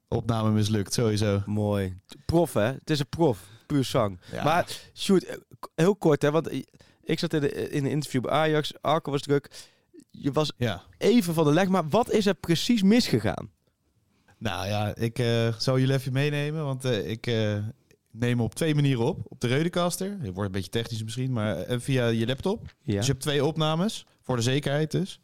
Opname 0.08 0.50
mislukt, 0.50 0.92
sowieso. 0.92 1.42
Mooi. 1.46 1.96
Prof, 2.26 2.52
hè? 2.52 2.62
Het 2.62 2.90
is 2.90 2.98
een 2.98 3.08
prof. 3.08 3.38
Puur 3.66 3.84
zang. 3.84 4.18
Ja. 4.32 4.44
Maar 4.44 4.66
Sjoerd, 4.94 5.38
heel 5.74 5.96
kort, 5.96 6.22
hè? 6.22 6.30
Want 6.30 6.50
ik 7.04 7.18
zat 7.18 7.32
in, 7.34 7.40
de, 7.40 7.70
in 7.70 7.84
een 7.84 7.90
interview 7.90 8.20
bij 8.22 8.30
Ajax. 8.32 8.72
Arco 8.80 9.10
was 9.10 9.22
druk. 9.22 9.50
Je 10.10 10.32
was 10.32 10.52
Ja. 10.56 10.82
even 10.98 11.34
van 11.34 11.44
de 11.44 11.52
leg, 11.52 11.68
maar 11.68 11.88
wat 11.88 12.10
is 12.10 12.26
er 12.26 12.34
precies 12.34 12.82
misgegaan? 12.82 13.50
Nou 14.42 14.66
ja, 14.66 14.94
ik 14.94 15.18
eh 15.18 15.54
zal 15.58 15.78
jullie 15.78 15.94
even 15.94 16.12
meenemen, 16.12 16.64
want 16.64 16.84
eh, 16.84 17.10
ik 17.10 17.26
eh, 17.26 17.58
neem 18.10 18.40
op 18.40 18.54
twee 18.54 18.74
manieren 18.74 19.04
op. 19.04 19.20
Op 19.28 19.40
de 19.40 19.46
Reudecaster, 19.46 20.10
het 20.10 20.34
wordt 20.34 20.46
een 20.46 20.52
beetje 20.52 20.70
technisch 20.70 21.04
misschien, 21.04 21.32
maar 21.32 21.64
via 21.80 22.06
je 22.06 22.26
laptop. 22.26 22.74
Ja. 22.82 22.96
Dus 22.96 23.06
je 23.06 23.12
hebt 23.12 23.22
twee 23.22 23.44
opnames, 23.44 24.06
voor 24.20 24.36
de 24.36 24.42
zekerheid 24.42 24.90
dus. 24.90 25.20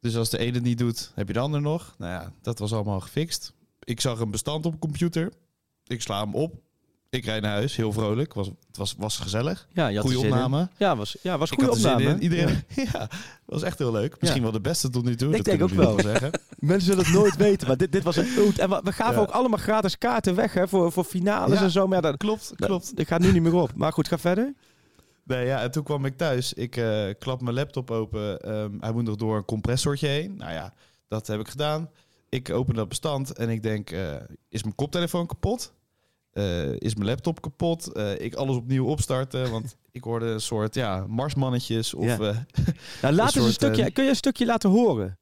Dus 0.00 0.16
als 0.16 0.30
de 0.30 0.38
ene 0.38 0.60
niet 0.60 0.78
doet, 0.78 1.12
heb 1.14 1.26
je 1.26 1.32
de 1.32 1.38
ander 1.38 1.60
nog. 1.60 1.94
Nou 1.98 2.12
ja, 2.12 2.32
dat 2.42 2.58
was 2.58 2.72
allemaal 2.72 3.00
gefixt. 3.00 3.52
Ik 3.84 4.00
zag 4.00 4.18
een 4.18 4.30
bestand 4.30 4.66
op 4.66 4.72
een 4.72 4.78
computer. 4.78 5.32
Ik 5.86 6.02
sla 6.02 6.22
hem 6.22 6.34
op. 6.34 6.60
Ik 7.12 7.24
rijd 7.24 7.42
naar 7.42 7.52
huis, 7.52 7.76
heel 7.76 7.92
vrolijk. 7.92 8.34
Was, 8.34 8.46
het 8.46 8.76
was, 8.76 8.94
was 8.98 9.18
gezellig. 9.18 9.66
ja, 9.72 9.88
je 9.88 9.96
had 9.98 10.10
in. 10.10 10.16
opname. 10.16 10.68
Ja, 10.76 10.96
was, 10.96 11.16
ja, 11.22 11.38
was 11.38 11.50
goede 11.50 11.70
opname. 11.70 12.18
Iedereen, 12.18 12.62
Ja. 12.74 12.84
ja. 12.92 13.08
was 13.44 13.62
echt 13.62 13.78
heel 13.78 13.92
leuk. 13.92 14.16
Misschien 14.20 14.42
wel 14.42 14.52
de 14.52 14.60
beste 14.60 14.90
tot 14.90 15.04
nu 15.04 15.16
toe. 15.16 15.28
Ik 15.28 15.36
dat 15.36 15.44
denk 15.44 15.62
ook 15.62 15.68
wel 15.70 16.00
zeggen. 16.00 16.30
Mensen 16.58 16.86
zullen 16.88 17.04
het 17.04 17.14
nooit 17.14 17.36
weten, 17.36 17.66
maar 17.68 17.76
dit, 17.76 17.92
dit 17.92 18.02
was 18.02 18.16
een 18.16 18.28
ult. 18.36 18.58
En 18.58 18.70
we, 18.70 18.92
gaven 18.92 19.14
Ja. 19.14 19.20
ook 19.20 19.30
allemaal 19.30 19.58
gratis 19.58 19.98
kaarten 19.98 20.34
weg 20.34 20.54
hè, 20.54 20.68
voor, 20.68 20.92
voor 20.92 21.04
finales 21.04 21.60
en 21.60 21.70
zo. 21.70 21.86
Maar 21.86 21.96
ja, 22.02 22.10
dat, 22.10 22.16
Klopt, 22.16 22.52
klopt. 22.56 22.92
Ik 22.98 23.08
ga 23.08 23.18
nu 23.18 23.32
niet 23.32 23.42
meer 23.42 23.54
op. 23.54 23.74
Maar 23.74 23.92
goed, 23.92 24.08
ga 24.08 24.18
verder. 24.18 24.54
Nee, 25.24 25.46
ja, 25.46 25.62
en 25.62 25.70
toen 25.70 25.82
kwam 25.82 26.04
ik 26.04 26.16
thuis. 26.16 26.52
Ik 26.52 26.76
eh, 26.76 27.04
klap 27.18 27.40
mijn 27.40 27.54
laptop 27.54 27.90
open. 27.90 28.40
Ehm, 28.40 28.70
hij 28.80 28.92
moet 28.92 29.04
nog 29.04 29.16
door 29.16 29.36
een 29.36 29.44
compressortje 29.44 30.06
heen. 30.08 30.36
Nou 30.36 30.52
ja, 30.52 30.72
dat 31.08 31.26
heb 31.26 31.40
ik 31.40 31.48
gedaan. 31.48 31.90
Ik 32.28 32.50
open 32.50 32.74
dat 32.74 32.88
bestand 32.88 33.32
en 33.32 33.48
ik 33.48 33.62
denk, 33.62 33.90
eh, 33.90 34.14
is 34.48 34.62
mijn 34.62 34.74
koptelefoon 34.74 35.26
kapot? 35.26 35.72
Eh, 36.32 36.72
is 36.78 36.94
mijn 36.94 37.08
laptop 37.08 37.40
kapot? 37.40 37.92
Eh, 37.92 38.20
ik 38.20 38.34
alles 38.34 38.56
opnieuw 38.56 38.86
opstarten, 38.86 39.50
want 39.50 39.76
ik 39.92 40.04
hoorde 40.04 40.26
een 40.26 40.40
soort 40.40 40.74
ja, 40.74 41.04
marsmannetjes. 41.08 41.94
Of, 41.94 42.04
Ja. 42.04 42.18
eh, 42.18 42.36
Nou, 43.02 43.14
laat 43.14 43.26
eens 43.26 43.34
een 43.34 43.42
soort, 43.42 43.54
stukje, 43.54 43.90
kun 43.90 44.04
je 44.04 44.10
een 44.10 44.16
stukje 44.16 44.46
laten 44.46 44.70
horen? 44.70 45.18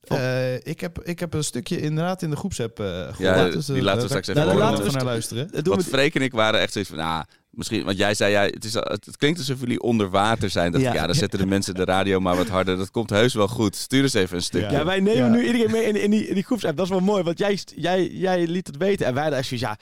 eh, 0.00 0.54
ik, 0.66 0.80
heb, 0.80 1.02
ik 1.02 1.20
heb 1.20 1.34
een 1.34 1.44
stukje 1.44 1.80
inderdaad 1.80 2.22
in 2.22 2.30
de 2.30 2.36
groepsapp 2.36 2.80
eh 2.80 2.86
gehoord. 2.86 3.18
Ja, 3.18 3.48
dus, 3.50 3.66
die 3.66 3.82
laten 3.82 4.00
we 4.02 4.06
straks 4.08 4.26
Nou, 4.26 4.38
even 4.40 4.50
horen. 4.52 4.68
laten 4.70 4.84
we 4.84 4.90
naar 4.90 5.04
luisteren. 5.04 5.48
Doen 5.52 5.62
Want 5.74 5.84
Freek 5.86 6.14
en 6.14 6.22
ik 6.22 6.32
waren 6.32 6.60
echt 6.60 6.72
zoiets 6.72 6.90
van, 6.90 6.98
nou, 7.00 7.24
Misschien, 7.50 7.84
want 7.84 7.96
jij 7.96 8.14
zei, 8.14 8.32
ja, 8.32 8.42
het, 8.42 8.64
is, 8.64 8.74
het, 8.74 9.16
klinkt 9.16 9.38
alsof 9.38 9.60
jullie 9.60 9.80
onder 9.80 10.10
water 10.10 10.50
zijn. 10.50 10.72
Dat, 10.72 10.80
Ja. 10.80 10.92
ja. 10.94 11.06
dan 11.06 11.14
zetten 11.14 11.38
de 11.38 11.46
mensen 11.46 11.74
de 11.74 11.84
radio 11.84 12.20
maar 12.20 12.36
wat 12.36 12.48
harder. 12.48 12.76
Dat 12.76 12.90
komt 12.90 13.10
heus 13.10 13.34
wel 13.34 13.48
goed. 13.48 13.76
Stuur 13.76 14.02
eens 14.02 14.14
even 14.14 14.36
een 14.36 14.42
stukje. 14.42 14.70
Ja, 14.76 14.84
wij 14.84 15.00
nemen 15.00 15.16
Ja. 15.24 15.28
nu 15.28 15.46
iedereen 15.46 15.70
mee 15.70 15.84
in, 15.84 15.96
in, 16.02 16.10
die, 16.10 16.26
in 16.28 16.34
die 16.34 16.42
groepsapp. 16.44 16.76
Dat 16.76 16.84
is 16.84 16.90
wel 16.90 17.00
mooi, 17.00 17.22
want 17.22 17.38
jij, 17.38 17.58
jij, 17.76 18.06
jij 18.08 18.46
liet 18.46 18.66
het 18.66 18.76
weten. 18.76 19.06
En 19.06 19.14
wij 19.14 19.30
daar 19.30 19.44
zoiets, 19.44 19.66
ja, 19.66 19.76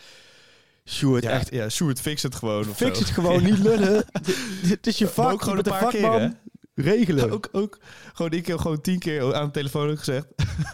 Sjoerd, 0.89 1.23
Ja, 1.23 1.31
echt, 1.31 1.51
ja, 1.51 1.69
Sjoerd, 1.69 2.01
fix 2.01 2.23
het 2.23 2.35
gewoon. 2.35 2.65
fix 2.65 2.99
zo. 2.99 3.05
het 3.05 3.13
gewoon, 3.13 3.43
niet 3.43 3.59
lullen. 3.69 4.05
Dit- 4.23 4.37
Het 4.63 4.87
is 4.87 4.99
je 4.99 5.09
vak, 5.09 5.33
ook 5.33 5.43
gewoon 5.43 5.57
een 5.59 5.63
paar 5.65 5.87
keer, 5.89 6.01
vakman. 6.01 6.37
Regelen. 6.75 7.31
Ook, 7.31 7.49
ook 7.53 7.79
gewoon, 8.13 8.31
ik 8.33 8.47
heb 8.47 8.59
gewoon 8.59 8.81
tien 8.81 8.99
keer 8.99 9.35
aan 9.35 9.47
de 9.47 9.51
telefoon 9.53 9.99
gezegd. 9.99 10.27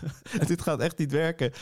dit 0.47 0.63
gaat 0.63 0.81
echt 0.81 0.99
niet 0.99 1.13
werken. 1.13 1.53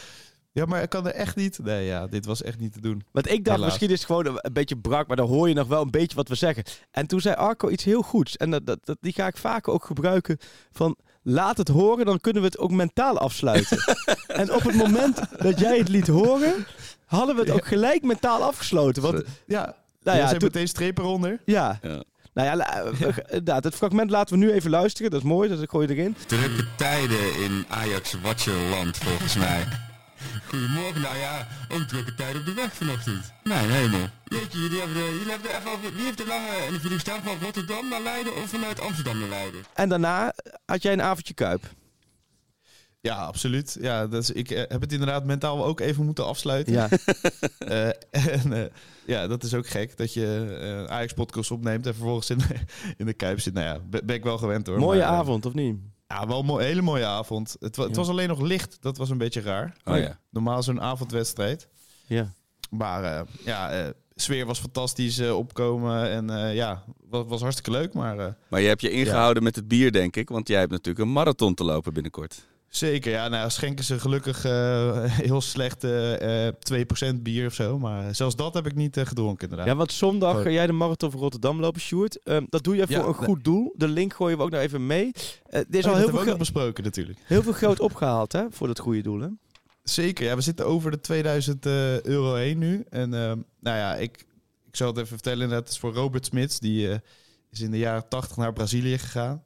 Ja, 0.52 0.64
maar 0.64 0.82
ik 0.82 0.88
kan 0.88 1.06
er 1.06 1.12
echt 1.14 1.36
niet. 1.36 1.58
Nee, 1.62 1.84
ja, 1.86 2.06
dit 2.06 2.26
was 2.26 2.42
echt 2.42 2.58
niet 2.58 2.72
te 2.72 2.80
doen. 2.80 3.02
Want 3.12 3.30
ik 3.30 3.44
dacht, 3.44 3.56
Helaas. 3.56 3.64
misschien 3.70 3.90
is 3.90 3.98
het 3.98 4.06
gewoon 4.06 4.26
een, 4.26 4.38
een 4.40 4.52
beetje 4.52 4.76
brak, 4.78 5.06
maar 5.06 5.16
dan 5.16 5.28
hoor 5.28 5.48
je 5.48 5.54
nog 5.54 5.68
wel 5.68 5.82
een 5.82 5.90
beetje 5.90 6.16
wat 6.16 6.28
we 6.28 6.34
zeggen. 6.34 6.64
En 6.90 7.06
toen 7.06 7.20
zei 7.20 7.34
Arco 7.34 7.68
iets 7.70 7.84
heel 7.84 8.02
goeds. 8.02 8.36
En 8.36 8.50
dat, 8.50 8.66
dat, 8.66 8.78
dat, 8.84 8.96
die 9.00 9.12
ga 9.12 9.26
ik 9.26 9.36
vaker 9.36 9.72
ook 9.72 9.84
gebruiken. 9.84 10.38
Van, 10.72 10.96
laat 11.22 11.56
het 11.56 11.68
horen, 11.68 12.06
dan 12.06 12.20
kunnen 12.20 12.42
we 12.42 12.48
het 12.48 12.58
ook 12.58 12.70
mentaal 12.70 13.18
afsluiten. 13.18 13.78
en 14.26 14.52
op 14.54 14.62
het 14.62 14.74
moment 14.74 15.20
dat 15.38 15.58
jij 15.58 15.78
het 15.78 15.88
liet 15.88 16.06
horen, 16.06 16.66
hadden 17.06 17.34
we 17.34 17.40
het 17.40 17.50
ook 17.50 17.66
gelijk 17.66 18.02
mentaal 18.02 18.42
afgesloten. 18.42 19.02
Want, 19.02 19.22
Ja, 19.46 19.62
nou 20.02 20.16
ja, 20.16 20.22
ja, 20.22 20.28
ze 20.28 20.36
toen- 20.36 20.48
meteen 20.52 20.68
streep 20.68 20.98
eronder. 20.98 21.40
ja. 21.44 21.78
Ja. 21.82 22.02
Nou 22.34 22.58
ja, 22.58 22.82
inderdaad, 23.28 23.64
het 23.64 23.74
fragment 23.74 24.10
laten 24.10 24.38
we 24.38 24.44
nu 24.44 24.52
even 24.52 24.70
luisteren. 24.70 25.10
Dat 25.10 25.20
is 25.20 25.26
mooi, 25.26 25.48
dat 25.48 25.70
gooi 25.70 25.86
je 25.88 25.94
erin. 25.94 26.16
Drukke 26.26 26.64
tijden 26.76 27.40
in 27.42 27.64
Ajax 27.68 28.14
Watcherland, 28.22 28.96
volgens 28.96 29.36
mij. 29.36 29.64
Goedemorgen, 30.48 31.00
nou 31.00 31.16
ja, 31.16 31.46
ook 31.72 31.82
drukke 31.82 32.14
tijden 32.14 32.40
op 32.40 32.46
de 32.46 32.54
weg 32.54 32.74
vanochtend. 32.74 33.32
Mijn 33.42 33.70
hemel. 33.70 34.06
Jeetje, 34.24 34.58
jullie 34.60 34.78
hebben, 34.78 34.96
de, 34.96 35.16
jullie 35.18 35.30
hebben 35.32 35.50
even 35.50 35.70
over... 35.70 35.94
Wie 35.94 36.04
heeft 36.04 36.20
er 36.20 36.26
lange 36.26 36.48
in 36.82 36.88
de 36.88 36.98
staan 36.98 37.22
van 37.22 37.36
Rotterdam 37.42 37.88
naar 37.88 38.00
Leiden 38.02 38.34
of 38.36 38.48
vanuit 38.48 38.80
Amsterdam 38.80 39.18
naar 39.18 39.28
Leiden? 39.28 39.60
En 39.74 39.88
daarna 39.88 40.34
had 40.66 40.82
jij 40.82 40.92
een 40.92 41.02
avondje 41.02 41.34
kuip. 41.34 41.64
Ja, 43.06 43.16
absoluut. 43.16 43.76
Ja, 43.80 44.06
dat 44.06 44.22
is, 44.22 44.30
ik 44.30 44.50
eh, 44.50 44.58
heb 44.68 44.80
het 44.80 44.92
inderdaad 44.92 45.24
mentaal 45.24 45.64
ook 45.64 45.80
even 45.80 46.04
moeten 46.04 46.26
afsluiten. 46.26 46.72
Ja. 46.72 46.88
Eh, 47.58 47.86
en 48.10 48.52
eh, 48.52 48.64
ja, 49.06 49.26
dat 49.26 49.42
is 49.42 49.54
ook 49.54 49.66
gek 49.68 49.96
dat 49.96 50.12
je 50.14 50.56
eh 50.88 50.94
Ajax-podcast 50.94 51.50
opneemt 51.50 51.86
en 51.86 51.94
vervolgens 51.94 52.30
in 52.30 52.38
de, 52.38 52.44
in 52.98 53.06
de 53.06 53.12
Kuip 53.12 53.40
zit. 53.40 53.54
Nou 53.54 53.66
ja, 53.66 53.78
ben, 53.90 54.06
ben 54.06 54.16
ik 54.16 54.22
wel 54.24 54.38
gewend 54.38 54.66
hoor. 54.66 54.78
Mooie 54.78 54.98
maar, 54.98 55.08
avond, 55.08 55.46
of 55.46 55.54
niet? 55.54 55.76
Ja, 56.08 56.26
wel 56.26 56.38
een 56.38 56.44
mooi- 56.46 56.64
hele 56.64 56.82
mooie 56.82 57.04
avond. 57.04 57.56
Het, 57.60 57.76
wa- 57.76 57.84
het 57.86 57.96
was 57.96 58.08
alleen 58.08 58.28
nog 58.28 58.40
licht. 58.40 58.76
Dat 58.80 58.96
was 58.96 59.10
een 59.10 59.18
beetje 59.18 59.40
raar. 59.40 59.76
Oh 59.84 59.98
ja. 59.98 60.18
Normaal 60.30 60.62
zo'n 60.62 60.80
avondwedstrijd. 60.80 61.68
Ja. 62.06 62.32
Maar 62.70 63.04
eh, 63.04 63.20
ja, 63.44 63.70
eh, 63.70 63.88
sfeer 64.14 64.46
was 64.46 64.58
fantastisch 64.60 65.18
eh, 65.18 65.36
opkomen. 65.36 66.10
En 66.10 66.30
eh, 66.30 66.54
ja, 66.54 66.84
was, 67.08 67.24
was 67.28 67.40
hartstikke 67.40 67.70
leuk. 67.70 67.92
Maar 67.94 68.18
eh, 68.18 68.26
Maar 68.48 68.60
je 68.60 68.68
hebt 68.68 68.80
je 68.80 68.90
ingehouden 68.90 69.42
met 69.42 69.56
het 69.56 69.68
bier, 69.68 69.92
denk 69.92 70.16
ik. 70.16 70.28
Want 70.28 70.48
jij 70.48 70.58
hebt 70.58 70.70
natuurlijk 70.70 71.06
een 71.06 71.12
marathon 71.12 71.54
te 71.54 71.64
lopen 71.64 71.92
binnenkort. 71.92 72.46
Zeker, 72.76 73.10
ja, 73.12 73.28
nou, 73.28 73.50
schenken 73.50 73.84
ze 73.84 73.98
gelukkig 73.98 74.44
eh, 74.44 75.04
heel 75.26 75.40
slecht 75.40 75.84
eh, 75.84 76.46
eh, 76.46 76.54
2% 77.12 77.16
bier 77.22 77.46
of 77.46 77.54
zo. 77.54 77.78
Maar 77.78 78.14
zelfs 78.14 78.36
dat 78.36 78.54
heb 78.54 78.66
ik 78.66 78.74
niet 78.74 78.96
eh, 78.96 79.06
gedronken 79.06 79.42
inderdaad. 79.42 79.66
Ja, 79.66 79.76
want 79.76 79.92
zondag 79.92 80.42
ga 80.42 80.50
jij 80.50 80.66
de 80.66 80.72
marathon 80.72 81.10
van 81.10 81.20
Rotterdam 81.20 81.60
lopen, 81.60 81.80
Sjoerd. 81.80 82.22
Ehm, 82.22 82.44
dat 82.48 82.64
doe 82.64 82.76
je 82.76 82.86
voor 82.86 82.96
Ja, 82.96 83.04
een 83.04 83.14
goed 83.14 83.44
doel. 83.44 83.72
De 83.76 83.88
link 83.88 84.14
gooien 84.14 84.36
we 84.38 84.42
ook 84.42 84.50
nog 84.50 84.60
even 84.60 84.86
mee. 84.86 85.10
Eh, 85.46 85.60
er 85.60 85.66
is 85.70 85.84
Oh, 85.84 85.90
al 85.90 85.96
heel 85.96 86.06
dat 86.06 86.14
veel, 86.14 86.24
geld- 86.24 86.38
besproken 86.38 86.84
natuurlijk. 86.84 87.18
heel 87.24 87.42
veel 87.42 87.52
geld 87.52 87.80
opgehaald 87.80 88.32
hè, 88.32 88.44
voor 88.50 88.66
dat 88.66 88.78
goede 88.78 89.02
doel. 89.02 89.20
Hè? 89.20 89.28
Zeker, 89.82 90.24
ja, 90.26 90.34
we 90.34 90.40
zitten 90.40 90.66
over 90.66 90.90
de 90.90 91.00
2000 91.00 91.66
eh, 91.66 92.00
euro 92.02 92.34
heen 92.34 92.58
nu. 92.58 92.84
En 92.90 93.14
ehm, 93.14 93.38
nou 93.60 93.76
ja, 93.76 93.94
ik, 93.94 94.24
ik 94.66 94.76
zal 94.76 94.86
het 94.86 94.96
even 94.96 95.08
vertellen. 95.08 95.50
Het 95.50 95.68
is 95.68 95.78
voor 95.78 95.94
Robert 95.94 96.26
Smits. 96.26 96.58
Die 96.58 96.90
eh, 96.90 96.98
is 97.50 97.60
in 97.60 97.70
de 97.70 97.78
jaren 97.78 98.08
80 98.08 98.36
naar 98.36 98.52
Brazilië 98.52 98.98
gegaan. 98.98 99.42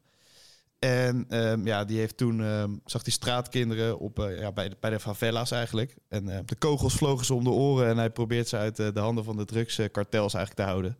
En 0.81 1.24
ehm, 1.28 1.66
ja, 1.66 1.85
die 1.85 1.99
heeft 1.99 2.16
toen, 2.16 2.41
ehm, 2.43 2.70
zag 2.85 3.03
die 3.03 3.12
straatkinderen 3.12 3.99
op, 3.99 4.18
eh, 4.18 4.39
ja, 4.41 4.53
bij, 4.53 4.68
de, 4.68 4.76
bij 4.81 4.91
de 4.91 5.01
favela's 5.01 5.51
eigenlijk. 5.51 5.97
En 6.09 6.28
eh, 6.28 6.39
de 6.45 6.55
kogels 6.57 6.95
vlogen 6.95 7.26
ze 7.26 7.35
om 7.35 7.45
de 7.45 7.51
oren. 7.51 7.89
En 7.89 7.97
hij 7.97 8.11
probeert 8.11 8.49
ze 8.49 8.57
uit 8.57 8.78
eh, 8.78 8.89
de 8.95 9.01
handen 9.01 9.24
van 9.24 9.37
de 9.37 9.45
drugskartels 9.45 10.35
eigenlijk 10.35 10.55
te 10.66 10.72
houden. 10.72 10.97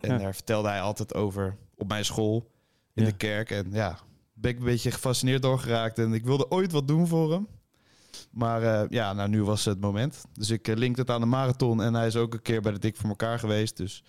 En 0.00 0.10
Ja. 0.10 0.18
daar 0.18 0.34
vertelde 0.34 0.68
hij 0.68 0.80
altijd 0.80 1.14
over 1.14 1.56
op 1.76 1.88
mijn 1.88 2.04
school, 2.04 2.50
in 2.94 3.04
Ja. 3.04 3.10
de 3.10 3.16
kerk. 3.16 3.50
En 3.50 3.68
ja, 3.72 3.98
ben 4.34 4.50
ik 4.50 4.58
een 4.58 4.64
beetje 4.64 4.90
gefascineerd 4.90 5.42
door 5.42 5.58
geraakt. 5.58 5.98
En 5.98 6.12
ik 6.12 6.24
wilde 6.24 6.50
ooit 6.50 6.72
wat 6.72 6.88
doen 6.88 7.06
voor 7.06 7.32
hem. 7.32 7.48
Maar 8.30 8.62
eh, 8.62 8.88
ja, 8.88 9.12
nou, 9.12 9.28
nu 9.28 9.44
was 9.44 9.64
het 9.64 9.80
moment. 9.80 10.24
Dus 10.32 10.50
ik 10.50 10.66
linkte 10.66 11.00
het 11.00 11.10
aan 11.10 11.20
de 11.20 11.26
marathon. 11.26 11.82
En 11.82 11.94
hij 11.94 12.06
is 12.06 12.16
ook 12.16 12.34
een 12.34 12.42
keer 12.42 12.60
bij 12.62 12.72
de 12.72 12.78
Dik 12.78 12.96
voor 12.96 13.08
elkaar 13.08 13.38
geweest. 13.38 13.76
Dus 13.76 14.02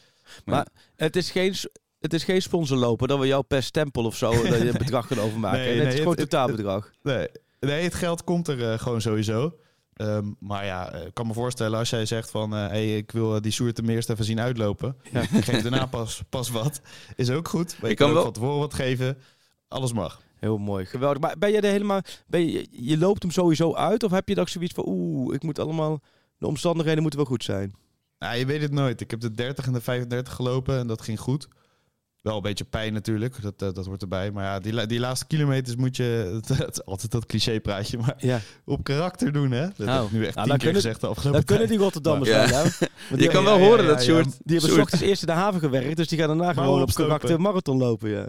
Maar 0.45 0.68
het 0.95 1.16
is 1.16 1.32
geen, 1.32 1.56
het 2.04 2.14
is 2.14 2.24
geen 2.24 2.41
sponsorlopen 2.41 3.08
dat 3.08 3.20
we 3.20 3.28
jou 3.28 3.43
per 3.43 3.64
stempel 3.64 4.06
of 4.06 4.16
zo 4.16 4.30
dat 4.49 4.58
je 4.62 4.68
een 4.70 4.78
bedrag 4.78 5.08
gaan 5.08 5.20
overmaken. 5.20 5.60
Nee, 5.60 5.80
het 5.80 5.93
is 5.93 5.99
gewoon 5.99 6.10
het- 6.16 6.30
totaalbedrag. 6.30 6.91
nee, 7.04 7.28
nee, 7.60 7.84
het 7.84 7.93
geld 7.93 8.24
komt 8.24 8.47
er 8.47 8.72
eh, 8.72 8.80
gewoon 8.80 9.01
sowieso. 9.01 9.58
Ehm, 9.93 10.32
maar 10.39 10.66
ja, 10.66 10.91
eh, 10.91 11.06
ik 11.06 11.14
kan 11.14 11.28
me 11.28 11.34
voorstellen 11.34 11.80
als 11.80 11.89
jij 11.89 12.06
zegt 12.06 12.30
van... 12.32 12.56
eh, 12.56 12.68
hey, 12.68 12.97
ik 12.97 13.12
wil 13.12 13.41
die 13.41 13.51
Sjoerd 13.51 13.78
hem 13.78 13.89
eerst 13.89 14.10
even 14.10 14.26
zien 14.26 14.39
uitlopen. 14.39 14.95
Ja. 15.12 15.22
Ik 15.22 15.28
geef 15.45 15.62
daarna 15.62 15.86
pas, 15.97 16.22
pas 16.30 16.49
wat. 16.49 16.82
Is 17.16 17.30
ook 17.30 17.47
goed. 17.47 17.76
Maar 17.82 17.89
Ik 17.91 17.97
je 17.99 18.06
kan 18.06 18.08
kan 18.08 18.08
ook 18.08 18.14
wel- 18.14 18.24
van 18.24 18.34
tevoren 18.34 18.60
wat 18.60 18.74
geven. 18.74 19.18
Alles 19.68 19.93
mag. 19.93 20.22
Heel 20.39 20.58
mooi, 20.58 20.86
geweldig. 20.86 21.22
Maar 21.22 21.36
ben 21.38 21.51
je 21.51 21.58
er 21.62 21.72
helemaal, 21.72 22.01
ben 22.28 22.51
je, 22.51 22.68
je 22.72 22.97
loopt 22.97 23.22
hem 23.22 23.32
sowieso 23.32 23.74
uit? 23.76 24.04
Of 24.04 24.12
heb 24.12 24.30
je 24.30 24.36
dan 24.36 24.47
zoiets 24.47 24.74
van, 24.74 24.84
oeh, 24.88 25.34
ik 25.36 25.43
moet 25.43 25.60
allemaal, 25.60 25.99
de 26.38 26.47
omstandigheden 26.47 27.01
moeten 27.01 27.20
wel 27.20 27.30
goed 27.30 27.43
zijn? 27.43 27.76
Nou, 28.20 28.38
je 28.38 28.45
weet 28.45 28.62
het 28.62 28.72
nooit. 28.72 29.01
Ik 29.01 29.12
heb 29.12 29.20
de 29.20 29.32
30 29.32 29.66
en 29.66 29.74
de 29.74 29.82
35 29.82 30.34
gelopen 30.34 30.78
en 30.78 30.88
dat 30.88 31.01
ging 31.01 31.20
goed. 31.20 31.47
Wel 32.24 32.36
een 32.36 32.41
beetje 32.41 32.63
pijn 32.63 32.93
natuurlijk, 32.93 33.41
dat, 33.41 33.59
dat, 33.59 33.76
dat 33.76 33.86
hoort 33.86 34.01
erbij. 34.01 34.32
Maar 34.32 34.43
ja, 34.43 34.59
die, 34.59 34.74
la- 34.74 34.86
die 34.86 34.99
laatste 34.99 35.26
kilometers 35.28 35.76
moet 35.76 35.95
je, 35.97 36.03
het 36.47 36.49
is 36.69 36.86
altijd 36.86 37.11
dat 37.11 37.26
cliché 37.26 37.59
praatje, 37.59 37.97
maar 37.97 38.15
Ja. 38.17 38.39
op 38.65 38.84
karakter 38.84 39.32
doen 39.34 39.51
hè. 39.51 39.67
Dat 39.76 39.88
Nou, 39.88 39.97
heb 40.03 40.05
ik 40.05 40.11
nu 40.11 40.26
echt 40.26 40.36
nou, 40.36 40.47
tien 40.47 40.57
keer 40.57 40.65
kunnen- 40.65 40.82
gezegd 40.82 41.01
de 41.01 41.07
afgelopen 41.07 41.39
Dat 41.39 41.49
kunnen 41.49 41.67
die 41.67 41.78
Rotterdammers 41.78 42.30
Ja. 42.30 42.49
wel? 42.49 42.61
Want 42.61 42.78
Je 43.09 43.15
die, 43.17 43.28
kan 43.28 43.43
ja, 43.43 43.49
wel 43.49 43.57
ja, 43.59 43.65
horen 43.65 43.84
ja, 43.86 43.89
dat 43.89 44.05
ja. 44.05 44.11
Sjoerd... 44.13 44.38
die 44.43 44.59
hebben 44.59 44.80
ochtends 44.82 45.03
eerst 45.05 45.21
in 45.21 45.28
de 45.28 45.34
haven 45.34 45.59
gewerkt, 45.59 45.97
dus 45.97 46.07
die 46.07 46.17
gaan 46.19 46.28
daarna 46.28 46.53
gewoon 46.53 46.82
op 46.82 46.93
karakter 46.93 47.41
marathon 47.41 47.78
lopen, 47.78 48.09
ja. 48.09 48.26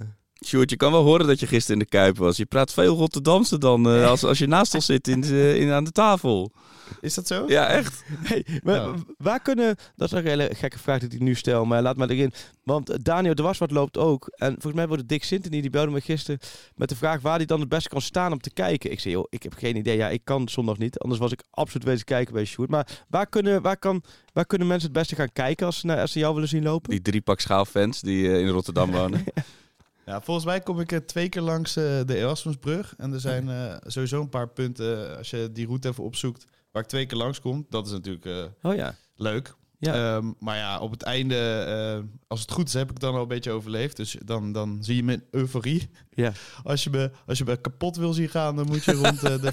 Sjoerd, 0.46 0.70
je 0.70 0.76
kan 0.76 0.92
wel 0.92 1.02
horen 1.02 1.26
dat 1.26 1.40
je 1.40 1.46
gisteren 1.46 1.80
in 1.80 1.86
de 1.90 1.96
Kuip 1.96 2.16
was. 2.16 2.36
Je 2.36 2.46
praat 2.46 2.72
veel 2.72 2.96
Rotterdamse 2.96 3.58
dan 3.58 3.88
eh, 3.90 4.08
als, 4.08 4.24
als 4.24 4.38
je 4.38 4.46
naast 4.46 4.74
ons 4.74 4.86
zit 4.86 5.08
in, 5.08 5.20
de- 5.20 5.56
in, 5.60 5.70
aan 5.70 5.84
de 5.84 5.92
tafel. 5.92 6.52
Is 7.00 7.14
dat 7.14 7.26
zo? 7.26 7.44
Ja, 7.48 7.66
echt. 7.68 8.04
Hey, 8.22 8.46
maar 8.62 8.74
Ja. 8.74 8.94
waar 9.18 9.40
kunnen, 9.40 9.76
dat 9.96 10.12
is 10.12 10.18
een 10.18 10.26
hele 10.26 10.50
gekke 10.54 10.78
vraag 10.78 11.00
die 11.00 11.08
ik 11.10 11.20
nu 11.20 11.34
stel, 11.34 11.64
maar 11.64 11.82
laat 11.82 11.96
maar 11.96 12.08
erin. 12.10 12.32
Want 12.64 12.90
eh, 12.90 12.96
Daniel 13.02 13.34
de 13.34 13.42
Waswart 13.42 13.70
loopt 13.70 13.96
ook. 13.98 14.28
En 14.36 14.52
volgens 14.52 14.74
mij 14.74 14.88
wordt 14.88 15.08
Dick 15.08 15.24
Sintony, 15.24 15.60
die 15.60 15.70
belde 15.70 15.90
me 15.90 16.00
gisteren 16.00 16.40
met 16.76 16.88
de 16.88 16.96
vraag 16.96 17.20
waar 17.20 17.36
hij 17.36 17.46
dan 17.46 17.60
het 17.60 17.68
beste 17.68 17.88
kan 17.88 18.00
staan 18.00 18.32
om 18.32 18.40
te 18.40 18.52
kijken. 18.52 18.90
Ik 18.92 19.00
zei, 19.00 19.14
joh, 19.14 19.26
ik 19.30 19.42
heb 19.42 19.54
geen 19.54 19.76
idee. 19.76 19.96
Ja, 19.96 20.08
ik 20.08 20.20
kan 20.24 20.48
zondag 20.48 20.78
niet. 20.78 20.98
Anders 20.98 21.20
was 21.20 21.32
ik 21.32 21.42
absoluut 21.50 21.86
wezen 21.86 22.04
kijken 22.04 22.34
bij 22.34 22.44
Sjoerd. 22.44 22.70
Maar 22.70 23.04
waar 23.08 23.26
kunnen, 23.26 23.62
waar, 23.62 23.76
kan, 23.76 24.02
waar 24.32 24.46
kunnen 24.46 24.66
mensen 24.68 24.88
het 24.88 24.98
beste 24.98 25.14
gaan 25.14 25.32
kijken 25.32 25.66
als 25.66 25.84
als 25.84 26.12
ze 26.12 26.18
jou 26.18 26.34
willen 26.34 26.48
zien 26.48 26.62
lopen? 26.62 26.90
Die 26.90 27.02
drie 27.02 27.20
pak 27.20 27.40
schaalfans 27.40 28.00
die 28.00 28.28
eh, 28.32 28.40
in 28.40 28.48
Rotterdam 28.48 28.90
wonen. 28.90 29.24
Ja, 30.06 30.20
volgens 30.20 30.46
mij 30.46 30.60
kom 30.60 30.80
ik 30.80 31.00
twee 31.06 31.28
keer 31.28 31.42
langs 31.42 31.76
eh, 31.76 31.84
de 32.04 32.16
Erasmusbrug. 32.16 32.94
En 32.96 33.12
er 33.12 33.20
zijn 33.20 33.48
eh, 33.58 33.76
sowieso 33.86 34.20
een 34.20 34.28
paar 34.28 34.48
punten, 34.48 35.10
eh, 35.10 35.16
als 35.16 35.30
je 35.30 35.50
die 35.52 35.66
route 35.66 35.88
even 35.88 36.04
opzoekt, 36.04 36.46
waar 36.70 36.82
ik 36.82 36.88
twee 36.88 37.06
keer 37.06 37.18
langs 37.18 37.40
kom. 37.40 37.66
Dat 37.68 37.86
is 37.86 37.92
natuurlijk 37.92 38.52
Oh 38.62 38.74
ja. 38.74 38.94
leuk. 39.16 39.54
Ja. 39.84 40.16
Ehm, 40.16 40.32
maar 40.38 40.56
ja, 40.56 40.78
op 40.78 40.90
het 40.90 41.02
einde, 41.02 41.36
eh, 41.36 42.04
als 42.28 42.40
het 42.40 42.50
goed 42.50 42.66
is, 42.68 42.74
heb 42.74 42.90
ik 42.90 43.00
dan 43.00 43.14
al 43.14 43.22
een 43.22 43.28
beetje 43.28 43.50
overleefd. 43.50 43.96
Dus 43.96 44.16
dan, 44.24 44.52
dan 44.52 44.78
zie 44.80 44.96
je 44.96 45.02
mijn 45.04 45.22
euforie. 45.30 45.88
Ja. 46.16 46.32
Als 46.64 46.84
je, 46.84 46.90
me, 46.90 47.10
als 47.26 47.38
je 47.38 47.44
me 47.44 47.56
kapot 47.56 47.96
wil 47.96 48.12
zien 48.12 48.28
gaan, 48.28 48.56
dan 48.56 48.66
moet 48.66 48.84
je 48.84 48.92
rond 48.92 49.22
eh, 49.22 49.40
de, 49.40 49.52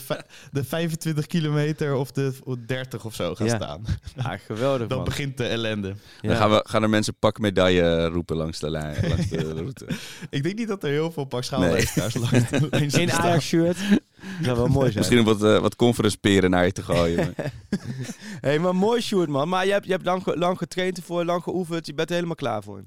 de 0.51 0.63
25 0.63 1.25
kilometer 1.27 1.95
of 1.95 2.11
de 2.11 2.33
of 2.43 2.55
30 2.65 3.05
of 3.05 3.15
zo 3.15 3.35
gaan 3.35 3.47
Ja. 3.47 3.55
staan. 3.55 3.85
Ah, 4.17 4.39
geweldig 4.45 4.87
Dan 4.87 4.97
man. 4.97 5.05
begint 5.05 5.37
de 5.37 5.47
ellende. 5.47 5.87
Ja. 6.21 6.27
Dan 6.29 6.37
gaan, 6.37 6.49
we, 6.49 6.63
gaan 6.67 6.83
er 6.83 6.89
mensen 6.89 7.15
pak 7.19 7.39
medaille 7.39 8.05
roepen 8.07 8.35
langs 8.35 8.59
de, 8.59 8.69
lijn, 8.69 9.07
langs 9.09 9.29
de 9.29 9.53
route. 9.53 9.85
Ik 10.29 10.43
denk 10.43 10.55
niet 10.57 10.67
dat 10.67 10.83
er 10.83 10.89
heel 10.89 11.11
veel 11.11 11.25
pak 11.25 11.49
Nee. 11.49 11.69
langs 11.95 12.13
de 12.13 12.27
lijn 12.69 12.91
Geen 12.91 13.09
staan. 13.09 13.21
Ajax-shirt. 13.21 13.77
Dat 14.37 14.45
zou 14.45 14.57
wel 14.57 14.67
mooi 14.67 14.85
zijn. 14.85 14.97
Misschien 14.97 15.19
om 15.19 15.25
wat, 15.25 15.43
eh, 15.43 15.59
wat 15.59 15.75
conference 15.75 16.17
peren 16.17 16.49
naar 16.49 16.65
je 16.65 16.71
te 16.71 16.83
gooien. 16.83 17.33
maar- 17.37 17.53
hey, 18.47 18.59
maar 18.59 18.75
mooi 18.75 19.01
Sjoerd, 19.01 19.29
man. 19.29 19.49
Maar 19.49 19.65
je 19.65 19.71
hebt, 19.71 19.85
je 19.85 19.91
hebt 19.91 20.05
lang, 20.05 20.35
lang 20.35 20.57
getraind 20.57 20.97
ervoor, 20.97 21.25
lang 21.25 21.43
geoefend. 21.43 21.85
Je 21.85 21.93
bent 21.93 22.07
er 22.09 22.15
helemaal 22.15 22.35
klaar 22.35 22.63
voor. 22.63 22.83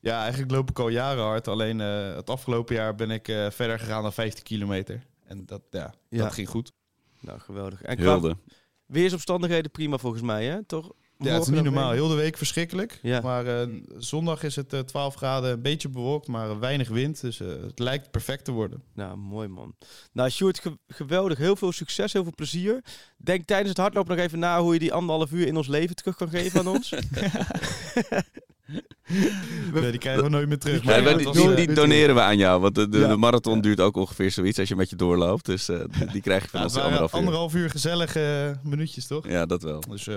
Ja, 0.00 0.20
eigenlijk 0.22 0.50
loop 0.52 0.70
ik 0.70 0.78
al 0.78 0.88
jaren 0.88 1.22
hard. 1.24 1.48
Alleen 1.48 1.80
eh, 1.80 2.14
het 2.14 2.30
afgelopen 2.30 2.74
jaar 2.74 2.94
ben 2.94 3.10
ik 3.10 3.28
eh, 3.28 3.50
verder 3.50 3.78
gegaan 3.78 4.02
dan 4.02 4.12
15 4.12 4.42
kilometer. 4.44 5.06
En 5.26 5.46
dat, 5.46 5.62
ja, 5.70 5.94
Ja. 6.08 6.22
dat 6.22 6.32
ging 6.32 6.48
goed. 6.48 6.72
Nou, 7.20 7.38
geweldig. 7.40 7.82
En 7.82 7.96
qua 7.96 8.34
weersomstandigheden 8.86 9.70
prima 9.70 9.98
volgens 9.98 10.22
mij, 10.22 10.44
hè? 10.44 10.64
Toch? 10.64 10.92
Ja, 11.22 11.32
het 11.32 11.42
is 11.42 11.48
niet 11.48 11.62
normaal. 11.62 11.90
Heel 11.90 12.08
de 12.08 12.14
week 12.14 12.36
verschrikkelijk. 12.36 12.98
Ja. 13.02 13.20
Maar 13.20 13.46
eh, 13.46 13.66
zondag 13.98 14.42
is 14.42 14.56
het 14.56 14.72
eh, 14.72 14.80
12 14.80 15.14
graden, 15.14 15.50
een 15.52 15.62
beetje 15.62 15.88
bewolkt, 15.88 16.26
maar 16.28 16.58
weinig 16.60 16.88
wind. 16.88 17.20
Dus 17.20 17.40
eh, 17.40 17.48
het 17.48 17.78
lijkt 17.78 18.10
perfect 18.10 18.44
te 18.44 18.52
worden. 18.52 18.82
Nou, 18.94 19.16
mooi 19.16 19.48
man. 19.48 19.74
Nou, 20.12 20.30
Sjoerd, 20.30 20.60
ge- 20.60 20.78
geweldig. 20.88 21.38
Heel 21.38 21.56
veel 21.56 21.72
succes, 21.72 22.12
heel 22.12 22.22
veel 22.22 22.34
plezier. 22.36 22.80
Denk 23.16 23.46
tijdens 23.46 23.68
het 23.68 23.78
hardlopen 23.78 24.16
nog 24.16 24.24
even 24.24 24.38
na 24.38 24.60
hoe 24.60 24.72
je 24.72 24.78
die 24.78 24.92
anderhalf 24.92 25.30
uur 25.32 25.46
in 25.46 25.56
ons 25.56 25.68
leven 25.68 25.96
terug 25.96 26.16
kan 26.16 26.28
geven 26.28 26.60
aan 26.60 26.68
ons. 26.68 26.92
Nee, 29.72 29.90
die 29.90 29.98
krijgen 30.00 30.22
we 30.22 30.28
nooit 30.28 30.48
meer 30.48 30.58
terug. 30.58 30.84
Maar 30.84 31.16
die, 31.16 31.24
was, 31.26 31.36
die, 31.36 31.54
die 31.54 31.72
doneren 31.72 32.14
we 32.14 32.20
aan 32.20 32.36
jou, 32.36 32.60
want 32.60 32.74
de, 32.74 32.88
de, 32.88 32.98
Ja. 32.98 33.08
de 33.08 33.16
marathon 33.16 33.60
duurt 33.60 33.80
ook 33.80 33.96
ongeveer 33.96 34.30
zoiets 34.30 34.58
als 34.58 34.68
je 34.68 34.76
met 34.76 34.90
je 34.90 34.96
doorloopt. 34.96 35.44
Dus 35.46 35.68
eh, 35.68 35.80
die- 36.12 36.20
krijg 36.20 36.42
je 36.42 36.48
van 36.48 36.58
ja, 36.60 36.66
ons 36.66 36.76
anderhalf 36.76 37.12
uur. 37.12 37.18
anderhalf 37.18 37.54
uur 37.54 37.70
gezellige 37.70 38.56
minuutjes, 38.62 39.06
toch? 39.06 39.28
Ja, 39.28 39.46
dat 39.46 39.62
wel. 39.62 39.80
Dus 39.88 40.06
eh, 40.06 40.16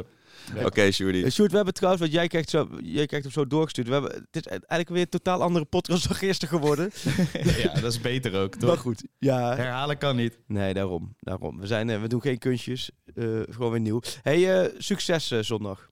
Oké, 0.66 0.91
Sjoerdi. 0.91 1.24
Eh, 1.24 1.32
Sjoerd, 1.32 1.50
we 1.50 1.56
hebben 1.56 1.74
trouwens, 1.74 2.04
want 2.04 2.16
jij 2.16 2.28
krijgt, 2.28 2.50
zo, 2.50 2.70
jij 2.82 3.06
krijgt 3.06 3.26
hem 3.26 3.34
zo 3.34 3.48
doorgestuurd. 3.48 3.88
We 3.88 3.93
hebben, 3.93 4.12
het 4.12 4.36
is 4.36 4.46
eigenlijk 4.46 4.89
weer 4.89 5.02
een 5.02 5.10
totaal 5.10 5.41
andere 5.41 5.66
podcast 5.66 6.08
dan 6.08 6.18
gisteren 6.18 6.60
geworden. 6.60 6.91
ja, 7.64 7.74
dat 7.74 7.91
is 7.91 8.02
beter 8.02 8.36
ook, 8.41 8.60
Maar 8.60 8.70
toch? 8.70 8.80
goed, 8.80 9.04
ja. 9.20 9.56
Herhalen 9.56 9.98
kan 9.98 10.16
niet. 10.16 10.38
Nee, 10.48 10.74
daarom. 10.74 11.16
daarom. 11.20 11.60
We, 11.60 11.68
zijn, 11.68 11.89
eh, 11.89 12.02
we 12.02 12.08
doen 12.08 12.22
geen 12.22 12.38
kunstjes. 12.38 12.91
eh, 13.16 13.26
gewoon 13.50 13.72
weer 13.72 13.80
nieuw. 13.80 14.02
hey, 14.22 14.62
eh, 14.64 14.74
succes 14.78 15.32
eh, 15.32 15.39
zondag. 15.39 15.89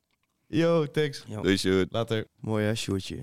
Yo, 0.48 0.86
thanks. 0.92 1.24
Doei, 1.42 1.58
Sjoerd. 1.58 1.92
Later. 1.92 2.28
Mooi 2.40 2.66
hè, 2.66 2.76
Sjoerdje. 2.76 3.18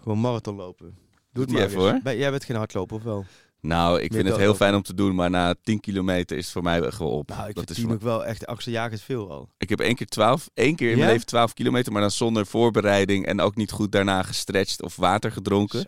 Gewoon 0.00 0.18
marathon 0.18 0.56
lopen. 0.56 0.86
Doe 0.86 0.96
Doet 1.32 1.44
het 1.44 1.52
maar 1.74 1.86
even, 1.90 2.02
hoor. 2.02 2.16
Jij 2.16 2.30
bent 2.30 2.44
geen 2.44 2.56
hardloper 2.56 2.96
of 2.96 3.02
wel? 3.02 3.24
Nou, 3.60 4.00
ik 4.00 4.12
vind 4.12 4.28
het 4.28 4.36
heel 4.36 4.54
fijn 4.54 4.74
om 4.74 4.82
te 4.82 4.94
doen, 4.94 5.14
maar 5.14 5.30
na 5.30 5.54
10 5.62 5.80
kilometer 5.80 6.36
is 6.36 6.44
het 6.44 6.52
voor 6.52 6.62
mij 6.62 6.90
gewoon 6.90 7.12
op. 7.12 7.28
Nou, 7.28 7.48
ik 7.48 7.54
dat 7.54 7.64
vind 7.64 7.78
is 7.78 7.84
voor- 7.84 7.92
ook 7.92 8.00
wel 8.00 8.24
echt 8.24 8.46
angstaanjagend 8.46 9.00
veel 9.00 9.30
al. 9.30 9.48
Ik 9.58 9.68
heb 9.68 9.80
één 9.80 9.94
keer 9.94 10.06
12, 10.06 10.48
één 10.54 10.74
keer 10.76 10.90
in 10.90 10.98
mijn 10.98 11.10
leven 11.10 11.26
12 11.26 11.54
kilometer, 11.54 11.92
maar 11.92 12.00
dan 12.00 12.10
zonder 12.10 12.46
voorbereiding 12.46 13.26
en 13.26 13.40
ook 13.40 13.56
niet 13.56 13.70
goed 13.70 13.92
daarna 13.92 14.22
gestretched 14.22 14.82
of 14.82 14.96
water 14.96 15.32
gedronken. 15.32 15.86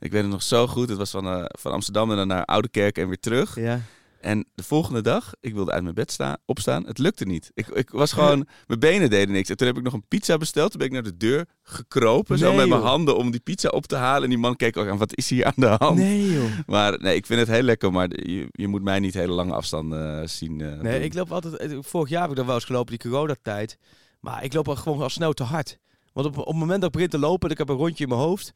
Ik 0.00 0.10
weet 0.12 0.22
het 0.22 0.30
nog 0.30 0.42
zo 0.42 0.66
goed. 0.66 0.88
Het 0.88 0.98
was 0.98 1.10
van, 1.10 1.26
eh, 1.26 1.44
van 1.48 1.72
Amsterdam 1.72 2.10
en 2.10 2.16
dan 2.16 2.26
naar 2.26 2.44
Oudekerk 2.44 2.98
en 2.98 3.06
weer 3.08 3.20
terug. 3.20 3.56
Ja. 3.56 3.80
En 4.22 4.46
de 4.54 4.62
volgende 4.62 5.00
dag, 5.00 5.32
ik 5.40 5.54
wilde 5.54 5.70
uit 5.72 5.82
mijn 5.82 5.94
bed 5.94 6.12
staan, 6.12 6.36
opstaan. 6.44 6.86
Het 6.86 6.98
lukte 6.98 7.24
niet. 7.24 7.50
Ik, 7.54 7.66
ik 7.68 7.90
was 7.90 8.12
gewoon, 8.12 8.46
mijn 8.66 8.80
benen 8.80 9.10
deden 9.10 9.34
niks. 9.34 9.48
En 9.48 9.56
toen 9.56 9.66
heb 9.66 9.76
ik 9.76 9.82
nog 9.82 9.92
een 9.92 10.06
pizza 10.08 10.36
besteld. 10.36 10.70
Toen 10.70 10.78
ben 10.78 10.86
ik 10.86 10.92
naar 10.92 11.02
de 11.02 11.16
deur 11.16 11.46
gekropen, 11.62 12.38
zo 12.38 12.46
met 12.46 12.56
mijn 12.68 12.80
joh. 12.80 12.88
handen 12.88 13.16
om 13.16 13.30
die 13.30 13.40
pizza 13.40 13.68
op 13.68 13.86
te 13.86 13.96
halen. 13.96 14.22
En 14.22 14.28
die 14.28 14.38
man 14.38 14.56
keek 14.56 14.76
ook 14.76 14.88
aan, 14.88 14.98
wat 14.98 15.16
is 15.16 15.30
hier 15.30 15.44
aan 15.44 15.52
de 15.56 15.74
hand? 15.78 15.96
Nee 15.98 16.32
joh. 16.32 16.50
Maar 16.66 17.00
nee, 17.00 17.16
ik 17.16 17.26
vind 17.26 17.40
het 17.40 17.48
heel 17.48 17.62
lekker, 17.62 17.92
maar 17.92 18.08
je, 18.10 18.48
je 18.50 18.68
moet 18.68 18.82
mij 18.82 18.98
niet 19.00 19.14
hele 19.14 19.32
lange 19.32 19.52
afstanden 19.52 20.20
eh, 20.22 20.28
zien. 20.28 20.60
eh, 20.60 20.66
Nee, 20.80 20.92
doen. 20.94 21.02
ik 21.02 21.14
loop 21.14 21.32
altijd. 21.32 21.56
eh, 21.56 21.78
Vorig 21.80 22.08
jaar 22.08 22.20
heb 22.20 22.30
ik 22.30 22.36
dan 22.36 22.46
wel 22.46 22.54
eens 22.54 22.64
gelopen, 22.64 22.98
die 22.98 23.10
coronatijd. 23.10 23.76
Maar 24.20 24.44
ik 24.44 24.52
loop 24.52 24.68
al 24.68 24.76
gewoon 24.76 25.02
al 25.02 25.08
snel 25.10 25.32
te 25.32 25.42
hard. 25.44 25.78
Want 26.12 26.26
op, 26.26 26.38
op 26.38 26.46
het 26.46 26.56
moment 26.56 26.80
dat 26.80 26.88
ik 26.88 26.92
begin 26.94 27.08
te 27.08 27.18
lopen 27.18 27.46
en 27.46 27.52
ik 27.52 27.58
heb 27.58 27.68
een 27.68 27.76
rondje 27.76 28.02
in 28.04 28.08
mijn 28.10 28.20
hoofd 28.20 28.52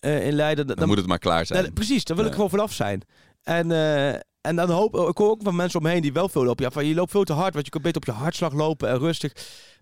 in 0.00 0.32
Leiden, 0.32 0.66
dan, 0.66 0.76
dan, 0.76 0.88
moet 0.88 0.96
het 0.96 1.06
maar 1.06 1.18
klaar 1.18 1.46
zijn. 1.46 1.62
Nee, 1.62 1.72
precies, 1.72 2.04
daar 2.04 2.16
wil 2.16 2.26
ik 2.26 2.32
gewoon 2.32 2.50
vanaf 2.50 2.72
zijn. 2.72 3.02
En, 3.42 3.70
en 4.48 4.56
dan 4.56 4.70
hoop 4.70 4.96
ik 5.08 5.16
hoor 5.16 5.30
ook 5.30 5.42
van 5.42 5.56
mensen 5.56 5.80
omheen 5.80 6.02
die 6.02 6.12
wel 6.12 6.28
veel 6.28 6.44
lopen. 6.44 6.64
Ja, 6.64 6.70
van 6.70 6.86
je 6.86 6.94
loopt 6.94 7.10
veel 7.10 7.24
te 7.24 7.32
hard, 7.32 7.52
want 7.52 7.64
je 7.64 7.70
kunt 7.70 7.82
beter 7.82 8.00
op 8.00 8.06
je 8.06 8.12
hartslag 8.12 8.52
lopen 8.52 8.88
en 8.88 8.98
rustig. 8.98 9.32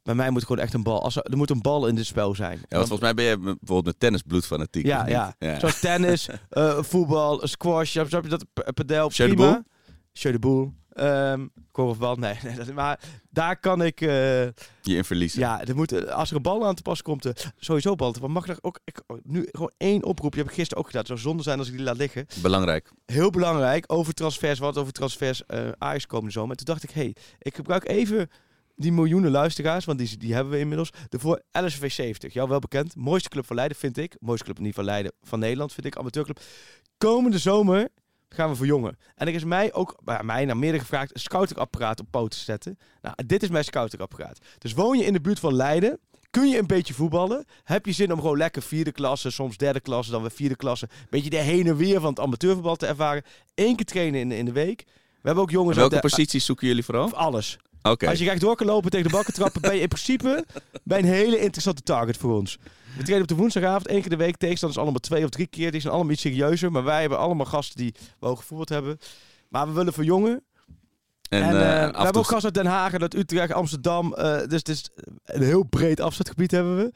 Bij 0.02 0.14
mij 0.14 0.30
moet 0.30 0.42
gewoon 0.42 0.62
echt 0.62 0.74
een 0.74 0.82
bal. 0.82 1.02
Als 1.02 1.16
er, 1.16 1.22
er 1.22 1.36
moet 1.36 1.50
een 1.50 1.62
bal 1.62 1.86
in 1.86 1.94
dit 1.94 2.06
spel 2.06 2.34
zijn. 2.34 2.58
Ja, 2.58 2.76
want 2.76 2.88
volgens 2.88 3.00
mij 3.00 3.14
ben 3.14 3.24
je 3.24 3.38
bijvoorbeeld 3.38 3.84
met 3.84 4.00
tennis 4.00 4.22
bloedfanatiek. 4.22 4.86
Ja, 4.86 5.02
niet? 5.02 5.34
ja. 5.38 5.58
Zoals 5.58 5.80
tennis, 5.80 6.28
eh, 6.48 6.82
voetbal, 6.82 7.40
squash, 7.46 7.90
snap 7.90 8.22
je 8.22 8.28
dat? 8.28 8.44
Padel, 8.74 9.08
prima. 9.08 9.34
boel? 9.34 9.62
Jeu 10.12 10.32
de 10.32 10.38
boel. 10.38 10.72
Ehm, 10.96 11.46
korfbal, 11.70 12.16
nee, 12.16 12.34
nee. 12.42 12.72
Maar 12.72 13.00
daar 13.30 13.60
kan 13.60 13.82
ik... 13.82 14.00
eh, 14.00 14.08
Je 14.08 14.52
in 14.82 15.04
verliezen. 15.04 15.40
ja, 15.40 15.64
er 15.64 15.74
moet, 15.76 16.10
als 16.10 16.30
er 16.30 16.36
een 16.36 16.42
bal 16.42 16.66
aan 16.66 16.74
te 16.74 16.82
pas 16.82 17.02
komt, 17.02 17.24
eh, 17.24 17.32
sowieso 17.58 17.94
bal 17.94 18.12
te. 18.12 18.26
Mag 18.28 18.48
er 18.48 18.58
ook 18.60 18.80
ik, 18.84 19.02
nu 19.22 19.48
gewoon 19.50 19.72
één 19.76 20.04
oproep. 20.04 20.32
Die 20.32 20.40
heb 20.40 20.50
ik 20.50 20.56
gisteren 20.56 20.78
ook 20.78 20.86
gedaan. 20.86 21.00
Het 21.02 21.10
zou 21.10 21.20
zonde 21.20 21.42
zijn 21.42 21.58
als 21.58 21.68
ik 21.68 21.74
die 21.76 21.82
laat 21.84 21.96
liggen. 21.96 22.26
Belangrijk. 22.42 22.90
Heel 23.06 23.30
belangrijk, 23.30 23.84
over 23.92 24.14
transfers, 24.14 24.58
wat 24.58 24.78
over 24.78 24.92
transfers 24.92 25.46
eh 25.46 25.68
Ajax 25.78 26.06
komende 26.06 26.32
zomer. 26.32 26.50
En 26.50 26.56
toen 26.56 26.66
dacht 26.74 26.82
ik, 26.82 26.90
hé, 26.90 27.00
hey, 27.00 27.16
ik 27.38 27.54
gebruik 27.54 27.88
even 27.88 28.30
die 28.76 28.92
miljoenen 28.92 29.30
luisteraars, 29.30 29.84
want 29.84 29.98
die, 29.98 30.16
die 30.16 30.34
hebben 30.34 30.52
we 30.52 30.58
inmiddels. 30.58 30.90
Voor 31.10 31.42
LSV 31.52 31.90
70, 31.90 32.32
jou 32.32 32.48
wel 32.48 32.58
bekend. 32.58 32.96
Mooiste 32.96 33.28
club 33.28 33.46
van 33.46 33.56
Leiden, 33.56 33.76
vind 33.76 33.98
ik. 33.98 34.16
Mooiste 34.20 34.44
club 34.44 34.58
niet 34.58 34.74
van 34.74 34.84
Leiden, 34.84 35.12
van 35.22 35.38
Nederland, 35.38 35.72
vind 35.72 35.86
ik. 35.86 35.96
Amateurclub. 35.96 36.40
Komende 36.98 37.38
zomer 37.38 37.88
gaan 38.28 38.50
we 38.50 38.56
verjongen. 38.56 38.98
En 39.14 39.26
er 39.26 39.34
is 39.34 39.44
mij 39.44 39.72
ook, 39.72 39.96
bij 40.04 40.22
mij 40.22 40.44
naar 40.44 40.56
meerdere 40.56 40.82
gevraagd, 40.82 41.14
een 41.14 41.20
scoutingapparaat 41.20 42.00
op 42.00 42.06
poten 42.10 42.38
te 42.38 42.44
zetten. 42.44 42.78
Nou, 43.02 43.14
dit 43.26 43.42
is 43.42 43.48
mijn 43.48 43.64
scoutingapparaat. 43.64 44.38
Dus 44.58 44.72
woon 44.72 44.98
je 44.98 45.04
in 45.04 45.12
de 45.12 45.20
buurt 45.20 45.38
van 45.40 45.54
Leiden, 45.54 45.98
kun 46.30 46.48
je 46.48 46.58
een 46.58 46.66
beetje 46.66 46.94
voetballen? 46.94 47.44
Heb 47.64 47.86
je 47.86 47.92
zin 47.92 48.12
om 48.12 48.20
gewoon 48.20 48.36
lekker 48.36 48.62
vierde 48.62 48.92
klasse, 48.92 49.30
soms 49.30 49.56
derde 49.56 49.80
klasse, 49.80 50.10
dan 50.10 50.20
weer 50.20 50.30
vierde 50.30 50.56
klasse, 50.56 50.88
een 50.90 51.06
beetje 51.10 51.30
de 51.30 51.36
heen 51.36 51.66
en 51.66 51.76
weer 51.76 52.00
van 52.00 52.10
het 52.10 52.20
amateurvoetbal 52.20 52.76
te 52.76 52.86
ervaren? 52.86 53.22
Eén 53.54 53.76
keer 53.76 53.84
trainen 53.86 54.20
in, 54.20 54.32
in 54.32 54.44
de 54.44 54.52
week. 54.52 54.84
We 55.20 55.32
hebben 55.32 55.42
ook 55.42 55.50
jongens 55.50 55.76
Welke 55.76 55.94
uit 55.94 56.02
de- 56.02 56.08
posities 56.08 56.44
zoeken 56.44 56.66
jullie 56.66 56.84
vooral? 56.84 57.14
alles. 57.14 57.58
Als 58.08 58.18
je 58.18 58.24
recht 58.24 58.40
door 58.40 58.56
kan 58.56 58.66
lopen 58.66 58.90
tegen 58.90 59.06
de 59.06 59.12
balken 59.12 59.32
trappen, 59.34 59.60
ben 59.60 59.74
je 59.74 59.80
in 59.80 59.88
principe 59.88 60.44
bij 60.84 60.98
een 60.98 61.04
hele 61.04 61.38
interessante 61.38 61.82
target 61.82 62.16
voor 62.16 62.34
ons. 62.38 62.58
We 62.96 63.02
trainen 63.02 63.22
op 63.22 63.28
de 63.28 63.34
woensdagavond 63.34 63.86
één 63.86 64.00
keer 64.00 64.10
de 64.10 64.16
week. 64.16 64.36
Tegenstanders 64.36 64.80
allemaal 64.82 65.00
twee 65.00 65.24
of 65.24 65.30
drie 65.30 65.46
keer. 65.46 65.70
Die 65.72 65.80
zijn 65.80 65.92
allemaal 65.92 66.12
iets 66.12 66.22
serieuzer. 66.22 66.72
Maar 66.72 66.84
wij 66.84 67.00
hebben 67.00 67.18
allemaal 67.18 67.46
gasten 67.46 67.76
die 67.76 67.94
wel 68.20 68.36
gevoerd 68.36 68.68
hebben. 68.68 68.98
Maar 69.48 69.66
we 69.66 69.72
willen 69.72 69.92
verjongen. 69.92 70.42
En, 71.28 71.42
En, 71.42 71.48
eh, 71.48 71.54
eh, 71.54 71.58
we 71.58 71.62
hebben 71.80 72.06
toe- 72.06 72.16
ook 72.16 72.26
gasten 72.28 72.44
uit 72.44 72.54
Den 72.54 72.66
Haag, 72.66 72.94
uit 72.94 73.14
Utrecht, 73.14 73.52
Amsterdam. 73.52 74.14
eh, 74.14 74.36
dus 74.38 74.58
het 74.58 74.68
is 74.68 74.88
een 75.24 75.42
heel 75.42 75.62
breed 75.62 76.00
afzetgebied 76.00 76.50
hebben 76.50 76.76
we. 76.76 76.92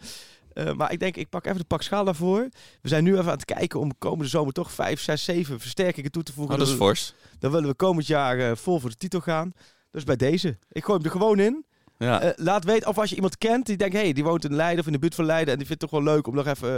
Maar 0.76 0.92
ik 0.92 1.00
denk, 1.00 1.16
ik 1.16 1.28
pak 1.28 1.46
even 1.46 1.58
de 1.58 1.64
pak 1.64 1.82
schaal 1.82 2.04
daarvoor. 2.04 2.48
We 2.82 2.88
zijn 2.88 3.04
nu 3.04 3.12
even 3.12 3.24
aan 3.24 3.30
het 3.30 3.44
kijken 3.44 3.80
om 3.80 3.98
komende 3.98 4.28
zomer 4.30 4.52
toch 4.52 4.72
vijf, 4.72 5.00
zes, 5.00 5.24
zeven 5.24 5.60
versterkingen 5.60 6.10
toe 6.10 6.22
te 6.22 6.32
voegen. 6.32 6.54
Oh, 6.54 6.60
dat 6.60 6.68
is 6.68 6.74
fors. 6.74 7.14
Dan 7.38 7.50
willen 7.50 7.68
we 7.68 7.74
komend 7.74 8.06
jaar 8.06 8.56
vol 8.56 8.80
voor 8.80 8.90
de 8.90 8.96
titel 8.96 9.20
gaan. 9.20 9.52
Dus 9.90 10.04
bij 10.04 10.16
deze. 10.16 10.58
Ik 10.72 10.84
gooi 10.84 10.98
hem 10.98 11.06
er 11.06 11.12
gewoon 11.12 11.38
in. 11.38 11.64
Ja. 11.98 12.20
Eh, 12.20 12.30
laat 12.36 12.64
weten, 12.64 12.88
of 12.88 12.98
als 12.98 13.08
je 13.10 13.14
iemand 13.14 13.38
kent 13.38 13.66
die 13.66 13.76
denkt, 13.76 13.94
hey, 13.94 14.12
die 14.12 14.24
woont 14.24 14.44
in 14.44 14.54
Leiden 14.54 14.80
of 14.80 14.86
in 14.86 14.92
de 14.92 14.98
buurt 14.98 15.14
van 15.14 15.24
Leiden 15.24 15.52
en 15.52 15.58
die 15.58 15.66
vindt 15.66 15.82
het 15.82 15.90
toch 15.90 16.00
wel 16.02 16.14
leuk 16.14 16.26
om 16.26 16.34
nog 16.34 16.46
even 16.46 16.70
eh, 16.70 16.76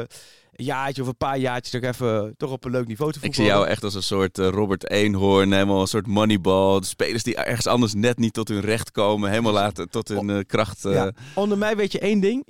een 0.53 0.65
jaartje 0.65 1.03
of 1.03 1.09
een 1.09 1.17
paar 1.17 1.39
jaartjes 1.39 1.81
nog 1.83 1.91
even 1.93 2.35
toch 2.37 2.51
op 2.51 2.65
een 2.65 2.71
leuk 2.71 2.87
niveau 2.87 3.13
te 3.13 3.19
Ik 3.19 3.25
voetballen. 3.25 3.51
zie 3.51 3.59
jou 3.61 3.71
echt 3.71 3.85
als 3.85 3.95
een 3.95 4.03
soort 4.03 4.39
eh, 4.39 4.49
Robert 4.49 4.91
Eenhoorn, 4.91 5.53
helemaal 5.53 5.81
een 5.81 5.87
soort 5.87 6.07
moneyball. 6.07 6.81
De 6.81 6.87
spelers 6.87 7.23
die 7.23 7.37
ergens 7.37 7.67
anders 7.67 7.95
net 7.95 8.19
niet 8.19 8.33
tot 8.33 8.49
hun 8.49 8.61
recht 8.61 8.91
komen, 8.91 9.31
helemaal 9.31 9.53
laten 9.53 9.91
tot 9.91 10.09
hun 10.09 10.31
eh, 10.31 10.39
kracht. 10.47 10.85
eh, 10.85 10.93
Ja. 10.93 11.13
Onder 11.35 11.59
mij 11.59 11.77
weet 11.77 11.93
je 11.93 11.99
één 11.99 12.21
ding. 12.21 12.47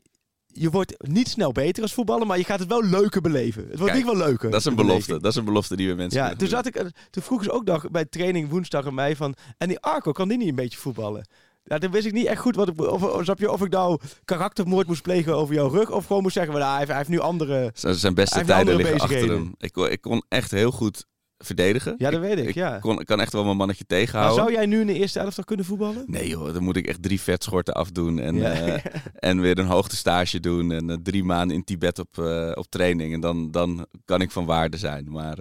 Je 0.52 0.70
wordt 0.70 0.94
niet 1.08 1.28
snel 1.28 1.52
beter 1.52 1.82
als 1.82 1.92
voetballer, 1.94 2.26
maar 2.26 2.38
je 2.38 2.44
gaat 2.44 2.58
het 2.58 2.68
wel 2.68 2.82
leuker 2.84 3.20
beleven. 3.20 3.62
Het 3.68 3.78
wordt 3.78 3.92
Kijk, 3.92 4.04
niet 4.04 4.16
wel 4.16 4.26
leuker. 4.26 4.50
Dat 4.50 4.60
is 4.60 4.66
een 4.66 4.74
belofte. 4.74 4.94
beleving. 4.96 5.22
Dat 5.22 5.30
is 5.32 5.38
een 5.38 5.44
belofte 5.44 5.76
die 5.76 5.88
we 5.88 5.94
mensen 5.94 6.20
Ja, 6.20 6.28
kunnen 6.28 6.48
toen, 6.48 6.62
doen. 6.62 6.72
zat 6.72 6.74
ik, 6.74 6.94
eh, 6.94 7.00
toen 7.10 7.22
vroegen 7.22 7.46
ze 7.46 7.52
ook 7.52 7.64
nog 7.64 7.90
bij 7.90 8.04
training 8.04 8.48
woensdag 8.48 8.86
aan 8.86 8.94
mij 8.94 9.16
van... 9.16 9.34
En 9.58 9.68
die 9.68 9.80
Arco, 9.80 10.12
kan 10.12 10.28
die 10.28 10.38
niet 10.38 10.48
een 10.48 10.54
beetje 10.54 10.78
voetballen? 10.78 11.26
Ja, 11.64 11.78
toen 11.78 11.90
wist 11.90 12.06
ik 12.06 12.12
niet 12.12 12.26
echt 12.26 12.40
goed 12.40 12.56
wat 12.56 12.68
ik, 12.68 12.80
of, 12.80 13.02
of, 13.02 13.38
je, 13.38 13.50
of 13.52 13.62
ik 13.62 13.70
nou 13.72 13.98
karaktermoord 14.24 14.86
moest 14.86 15.02
plegen 15.02 15.36
over 15.36 15.54
jouw 15.54 15.68
rug... 15.68 15.90
of 15.90 16.06
gewoon 16.06 16.22
moest 16.22 16.34
zeggen, 16.34 16.52
nou, 16.52 16.64
hij, 16.66 16.76
heeft, 16.76 16.88
hij 16.88 16.96
heeft 16.98 17.08
nu 17.10 17.18
andere... 17.18 17.70
Zijn 17.74 18.14
beste 18.14 18.44
tijden 18.44 18.76
liggen 18.76 19.00
achter 19.00 19.28
hem. 19.28 19.54
Ik, 19.58 19.76
ik 19.76 20.00
kon 20.00 20.24
echt 20.28 20.50
heel 20.50 20.70
goed 20.70 21.06
verdedigen. 21.44 21.94
Ja, 21.98 22.10
dat 22.10 22.20
weet 22.20 22.38
ik, 22.38 22.54
ja. 22.54 22.78
kon, 22.78 23.00
ik 23.00 23.06
kan 23.06 23.20
echt 23.20 23.32
wel 23.32 23.44
mijn 23.44 23.56
mannetje 23.56 23.84
Maar 23.88 23.98
tegenhouden. 23.98 24.36
zou 24.44 24.52
jij 24.52 24.66
nu 24.66 24.80
in 24.80 24.86
de 24.86 24.94
eerste 24.94 25.18
elftal 25.18 25.44
kunnen 25.44 25.64
voetballen? 25.66 26.04
Nee 26.06 26.28
joh, 26.28 26.52
dan 26.52 26.62
moet 26.62 26.76
ik 26.76 26.86
echt 26.86 27.02
drie 27.02 27.20
vetschorten 27.20 27.74
afdoen 27.74 28.18
en, 28.18 28.34
Ja. 28.34 28.50
eh, 28.52 28.84
en 29.30 29.40
weer 29.40 29.58
een 29.58 29.66
hoogtestage 29.66 30.40
doen 30.40 30.72
en 30.72 30.90
eh, 30.90 30.96
drie 31.02 31.24
maanden 31.24 31.56
in 31.56 31.64
Tibet 31.64 31.98
op, 31.98 32.18
eh, 32.18 32.50
op 32.54 32.66
training. 32.68 33.14
En 33.14 33.20
dan, 33.20 33.50
dan 33.50 33.86
kan 34.04 34.20
ik 34.20 34.30
van 34.30 34.44
waarde 34.44 34.76
zijn. 34.76 35.10
Maar 35.10 35.38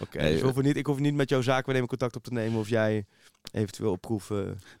Oké, 0.00 0.18
dus 0.18 0.40
hoeven 0.40 0.64
niet, 0.64 0.76
ik 0.76 0.86
hoef 0.86 0.98
niet 0.98 1.14
met 1.14 1.28
jouw 1.28 1.42
zaakwaarnemer 1.42 1.88
contact 1.88 2.16
op 2.16 2.24
te 2.24 2.32
nemen 2.32 2.58
of 2.60 2.68
jij 2.68 3.04
eventueel 3.52 3.90
op 3.90 4.00
proef... 4.00 4.30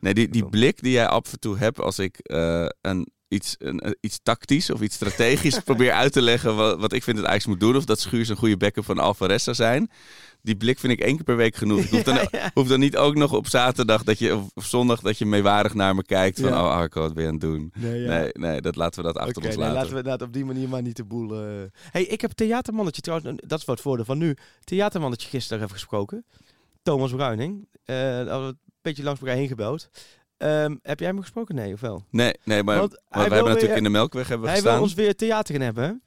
nee, 0.00 0.14
die, 0.14 0.28
die 0.28 0.48
blik 0.48 0.82
die 0.82 0.92
jij 0.92 1.06
af 1.06 1.32
en 1.32 1.40
toe 1.40 1.58
hebt 1.58 1.80
als 1.80 1.98
ik 1.98 2.18
een, 2.80 3.08
iets, 3.28 3.54
een, 3.58 3.96
iets 4.00 4.18
tactisch 4.22 4.70
of 4.70 4.80
iets 4.80 4.94
strategisch 4.94 5.58
probeer 5.64 5.92
uit 5.92 6.12
te 6.12 6.22
leggen 6.22 6.56
wat, 6.56 6.80
wat 6.80 6.92
ik 6.92 7.02
vind 7.02 7.16
dat 7.16 7.26
Ajax 7.26 7.46
moet 7.46 7.60
doen. 7.60 7.76
Of 7.76 7.84
dat 7.84 8.00
Schuurs 8.00 8.28
een 8.28 8.36
goede 8.36 8.56
backup 8.56 8.84
van 8.84 8.98
Alvarez 8.98 9.44
zou 9.44 9.56
zijn. 9.56 9.90
Die 10.44 10.56
blik 10.56 10.78
vind 10.78 10.92
ik 10.92 11.00
één 11.00 11.14
keer 11.14 11.24
per 11.24 11.36
week 11.36 11.54
genoeg. 11.56 11.80
Ik 11.80 11.90
hoef 11.90 12.02
dan, 12.12 12.18
hoef 12.54 12.68
dan 12.68 12.80
niet 12.80 12.96
ook 12.96 13.14
nog 13.14 13.32
op 13.32 13.46
zaterdag 13.48 14.02
dat 14.04 14.18
je, 14.18 14.36
of, 14.54 14.64
zondag 14.66 15.00
dat 15.00 15.18
je 15.18 15.26
meewarig 15.26 15.74
naar 15.74 15.94
me 15.94 16.02
kijkt. 16.02 16.40
Van, 16.40 16.48
Ja. 16.48 16.64
oh 16.64 16.70
Arco, 16.70 17.00
wat 17.00 17.14
ben 17.14 17.22
je 17.22 17.28
aan 17.28 17.34
het 17.34 17.42
doen? 17.42 17.72
Nee. 17.78 18.06
Nee, 18.06 18.30
nee, 18.32 18.60
dat 18.60 18.76
laten 18.76 19.00
we 19.00 19.12
dat 19.12 19.16
achter 19.18 19.36
ons 19.36 19.46
nee, 19.46 19.56
laten. 19.58 19.74
laten 19.74 19.90
we 19.90 19.96
inderdaad 19.96 20.26
op 20.28 20.32
die 20.32 20.44
manier 20.44 20.68
maar 20.68 20.82
niet 20.82 20.96
de 20.96 21.04
boel... 21.04 21.34
eh. 21.34 21.62
hey, 21.90 22.02
ik 22.04 22.20
heb 22.20 22.30
theatermannetje 22.30 23.00
trouwens, 23.02 23.28
en 23.30 23.36
dat 23.48 23.58
is 23.58 23.64
wat 23.64 23.80
voordeel 23.80 24.04
van 24.04 24.18
nu. 24.18 24.36
Theatermannetje 24.64 25.28
gisteren 25.28 25.62
even 25.62 25.74
gesproken. 25.74 26.24
Thomas 26.82 27.12
Bruining. 27.12 27.68
Eh 27.84 28.18
een 28.18 28.58
beetje 28.82 29.02
langs 29.02 29.20
elkaar 29.20 29.36
heen 29.36 29.48
gebeld. 29.48 29.90
Ehm, 30.36 30.76
heb 30.82 30.98
jij 30.98 31.08
hem 31.08 31.20
gesproken? 31.20 31.54
Nee, 31.54 31.72
of 31.72 31.80
wel? 31.80 32.04
Nee, 32.10 32.34
nee 32.44 32.62
maar, 32.62 32.78
Want 32.78 32.92
we 33.08 33.18
hebben 33.20 33.44
natuurlijk 33.44 33.76
in 33.76 33.82
de 33.82 33.88
Melkweg 33.90 34.28
hebben 34.28 34.40
we 34.46 34.52
Hij 34.52 34.56
gestaan. 34.56 34.74
wil 34.74 34.82
ons 34.82 34.94
weer 34.94 35.14
theater 35.16 35.54
gaan 35.54 35.64
hebben. 35.64 36.02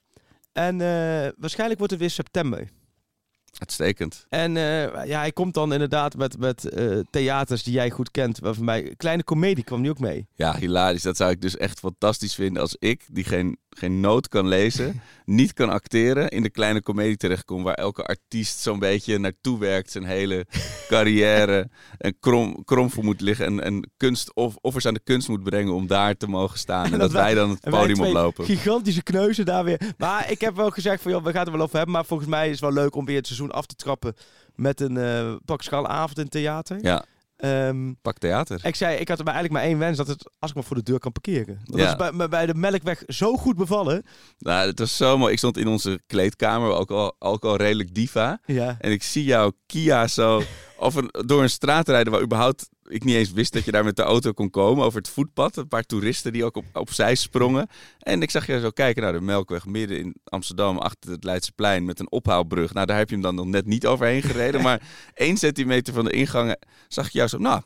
En 0.53 0.81
eh, 0.81 1.31
waarschijnlijk 1.38 1.77
wordt 1.77 1.91
het 1.93 2.01
weer 2.01 2.09
september. 2.09 2.67
Uitstekend. 3.59 4.25
En 4.29 4.57
eh, 4.57 5.05
ja, 5.05 5.19
hij 5.19 5.31
komt 5.31 5.53
dan 5.53 5.73
inderdaad 5.73 6.15
met, 6.15 6.37
met 6.37 6.69
eh, 6.69 6.99
theaters 7.09 7.63
die 7.63 7.73
jij 7.73 7.89
goed 7.89 8.11
kent. 8.11 8.39
Waarvan 8.39 8.65
mij 8.65 8.93
Kleine 8.97 9.23
Comedie 9.23 9.63
kwam 9.63 9.81
nu 9.81 9.89
ook 9.89 9.99
mee. 9.99 10.27
Ja, 10.35 10.55
hilarisch. 10.55 11.01
Dat 11.01 11.17
zou 11.17 11.31
ik 11.31 11.41
dus 11.41 11.57
echt 11.57 11.79
fantastisch 11.79 12.35
vinden 12.35 12.61
als 12.61 12.75
ik, 12.79 13.05
die 13.11 13.23
geen 13.23 13.57
geen 13.78 13.99
noot 13.99 14.28
kan 14.28 14.47
lezen, 14.47 15.01
niet 15.25 15.53
kan 15.53 15.69
acteren, 15.69 16.30
in 16.30 16.43
de 16.43 16.49
kleine 16.49 16.82
komedie 16.82 17.17
terechtkomt 17.17 17.63
waar 17.63 17.73
elke 17.73 18.03
artiest 18.03 18.59
zo'n 18.59 18.80
beetje 18.80 19.17
naartoe 19.17 19.59
werkt, 19.59 19.91
zijn 19.91 20.03
hele 20.03 20.45
carrière 20.88 21.69
en 21.97 22.19
krom, 22.19 22.63
krom 22.63 22.89
voor 22.89 23.03
moet 23.03 23.21
liggen 23.21 23.45
en, 23.45 23.63
en 23.63 23.91
kunst, 23.97 24.36
of, 24.36 24.55
offers 24.61 24.86
aan 24.86 24.93
de 24.93 25.03
kunst 25.03 25.28
moet 25.28 25.43
brengen 25.43 25.73
om 25.73 25.88
daar 25.88 26.17
te 26.17 26.28
mogen 26.28 26.59
staan. 26.59 26.93
En, 26.93 26.99
dat, 26.99 27.11
wij 27.11 27.34
dan 27.34 27.49
het 27.49 27.59
podium 27.59 28.01
oplopen. 28.01 28.45
Gigantische 28.45 29.03
kneuzen 29.03 29.45
daar 29.45 29.63
weer. 29.63 29.82
Maar 29.97 30.32
ik 30.32 30.41
heb 30.41 30.55
wel 30.55 30.69
gezegd 30.69 31.01
van, 31.01 31.11
joh, 31.11 31.23
we 31.23 31.30
gaan 31.30 31.39
het 31.39 31.47
er 31.47 31.53
wel 31.53 31.63
over 31.63 31.78
hebben. 31.78 31.95
Maar 31.95 32.05
volgens 32.05 32.30
mij 32.30 32.45
is 32.45 32.51
het 32.51 32.59
wel 32.59 32.84
leuk 32.84 32.95
om 32.95 33.05
weer 33.05 33.17
het 33.17 33.28
seizoen 33.28 33.51
af 33.51 33.65
te 33.65 33.75
trappen 33.75 34.15
met 34.55 34.82
een 34.82 34.97
eh 34.97 35.36
pakschaal-avond 35.45 36.17
in 36.17 36.23
het 36.23 36.32
theater. 36.32 36.78
Ja, 36.82 37.05
Ehm, 37.38 37.93
pak 38.01 38.17
theater. 38.17 38.59
ik 38.65 38.75
zei, 38.75 38.97
ik 38.97 39.07
had 39.07 39.17
maar 39.23 39.33
eigenlijk 39.33 39.53
maar 39.53 39.63
één 39.71 39.79
wens, 39.79 39.97
dat 39.97 40.07
het 40.07 40.29
als 40.39 40.49
ik 40.49 40.55
maar 40.55 40.65
voor 40.65 40.75
de 40.75 40.83
deur 40.83 40.99
kan 40.99 41.11
parkeren. 41.11 41.59
Dat 41.63 41.79
Ja. 41.79 41.88
is 41.89 42.11
bij, 42.15 42.29
bij- 42.29 42.45
de 42.45 42.53
Melkweg 42.53 43.03
zo 43.07 43.35
goed 43.38 43.55
bevallen. 43.55 44.05
Nou, 44.38 44.67
het 44.67 44.79
was 44.79 44.97
zo 44.97 45.17
mooi. 45.17 45.31
Ik 45.31 45.38
stond 45.38 45.57
in 45.57 45.67
onze 45.67 45.99
kleedkamer, 46.07 46.69
ook 46.71 46.91
al, 46.91 47.15
ook 47.19 47.43
al 47.45 47.55
redelijk 47.55 47.93
diva. 47.95 48.39
Ja. 48.45 48.75
En 48.79 48.91
ik 48.91 49.03
zie 49.03 49.23
jouw 49.23 49.51
Kia 49.65 50.07
zo 50.07 50.41
over, 50.79 51.25
door 51.25 51.41
een 51.43 51.49
straat 51.49 51.88
rijden 51.88 52.13
waar 52.13 52.21
überhaupt 52.21 52.69
ik 52.88 53.03
niet 53.03 53.15
eens 53.15 53.31
wist 53.31 53.53
dat 53.53 53.65
je 53.65 53.71
daar 53.71 53.83
met 53.83 53.95
de 53.95 54.01
auto 54.01 54.31
kon 54.31 54.49
komen. 54.49 54.85
Over 54.85 54.97
het 54.99 55.09
voetpad. 55.09 55.57
Een 55.57 55.67
paar 55.67 55.83
toeristen 55.83 56.33
die 56.33 56.45
ook 56.45 56.55
op, 56.55 56.65
opzij 56.73 57.15
sprongen. 57.15 57.67
En 57.99 58.21
ik 58.21 58.31
zag 58.31 58.47
je 58.47 58.59
zo 58.59 58.69
kijken 58.69 59.03
naar 59.03 59.13
de 59.13 59.21
Melkweg 59.21 59.65
midden 59.65 59.99
in 59.99 60.15
Amsterdam 60.23 60.77
achter 60.77 61.11
het 61.11 61.23
Leidseplein 61.23 61.85
met 61.85 61.99
een 61.99 62.11
ophaalbrug. 62.11 62.73
Nou, 62.73 62.85
daar 62.85 62.97
heb 62.97 63.07
je 63.07 63.13
hem 63.13 63.23
dan 63.23 63.35
nog 63.35 63.45
net 63.45 63.65
niet 63.65 63.85
overheen 63.85 64.21
gereden. 64.21 64.61
maar 64.67 64.81
één 65.13 65.38
centimeter 65.38 65.93
van 65.93 66.05
de 66.05 66.11
ingang 66.11 66.55
zag 66.88 67.05
ik 67.05 67.11
jou 67.11 67.27
zo, 67.27 67.38
nou, 67.38 67.61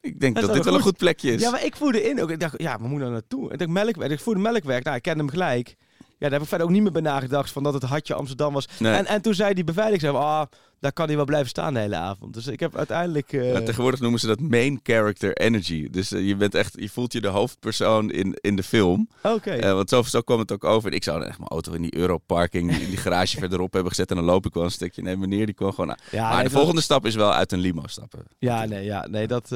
ik 0.00 0.20
denk 0.20 0.40
Dat 0.40 0.52
dit 0.52 0.64
wel 0.64 0.74
een 0.74 0.80
goed. 0.80 0.96
plekje 0.96 1.32
is. 1.32 1.40
Ja, 1.40 1.50
maar 1.50 1.64
ik 1.64 1.76
voerde 1.76 2.02
in 2.02 2.22
ook. 2.22 2.30
Ik 2.30 2.40
dacht, 2.40 2.54
ja, 2.60 2.76
we 2.78 2.82
moeten 2.88 3.00
daar 3.00 3.10
naartoe. 3.10 3.52
Ik 3.52 3.58
dacht, 3.58 3.70
Melkweg. 3.70 4.10
Ik 4.10 4.20
voerde 4.20 4.40
Melkweg. 4.40 4.82
Nou, 4.82 4.96
ik 4.96 5.02
kende 5.02 5.18
hem 5.18 5.30
gelijk. 5.30 5.74
Ja, 6.18 6.22
daar 6.22 6.30
heb 6.30 6.40
ik 6.42 6.48
verder 6.48 6.66
ook 6.66 6.72
niet 6.72 6.82
meer 6.82 6.92
bij 6.92 7.02
nagedacht 7.02 7.52
van 7.52 7.62
dat 7.62 7.74
het 7.74 7.82
hartje 7.82 8.14
Amsterdam 8.14 8.52
was. 8.52 8.68
Nee. 8.78 8.94
En, 8.94 9.06
en 9.06 9.22
toen 9.22 9.34
zei 9.34 9.54
die 9.54 9.64
beveiliger, 9.64 10.00
zei, 10.10 10.22
ah, 10.22 10.46
daar 10.86 10.94
kan 10.94 11.06
hij 11.06 11.16
wel 11.16 11.24
blijven 11.24 11.48
staan 11.48 11.74
de 11.74 11.80
hele 11.80 11.96
avond. 11.96 12.34
Dus 12.34 12.46
ik 12.46 12.60
heb 12.60 12.76
uiteindelijk... 12.76 13.32
eh, 13.32 13.52
Ja, 13.52 13.60
tegenwoordig 13.62 14.00
noemen 14.00 14.20
ze 14.20 14.26
dat 14.26 14.40
main 14.40 14.80
character 14.82 15.32
energy. 15.32 15.90
Dus 15.90 16.12
eh, 16.12 16.26
je 16.26 16.36
bent 16.36 16.54
echt, 16.54 16.74
je 16.78 16.88
voelt 16.88 17.12
je 17.12 17.20
de 17.20 17.28
hoofdpersoon 17.28 18.10
in, 18.10 18.36
in 18.40 18.56
de 18.56 18.62
film. 18.62 19.08
Oké. 19.22 19.50
Eh, 19.50 19.72
want 19.72 19.88
zo, 19.88 20.02
zo 20.02 20.20
kwam 20.20 20.38
het 20.38 20.52
ook 20.52 20.64
over. 20.64 20.90
En 20.90 20.96
ik 20.96 21.02
zou 21.04 21.24
echt 21.24 21.38
mijn 21.38 21.50
auto 21.50 21.72
in 21.72 21.82
die 21.82 21.96
Europarking, 21.96 22.78
in 22.78 22.88
die 22.88 22.96
garage 22.96 23.38
verderop 23.44 23.72
hebben 23.72 23.90
gezet. 23.90 24.10
En 24.10 24.16
dan 24.16 24.24
loop 24.24 24.46
ik 24.46 24.54
wel 24.54 24.64
een 24.64 24.70
stukje. 24.70 25.02
Nee, 25.02 25.16
meneer, 25.16 25.46
die 25.46 25.54
kwam 25.54 25.72
gewoon 25.72 25.96
ja, 26.10 26.28
maar 26.28 26.34
nee, 26.34 26.44
de 26.44 26.50
volgende 26.50 26.80
stap 26.80 27.06
is 27.06 27.14
wel 27.14 27.32
uit 27.32 27.52
een 27.52 27.58
limo 27.58 27.82
stappen. 27.86 28.20
Ja, 28.38 28.64
nee, 28.64 28.84
ja, 28.84 29.06
nee 29.06 29.26
dat, 29.26 29.48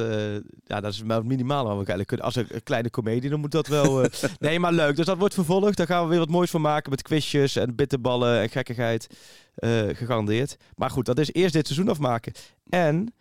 ja, 0.64 0.80
dat 0.80 0.92
is 0.92 1.02
maar 1.02 1.16
het 1.16 1.26
minimale 1.26 1.68
wat 1.68 1.86
we 1.86 1.92
eigenlijk 1.92 2.08
kunnen. 2.08 2.26
Als 2.26 2.36
een, 2.36 2.62
kleine 2.62 2.90
komedie, 2.90 3.30
dan 3.30 3.40
moet 3.40 3.50
dat 3.50 3.66
wel... 3.66 4.06
nee, 4.38 4.58
maar 4.58 4.72
leuk. 4.72 4.96
Dus 4.96 5.06
dat 5.06 5.18
wordt 5.18 5.34
vervolgd. 5.34 5.76
Daar 5.76 5.86
gaan 5.86 6.02
we 6.02 6.08
weer 6.08 6.18
wat 6.18 6.28
moois 6.28 6.50
van 6.50 6.60
maken 6.60 6.90
met 6.90 7.02
quizjes 7.02 7.56
en 7.56 7.74
bitterballen 7.74 8.40
en 8.40 8.48
gekkigheid. 8.48 9.08
Eh, 9.54 9.88
gegarandeerd. 9.88 10.56
Maar 10.74 10.90
goed, 10.90 11.06
dat 11.06 11.18
is 11.18 11.32
eerst 11.32 11.52
dit 11.52 11.66
seizoen 11.66 11.88
afmaken. 11.88 12.32
En 12.68 13.14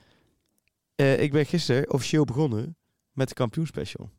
eh, 0.96 1.22
ik 1.22 1.32
ben 1.32 1.46
gisteren 1.46 1.94
officieel 1.94 2.24
begonnen 2.24 2.78
met 3.12 3.28
de 3.28 3.34
kampioenspecial. 3.34 4.10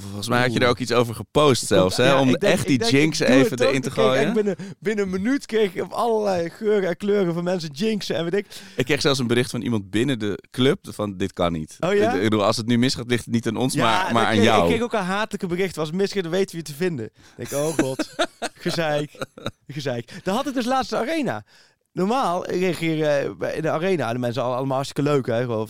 Volgens 0.00 0.28
mij 0.28 0.40
had 0.40 0.52
je 0.52 0.58
er 0.60 0.68
ook 0.68 0.78
iets 0.78 0.92
over 0.92 1.14
gepost 1.14 1.66
zelfs. 1.66 1.96
Hè? 1.96 2.04
Ja, 2.06 2.20
Om 2.20 2.26
denk- 2.26 2.42
echt 2.42 2.66
die 2.66 2.78
denk, 2.78 2.90
jinx 2.90 3.18
even 3.18 3.58
erin 3.60 3.80
te 3.80 3.90
gooien. 3.90 4.32
Binnen, 4.32 4.56
binnen 4.78 5.04
een 5.04 5.10
minuut 5.10 5.46
kreeg 5.46 5.74
ik 5.74 5.82
op 5.82 5.92
allerlei 5.92 6.50
geuren 6.50 6.88
en 6.88 6.96
kleuren 6.96 7.34
van 7.34 7.44
mensen 7.44 7.70
jinxen 7.72 8.16
en 8.16 8.24
weet 8.24 8.34
ik. 8.34 8.46
Ik 8.76 8.84
kreeg 8.84 9.00
zelfs 9.00 9.18
een 9.18 9.26
bericht 9.26 9.50
van 9.50 9.62
iemand 9.62 9.90
binnen 9.90 10.18
de 10.18 10.42
club 10.50 10.78
van 10.90 11.16
dit 11.16 11.32
kan 11.32 11.52
niet. 11.52 11.76
Oh 11.80 11.94
ja? 11.94 12.12
Ik 12.12 12.22
bedoel, 12.22 12.44
als 12.44 12.56
het 12.56 12.66
nu 12.66 12.78
misgaat, 12.78 13.06
ligt 13.06 13.24
het 13.24 13.34
niet 13.34 13.46
aan 13.46 13.56
ons, 13.56 13.74
maar, 13.76 14.12
maar 14.12 14.24
aan 14.26 14.32
kreeg- 14.32 14.44
jou. 14.44 14.62
Ik 14.62 14.68
kreeg 14.68 14.82
ook 14.82 14.92
een 14.92 14.98
hatelijke 14.98 15.46
bericht. 15.46 15.76
Was 15.76 15.90
misgaan, 15.90 16.22
dan 16.22 16.30
weten 16.30 16.50
we 16.50 16.56
je 16.56 16.62
te 16.62 16.74
vinden. 16.74 17.10
Ik 17.36 17.48
denk, 17.50 17.62
oh 17.62 17.74
god, 17.78 18.08
gezeik, 18.54 19.10
gezeik. 19.66 20.10
Dan 20.22 20.34
had 20.34 20.46
ik 20.46 20.54
dus 20.54 20.64
laatst 20.64 20.90
de 20.90 20.96
arena. 20.96 21.44
Normaal 21.94 22.46
reageren 22.46 23.20
eh, 23.24 23.30
bij- 23.38 23.54
in 23.54 23.62
de 23.62 23.70
arena 23.70 24.12
de 24.12 24.18
mensen 24.18 24.42
al- 24.42 24.54
allemaal 24.54 24.74
hartstikke 24.76 25.10
leuk. 25.10 25.26
Hè, 25.26 25.40
gewoon. 25.40 25.68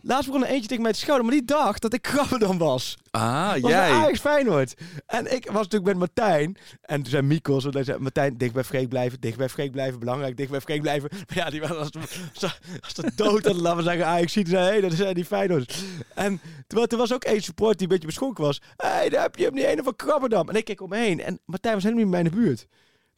Laatst 0.00 0.26
begon 0.26 0.44
er 0.44 0.50
eentje 0.50 0.68
tegen 0.68 0.82
mij 0.82 0.92
te 0.92 0.98
schouder, 0.98 1.26
maar 1.26 1.34
die 1.34 1.44
dacht 1.44 1.82
dat 1.82 1.94
ik 1.94 2.02
krabben 2.02 2.38
dan 2.38 2.58
was. 2.58 2.98
Ah, 3.10 3.50
Was 3.60 3.70
jij. 3.70 3.90
Ajax 3.90 4.18
Feyenoord. 4.20 4.74
En 5.06 5.34
ik 5.34 5.44
was 5.46 5.62
natuurlijk 5.62 5.84
met 5.84 5.98
Martijn. 5.98 6.56
En 6.82 7.02
toen 7.02 7.10
zei 7.10 7.22
Mikos, 7.22 7.64
en 7.64 7.84
zei 7.84 7.98
Martijn, 7.98 8.36
dicht 8.38 8.52
bij 8.52 8.64
Freek 8.64 8.88
blijven, 8.88 9.20
dicht 9.20 9.36
bij 9.36 9.48
Freek 9.48 9.72
blijven, 9.72 9.98
belangrijk, 9.98 10.36
dicht 10.36 10.50
bij 10.50 10.60
Freek 10.60 10.80
blijven. 10.80 11.08
Maar 11.12 11.36
ja, 11.36 11.50
die 11.50 11.60
was 11.60 11.70
als, 11.70 11.90
als, 12.34 12.58
als 12.80 12.94
de 12.94 13.10
dood, 13.16 13.46
en 13.46 13.60
laten 13.60 13.76
we 13.76 13.82
zeggen, 13.82 14.06
Ajax 14.06 14.32
ziet, 14.32 14.48
zei, 14.48 14.64
hey, 14.68 14.80
dat 14.80 14.92
zijn 14.92 15.14
die 15.14 15.24
Feyenoord. 15.24 15.74
En 16.14 16.40
toen, 16.66 16.86
toen 16.86 16.98
was 16.98 17.12
ook 17.14 17.24
één 17.24 17.42
support 17.42 17.72
die 17.78 17.82
een 17.86 17.92
beetje 17.92 18.06
beschonken 18.08 18.44
was. 18.44 18.60
Hé, 18.76 18.88
hey, 18.88 19.08
daar 19.08 19.22
heb 19.22 19.36
je 19.36 19.44
hem, 19.44 19.54
die 19.54 19.66
ene 19.66 19.82
van 19.82 19.96
Krabberdam. 19.96 20.48
En 20.48 20.56
ik 20.56 20.64
keek 20.64 20.80
om 20.80 20.88
me 20.88 20.96
heen. 20.96 21.20
En 21.20 21.40
Martijn 21.44 21.74
was 21.74 21.82
helemaal 21.82 22.04
niet 22.04 22.14
in 22.14 22.22
mijn 22.30 22.34
buurt. 22.44 22.66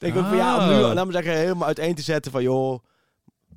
Denk 0.02 0.14
ik 0.14 0.20
ook 0.20 0.26
van, 0.28 0.36
ja, 0.36 0.58
om 0.62 0.68
nu, 0.68 0.74
Ah. 0.74 0.80
laten 0.94 1.06
we 1.06 1.12
zeggen, 1.12 1.36
helemaal 1.36 1.66
uiteen 1.66 1.94
te 1.94 2.02
zetten 2.02 2.32
van, 2.32 2.42
joh, 2.42 2.82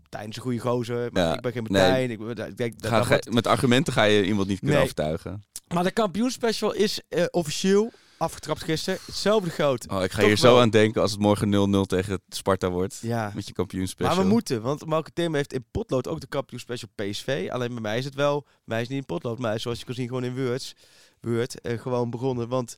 Martijn 0.02 0.30
is 0.30 0.36
een 0.36 0.42
goede 0.42 0.60
gozer, 0.60 1.10
maar 1.12 1.24
Ja, 1.24 1.34
ik 1.34 1.42
ben 1.42 1.52
geen 1.52 1.64
nee. 1.70 1.82
Martijn. 1.82 2.12
Ik, 2.12 2.48
ik 2.50 2.58
denk, 2.58 2.82
dat, 2.82 3.06
Ga- 3.06 3.20
met 3.30 3.48
argumenten 3.48 3.94
ga 3.94 4.04
je 4.04 4.26
iemand 4.26 4.48
niet 4.48 4.58
kunnen 4.60 4.76
Nee. 4.76 4.84
overtuigen. 4.86 5.44
maar 5.74 5.84
de 5.84 5.92
kampioenspecial 5.92 6.74
is 6.74 7.02
eh, 7.10 7.24
officieel 7.32 7.92
afgetrapt 8.18 8.64
gisteren. 8.64 9.00
Hetzelfde 9.06 9.50
groot. 9.50 9.88
Oh, 9.90 10.04
ik 10.04 10.12
ga 10.12 10.18
Toch 10.20 10.28
hier 10.28 10.38
zo 10.38 10.60
aan 10.60 10.70
denken 10.70 11.02
als 11.02 11.12
het 11.12 11.20
morgen 11.20 11.50
0-0 11.50 11.86
tegen 11.88 12.22
Sparta 12.30 12.70
wordt. 12.70 13.00
Ja. 13.02 13.32
Met 13.36 13.48
je 13.48 13.54
kampioenspecial. 13.54 14.16
Maar 14.16 14.24
we 14.26 14.30
moeten, 14.32 14.62
want 14.62 14.86
Malke 14.86 15.12
Tim 15.14 15.36
heeft 15.36 15.54
in 15.54 15.66
potlood 15.72 16.08
ook 16.08 16.20
de 16.20 16.28
kampioenspecial 16.28 16.90
PSV. 16.96 17.48
Alleen 17.52 17.72
bij 17.72 17.82
mij 17.82 17.98
is 17.98 18.06
het 18.06 18.16
wel, 18.16 18.42
bij 18.42 18.52
mij 18.66 18.82
is 18.82 18.88
niet 18.88 18.98
in 18.98 19.06
potlood, 19.06 19.40
maar 19.40 19.60
zoals 19.60 19.80
je 19.80 19.86
kan 19.86 19.94
zien 19.96 20.08
gewoon 20.08 20.24
in 20.24 20.36
Words, 20.46 20.74
Word, 21.22 21.62
eh, 21.62 21.80
gewoon 21.80 22.10
begonnen. 22.10 22.48
Want 22.48 22.78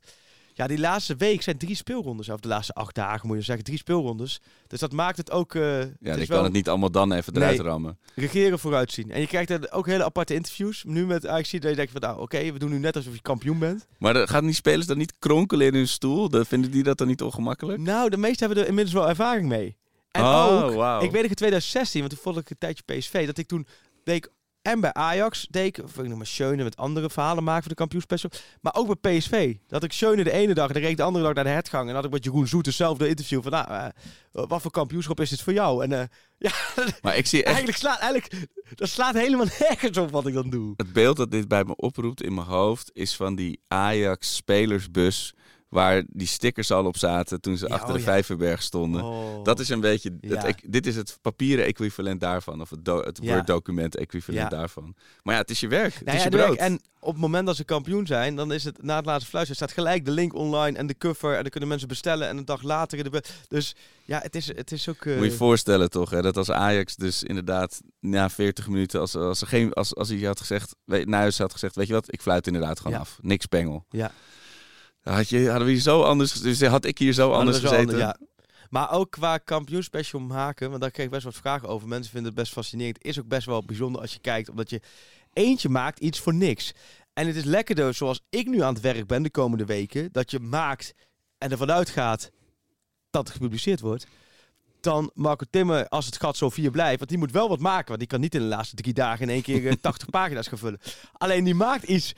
ja, 0.58 0.66
die 0.66 0.78
laatste 0.78 1.16
week 1.16 1.42
zijn 1.42 1.56
drie 1.58 1.74
speelrondes, 1.74 2.28
of 2.28 2.40
de 2.40 2.48
laatste 2.48 2.72
acht 2.74 2.94
dagen 2.94 3.26
moet 3.26 3.36
je 3.36 3.42
zeggen, 3.42 3.64
drie 3.64 3.78
speelrondes. 3.78 4.40
Dus 4.66 4.80
dat 4.80 4.92
maakt 4.92 5.16
het 5.16 5.30
ook, 5.30 5.54
eh 5.54 5.62
Ja, 5.62 5.86
het 6.00 6.16
ik 6.16 6.16
is 6.22 6.26
kan 6.28 6.44
het 6.44 6.52
niet 6.52 6.68
allemaal 6.68 6.90
dan 6.90 7.12
even 7.12 7.36
eruit 7.36 7.56
Nee. 7.56 7.66
rammen. 7.66 7.98
regeren 8.14 8.58
vooruitzien. 8.58 9.10
En 9.10 9.20
je 9.20 9.26
krijgt 9.26 9.50
er 9.50 9.72
ook 9.72 9.86
hele 9.86 10.04
aparte 10.04 10.34
interviews. 10.34 10.84
Nu 10.86 11.06
met 11.06 11.26
Ajax 11.26 11.50
dat 11.50 11.62
je 11.62 11.74
denkt 11.76 11.92
van, 11.92 12.00
nou 12.00 12.20
oké, 12.20 12.52
we 12.52 12.58
doen 12.58 12.70
nu 12.70 12.78
net 12.78 12.96
alsof 12.96 13.14
je 13.14 13.20
kampioen 13.22 13.58
bent. 13.58 13.86
Maar 13.98 14.28
gaan 14.28 14.44
die 14.44 14.54
spelers 14.54 14.86
dan 14.86 14.98
niet 14.98 15.14
kronkelen 15.18 15.66
in 15.66 15.74
hun 15.74 15.88
stoel? 15.88 16.28
Dan 16.28 16.46
vinden 16.46 16.70
die 16.70 16.82
dat 16.82 16.98
dan 16.98 17.06
niet 17.06 17.22
ongemakkelijk? 17.22 17.80
Nou, 17.80 18.10
de 18.10 18.16
meesten 18.16 18.46
hebben 18.46 18.62
er 18.64 18.68
inmiddels 18.68 18.94
wel 18.96 19.08
ervaring 19.08 19.48
mee. 19.48 19.76
En 20.10 20.22
Oh, 20.22 20.62
ook, 20.64 20.74
wauw. 20.74 21.00
ik 21.02 21.10
weet 21.10 21.20
nog 21.22 21.30
in 21.30 21.36
2016, 21.36 22.00
want 22.00 22.12
toen 22.12 22.22
volgde 22.22 22.40
ik 22.40 22.50
een 22.50 22.58
tijdje 22.58 22.82
PSV, 22.84 23.26
dat 23.26 23.38
ik 23.38 23.46
toen 23.46 23.66
deed 24.04 24.16
ik 24.16 24.30
en 24.68 24.80
bij 24.80 24.92
Ajax 24.92 25.46
deed 25.50 25.78
ik, 25.78 25.84
of 25.84 25.98
ik 25.98 26.08
noem 26.08 26.16
maar 26.16 26.26
Schöne 26.26 26.62
met 26.62 26.76
andere 26.76 27.10
verhalen 27.10 27.44
maken 27.44 27.60
voor 27.60 27.70
de 27.70 27.76
kampioenspecial, 27.76 28.30
maar 28.60 28.74
ook 28.74 29.00
bij 29.00 29.18
PSV. 29.18 29.56
Dat 29.66 29.82
ik 29.82 29.92
Schöne 29.92 30.24
de 30.24 30.32
ene 30.32 30.54
dag, 30.54 30.66
en 30.66 30.72
dan 30.72 30.82
reed 30.82 30.90
ik 30.90 30.96
de 30.96 31.02
andere 31.02 31.24
dag 31.24 31.34
naar 31.34 31.44
de 31.44 31.50
hertgang 31.50 31.88
en 31.88 31.94
had 31.94 32.04
ik 32.04 32.10
met 32.10 32.24
Jeroen 32.24 32.46
Zoet 32.46 32.66
hetzelfde 32.66 33.08
interview 33.08 33.42
van, 33.42 33.50
nou, 33.50 33.68
eh, 33.68 33.88
wat 34.30 34.62
voor 34.62 34.70
kampioenschap 34.70 35.20
is 35.20 35.30
dit 35.30 35.42
voor 35.42 35.52
jou? 35.52 35.84
En 35.84 35.92
eh, 35.92 36.06
ja, 36.48 36.52
Maar 37.02 37.16
ik 37.16 37.26
zie 37.26 37.38
echt 37.38 37.46
eigenlijk 37.46 37.78
slaat, 37.78 37.98
eigenlijk, 37.98 38.46
dat 38.74 38.88
slaat 38.88 39.14
helemaal 39.14 39.46
nergens 39.68 39.98
op 39.98 40.10
wat 40.10 40.26
ik 40.26 40.34
dan 40.34 40.50
doe. 40.50 40.72
het 40.76 40.92
beeld 40.92 41.16
dat 41.16 41.30
dit 41.30 41.48
bij 41.48 41.64
me 41.64 41.76
oproept 41.76 42.22
in 42.22 42.34
mijn 42.34 42.46
hoofd... 42.46 42.90
is 42.92 43.16
van 43.16 43.34
die 43.34 43.60
Ajax-spelersbus... 43.68 45.34
waar 45.68 46.02
die 46.08 46.26
stickers 46.26 46.70
al 46.70 46.84
op 46.86 46.96
zaten 46.96 47.40
toen 47.40 47.56
ze 47.56 47.66
Ja, 47.68 47.74
achter 47.74 47.88
oh 47.88 47.94
de. 47.94 48.00
Vijverberg 48.00 48.62
stonden. 48.62 49.02
Oh. 49.04 49.44
Dat 49.44 49.60
is 49.60 49.68
een 49.68 49.80
beetje... 49.80 50.10
Het, 50.20 50.30
Ja. 50.42 50.44
ek- 50.46 50.72
dit 50.72 50.86
is 50.86 50.96
het 50.96 51.18
papieren 51.22 51.64
equivalent 51.64 52.20
daarvan. 52.20 52.60
Of 52.60 52.70
het, 52.70 52.84
do- 52.84 53.02
het 53.02 53.18
Ja. 53.22 53.32
Word-document 53.34 53.96
equivalent 53.96 54.50
daarvan. 54.50 54.94
Maar 55.22 55.34
ja, 55.34 55.40
het 55.40 55.50
is 55.50 55.60
je 55.60 55.68
werk. 55.68 55.94
Het 55.94 56.04
Nou 56.04 56.16
is 56.16 56.22
je 56.22 56.28
brood. 56.30 56.46
werk- 56.46 56.58
en 56.60 56.80
op 57.00 57.12
het 57.12 57.20
moment 57.20 57.46
dat 57.46 57.56
ze 57.56 57.64
kampioen 57.64 58.06
zijn, 58.06 58.36
dan 58.36 58.52
is 58.52 58.64
het 58.64 58.82
na 58.82 58.96
het 58.96 59.06
laatste 59.06 59.28
fluisteren 59.30 59.56
staat 59.62 59.72
gelijk 59.78 60.04
de 60.04 60.10
link 60.10 60.34
online 60.34 60.78
en 60.78 60.86
de 60.86 60.96
cover 60.98 61.34
en 61.36 61.40
dan 61.42 61.50
kunnen 61.50 61.68
mensen 61.68 61.88
bestellen 61.88 62.28
en 62.28 62.36
een 62.36 62.44
dag 62.44 62.62
later 62.62 63.10
de 63.10 63.22
dus 63.48 63.74
ja, 64.04 64.18
het 64.22 64.36
is 64.36 64.46
het 64.46 64.72
is 64.72 64.88
ook 64.88 65.04
eh, 65.04 65.14
Moet 65.14 65.24
je 65.24 65.30
je 65.30 65.36
voorstellen 65.36 65.90
toch, 65.90 66.10
hè, 66.10 66.22
dat 66.22 66.36
als 66.36 66.50
Ajax 66.50 66.96
dus 66.96 67.22
inderdaad 67.22 67.80
na 68.00 68.30
40 68.30 68.68
minuten, 68.68 69.00
als, 69.00 69.14
als, 69.14 69.40
er 69.40 69.46
geen, 69.46 69.72
als, 69.72 69.94
als 69.94 70.08
hij 70.08 70.18
had 70.18 70.40
gezegd, 70.40 70.74
weet, 70.84 71.06
Nijhuis 71.06 71.38
had 71.38 71.52
gezegd, 71.52 71.74
weet 71.76 71.86
je 71.86 71.92
wat, 71.92 72.12
ik 72.12 72.22
fluit 72.22 72.46
inderdaad 72.46 72.80
gewoon 72.80 72.98
af. 72.98 73.18
Niks 73.22 73.46
pengel. 73.46 73.84
Ja. 73.90 74.12
Had 75.08 75.28
je, 75.28 75.48
hadden 75.48 75.66
we 75.66 75.72
hier 75.72 75.80
zo 75.80 76.02
anders, 76.02 76.32
dus 76.32 76.62
had 76.62 76.84
ik 76.84 76.98
hier 76.98 77.12
zo 77.12 77.32
anders 77.32 77.58
gezeten. 77.58 77.98
ja. 77.98 78.16
Maar 78.70 78.92
ook 78.92 79.10
qua 79.10 79.38
kampioenspecial 79.38 80.20
maken, 80.20 80.68
want 80.68 80.80
daar 80.80 80.90
kreeg 80.90 81.04
ik 81.04 81.12
best 81.12 81.24
wat 81.24 81.34
vragen 81.34 81.68
over. 81.68 81.88
Mensen 81.88 82.12
vinden 82.12 82.30
het 82.30 82.40
best 82.40 82.52
fascinerend. 82.52 83.04
Is 83.04 83.18
ook 83.18 83.28
best 83.28 83.46
wel 83.46 83.64
bijzonder 83.64 84.00
als 84.00 84.12
je 84.12 84.18
kijkt, 84.18 84.50
omdat 84.50 84.70
je 84.70 84.80
eentje 85.32 85.68
maakt 85.68 86.00
iets 86.00 86.20
voor 86.20 86.34
niks. 86.34 86.72
En 87.12 87.26
het 87.26 87.36
is 87.36 87.44
lekkerder, 87.44 87.94
zoals 87.94 88.20
ik 88.30 88.46
nu 88.46 88.62
aan 88.62 88.74
het 88.74 88.82
werk 88.82 89.06
ben 89.06 89.22
de 89.22 89.30
komende 89.30 89.64
weken, 89.64 90.08
dat 90.12 90.30
je 90.30 90.38
maakt 90.38 90.94
en 91.38 91.50
ervan 91.50 91.70
uitgaat 91.70 92.30
dat 93.10 93.22
het 93.22 93.32
gepubliceerd 93.36 93.80
wordt. 93.80 94.06
Dan 94.80 95.10
Marco 95.14 95.44
Timmer, 95.50 95.88
als 95.88 96.06
het 96.06 96.16
gat 96.16 96.36
zo 96.36 96.50
vier 96.50 96.70
blijft. 96.70 96.98
Want 96.98 97.10
die 97.10 97.18
moet 97.18 97.32
wel 97.32 97.48
wat 97.48 97.58
maken. 97.58 97.86
Want 97.86 97.98
die 97.98 98.08
kan 98.08 98.20
niet 98.20 98.34
in 98.34 98.40
de 98.40 98.46
laatste 98.46 98.76
drie 98.76 98.92
dagen 98.92 99.22
in 99.22 99.32
één 99.32 99.42
keer 99.42 99.66
eh, 99.66 99.72
80 99.80 100.10
pagina's 100.10 100.46
gaan 100.46 100.58
vullen. 100.58 100.80
Alleen 101.12 101.44
die 101.44 101.54
maakt 101.54 101.82
iets. 101.82 102.14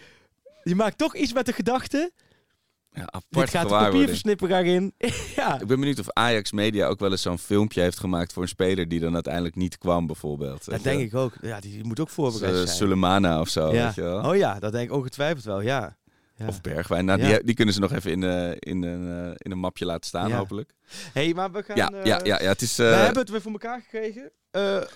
Die 0.62 0.74
maakt 0.74 0.99
toch 0.99 1.16
iets 1.16 1.32
met 1.32 1.47
de 1.47 1.53
gedachte. 1.53 2.12
Ja, 2.93 3.09
Dit 3.28 3.43
gaat 3.43 3.51
de 3.51 3.59
gewaarwording. 3.59 3.91
papierversnipperaar 3.91 4.64
in. 4.64 4.95
ja. 5.36 5.61
Ik 5.61 5.66
ben 5.66 5.80
benieuwd 5.80 5.99
of 5.99 6.11
Ajax 6.12 6.53
Media 6.53 6.86
ook 6.86 6.99
wel 7.01 7.11
eens 7.11 7.22
zo'n 7.22 7.38
filmpje 7.38 7.80
heeft 7.80 7.99
gemaakt 7.99 8.32
voor 8.32 8.43
een 8.43 8.49
speler 8.49 8.88
die 8.88 9.01
dan 9.01 9.14
uiteindelijk 9.14 9.55
niet 9.57 9.78
kwam 9.78 10.07
bijvoorbeeld. 10.07 10.64
Dat 10.70 10.82
denk 10.82 11.01
ik 11.01 11.14
ook. 11.14 11.32
Ja, 11.41 11.61
die 11.61 11.84
moet 11.84 12.01
ook 12.01 12.09
voorbereid 12.09 12.53
Uh, 12.53 12.57
zijn. 12.59 12.68
Sulemana 12.76 13.41
of 13.41 13.49
zo, 13.49 13.72
ja. 13.72 13.84
weet 13.84 13.95
je 13.95 14.03
wel. 14.03 14.22
Oh 14.30 14.36
ja, 14.36 14.59
dat 14.59 14.72
denk 14.72 14.88
ik 14.91 14.97
ongetwijfeld 14.97 15.45
wel, 15.45 15.61
ja. 15.61 15.97
Ja. 16.41 16.47
Of 16.47 16.61
Bergwijn. 16.61 17.05
Nou, 17.05 17.20
Ja. 17.22 17.28
die, 17.28 17.45
die 17.45 17.55
kunnen 17.55 17.74
ze 17.74 17.80
nog 17.80 17.93
even 17.93 18.11
in, 18.11 18.22
eh, 18.24 18.51
in, 18.59 18.82
een, 18.82 19.24
eh, 19.26 19.32
in 19.36 19.51
een 19.51 19.59
mapje 19.59 19.84
laten 19.84 20.07
staan, 20.07 20.28
Ja. 20.28 20.36
hopelijk. 20.36 20.72
hey, 21.12 21.34
maar 21.34 21.53
we 21.53 21.62
gaan... 21.62 21.76
Ja, 21.76 21.91
eh, 21.91 22.05
ja, 22.05 22.20
ja, 22.24 22.43
ja, 22.43 22.49
het 22.49 22.62
is... 22.62 22.76
we 22.76 22.82
hebben 22.84 23.18
het 23.18 23.30
weer 23.30 23.41
voor 23.41 23.53
elkaar 23.53 23.80
gekregen. 23.80 24.30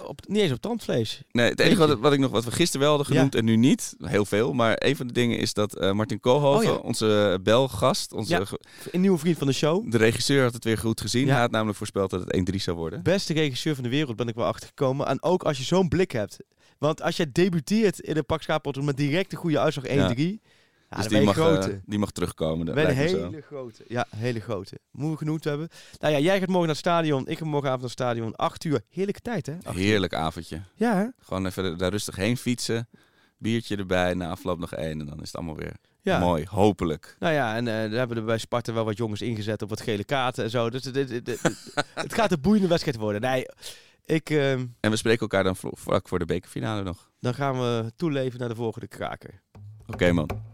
Op, 0.07 0.20
niet 0.28 0.42
eens 0.42 0.53
op 0.53 0.61
tandvlees. 0.61 1.22
Nee, 1.30 1.49
het 1.51 1.61
enige 1.61 1.86
wat, 1.86 1.99
wat 1.99 2.12
ik 2.12 2.18
nog 2.18 2.30
wat 2.30 2.45
we 2.45 2.51
gisteren 2.51 2.80
wel 2.86 2.97
hadden 2.97 3.14
genoemd 3.14 3.34
en 3.34 3.45
nu 3.45 3.57
niet, 3.57 3.95
heel 3.99 4.24
veel, 4.24 4.53
maar 4.53 4.76
een 4.78 4.97
van 4.97 5.07
de 5.07 5.12
dingen 5.12 5.38
is 5.38 5.53
dat 5.53 5.92
Martin 5.95 6.20
Koolhoven, 6.20 6.78
Oh 6.78 6.84
onze 6.84 7.38
Belgast, 7.42 8.12
onze 8.12 8.47
Een 8.92 9.01
nieuwe 9.01 9.18
vriend 9.18 9.38
van 9.38 9.47
de 9.47 9.53
show. 9.53 9.90
de 9.90 9.99
regisseur 9.99 10.42
had 10.42 10.53
het 10.55 10.64
weer 10.64 10.78
goed 10.78 11.01
gezien. 11.01 11.28
Hij 11.28 11.40
had 11.40 11.51
namelijk 11.51 11.76
voorspeld 11.78 12.11
dat 12.11 12.20
het 12.24 12.51
1-3 12.53 12.57
zou 12.57 12.76
worden. 12.76 13.03
Beste 13.03 13.32
regisseur 13.32 13.74
van 13.74 13.84
de 13.84 13.90
wereld 13.90 14.16
ben 14.16 14.28
ik 14.28 14.34
wel 14.34 14.47
achtergekomen. 14.47 15.07
En 15.07 15.22
ook 15.22 15.42
als 15.42 15.59
je 15.59 15.64
zo'n 15.64 15.88
blik 15.88 16.11
hebt. 16.11 16.36
Want 16.78 17.03
als 17.03 17.16
je 17.16 17.32
debuteert 17.32 18.01
in 18.01 18.16
een 18.16 18.26
pak 18.26 18.42
schaapot 18.42 18.82
met 18.82 18.97
direct 18.97 19.32
een 19.32 19.38
goede 19.38 19.59
uitslag 19.59 19.84
1-3. 19.86 20.40
Ja, 20.97 21.03
dus 21.03 21.09
die 21.12 21.22
mag, 21.22 21.34
grote. 21.34 21.70
eh, 21.70 21.76
die 21.84 21.99
mag 21.99 22.11
terugkomen. 22.11 22.66
Dat 22.66 22.74
ben 22.74 22.88
een 22.88 22.95
lijkt 22.97 23.12
me 23.12 23.18
zo. 23.18 23.24
hele 23.24 23.42
grote. 23.42 23.84
Ja, 23.88 24.07
hele 24.16 24.40
grote. 24.40 24.78
Moeten 24.90 25.12
we 25.12 25.18
genoemd 25.18 25.45
hebben. 25.45 25.68
Nou 26.01 26.12
ja, 26.12 26.18
jij 26.18 26.38
gaat 26.38 26.49
morgen 26.49 26.61
naar 26.66 26.68
het 26.76 26.78
stadion. 26.86 27.26
Ik 27.26 27.38
ga 27.38 27.45
morgenavond 27.45 27.80
naar 27.80 27.90
het 27.90 28.01
stadion. 28.01 28.36
8 28.36 28.64
uur. 28.64 28.80
Heerlijke 28.90 29.20
tijd, 29.20 29.47
hè? 29.47 29.53
Acht 29.62 29.76
uur. 29.76 29.82
Heerlijk 29.82 30.14
avondje. 30.14 30.62
Ja, 30.74 30.97
hè? 30.97 31.07
Gewoon 31.18 31.47
even 31.47 31.78
daar 31.78 31.90
rustig 31.90 32.16
heen 32.16 32.36
fietsen. 32.36 32.88
Biertje 33.38 33.76
erbij, 33.76 34.14
na 34.14 34.28
afloop 34.30 34.59
nog 34.59 34.72
één 34.74 35.01
en 35.01 35.07
dan 35.07 35.20
is 35.20 35.26
het 35.26 35.36
allemaal 35.36 35.57
weer 35.57 35.72
Ja. 36.01 36.18
mooi. 36.18 36.45
Hopelijk. 36.49 37.16
Nou 37.18 37.34
ja, 37.34 37.57
en 37.57 37.68
eh 37.68 37.74
daar 37.74 37.90
hebben 37.90 38.09
we 38.09 38.14
er 38.22 38.24
bij 38.24 38.38
Sparta 38.38 38.72
wel 38.72 38.84
wat 38.84 38.97
jongens 38.97 39.20
ingezet 39.22 39.62
op 39.62 39.68
wat 39.68 39.80
gele 39.80 40.05
kaarten 40.05 40.45
en 40.45 40.51
zo. 40.51 40.70
Dus 40.70 40.82
dit, 40.82 41.24
dit, 41.24 41.40
het 41.95 42.14
gaat 42.14 42.32
een 42.32 42.40
boeiende 42.40 42.68
wedstrijd 42.68 42.97
worden. 42.97 43.20
Nee, 43.20 43.47
ik, 44.05 44.30
ehm, 44.30 44.66
En 44.80 44.90
we 44.90 44.97
spreken 44.97 45.20
elkaar 45.20 45.45
dan 45.45 45.57
vlak 45.57 46.09
voor 46.09 46.18
de 46.18 46.24
bekerfinale 46.24 46.82
nog. 46.82 47.11
dan 47.20 47.34
gaan 47.34 47.55
we 47.59 47.92
toeleven 47.97 48.38
naar 48.38 48.49
de 48.49 48.55
volgende 48.55 48.88
kraker. 48.88 49.42
Oké 49.86 50.12
man. 50.12 50.53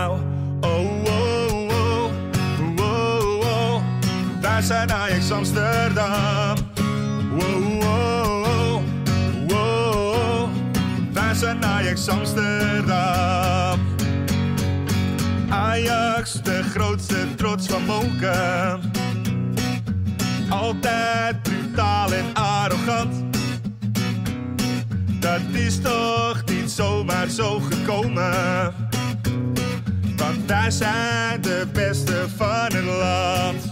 Amsterdam. 5.31 6.55
Wow, 7.31 7.81
wow, 7.81 8.81
wow. 9.47 10.49
Wij 11.13 11.33
zijn 11.33 11.65
Ajax 11.65 12.07
Amsterdam. 12.07 13.79
Ajax, 15.49 16.41
de 16.41 16.63
grootste 16.63 17.35
trots 17.35 17.67
van 17.67 17.85
Moken. 17.85 18.91
Altijd 20.49 21.41
brutaal 21.41 22.13
en 22.13 22.25
arrogant. 22.33 23.23
Dat 25.19 25.41
is 25.51 25.81
toch 25.81 26.43
niet 26.45 26.71
zomaar 26.71 27.27
zo 27.27 27.59
gekomen. 27.59 28.73
Want 30.17 30.45
wij 30.45 30.71
zijn 30.71 31.41
de 31.41 31.67
beste 31.73 32.25
van 32.37 32.73
het 32.73 32.83
land. 32.83 33.70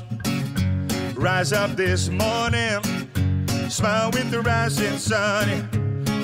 Rise 1.20 1.52
up 1.52 1.76
this 1.76 2.08
morning, 2.08 2.82
smile 3.68 4.10
with 4.12 4.32
the 4.32 4.42
rising 4.42 4.98
sun. 4.98 5.68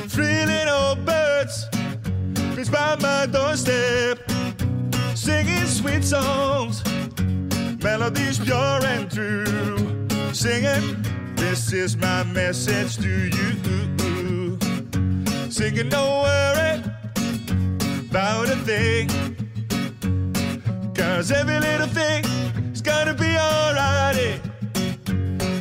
Three 0.08 0.46
little 0.46 0.96
birds, 0.96 1.68
reach 2.56 2.72
by 2.72 2.96
my 3.02 3.26
doorstep, 3.26 4.20
singing 5.14 5.66
sweet 5.66 6.02
songs, 6.02 6.82
melodies 7.84 8.40
pure 8.40 8.86
and 8.86 9.12
true. 9.12 9.46
Singing, 10.34 10.96
this 11.36 11.74
is 11.74 11.98
my 11.98 12.24
message 12.24 12.96
to 13.00 13.30
you. 13.36 14.58
Singing, 15.50 15.90
don't 15.90 16.24
worry 16.24 16.82
about 18.10 18.48
a 18.48 18.56
thing. 18.64 19.10
Cause 20.96 21.32
every 21.32 21.60
little 21.60 21.88
thing 21.88 22.24
is 22.72 22.82
gonna 22.82 23.14
be 23.14 23.38
alright. 23.38 24.45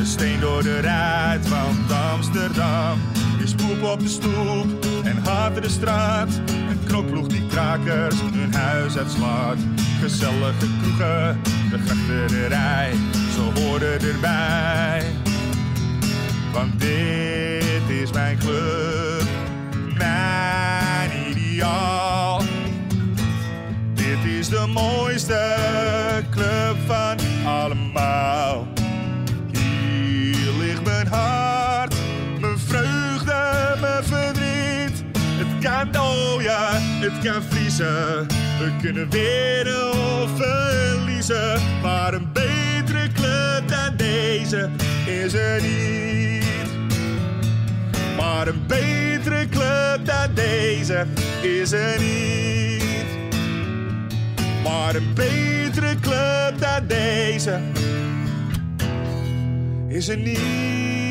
Een 0.00 0.06
steen 0.06 0.40
door 0.40 0.62
de 0.62 0.80
ruit, 0.80 1.48
want 1.48 1.92
Amsterdam 2.12 2.98
is 3.38 3.54
poep 3.54 3.82
op 3.82 4.00
de 4.00 4.08
stoep 4.08 4.84
en 5.04 5.16
haat 5.16 5.62
de 5.62 5.68
straat. 5.68 6.28
Een 6.68 6.84
knokploeg 6.86 7.26
die 7.26 7.46
krakers 7.46 8.14
hun 8.20 8.54
huis 8.54 8.96
uitslaat. 8.96 9.56
Gezellige 10.00 10.66
kroegen, 10.82 11.40
de 11.70 11.78
grachterij, 11.86 12.92
ze 13.12 13.60
horen 13.60 14.00
erbij. 14.00 15.04
Want 16.52 16.80
dit 16.80 18.00
is 18.02 18.12
mijn 18.12 18.38
club, 18.38 19.22
mijn 19.98 21.10
ideaal. 21.30 22.42
Dit 23.94 24.24
is 24.38 24.48
de 24.48 24.66
mooiste 24.66 25.56
club 26.30 26.76
van 26.86 27.16
hart, 31.10 31.94
mijn 32.40 32.58
vreugde, 32.58 33.76
mijn 33.80 34.04
verdriet. 34.04 35.04
Het 35.16 35.64
kan 35.64 36.02
oh 36.02 36.42
ja, 36.42 36.68
het 36.72 37.24
kan 37.24 37.42
vriezen. 37.42 38.26
We 38.58 38.72
kunnen 38.80 39.10
winnen 39.10 39.90
of 39.92 40.30
verliezen. 40.36 41.60
Maar 41.82 42.14
een 42.14 42.32
betere 42.32 43.08
club 43.12 43.68
dan 43.68 43.96
deze 43.96 44.68
is 45.06 45.32
er 45.32 45.62
niet. 45.62 46.44
Maar 48.16 48.46
een 48.46 48.66
betere 48.66 49.48
club 49.48 50.00
dan 50.04 50.34
deze 50.34 51.06
is 51.42 51.72
er 51.72 52.00
niet. 52.00 53.04
Maar 54.64 54.94
een 54.94 55.14
betere 55.14 55.94
club 56.00 56.58
dan 56.58 56.86
deze 56.86 57.60
is 59.90 60.08
er 60.08 60.18
niet. 60.18 61.09